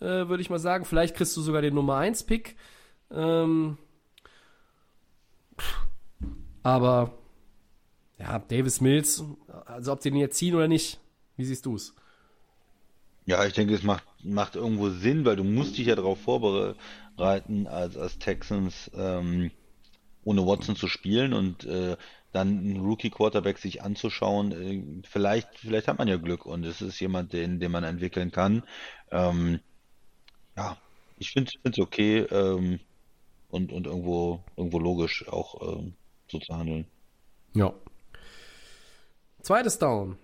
würde 0.00 0.42
ich 0.42 0.50
mal 0.50 0.58
sagen. 0.58 0.84
Vielleicht 0.84 1.16
kriegst 1.16 1.36
du 1.36 1.40
sogar 1.40 1.62
den 1.62 1.74
Nummer 1.74 1.96
1 1.96 2.24
Pick. 2.24 2.56
Ähm, 3.10 3.78
aber 6.62 7.16
ja, 8.18 8.38
Davis 8.38 8.80
Mills, 8.80 9.24
also 9.64 9.92
ob 9.92 10.02
sie 10.02 10.10
den 10.10 10.20
jetzt 10.20 10.36
ziehen 10.36 10.54
oder 10.54 10.68
nicht, 10.68 11.00
wie 11.36 11.44
siehst 11.44 11.66
du 11.66 11.76
es? 11.76 11.94
Ja, 13.26 13.44
ich 13.44 13.54
denke, 13.54 13.74
es 13.74 13.82
macht, 13.82 14.04
macht 14.22 14.56
irgendwo 14.56 14.88
Sinn, 14.90 15.24
weil 15.24 15.36
du 15.36 15.44
musst 15.44 15.76
dich 15.78 15.86
ja 15.86 15.96
darauf 15.96 16.20
vorbereiten, 16.20 17.66
als, 17.66 17.96
als 17.96 18.18
Texans 18.18 18.90
ähm, 18.94 19.50
ohne 20.24 20.46
Watson 20.46 20.76
zu 20.76 20.88
spielen 20.88 21.32
und 21.32 21.64
äh, 21.64 21.96
dann 22.36 22.58
einen 22.58 22.80
Rookie-Quarterback 22.84 23.58
sich 23.58 23.82
anzuschauen. 23.82 24.52
Äh, 24.52 25.02
vielleicht, 25.08 25.48
vielleicht 25.58 25.88
hat 25.88 25.98
man 25.98 26.06
ja 26.06 26.16
Glück 26.16 26.44
und 26.44 26.64
es 26.64 26.82
ist 26.82 27.00
jemand, 27.00 27.32
den, 27.32 27.58
den 27.60 27.72
man 27.72 27.82
entwickeln 27.82 28.30
kann. 28.30 28.62
Ähm, 29.10 29.60
ja, 30.56 30.76
ich 31.18 31.30
finde 31.32 31.50
es 31.64 31.78
okay 31.78 32.18
ähm, 32.30 32.78
und, 33.48 33.72
und 33.72 33.86
irgendwo, 33.86 34.44
irgendwo 34.56 34.78
logisch 34.78 35.26
auch 35.28 35.78
ähm, 35.78 35.94
so 36.30 36.38
zu 36.38 36.54
handeln. 36.54 36.86
Ja. 37.54 37.72
Zweites 39.40 39.78
Down. 39.78 40.18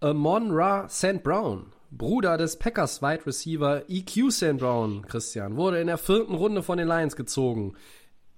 Amon 0.00 0.50
Ra 0.50 0.88
St. 0.88 1.22
Brown, 1.22 1.72
Bruder 1.90 2.36
des 2.36 2.56
Packers 2.56 3.02
Wide 3.02 3.26
Receiver 3.26 3.84
EQ 3.88 4.30
St. 4.30 4.58
Brown, 4.58 5.02
Christian, 5.06 5.56
wurde 5.56 5.80
in 5.80 5.86
der 5.86 5.98
vierten 5.98 6.34
Runde 6.34 6.62
von 6.62 6.78
den 6.78 6.88
Lions 6.88 7.14
gezogen. 7.14 7.76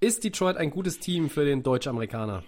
Ist 0.00 0.24
Detroit 0.24 0.58
ein 0.58 0.68
gutes 0.70 0.98
Team 0.98 1.30
für 1.30 1.46
den 1.46 1.62
Deutsch-Amerikaner? 1.62 2.44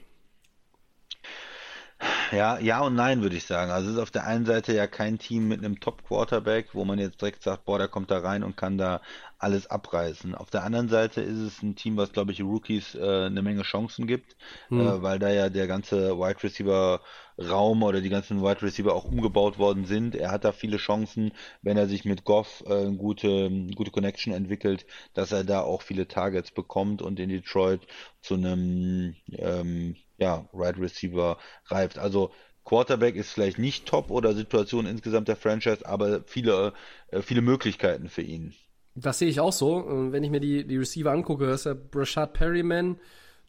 Ja, 2.32 2.58
ja 2.58 2.80
und 2.80 2.94
nein, 2.94 3.22
würde 3.22 3.36
ich 3.36 3.44
sagen. 3.46 3.70
Also 3.70 3.88
es 3.90 3.96
ist 3.96 4.02
auf 4.02 4.10
der 4.10 4.24
einen 4.26 4.44
Seite 4.46 4.74
ja 4.74 4.86
kein 4.86 5.18
Team 5.18 5.46
mit 5.48 5.58
einem 5.60 5.78
Top-Quarterback, 5.80 6.74
wo 6.74 6.84
man 6.84 6.98
jetzt 6.98 7.20
direkt 7.20 7.42
sagt, 7.42 7.64
boah, 7.64 7.78
der 7.78 7.88
kommt 7.88 8.10
da 8.10 8.18
rein 8.18 8.42
und 8.42 8.56
kann 8.56 8.76
da 8.78 9.00
alles 9.38 9.66
abreißen. 9.68 10.34
Auf 10.34 10.50
der 10.50 10.64
anderen 10.64 10.88
Seite 10.88 11.20
ist 11.20 11.38
es 11.38 11.62
ein 11.62 11.76
Team, 11.76 11.96
was, 11.96 12.12
glaube 12.12 12.32
ich, 12.32 12.40
Rookies 12.42 12.94
äh, 12.94 13.26
eine 13.26 13.42
Menge 13.42 13.62
Chancen 13.62 14.06
gibt, 14.06 14.36
Hm. 14.70 14.76
äh, 14.76 15.02
weil 15.02 15.18
da 15.18 15.30
ja 15.30 15.48
der 15.50 15.66
ganze 15.66 16.18
Wide 16.18 16.42
Receiver 16.42 17.00
Raum 17.38 17.82
oder 17.82 18.00
die 18.00 18.08
ganzen 18.08 18.42
Wide 18.42 18.62
Receiver 18.62 18.94
auch 18.94 19.04
umgebaut 19.04 19.58
worden 19.58 19.84
sind. 19.84 20.14
Er 20.14 20.30
hat 20.30 20.44
da 20.44 20.52
viele 20.52 20.76
Chancen, 20.76 21.32
wenn 21.62 21.76
er 21.76 21.88
sich 21.88 22.04
mit 22.04 22.24
Goff 22.24 22.62
äh, 22.66 22.90
gute, 22.92 23.50
gute 23.74 23.90
Connection 23.90 24.32
entwickelt, 24.32 24.86
dass 25.14 25.32
er 25.32 25.44
da 25.44 25.60
auch 25.62 25.82
viele 25.82 26.08
Targets 26.08 26.50
bekommt 26.50 27.02
und 27.02 27.18
in 27.20 27.28
Detroit 27.28 27.80
zu 28.20 28.34
einem 28.34 29.16
ähm, 29.32 29.96
ja, 30.18 30.48
Wide 30.52 30.80
Receiver 30.80 31.38
reift. 31.66 31.98
Also 31.98 32.30
Quarterback 32.64 33.16
ist 33.16 33.32
vielleicht 33.32 33.58
nicht 33.58 33.86
top 33.86 34.10
oder 34.10 34.34
Situation 34.34 34.86
insgesamt 34.86 35.28
der 35.28 35.36
Franchise, 35.36 35.86
aber 35.86 36.22
viele, 36.26 36.72
äh, 37.08 37.22
viele 37.22 37.42
Möglichkeiten 37.42 38.08
für 38.08 38.22
ihn. 38.22 38.54
Das 38.94 39.18
sehe 39.18 39.28
ich 39.28 39.40
auch 39.40 39.52
so. 39.52 39.80
Äh, 39.80 40.12
Wenn 40.12 40.22
ich 40.22 40.30
mir 40.30 40.40
die, 40.40 40.66
die 40.66 40.76
Receiver 40.76 41.10
angucke, 41.10 41.46
ist 41.46 41.66
ja 41.66 41.74
Brashad 41.74 42.34
Perryman, 42.34 43.00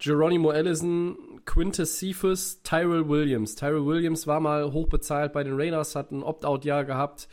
Geronimo 0.03 0.49
Allison, 0.49 1.17
Quintus 1.45 1.97
Cephas, 1.97 2.61
Tyrell 2.63 3.07
Williams. 3.07 3.55
Tyrell 3.55 3.85
Williams 3.85 4.27
war 4.27 4.41
mal 4.41 4.73
hochbezahlt 4.73 5.31
bei 5.31 5.45
den 5.45 5.55
Raiders, 5.55 5.95
hat 5.95 6.11
ein 6.11 6.23
Opt-out-Jahr 6.23 6.83
gehabt, 6.83 7.29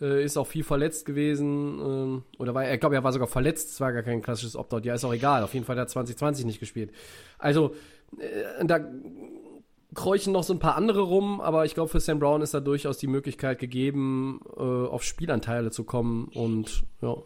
äh, 0.00 0.22
ist 0.22 0.36
auch 0.36 0.46
viel 0.46 0.62
verletzt 0.62 1.04
gewesen. 1.04 1.80
ähm, 1.80 2.22
oder 2.38 2.54
war, 2.54 2.72
ich 2.72 2.78
glaube, 2.78 2.94
er 2.94 3.02
war 3.02 3.12
sogar 3.12 3.26
verletzt, 3.26 3.70
es 3.70 3.80
war 3.80 3.92
gar 3.92 4.04
kein 4.04 4.22
klassisches 4.22 4.54
Opt-out-Jahr, 4.54 4.94
ist 4.94 5.04
auch 5.04 5.12
egal. 5.12 5.42
Auf 5.42 5.52
jeden 5.52 5.66
Fall 5.66 5.74
hat 5.76 5.86
er 5.86 5.88
2020 5.88 6.46
nicht 6.46 6.60
gespielt. 6.60 6.92
Also, 7.38 7.74
äh, 8.18 8.64
da 8.64 8.86
kräuchen 9.94 10.32
noch 10.32 10.44
so 10.44 10.52
ein 10.52 10.60
paar 10.60 10.76
andere 10.76 11.00
rum, 11.00 11.40
aber 11.40 11.64
ich 11.64 11.74
glaube, 11.74 11.88
für 11.88 11.98
Sam 11.98 12.20
Brown 12.20 12.40
ist 12.40 12.54
da 12.54 12.60
durchaus 12.60 12.98
die 12.98 13.08
Möglichkeit 13.08 13.58
gegeben, 13.58 14.40
äh, 14.56 14.60
auf 14.60 15.02
Spielanteile 15.02 15.72
zu 15.72 15.82
kommen 15.82 16.28
und 16.34 16.84
ja, 17.00 17.16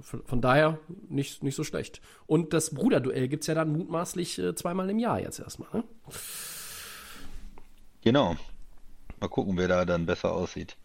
von, 0.00 0.24
von 0.24 0.40
daher 0.40 0.78
nicht, 1.08 1.42
nicht 1.42 1.54
so 1.54 1.64
schlecht. 1.64 2.00
Und 2.26 2.52
das 2.52 2.74
Bruderduell 2.74 3.28
gibt's 3.28 3.46
ja 3.46 3.54
dann 3.54 3.72
mutmaßlich 3.72 4.38
äh, 4.38 4.54
zweimal 4.54 4.90
im 4.90 4.98
Jahr 4.98 5.20
jetzt 5.20 5.38
erstmal. 5.38 5.68
Ne? 5.72 5.84
Genau. 8.02 8.36
Mal 9.20 9.28
gucken, 9.28 9.56
wer 9.56 9.68
da 9.68 9.84
dann 9.84 10.06
besser 10.06 10.32
aussieht. 10.32 10.76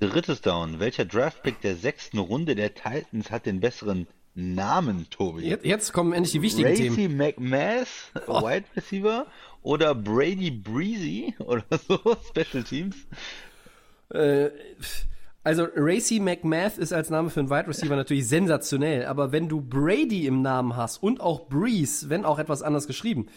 Drittes 0.00 0.40
Down. 0.40 0.80
Welcher 0.80 1.04
Draftpick 1.04 1.60
der 1.60 1.76
sechsten 1.76 2.18
Runde 2.18 2.54
der 2.54 2.74
Titans 2.74 3.30
hat 3.30 3.46
den 3.46 3.60
besseren 3.60 4.06
Namen, 4.34 5.10
Tobi? 5.10 5.48
Jetzt, 5.48 5.64
jetzt 5.64 5.92
kommen 5.92 6.12
endlich 6.12 6.32
die 6.32 6.42
wichtigen 6.42 6.74
Themen. 6.74 6.90
Racy 6.90 7.08
McMath, 7.08 8.12
Wide 8.28 8.64
Receiver, 8.76 9.26
oder 9.62 9.94
Brady 9.94 10.50
Breezy 10.50 11.34
oder 11.40 11.64
so, 11.86 11.98
Special 12.28 12.62
Teams? 12.62 12.96
Äh, 14.10 14.50
also 15.48 15.66
Racy 15.74 16.20
McMath 16.20 16.76
ist 16.76 16.92
als 16.92 17.08
Name 17.08 17.30
für 17.30 17.40
einen 17.40 17.48
Wide 17.48 17.68
Receiver 17.68 17.96
natürlich 17.96 18.28
sensationell, 18.28 19.06
aber 19.06 19.32
wenn 19.32 19.48
du 19.48 19.62
Brady 19.62 20.26
im 20.26 20.42
Namen 20.42 20.76
hast 20.76 21.02
und 21.02 21.22
auch 21.22 21.48
Breeze, 21.48 22.10
wenn 22.10 22.26
auch 22.26 22.38
etwas 22.38 22.60
anders 22.60 22.86
geschrieben, 22.86 23.28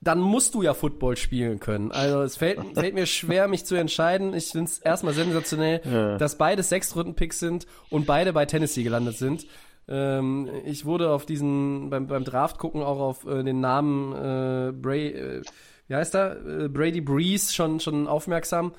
dann 0.00 0.18
musst 0.18 0.56
du 0.56 0.62
ja 0.62 0.74
Football 0.74 1.16
spielen 1.16 1.60
können. 1.60 1.92
Also 1.92 2.22
es 2.22 2.36
fällt, 2.36 2.58
fällt 2.74 2.94
mir 2.94 3.06
schwer, 3.06 3.46
mich 3.46 3.64
zu 3.66 3.76
entscheiden. 3.76 4.34
Ich 4.34 4.48
finde 4.48 4.68
es 4.68 4.78
erstmal 4.78 5.14
sensationell, 5.14 5.78
dass 6.18 6.38
beide 6.38 6.64
Sechstrunden-Picks 6.64 7.38
sind 7.38 7.66
und 7.88 8.04
beide 8.04 8.32
bei 8.32 8.46
Tennessee 8.46 8.82
gelandet 8.82 9.16
sind. 9.16 9.46
Ähm, 9.86 10.50
ich 10.64 10.86
wurde 10.86 11.10
auf 11.10 11.24
diesen, 11.24 11.88
beim, 11.88 12.08
beim 12.08 12.24
Draft 12.24 12.58
gucken 12.58 12.82
auch 12.82 12.98
auf 12.98 13.26
äh, 13.26 13.44
den 13.44 13.60
Namen 13.60 14.12
äh, 14.12 14.72
Bray, 14.72 15.08
äh, 15.10 15.42
wie 15.86 15.94
heißt 15.94 16.16
er? 16.16 16.44
Äh, 16.44 16.68
Brady 16.68 17.00
Breeze 17.00 17.54
schon, 17.54 17.78
schon 17.78 18.08
aufmerksam 18.08 18.72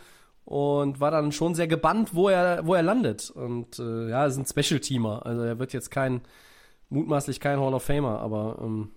und 0.46 1.00
war 1.00 1.12
dann 1.12 1.32
schon 1.32 1.56
sehr 1.56 1.68
gebannt, 1.68 2.14
wo 2.14 2.30
er, 2.30 2.66
wo 2.66 2.74
er 2.76 2.84
landet. 2.84 3.30
Und 3.32 3.80
äh, 3.80 4.10
ja, 4.10 4.22
er 4.22 4.28
ist 4.28 4.38
ein 4.38 4.46
Special-Teamer. 4.46 5.26
Also 5.26 5.42
er 5.42 5.60
wird 5.60 5.74
jetzt 5.74 5.90
kein, 5.92 6.22
mutmaßlich 6.90 7.40
kein 7.40 7.60
Hall 7.60 7.74
of 7.74 7.84
Famer, 7.84 8.20
aber 8.20 8.60
ähm, 8.62 8.92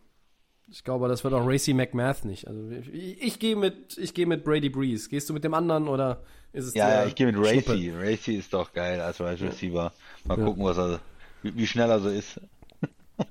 Ich 0.71 0.85
glaube, 0.85 1.09
das 1.09 1.25
wird 1.25 1.33
auch 1.33 1.47
Racy 1.47 1.73
McMath 1.73 2.25
nicht. 2.27 2.47
Also 2.47 2.71
ich, 2.71 3.23
ich 3.23 3.39
gehe 3.39 3.57
mit, 3.57 3.97
ich 3.97 4.13
gehe 4.13 4.27
mit 4.27 4.45
Brady 4.45 4.69
Breeze. 4.69 5.09
Gehst 5.09 5.29
du 5.31 5.33
mit 5.35 5.43
dem 5.43 5.55
anderen 5.55 5.89
oder 5.89 6.23
ist 6.53 6.67
es 6.67 6.75
Ja, 6.75 6.91
ja, 6.91 7.07
ich 7.07 7.15
gehe 7.15 7.27
mit 7.27 7.37
Racy. 7.39 7.93
Racy 7.97 8.35
ist 8.35 8.53
doch 8.53 8.73
geil 8.75 9.01
als 9.01 9.19
Wide 9.21 9.41
Receiver. 9.41 9.93
Mal 10.25 10.37
gucken, 10.37 10.65
was 10.65 10.77
er, 10.77 11.01
wie, 11.43 11.57
wie 11.57 11.67
schnell 11.67 11.89
er 11.89 12.01
so 12.01 12.11
ist. 12.11 12.41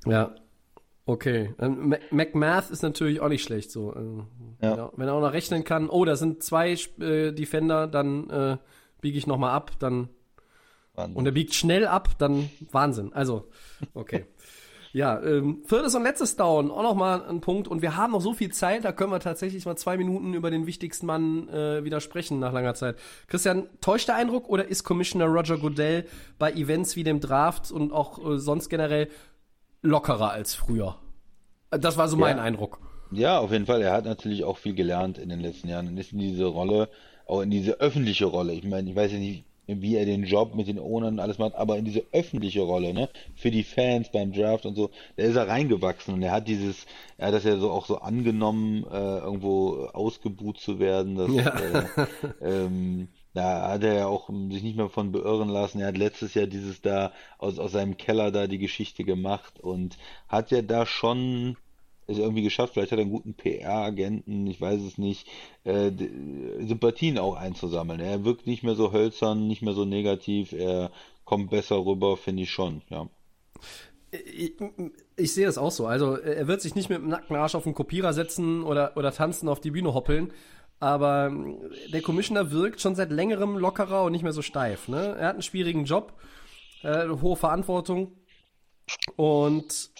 Ja. 0.05 0.33
Okay. 1.09 1.53
Ähm, 1.59 1.89
Mac- 1.89 2.11
McMath 2.11 2.69
ist 2.69 2.83
natürlich 2.83 3.21
auch 3.21 3.29
nicht 3.29 3.41
schlecht 3.43 3.71
so. 3.71 3.93
Äh, 3.93 3.97
Ja. 3.97 4.71
wenn, 4.71 4.77
er, 4.79 4.91
wenn 4.97 5.07
er 5.07 5.13
auch 5.13 5.21
noch 5.21 5.33
rechnen 5.33 5.63
kann, 5.63 5.89
oh, 5.89 6.03
da 6.05 6.15
sind 6.17 6.43
zwei 6.43 6.73
äh, 6.99 7.31
Defender, 7.31 7.87
dann 7.87 8.29
äh, 8.29 8.57
biege 9.01 9.17
ich 9.17 9.25
nochmal 9.25 9.51
ab, 9.51 9.71
dann 9.79 10.09
Wahnsinn. 10.95 11.15
und 11.15 11.25
er 11.25 11.31
biegt 11.31 11.53
schnell 11.55 11.87
ab, 11.87 12.09
dann 12.17 12.49
Wahnsinn. 12.71 13.13
Also, 13.13 13.47
okay. 13.93 14.25
Ja, 14.93 15.21
ähm, 15.21 15.61
viertes 15.65 15.93
und 15.93 16.03
letztes 16.03 16.37
Down, 16.37 16.71
auch 16.71 16.81
nochmal 16.81 17.23
ein 17.27 17.39
Punkt. 17.41 17.67
Und 17.67 17.83
wir 17.83 17.97
haben 17.97 18.13
noch 18.13 18.21
so 18.21 18.33
viel 18.33 18.51
Zeit, 18.51 18.83
da 18.83 18.91
können 18.93 19.11
wir 19.11 19.19
tatsächlich 19.19 19.63
mal 19.65 19.75
zwei 19.75 19.95
Minuten 19.97 20.33
über 20.33 20.49
den 20.49 20.65
wichtigsten 20.65 21.05
Mann 21.05 21.49
äh, 21.49 21.83
widersprechen 21.83 22.39
nach 22.39 22.51
langer 22.51 22.73
Zeit. 22.73 22.95
Christian, 23.27 23.67
täuscht 23.81 24.07
der 24.07 24.15
Eindruck 24.15 24.49
oder 24.49 24.67
ist 24.69 24.85
Commissioner 24.85 25.25
Roger 25.25 25.57
Goodell 25.57 26.05
bei 26.39 26.51
Events 26.53 26.95
wie 26.95 27.03
dem 27.03 27.19
Draft 27.19 27.69
und 27.71 27.91
auch 27.91 28.17
äh, 28.27 28.39
sonst 28.39 28.69
generell 28.69 29.09
lockerer 29.87 30.31
als 30.31 30.53
früher? 30.53 30.95
Das 31.71 31.97
war 31.97 32.07
so 32.07 32.17
mein 32.17 32.37
Ja. 32.37 32.43
Eindruck. 32.43 32.79
Ja, 33.11 33.39
auf 33.39 33.51
jeden 33.51 33.65
Fall. 33.65 33.81
Er 33.81 33.93
hat 33.93 34.05
natürlich 34.05 34.43
auch 34.43 34.57
viel 34.57 34.73
gelernt 34.75 35.17
in 35.17 35.29
den 35.29 35.39
letzten 35.39 35.69
Jahren 35.69 35.87
und 35.87 35.97
ist 35.97 36.11
in 36.13 36.19
diese 36.19 36.45
Rolle, 36.45 36.89
auch 37.25 37.41
in 37.41 37.49
diese 37.49 37.79
öffentliche 37.79 38.25
Rolle. 38.25 38.53
Ich 38.53 38.63
meine, 38.63 38.89
ich 38.89 38.95
weiß 38.95 39.11
ja 39.13 39.17
nicht, 39.17 39.45
wie 39.69 39.95
er 39.97 40.05
den 40.05 40.23
Job 40.23 40.55
mit 40.55 40.67
den 40.67 40.79
Ownern 40.79 41.15
und 41.15 41.19
alles 41.19 41.39
macht, 41.39 41.55
aber 41.55 41.77
in 41.77 41.83
diese 41.83 42.03
öffentliche 42.13 42.61
Rolle, 42.61 42.93
ne, 42.93 43.09
für 43.35 43.51
die 43.51 43.65
Fans 43.65 44.09
beim 44.13 44.31
Draft 44.31 44.65
und 44.65 44.75
so, 44.75 44.91
da 45.17 45.23
ist 45.23 45.35
er 45.35 45.49
reingewachsen 45.49 46.13
und 46.13 46.23
er 46.23 46.31
hat 46.31 46.47
dieses, 46.47 46.85
er 47.17 47.27
hat 47.27 47.33
das 47.33 47.43
ja 47.43 47.57
so 47.57 47.69
auch 47.71 47.85
so 47.85 47.97
angenommen, 47.97 48.85
äh, 48.89 49.17
irgendwo 49.19 49.87
ausgebuht 49.93 50.57
zu 50.59 50.79
werden. 50.79 51.15
Das, 51.17 51.29
Ja. 51.31 51.53
äh, 51.59 52.05
ähm, 52.41 53.09
da 53.37 53.69
hat 53.69 53.83
er 53.83 53.93
ja 53.93 54.07
auch 54.07 54.29
ähm, 54.29 54.51
sich 54.51 54.63
nicht 54.63 54.77
mehr 54.77 54.89
von 54.89 55.11
beirren 55.11 55.49
lassen. 55.49 55.79
Er 55.79 55.87
hat 55.87 55.97
letztes 55.97 56.33
Jahr 56.33 56.47
dieses 56.47 56.81
da 56.81 57.13
aus, 57.37 57.59
aus 57.59 57.71
seinem 57.71 57.97
Keller 57.97 58.31
da 58.31 58.47
die 58.47 58.57
Geschichte 58.57 59.03
gemacht 59.03 59.59
und 59.59 59.97
hat 60.27 60.51
ja 60.51 60.61
da 60.61 60.85
schon 60.85 61.55
es 62.07 62.17
irgendwie 62.17 62.41
geschafft, 62.41 62.73
vielleicht 62.73 62.93
hat 62.93 62.99
er 62.99 63.03
einen 63.03 63.11
guten 63.11 63.33
PR-Agenten, 63.33 64.47
ich 64.47 64.61
weiß 64.61 64.81
es 64.81 64.97
nicht, 64.97 65.27
äh, 65.65 65.91
Sympathien 66.61 67.19
auch 67.19 67.35
einzusammeln. 67.35 67.99
Er 67.99 68.23
wirkt 68.23 68.47
nicht 68.47 68.63
mehr 68.63 68.75
so 68.75 68.93
hölzern, 68.93 69.47
nicht 69.47 69.61
mehr 69.61 69.73
so 69.73 69.83
negativ, 69.83 70.53
er 70.53 70.91
kommt 71.25 71.49
besser 71.49 71.85
rüber, 71.85 72.15
finde 72.15 72.43
ich 72.43 72.51
schon, 72.51 72.81
ja. 72.89 73.09
Ich, 74.11 74.53
ich 75.17 75.33
sehe 75.33 75.45
das 75.45 75.57
auch 75.57 75.71
so. 75.71 75.85
Also 75.85 76.15
er 76.15 76.47
wird 76.47 76.61
sich 76.61 76.75
nicht 76.75 76.89
mit 76.89 76.99
dem 76.99 77.09
nackten 77.09 77.35
Arsch 77.35 77.55
auf 77.55 77.65
den 77.65 77.73
Kopierer 77.73 78.13
setzen 78.13 78.63
oder, 78.63 78.95
oder 78.95 79.11
tanzen 79.11 79.49
auf 79.49 79.59
die 79.59 79.71
Bühne 79.71 79.93
hoppeln. 79.93 80.31
Aber 80.79 81.27
ähm, 81.27 81.57
der 81.91 82.01
Commissioner 82.01 82.51
wirkt 82.51 82.81
schon 82.81 82.95
seit 82.95 83.11
längerem 83.11 83.57
lockerer 83.57 84.03
und 84.03 84.11
nicht 84.11 84.23
mehr 84.23 84.33
so 84.33 84.41
steif. 84.41 84.87
Ne? 84.87 85.15
Er 85.19 85.27
hat 85.27 85.33
einen 85.33 85.41
schwierigen 85.41 85.85
Job, 85.85 86.13
äh, 86.83 87.07
hohe 87.07 87.35
Verantwortung 87.35 88.11
und 89.15 89.91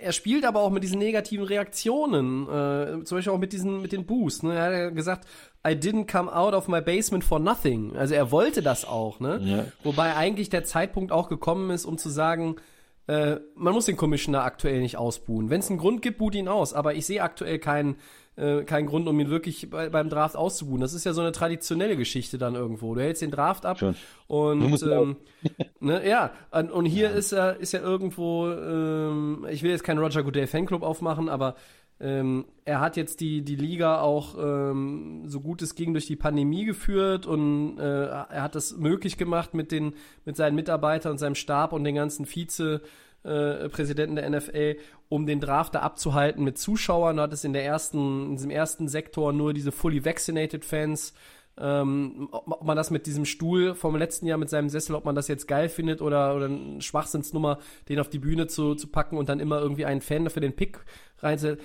er 0.00 0.12
spielt 0.12 0.44
aber 0.44 0.60
auch 0.60 0.70
mit 0.70 0.82
diesen 0.82 0.98
negativen 0.98 1.46
Reaktionen, 1.46 2.42
äh, 2.44 3.04
zum 3.04 3.16
Beispiel 3.16 3.32
auch 3.32 3.38
mit 3.38 3.52
diesen, 3.52 3.80
mit 3.80 3.92
den 3.92 4.04
Boos. 4.04 4.42
Ne? 4.42 4.54
Er 4.54 4.62
hat 4.62 4.72
ja 4.72 4.90
gesagt, 4.90 5.26
I 5.66 5.70
didn't 5.70 6.10
come 6.10 6.30
out 6.30 6.52
of 6.52 6.68
my 6.68 6.82
basement 6.82 7.24
for 7.24 7.38
nothing. 7.38 7.96
Also 7.96 8.14
er 8.14 8.30
wollte 8.30 8.62
das 8.62 8.84
auch, 8.84 9.18
ne? 9.18 9.40
Ja. 9.42 9.64
Wobei 9.82 10.14
eigentlich 10.14 10.50
der 10.50 10.64
Zeitpunkt 10.64 11.10
auch 11.10 11.30
gekommen 11.30 11.70
ist, 11.70 11.86
um 11.86 11.96
zu 11.96 12.10
sagen, 12.10 12.56
äh, 13.06 13.36
man 13.54 13.72
muss 13.72 13.86
den 13.86 13.96
Commissioner 13.96 14.42
aktuell 14.42 14.80
nicht 14.80 14.98
ausbuhen. 14.98 15.48
Wenn 15.48 15.60
es 15.60 15.70
einen 15.70 15.78
Grund 15.78 16.02
gibt, 16.02 16.18
buht 16.18 16.34
ihn 16.34 16.48
aus. 16.48 16.74
Aber 16.74 16.94
ich 16.94 17.06
sehe 17.06 17.22
aktuell 17.22 17.58
keinen 17.58 17.96
äh, 18.36 18.62
keinen 18.62 18.86
Grund, 18.86 19.06
um 19.06 19.18
ihn 19.20 19.30
wirklich 19.30 19.70
bei, 19.70 19.88
beim 19.88 20.08
Draft 20.08 20.36
auszubuhen. 20.36 20.80
Das 20.80 20.92
ist 20.92 21.04
ja 21.04 21.12
so 21.12 21.20
eine 21.20 21.32
traditionelle 21.32 21.96
Geschichte 21.96 22.38
dann 22.38 22.54
irgendwo. 22.54 22.94
Du 22.94 23.00
hältst 23.00 23.22
den 23.22 23.30
Draft 23.30 23.64
ab 23.64 23.78
Schon. 23.78 23.94
Und 24.26 24.82
ähm, 24.82 25.16
ne, 25.80 26.06
ja, 26.08 26.32
und, 26.50 26.84
hier 26.86 27.10
ist 27.10 27.32
er 27.32 27.58
ist 27.60 27.72
ja 27.72 27.80
irgendwo, 27.80 28.48
ähm, 28.48 29.46
ich 29.50 29.62
will 29.62 29.70
jetzt 29.70 29.84
keinen 29.84 29.98
Roger 29.98 30.22
Goodell 30.22 30.46
Fanclub 30.46 30.82
aufmachen, 30.82 31.28
aber 31.28 31.54
ähm, 32.00 32.46
er 32.64 32.80
hat 32.80 32.96
jetzt 32.96 33.20
die, 33.20 33.42
die 33.42 33.54
Liga 33.54 34.00
auch 34.00 34.36
ähm, 34.36 35.22
so 35.26 35.40
gut 35.40 35.62
es 35.62 35.76
ging 35.76 35.94
durch 35.94 36.06
die 36.06 36.16
Pandemie 36.16 36.64
geführt 36.64 37.24
und 37.24 37.78
äh, 37.78 38.06
er 38.06 38.42
hat 38.42 38.56
das 38.56 38.76
möglich 38.76 39.16
gemacht 39.16 39.54
mit 39.54 39.70
den 39.70 39.94
mit 40.24 40.36
seinen 40.36 40.56
Mitarbeitern 40.56 41.12
und 41.12 41.18
seinem 41.18 41.36
Stab 41.36 41.72
und 41.72 41.84
den 41.84 41.94
ganzen 41.94 42.26
Vize 42.26 42.80
äh, 43.24 43.68
Präsidenten 43.68 44.16
der 44.16 44.28
NFL, 44.28 44.76
um 45.08 45.26
den 45.26 45.40
Draft 45.40 45.74
da 45.74 45.80
abzuhalten 45.80 46.44
mit 46.44 46.58
Zuschauern. 46.58 47.16
Du 47.16 47.22
hattest 47.22 47.44
in 47.44 47.52
der 47.52 47.64
ersten, 47.64 48.26
in 48.26 48.36
diesem 48.36 48.50
ersten 48.50 48.88
Sektor 48.88 49.32
nur 49.32 49.54
diese 49.54 49.72
fully 49.72 50.04
vaccinated 50.04 50.64
Fans. 50.64 51.14
Ähm, 51.56 52.28
ob, 52.32 52.50
ob 52.50 52.64
man 52.64 52.76
das 52.76 52.90
mit 52.90 53.06
diesem 53.06 53.24
Stuhl 53.24 53.74
vom 53.74 53.96
letzten 53.96 54.26
Jahr 54.26 54.38
mit 54.38 54.50
seinem 54.50 54.68
Sessel, 54.68 54.96
ob 54.96 55.04
man 55.04 55.14
das 55.14 55.28
jetzt 55.28 55.46
geil 55.46 55.68
findet 55.68 56.02
oder, 56.02 56.34
oder 56.34 56.46
eine 56.46 56.82
Schwachsinnsnummer, 56.82 57.60
den 57.88 58.00
auf 58.00 58.08
die 58.08 58.18
Bühne 58.18 58.48
zu, 58.48 58.74
zu 58.74 58.88
packen 58.88 59.16
und 59.16 59.28
dann 59.28 59.40
immer 59.40 59.60
irgendwie 59.60 59.84
einen 59.84 60.00
Fan 60.00 60.28
für 60.30 60.40
den 60.40 60.56
Pick 60.56 60.80
reinzusetzen. 61.20 61.64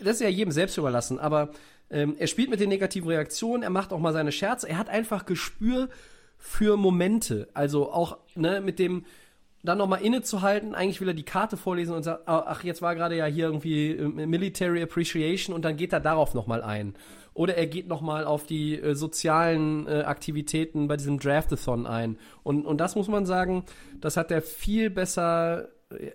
Das 0.00 0.16
ist 0.16 0.20
ja 0.20 0.28
jedem 0.28 0.52
selbst 0.52 0.78
überlassen, 0.78 1.18
aber 1.18 1.50
ähm, 1.90 2.16
er 2.18 2.26
spielt 2.26 2.50
mit 2.50 2.60
den 2.60 2.68
negativen 2.68 3.08
Reaktionen, 3.08 3.62
er 3.62 3.70
macht 3.70 3.92
auch 3.92 3.98
mal 3.98 4.12
seine 4.12 4.32
Scherze, 4.32 4.68
er 4.68 4.78
hat 4.78 4.88
einfach 4.88 5.26
Gespür 5.26 5.88
für 6.38 6.76
Momente. 6.76 7.48
Also 7.54 7.90
auch 7.90 8.18
ne, 8.34 8.60
mit 8.60 8.78
dem, 8.78 9.04
dann 9.66 9.78
nochmal 9.78 10.02
innezuhalten, 10.02 10.74
eigentlich 10.74 11.00
will 11.00 11.08
er 11.08 11.14
die 11.14 11.24
Karte 11.24 11.56
vorlesen 11.56 11.94
und 11.94 12.02
sagt, 12.02 12.28
ah, 12.28 12.44
ach, 12.46 12.64
jetzt 12.64 12.82
war 12.82 12.94
gerade 12.94 13.16
ja 13.16 13.26
hier 13.26 13.46
irgendwie 13.46 13.90
äh, 13.90 14.26
Military 14.26 14.82
Appreciation 14.82 15.54
und 15.54 15.64
dann 15.64 15.76
geht 15.76 15.92
er 15.92 16.00
darauf 16.00 16.34
nochmal 16.34 16.62
ein. 16.62 16.94
Oder 17.34 17.56
er 17.56 17.66
geht 17.66 17.86
nochmal 17.86 18.24
auf 18.24 18.46
die 18.46 18.80
äh, 18.80 18.94
sozialen 18.94 19.86
äh, 19.86 20.02
Aktivitäten 20.02 20.88
bei 20.88 20.96
diesem 20.96 21.18
Draftathon 21.18 21.86
ein. 21.86 22.18
Und, 22.42 22.64
und 22.64 22.78
das 22.78 22.96
muss 22.96 23.08
man 23.08 23.26
sagen, 23.26 23.64
das 24.00 24.16
hat 24.16 24.30
er 24.30 24.40
viel 24.40 24.88
besser 24.88 25.68
äh, 25.90 26.12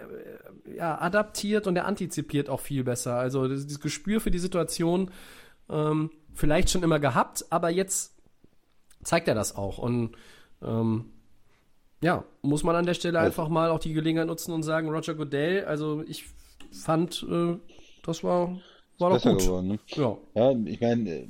ja, 0.76 1.00
adaptiert 1.00 1.68
und 1.68 1.76
er 1.76 1.86
antizipiert 1.86 2.50
auch 2.50 2.60
viel 2.60 2.84
besser. 2.84 3.16
Also 3.16 3.48
das, 3.48 3.66
dieses 3.68 3.80
Gespür 3.80 4.20
für 4.20 4.32
die 4.32 4.40
Situation 4.40 5.12
ähm, 5.70 6.10
vielleicht 6.34 6.72
schon 6.72 6.84
immer 6.84 7.00
gehabt, 7.00 7.46
aber 7.52 7.70
jetzt 7.70 8.16
zeigt 9.04 9.28
er 9.28 9.36
das 9.36 9.56
auch. 9.56 9.78
Und 9.78 10.16
ähm, 10.64 11.06
ja, 12.02 12.24
muss 12.42 12.64
man 12.64 12.76
an 12.76 12.86
der 12.86 12.94
Stelle 12.96 13.20
einfach 13.20 13.48
mal 13.50 13.70
auch 13.70 13.80
die 13.80 13.94
Gelegenheit 13.94 14.28
nutzen 14.28 14.52
und 14.54 14.64
sagen, 14.64 14.90
Roger 14.90 15.14
Goodell, 15.14 15.66
also 15.66 16.04
ich 16.08 16.26
fand, 16.72 17.26
äh, 17.30 17.58
das 18.04 18.24
war, 18.24 18.58
war 18.98 19.10
doch 19.10 19.18
Besser 19.18 19.34
gut. 19.34 19.42
geworden, 19.42 19.68
ne? 19.68 19.80
Ja. 19.90 20.18
Ja, 20.36 20.52
ich 20.66 20.82
meine, 20.82 21.10
äh, 21.10 21.28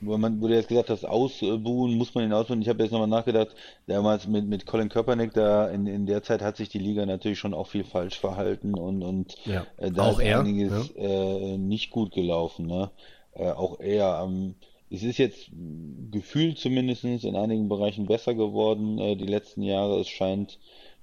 wo 0.00 0.16
man, 0.16 0.40
wo 0.40 0.46
du 0.48 0.54
jetzt 0.54 0.68
gesagt 0.68 0.90
hast, 0.90 1.04
ausbuhen, 1.04 1.96
muss 1.96 2.14
man 2.14 2.24
ihn 2.24 2.32
ausbuhen. 2.32 2.62
Ich 2.62 2.68
habe 2.68 2.82
jetzt 2.82 2.92
nochmal 2.92 3.08
nachgedacht, 3.08 3.48
damals 3.86 4.26
mit, 4.28 4.46
mit 4.46 4.66
Colin 4.66 4.88
Kaepernick, 4.88 5.32
da 5.34 5.68
in, 5.68 5.86
in 5.86 6.06
der 6.06 6.22
Zeit 6.22 6.42
hat 6.42 6.56
sich 6.56 6.68
die 6.68 6.78
Liga 6.78 7.04
natürlich 7.06 7.38
schon 7.38 7.54
auch 7.54 7.66
viel 7.66 7.84
falsch 7.84 8.18
verhalten 8.18 8.74
und, 8.74 9.02
und 9.02 9.36
Ja, 9.44 9.66
äh, 9.78 9.90
da 9.90 10.02
auch 10.02 10.18
ist 10.20 10.26
er, 10.26 10.40
einiges 10.40 10.90
äh, 10.96 11.56
nicht 11.58 11.90
gut 11.90 12.12
gelaufen, 12.12 12.66
ne? 12.66 12.90
Äh, 13.32 13.50
auch 13.50 13.78
er, 13.80 14.22
ähm, 14.24 14.54
es 14.90 15.02
ist 15.02 15.18
jetzt 15.18 15.50
gefühlt 16.10 16.58
zumindest 16.58 17.04
in 17.04 17.36
einigen 17.36 17.68
Bereichen 17.68 18.06
besser 18.06 18.34
geworden, 18.34 18.98
äh, 18.98 19.16
die 19.16 19.26
letzten 19.26 19.62
Jahre. 19.62 20.00
Es 20.00 20.08
scheint 20.08 20.58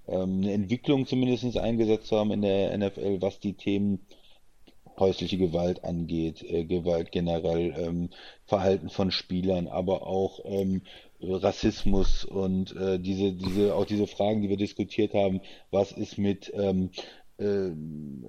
ähm, 0.08 0.42
eine 0.42 0.54
Entwicklung 0.54 1.06
zumindest 1.06 1.58
eingesetzt 1.58 2.08
zu 2.08 2.18
haben 2.18 2.32
in 2.32 2.42
der 2.42 2.78
NFL, 2.78 3.22
was 3.22 3.40
die 3.40 3.54
Themen 3.54 4.06
häusliche 4.98 5.38
Gewalt 5.38 5.84
angeht, 5.84 6.44
äh, 6.44 6.64
Gewalt 6.64 7.12
generell, 7.12 7.76
ähm, 7.78 8.10
Verhalten 8.46 8.90
von 8.90 9.12
Spielern, 9.12 9.68
aber 9.68 10.08
auch 10.08 10.40
ähm, 10.46 10.84
Rassismus 11.22 12.26
und 12.26 12.76
äh, 12.76 13.00
diese, 13.00 13.34
diese, 13.34 13.76
auch 13.76 13.86
diese 13.86 14.08
Fragen, 14.08 14.42
die 14.42 14.50
wir 14.50 14.58
diskutiert 14.58 15.14
haben, 15.14 15.42
was 15.72 15.92
ist 15.92 16.18
mit 16.18 16.52
ähm, 16.56 16.92
äh, 17.38 17.70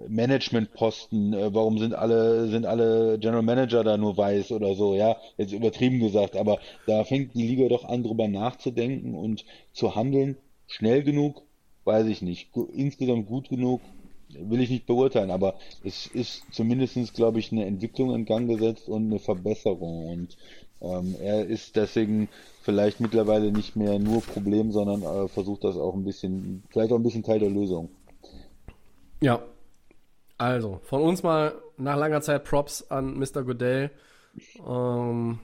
Managementposten, 0.09 1.33
äh, 1.33 1.55
warum 1.55 1.79
sind 1.79 1.95
alle, 1.95 2.49
sind 2.49 2.67
alle 2.67 3.19
General 3.19 3.43
Manager 3.43 3.85
da 3.85 3.97
nur 3.97 4.17
weiß 4.17 4.53
oder 4.53 4.75
so, 4.75 4.95
ja, 4.95 5.17
jetzt 5.37 5.53
übertrieben 5.53 6.01
gesagt, 6.01 6.37
aber 6.37 6.59
da 6.87 7.05
fängt 7.05 7.35
die 7.35 7.47
Liga 7.47 7.69
doch 7.69 7.85
an, 7.85 8.03
drüber 8.03 8.29
nachzudenken 8.29 9.15
und 9.15 9.45
zu 9.73 9.95
handeln, 9.95 10.37
schnell 10.67 11.03
genug, 11.03 11.43
weiß 11.85 12.07
ich 12.07 12.23
nicht, 12.23 12.51
insgesamt 12.73 13.27
gut 13.27 13.49
genug, 13.49 13.81
will 14.29 14.61
ich 14.61 14.71
nicht 14.71 14.87
beurteilen, 14.87 15.31
aber 15.31 15.55
es 15.85 16.07
ist 16.07 16.43
zumindestens, 16.53 17.13
glaube 17.13 17.39
ich, 17.39 17.53
eine 17.53 17.67
Entwicklung 17.67 18.15
in 18.15 18.25
Gang 18.25 18.49
gesetzt 18.49 18.89
und 18.89 19.07
eine 19.07 19.19
Verbesserung. 19.19 20.09
Und 20.09 20.37
ähm, 20.81 21.15
er 21.21 21.47
ist 21.47 21.77
deswegen 21.77 22.29
vielleicht 22.63 23.01
mittlerweile 23.01 23.53
nicht 23.53 23.77
mehr 23.77 23.99
nur 23.99 24.23
Problem, 24.23 24.73
sondern 24.73 25.03
äh, 25.03 25.29
versucht 25.29 25.65
das 25.65 25.77
auch 25.77 25.95
ein 25.95 26.05
bisschen, 26.05 26.65
vielleicht 26.71 26.93
auch 26.93 26.97
ein 26.97 27.03
bisschen 27.03 27.23
Teil 27.23 27.39
der 27.39 27.51
Lösung. 27.51 27.91
Ja. 29.21 29.43
Also, 30.39 30.81
von 30.85 31.03
uns 31.03 31.23
mal 31.23 31.55
nach 31.79 31.97
langer 31.97 32.21
Zeit 32.21 32.45
Props 32.45 32.91
an 32.91 33.19
Mr. 33.19 33.43
Goodell. 33.43 33.91
Ähm, 34.67 35.39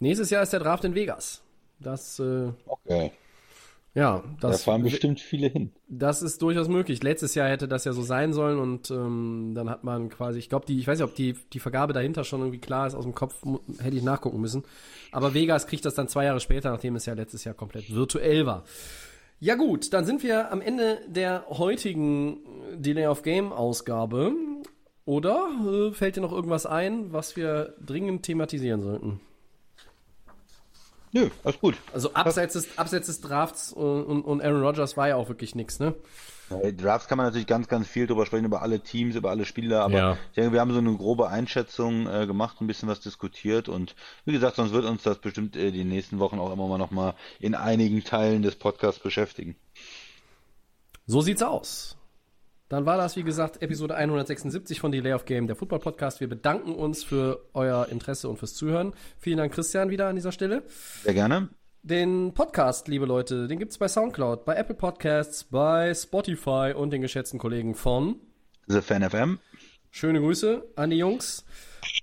nächstes 0.00 0.30
Jahr 0.30 0.42
ist 0.42 0.52
der 0.52 0.60
Draft 0.60 0.84
in 0.84 0.94
Vegas. 0.94 1.42
Das 1.78 2.18
äh, 2.18 2.52
Okay. 2.66 3.12
Ja, 3.92 4.22
Da 4.40 4.50
das, 4.50 4.62
fahren 4.62 4.82
bestimmt 4.84 5.18
viele 5.18 5.48
hin. 5.48 5.72
das 5.88 6.22
ist 6.22 6.42
durchaus 6.42 6.68
möglich. 6.68 7.02
Letztes 7.02 7.34
Jahr 7.34 7.48
hätte 7.48 7.66
das 7.66 7.84
ja 7.84 7.92
so 7.92 8.02
sein 8.02 8.32
sollen 8.32 8.60
und 8.60 8.88
ähm, 8.92 9.52
dann 9.56 9.68
hat 9.68 9.82
man 9.82 10.08
quasi, 10.10 10.38
ich 10.38 10.48
glaube, 10.48 10.64
die, 10.64 10.78
ich 10.78 10.86
weiß 10.86 11.00
nicht, 11.00 11.08
ob 11.08 11.16
die, 11.16 11.32
die 11.52 11.58
Vergabe 11.58 11.92
dahinter 11.92 12.22
schon 12.22 12.40
irgendwie 12.40 12.60
klar 12.60 12.86
ist 12.86 12.94
aus 12.94 13.02
dem 13.02 13.16
Kopf, 13.16 13.42
hätte 13.80 13.96
ich 13.96 14.04
nachgucken 14.04 14.40
müssen. 14.40 14.62
Aber 15.10 15.34
Vegas 15.34 15.66
kriegt 15.66 15.84
das 15.84 15.94
dann 15.94 16.06
zwei 16.06 16.24
Jahre 16.24 16.38
später, 16.38 16.70
nachdem 16.70 16.94
es 16.94 17.06
ja 17.06 17.14
letztes 17.14 17.42
Jahr 17.42 17.54
komplett 17.56 17.92
virtuell 17.92 18.46
war. 18.46 18.62
Ja 19.42 19.54
gut, 19.54 19.94
dann 19.94 20.04
sind 20.04 20.22
wir 20.22 20.52
am 20.52 20.60
Ende 20.60 21.00
der 21.06 21.46
heutigen 21.48 22.40
Delay 22.74 23.06
of 23.06 23.22
Game 23.22 23.52
Ausgabe. 23.52 24.34
Oder 25.06 25.48
äh, 25.66 25.94
fällt 25.94 26.16
dir 26.16 26.20
noch 26.20 26.32
irgendwas 26.32 26.66
ein, 26.66 27.10
was 27.12 27.36
wir 27.36 27.74
dringend 27.80 28.22
thematisieren 28.22 28.82
sollten? 28.82 29.20
Nö, 31.12 31.30
alles 31.42 31.58
gut. 31.58 31.74
Also 31.92 32.12
abseits 32.12 32.52
des, 32.52 32.78
abseits 32.78 33.06
des 33.06 33.22
Drafts 33.22 33.72
und, 33.72 34.04
und, 34.04 34.22
und 34.22 34.42
Aaron 34.42 34.62
Rodgers 34.62 34.98
war 34.98 35.08
ja 35.08 35.16
auch 35.16 35.28
wirklich 35.28 35.54
nichts, 35.54 35.80
ne? 35.80 35.94
Bei 36.50 36.72
Drafts 36.72 37.08
kann 37.08 37.16
man 37.16 37.26
natürlich 37.26 37.46
ganz, 37.46 37.68
ganz 37.68 37.86
viel 37.86 38.06
drüber 38.06 38.26
sprechen, 38.26 38.44
über 38.44 38.60
alle 38.62 38.80
Teams, 38.80 39.14
über 39.14 39.30
alle 39.30 39.44
Spieler, 39.44 39.82
aber 39.84 39.94
Ja. 39.94 40.12
ich 40.30 40.34
denke, 40.36 40.52
wir 40.52 40.60
haben 40.60 40.72
so 40.72 40.78
eine 40.78 40.94
grobe 40.96 41.28
Einschätzung 41.28 42.06
äh, 42.06 42.26
gemacht, 42.26 42.60
ein 42.60 42.66
bisschen 42.66 42.88
was 42.88 43.00
diskutiert 43.00 43.68
und 43.68 43.94
wie 44.24 44.32
gesagt, 44.32 44.56
sonst 44.56 44.72
wird 44.72 44.84
uns 44.84 45.02
das 45.02 45.18
bestimmt 45.18 45.56
äh, 45.56 45.70
die 45.70 45.84
nächsten 45.84 46.18
Wochen 46.18 46.38
auch 46.38 46.52
immer 46.52 46.66
mal 46.66 46.78
noch 46.78 46.90
mal 46.90 47.14
in 47.38 47.54
einigen 47.54 48.02
Teilen 48.04 48.42
des 48.42 48.56
Podcasts 48.56 49.00
beschäftigen. 49.00 49.56
So 51.06 51.20
sieht's 51.20 51.42
aus. 51.42 51.96
Dann 52.68 52.86
war 52.86 52.96
das, 52.96 53.16
wie 53.16 53.24
gesagt, 53.24 53.62
Episode 53.62 53.96
176 53.96 54.78
von 54.78 54.92
Delay 54.92 55.12
of 55.12 55.24
Game, 55.24 55.48
der 55.48 55.56
Football 55.56 55.80
Podcast. 55.80 56.20
Wir 56.20 56.28
bedanken 56.28 56.72
uns 56.72 57.02
für 57.02 57.44
euer 57.52 57.88
Interesse 57.88 58.28
und 58.28 58.38
fürs 58.38 58.54
Zuhören. 58.54 58.94
Vielen 59.18 59.38
Dank, 59.38 59.52
Christian, 59.52 59.90
wieder 59.90 60.06
an 60.06 60.14
dieser 60.14 60.30
Stelle. 60.30 60.62
Sehr 61.02 61.14
gerne. 61.14 61.48
Den 61.82 62.34
Podcast, 62.34 62.88
liebe 62.88 63.06
Leute, 63.06 63.48
den 63.48 63.58
gibt's 63.58 63.78
bei 63.78 63.88
Soundcloud, 63.88 64.44
bei 64.44 64.54
Apple 64.54 64.74
Podcasts, 64.74 65.44
bei 65.44 65.94
Spotify 65.94 66.74
und 66.76 66.90
den 66.90 67.00
geschätzten 67.00 67.38
Kollegen 67.38 67.74
von 67.74 68.16
The 68.66 68.82
Fan 68.82 69.08
FM. 69.08 69.38
Schöne 69.90 70.20
Grüße 70.20 70.62
an 70.76 70.90
die 70.90 70.98
Jungs. 70.98 71.46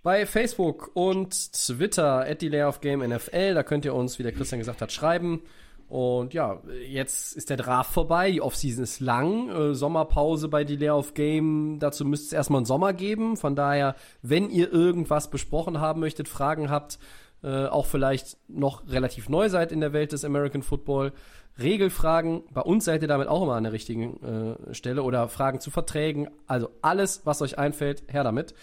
Bei 0.01 0.25
Facebook 0.25 0.89
und 0.95 1.53
Twitter 1.53 2.25
at 2.27 2.41
Delay 2.41 2.63
of 2.63 2.81
Game 2.81 3.07
NFL, 3.07 3.53
da 3.53 3.61
könnt 3.61 3.85
ihr 3.85 3.93
uns, 3.93 4.17
wie 4.17 4.23
der 4.23 4.31
Christian 4.31 4.57
gesagt 4.57 4.81
hat, 4.81 4.91
schreiben. 4.91 5.43
Und 5.87 6.33
ja, 6.33 6.61
jetzt 6.89 7.37
ist 7.37 7.51
der 7.51 7.57
Draft 7.57 7.93
vorbei, 7.93 8.31
die 8.31 8.41
Offseason 8.41 8.83
ist 8.83 8.99
lang, 8.99 9.49
äh, 9.49 9.73
Sommerpause 9.75 10.49
bei 10.49 10.63
Delay 10.63 10.89
of 10.89 11.13
Game, 11.13 11.77
dazu 11.79 12.03
müsste 12.03 12.25
es 12.25 12.33
erstmal 12.33 12.59
einen 12.59 12.65
Sommer 12.65 12.93
geben. 12.93 13.37
Von 13.37 13.55
daher, 13.55 13.95
wenn 14.23 14.49
ihr 14.49 14.73
irgendwas 14.73 15.29
besprochen 15.29 15.79
haben 15.79 16.01
möchtet, 16.01 16.27
Fragen 16.27 16.69
habt, 16.69 16.99
äh, 17.43 17.65
auch 17.65 17.85
vielleicht 17.85 18.37
noch 18.47 18.87
relativ 18.89 19.29
neu 19.29 19.49
seid 19.49 19.71
in 19.71 19.79
der 19.79 19.93
Welt 19.93 20.11
des 20.11 20.25
American 20.25 20.63
Football, 20.63 21.13
Regelfragen, 21.59 22.43
bei 22.51 22.61
uns 22.61 22.85
seid 22.85 23.01
ihr 23.01 23.07
damit 23.07 23.27
auch 23.27 23.41
immer 23.41 23.55
an 23.55 23.63
der 23.63 23.73
richtigen 23.73 24.55
äh, 24.69 24.73
Stelle 24.73 25.03
oder 25.03 25.27
Fragen 25.27 25.59
zu 25.59 25.71
Verträgen, 25.71 26.29
also 26.45 26.69
alles, 26.81 27.21
was 27.25 27.41
euch 27.41 27.57
einfällt, 27.57 28.03
her 28.07 28.23
damit. 28.23 28.53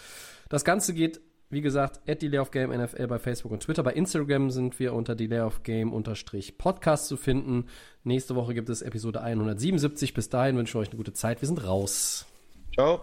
Das 0.48 0.64
Ganze 0.64 0.94
geht, 0.94 1.20
wie 1.50 1.60
gesagt, 1.60 2.08
at 2.08 2.22
Delay 2.22 2.44
Game 2.50 2.70
NFL 2.70 3.06
bei 3.08 3.18
Facebook 3.18 3.52
und 3.52 3.64
Twitter. 3.64 3.82
Bei 3.82 3.92
Instagram 3.92 4.50
sind 4.50 4.78
wir 4.78 4.94
unter 4.94 5.16
Delay 5.16 5.42
unterstrich 5.84 6.56
Podcast 6.56 7.06
zu 7.06 7.16
finden. 7.16 7.66
Nächste 8.04 8.36
Woche 8.36 8.54
gibt 8.54 8.68
es 8.68 8.82
Episode 8.82 9.22
177. 9.22 10.14
Bis 10.14 10.28
dahin 10.28 10.56
wünsche 10.56 10.78
ich 10.78 10.82
euch 10.82 10.88
eine 10.88 10.96
gute 10.96 11.12
Zeit. 11.12 11.42
Wir 11.42 11.48
sind 11.48 11.66
raus. 11.66 12.26
Ciao. 12.74 13.00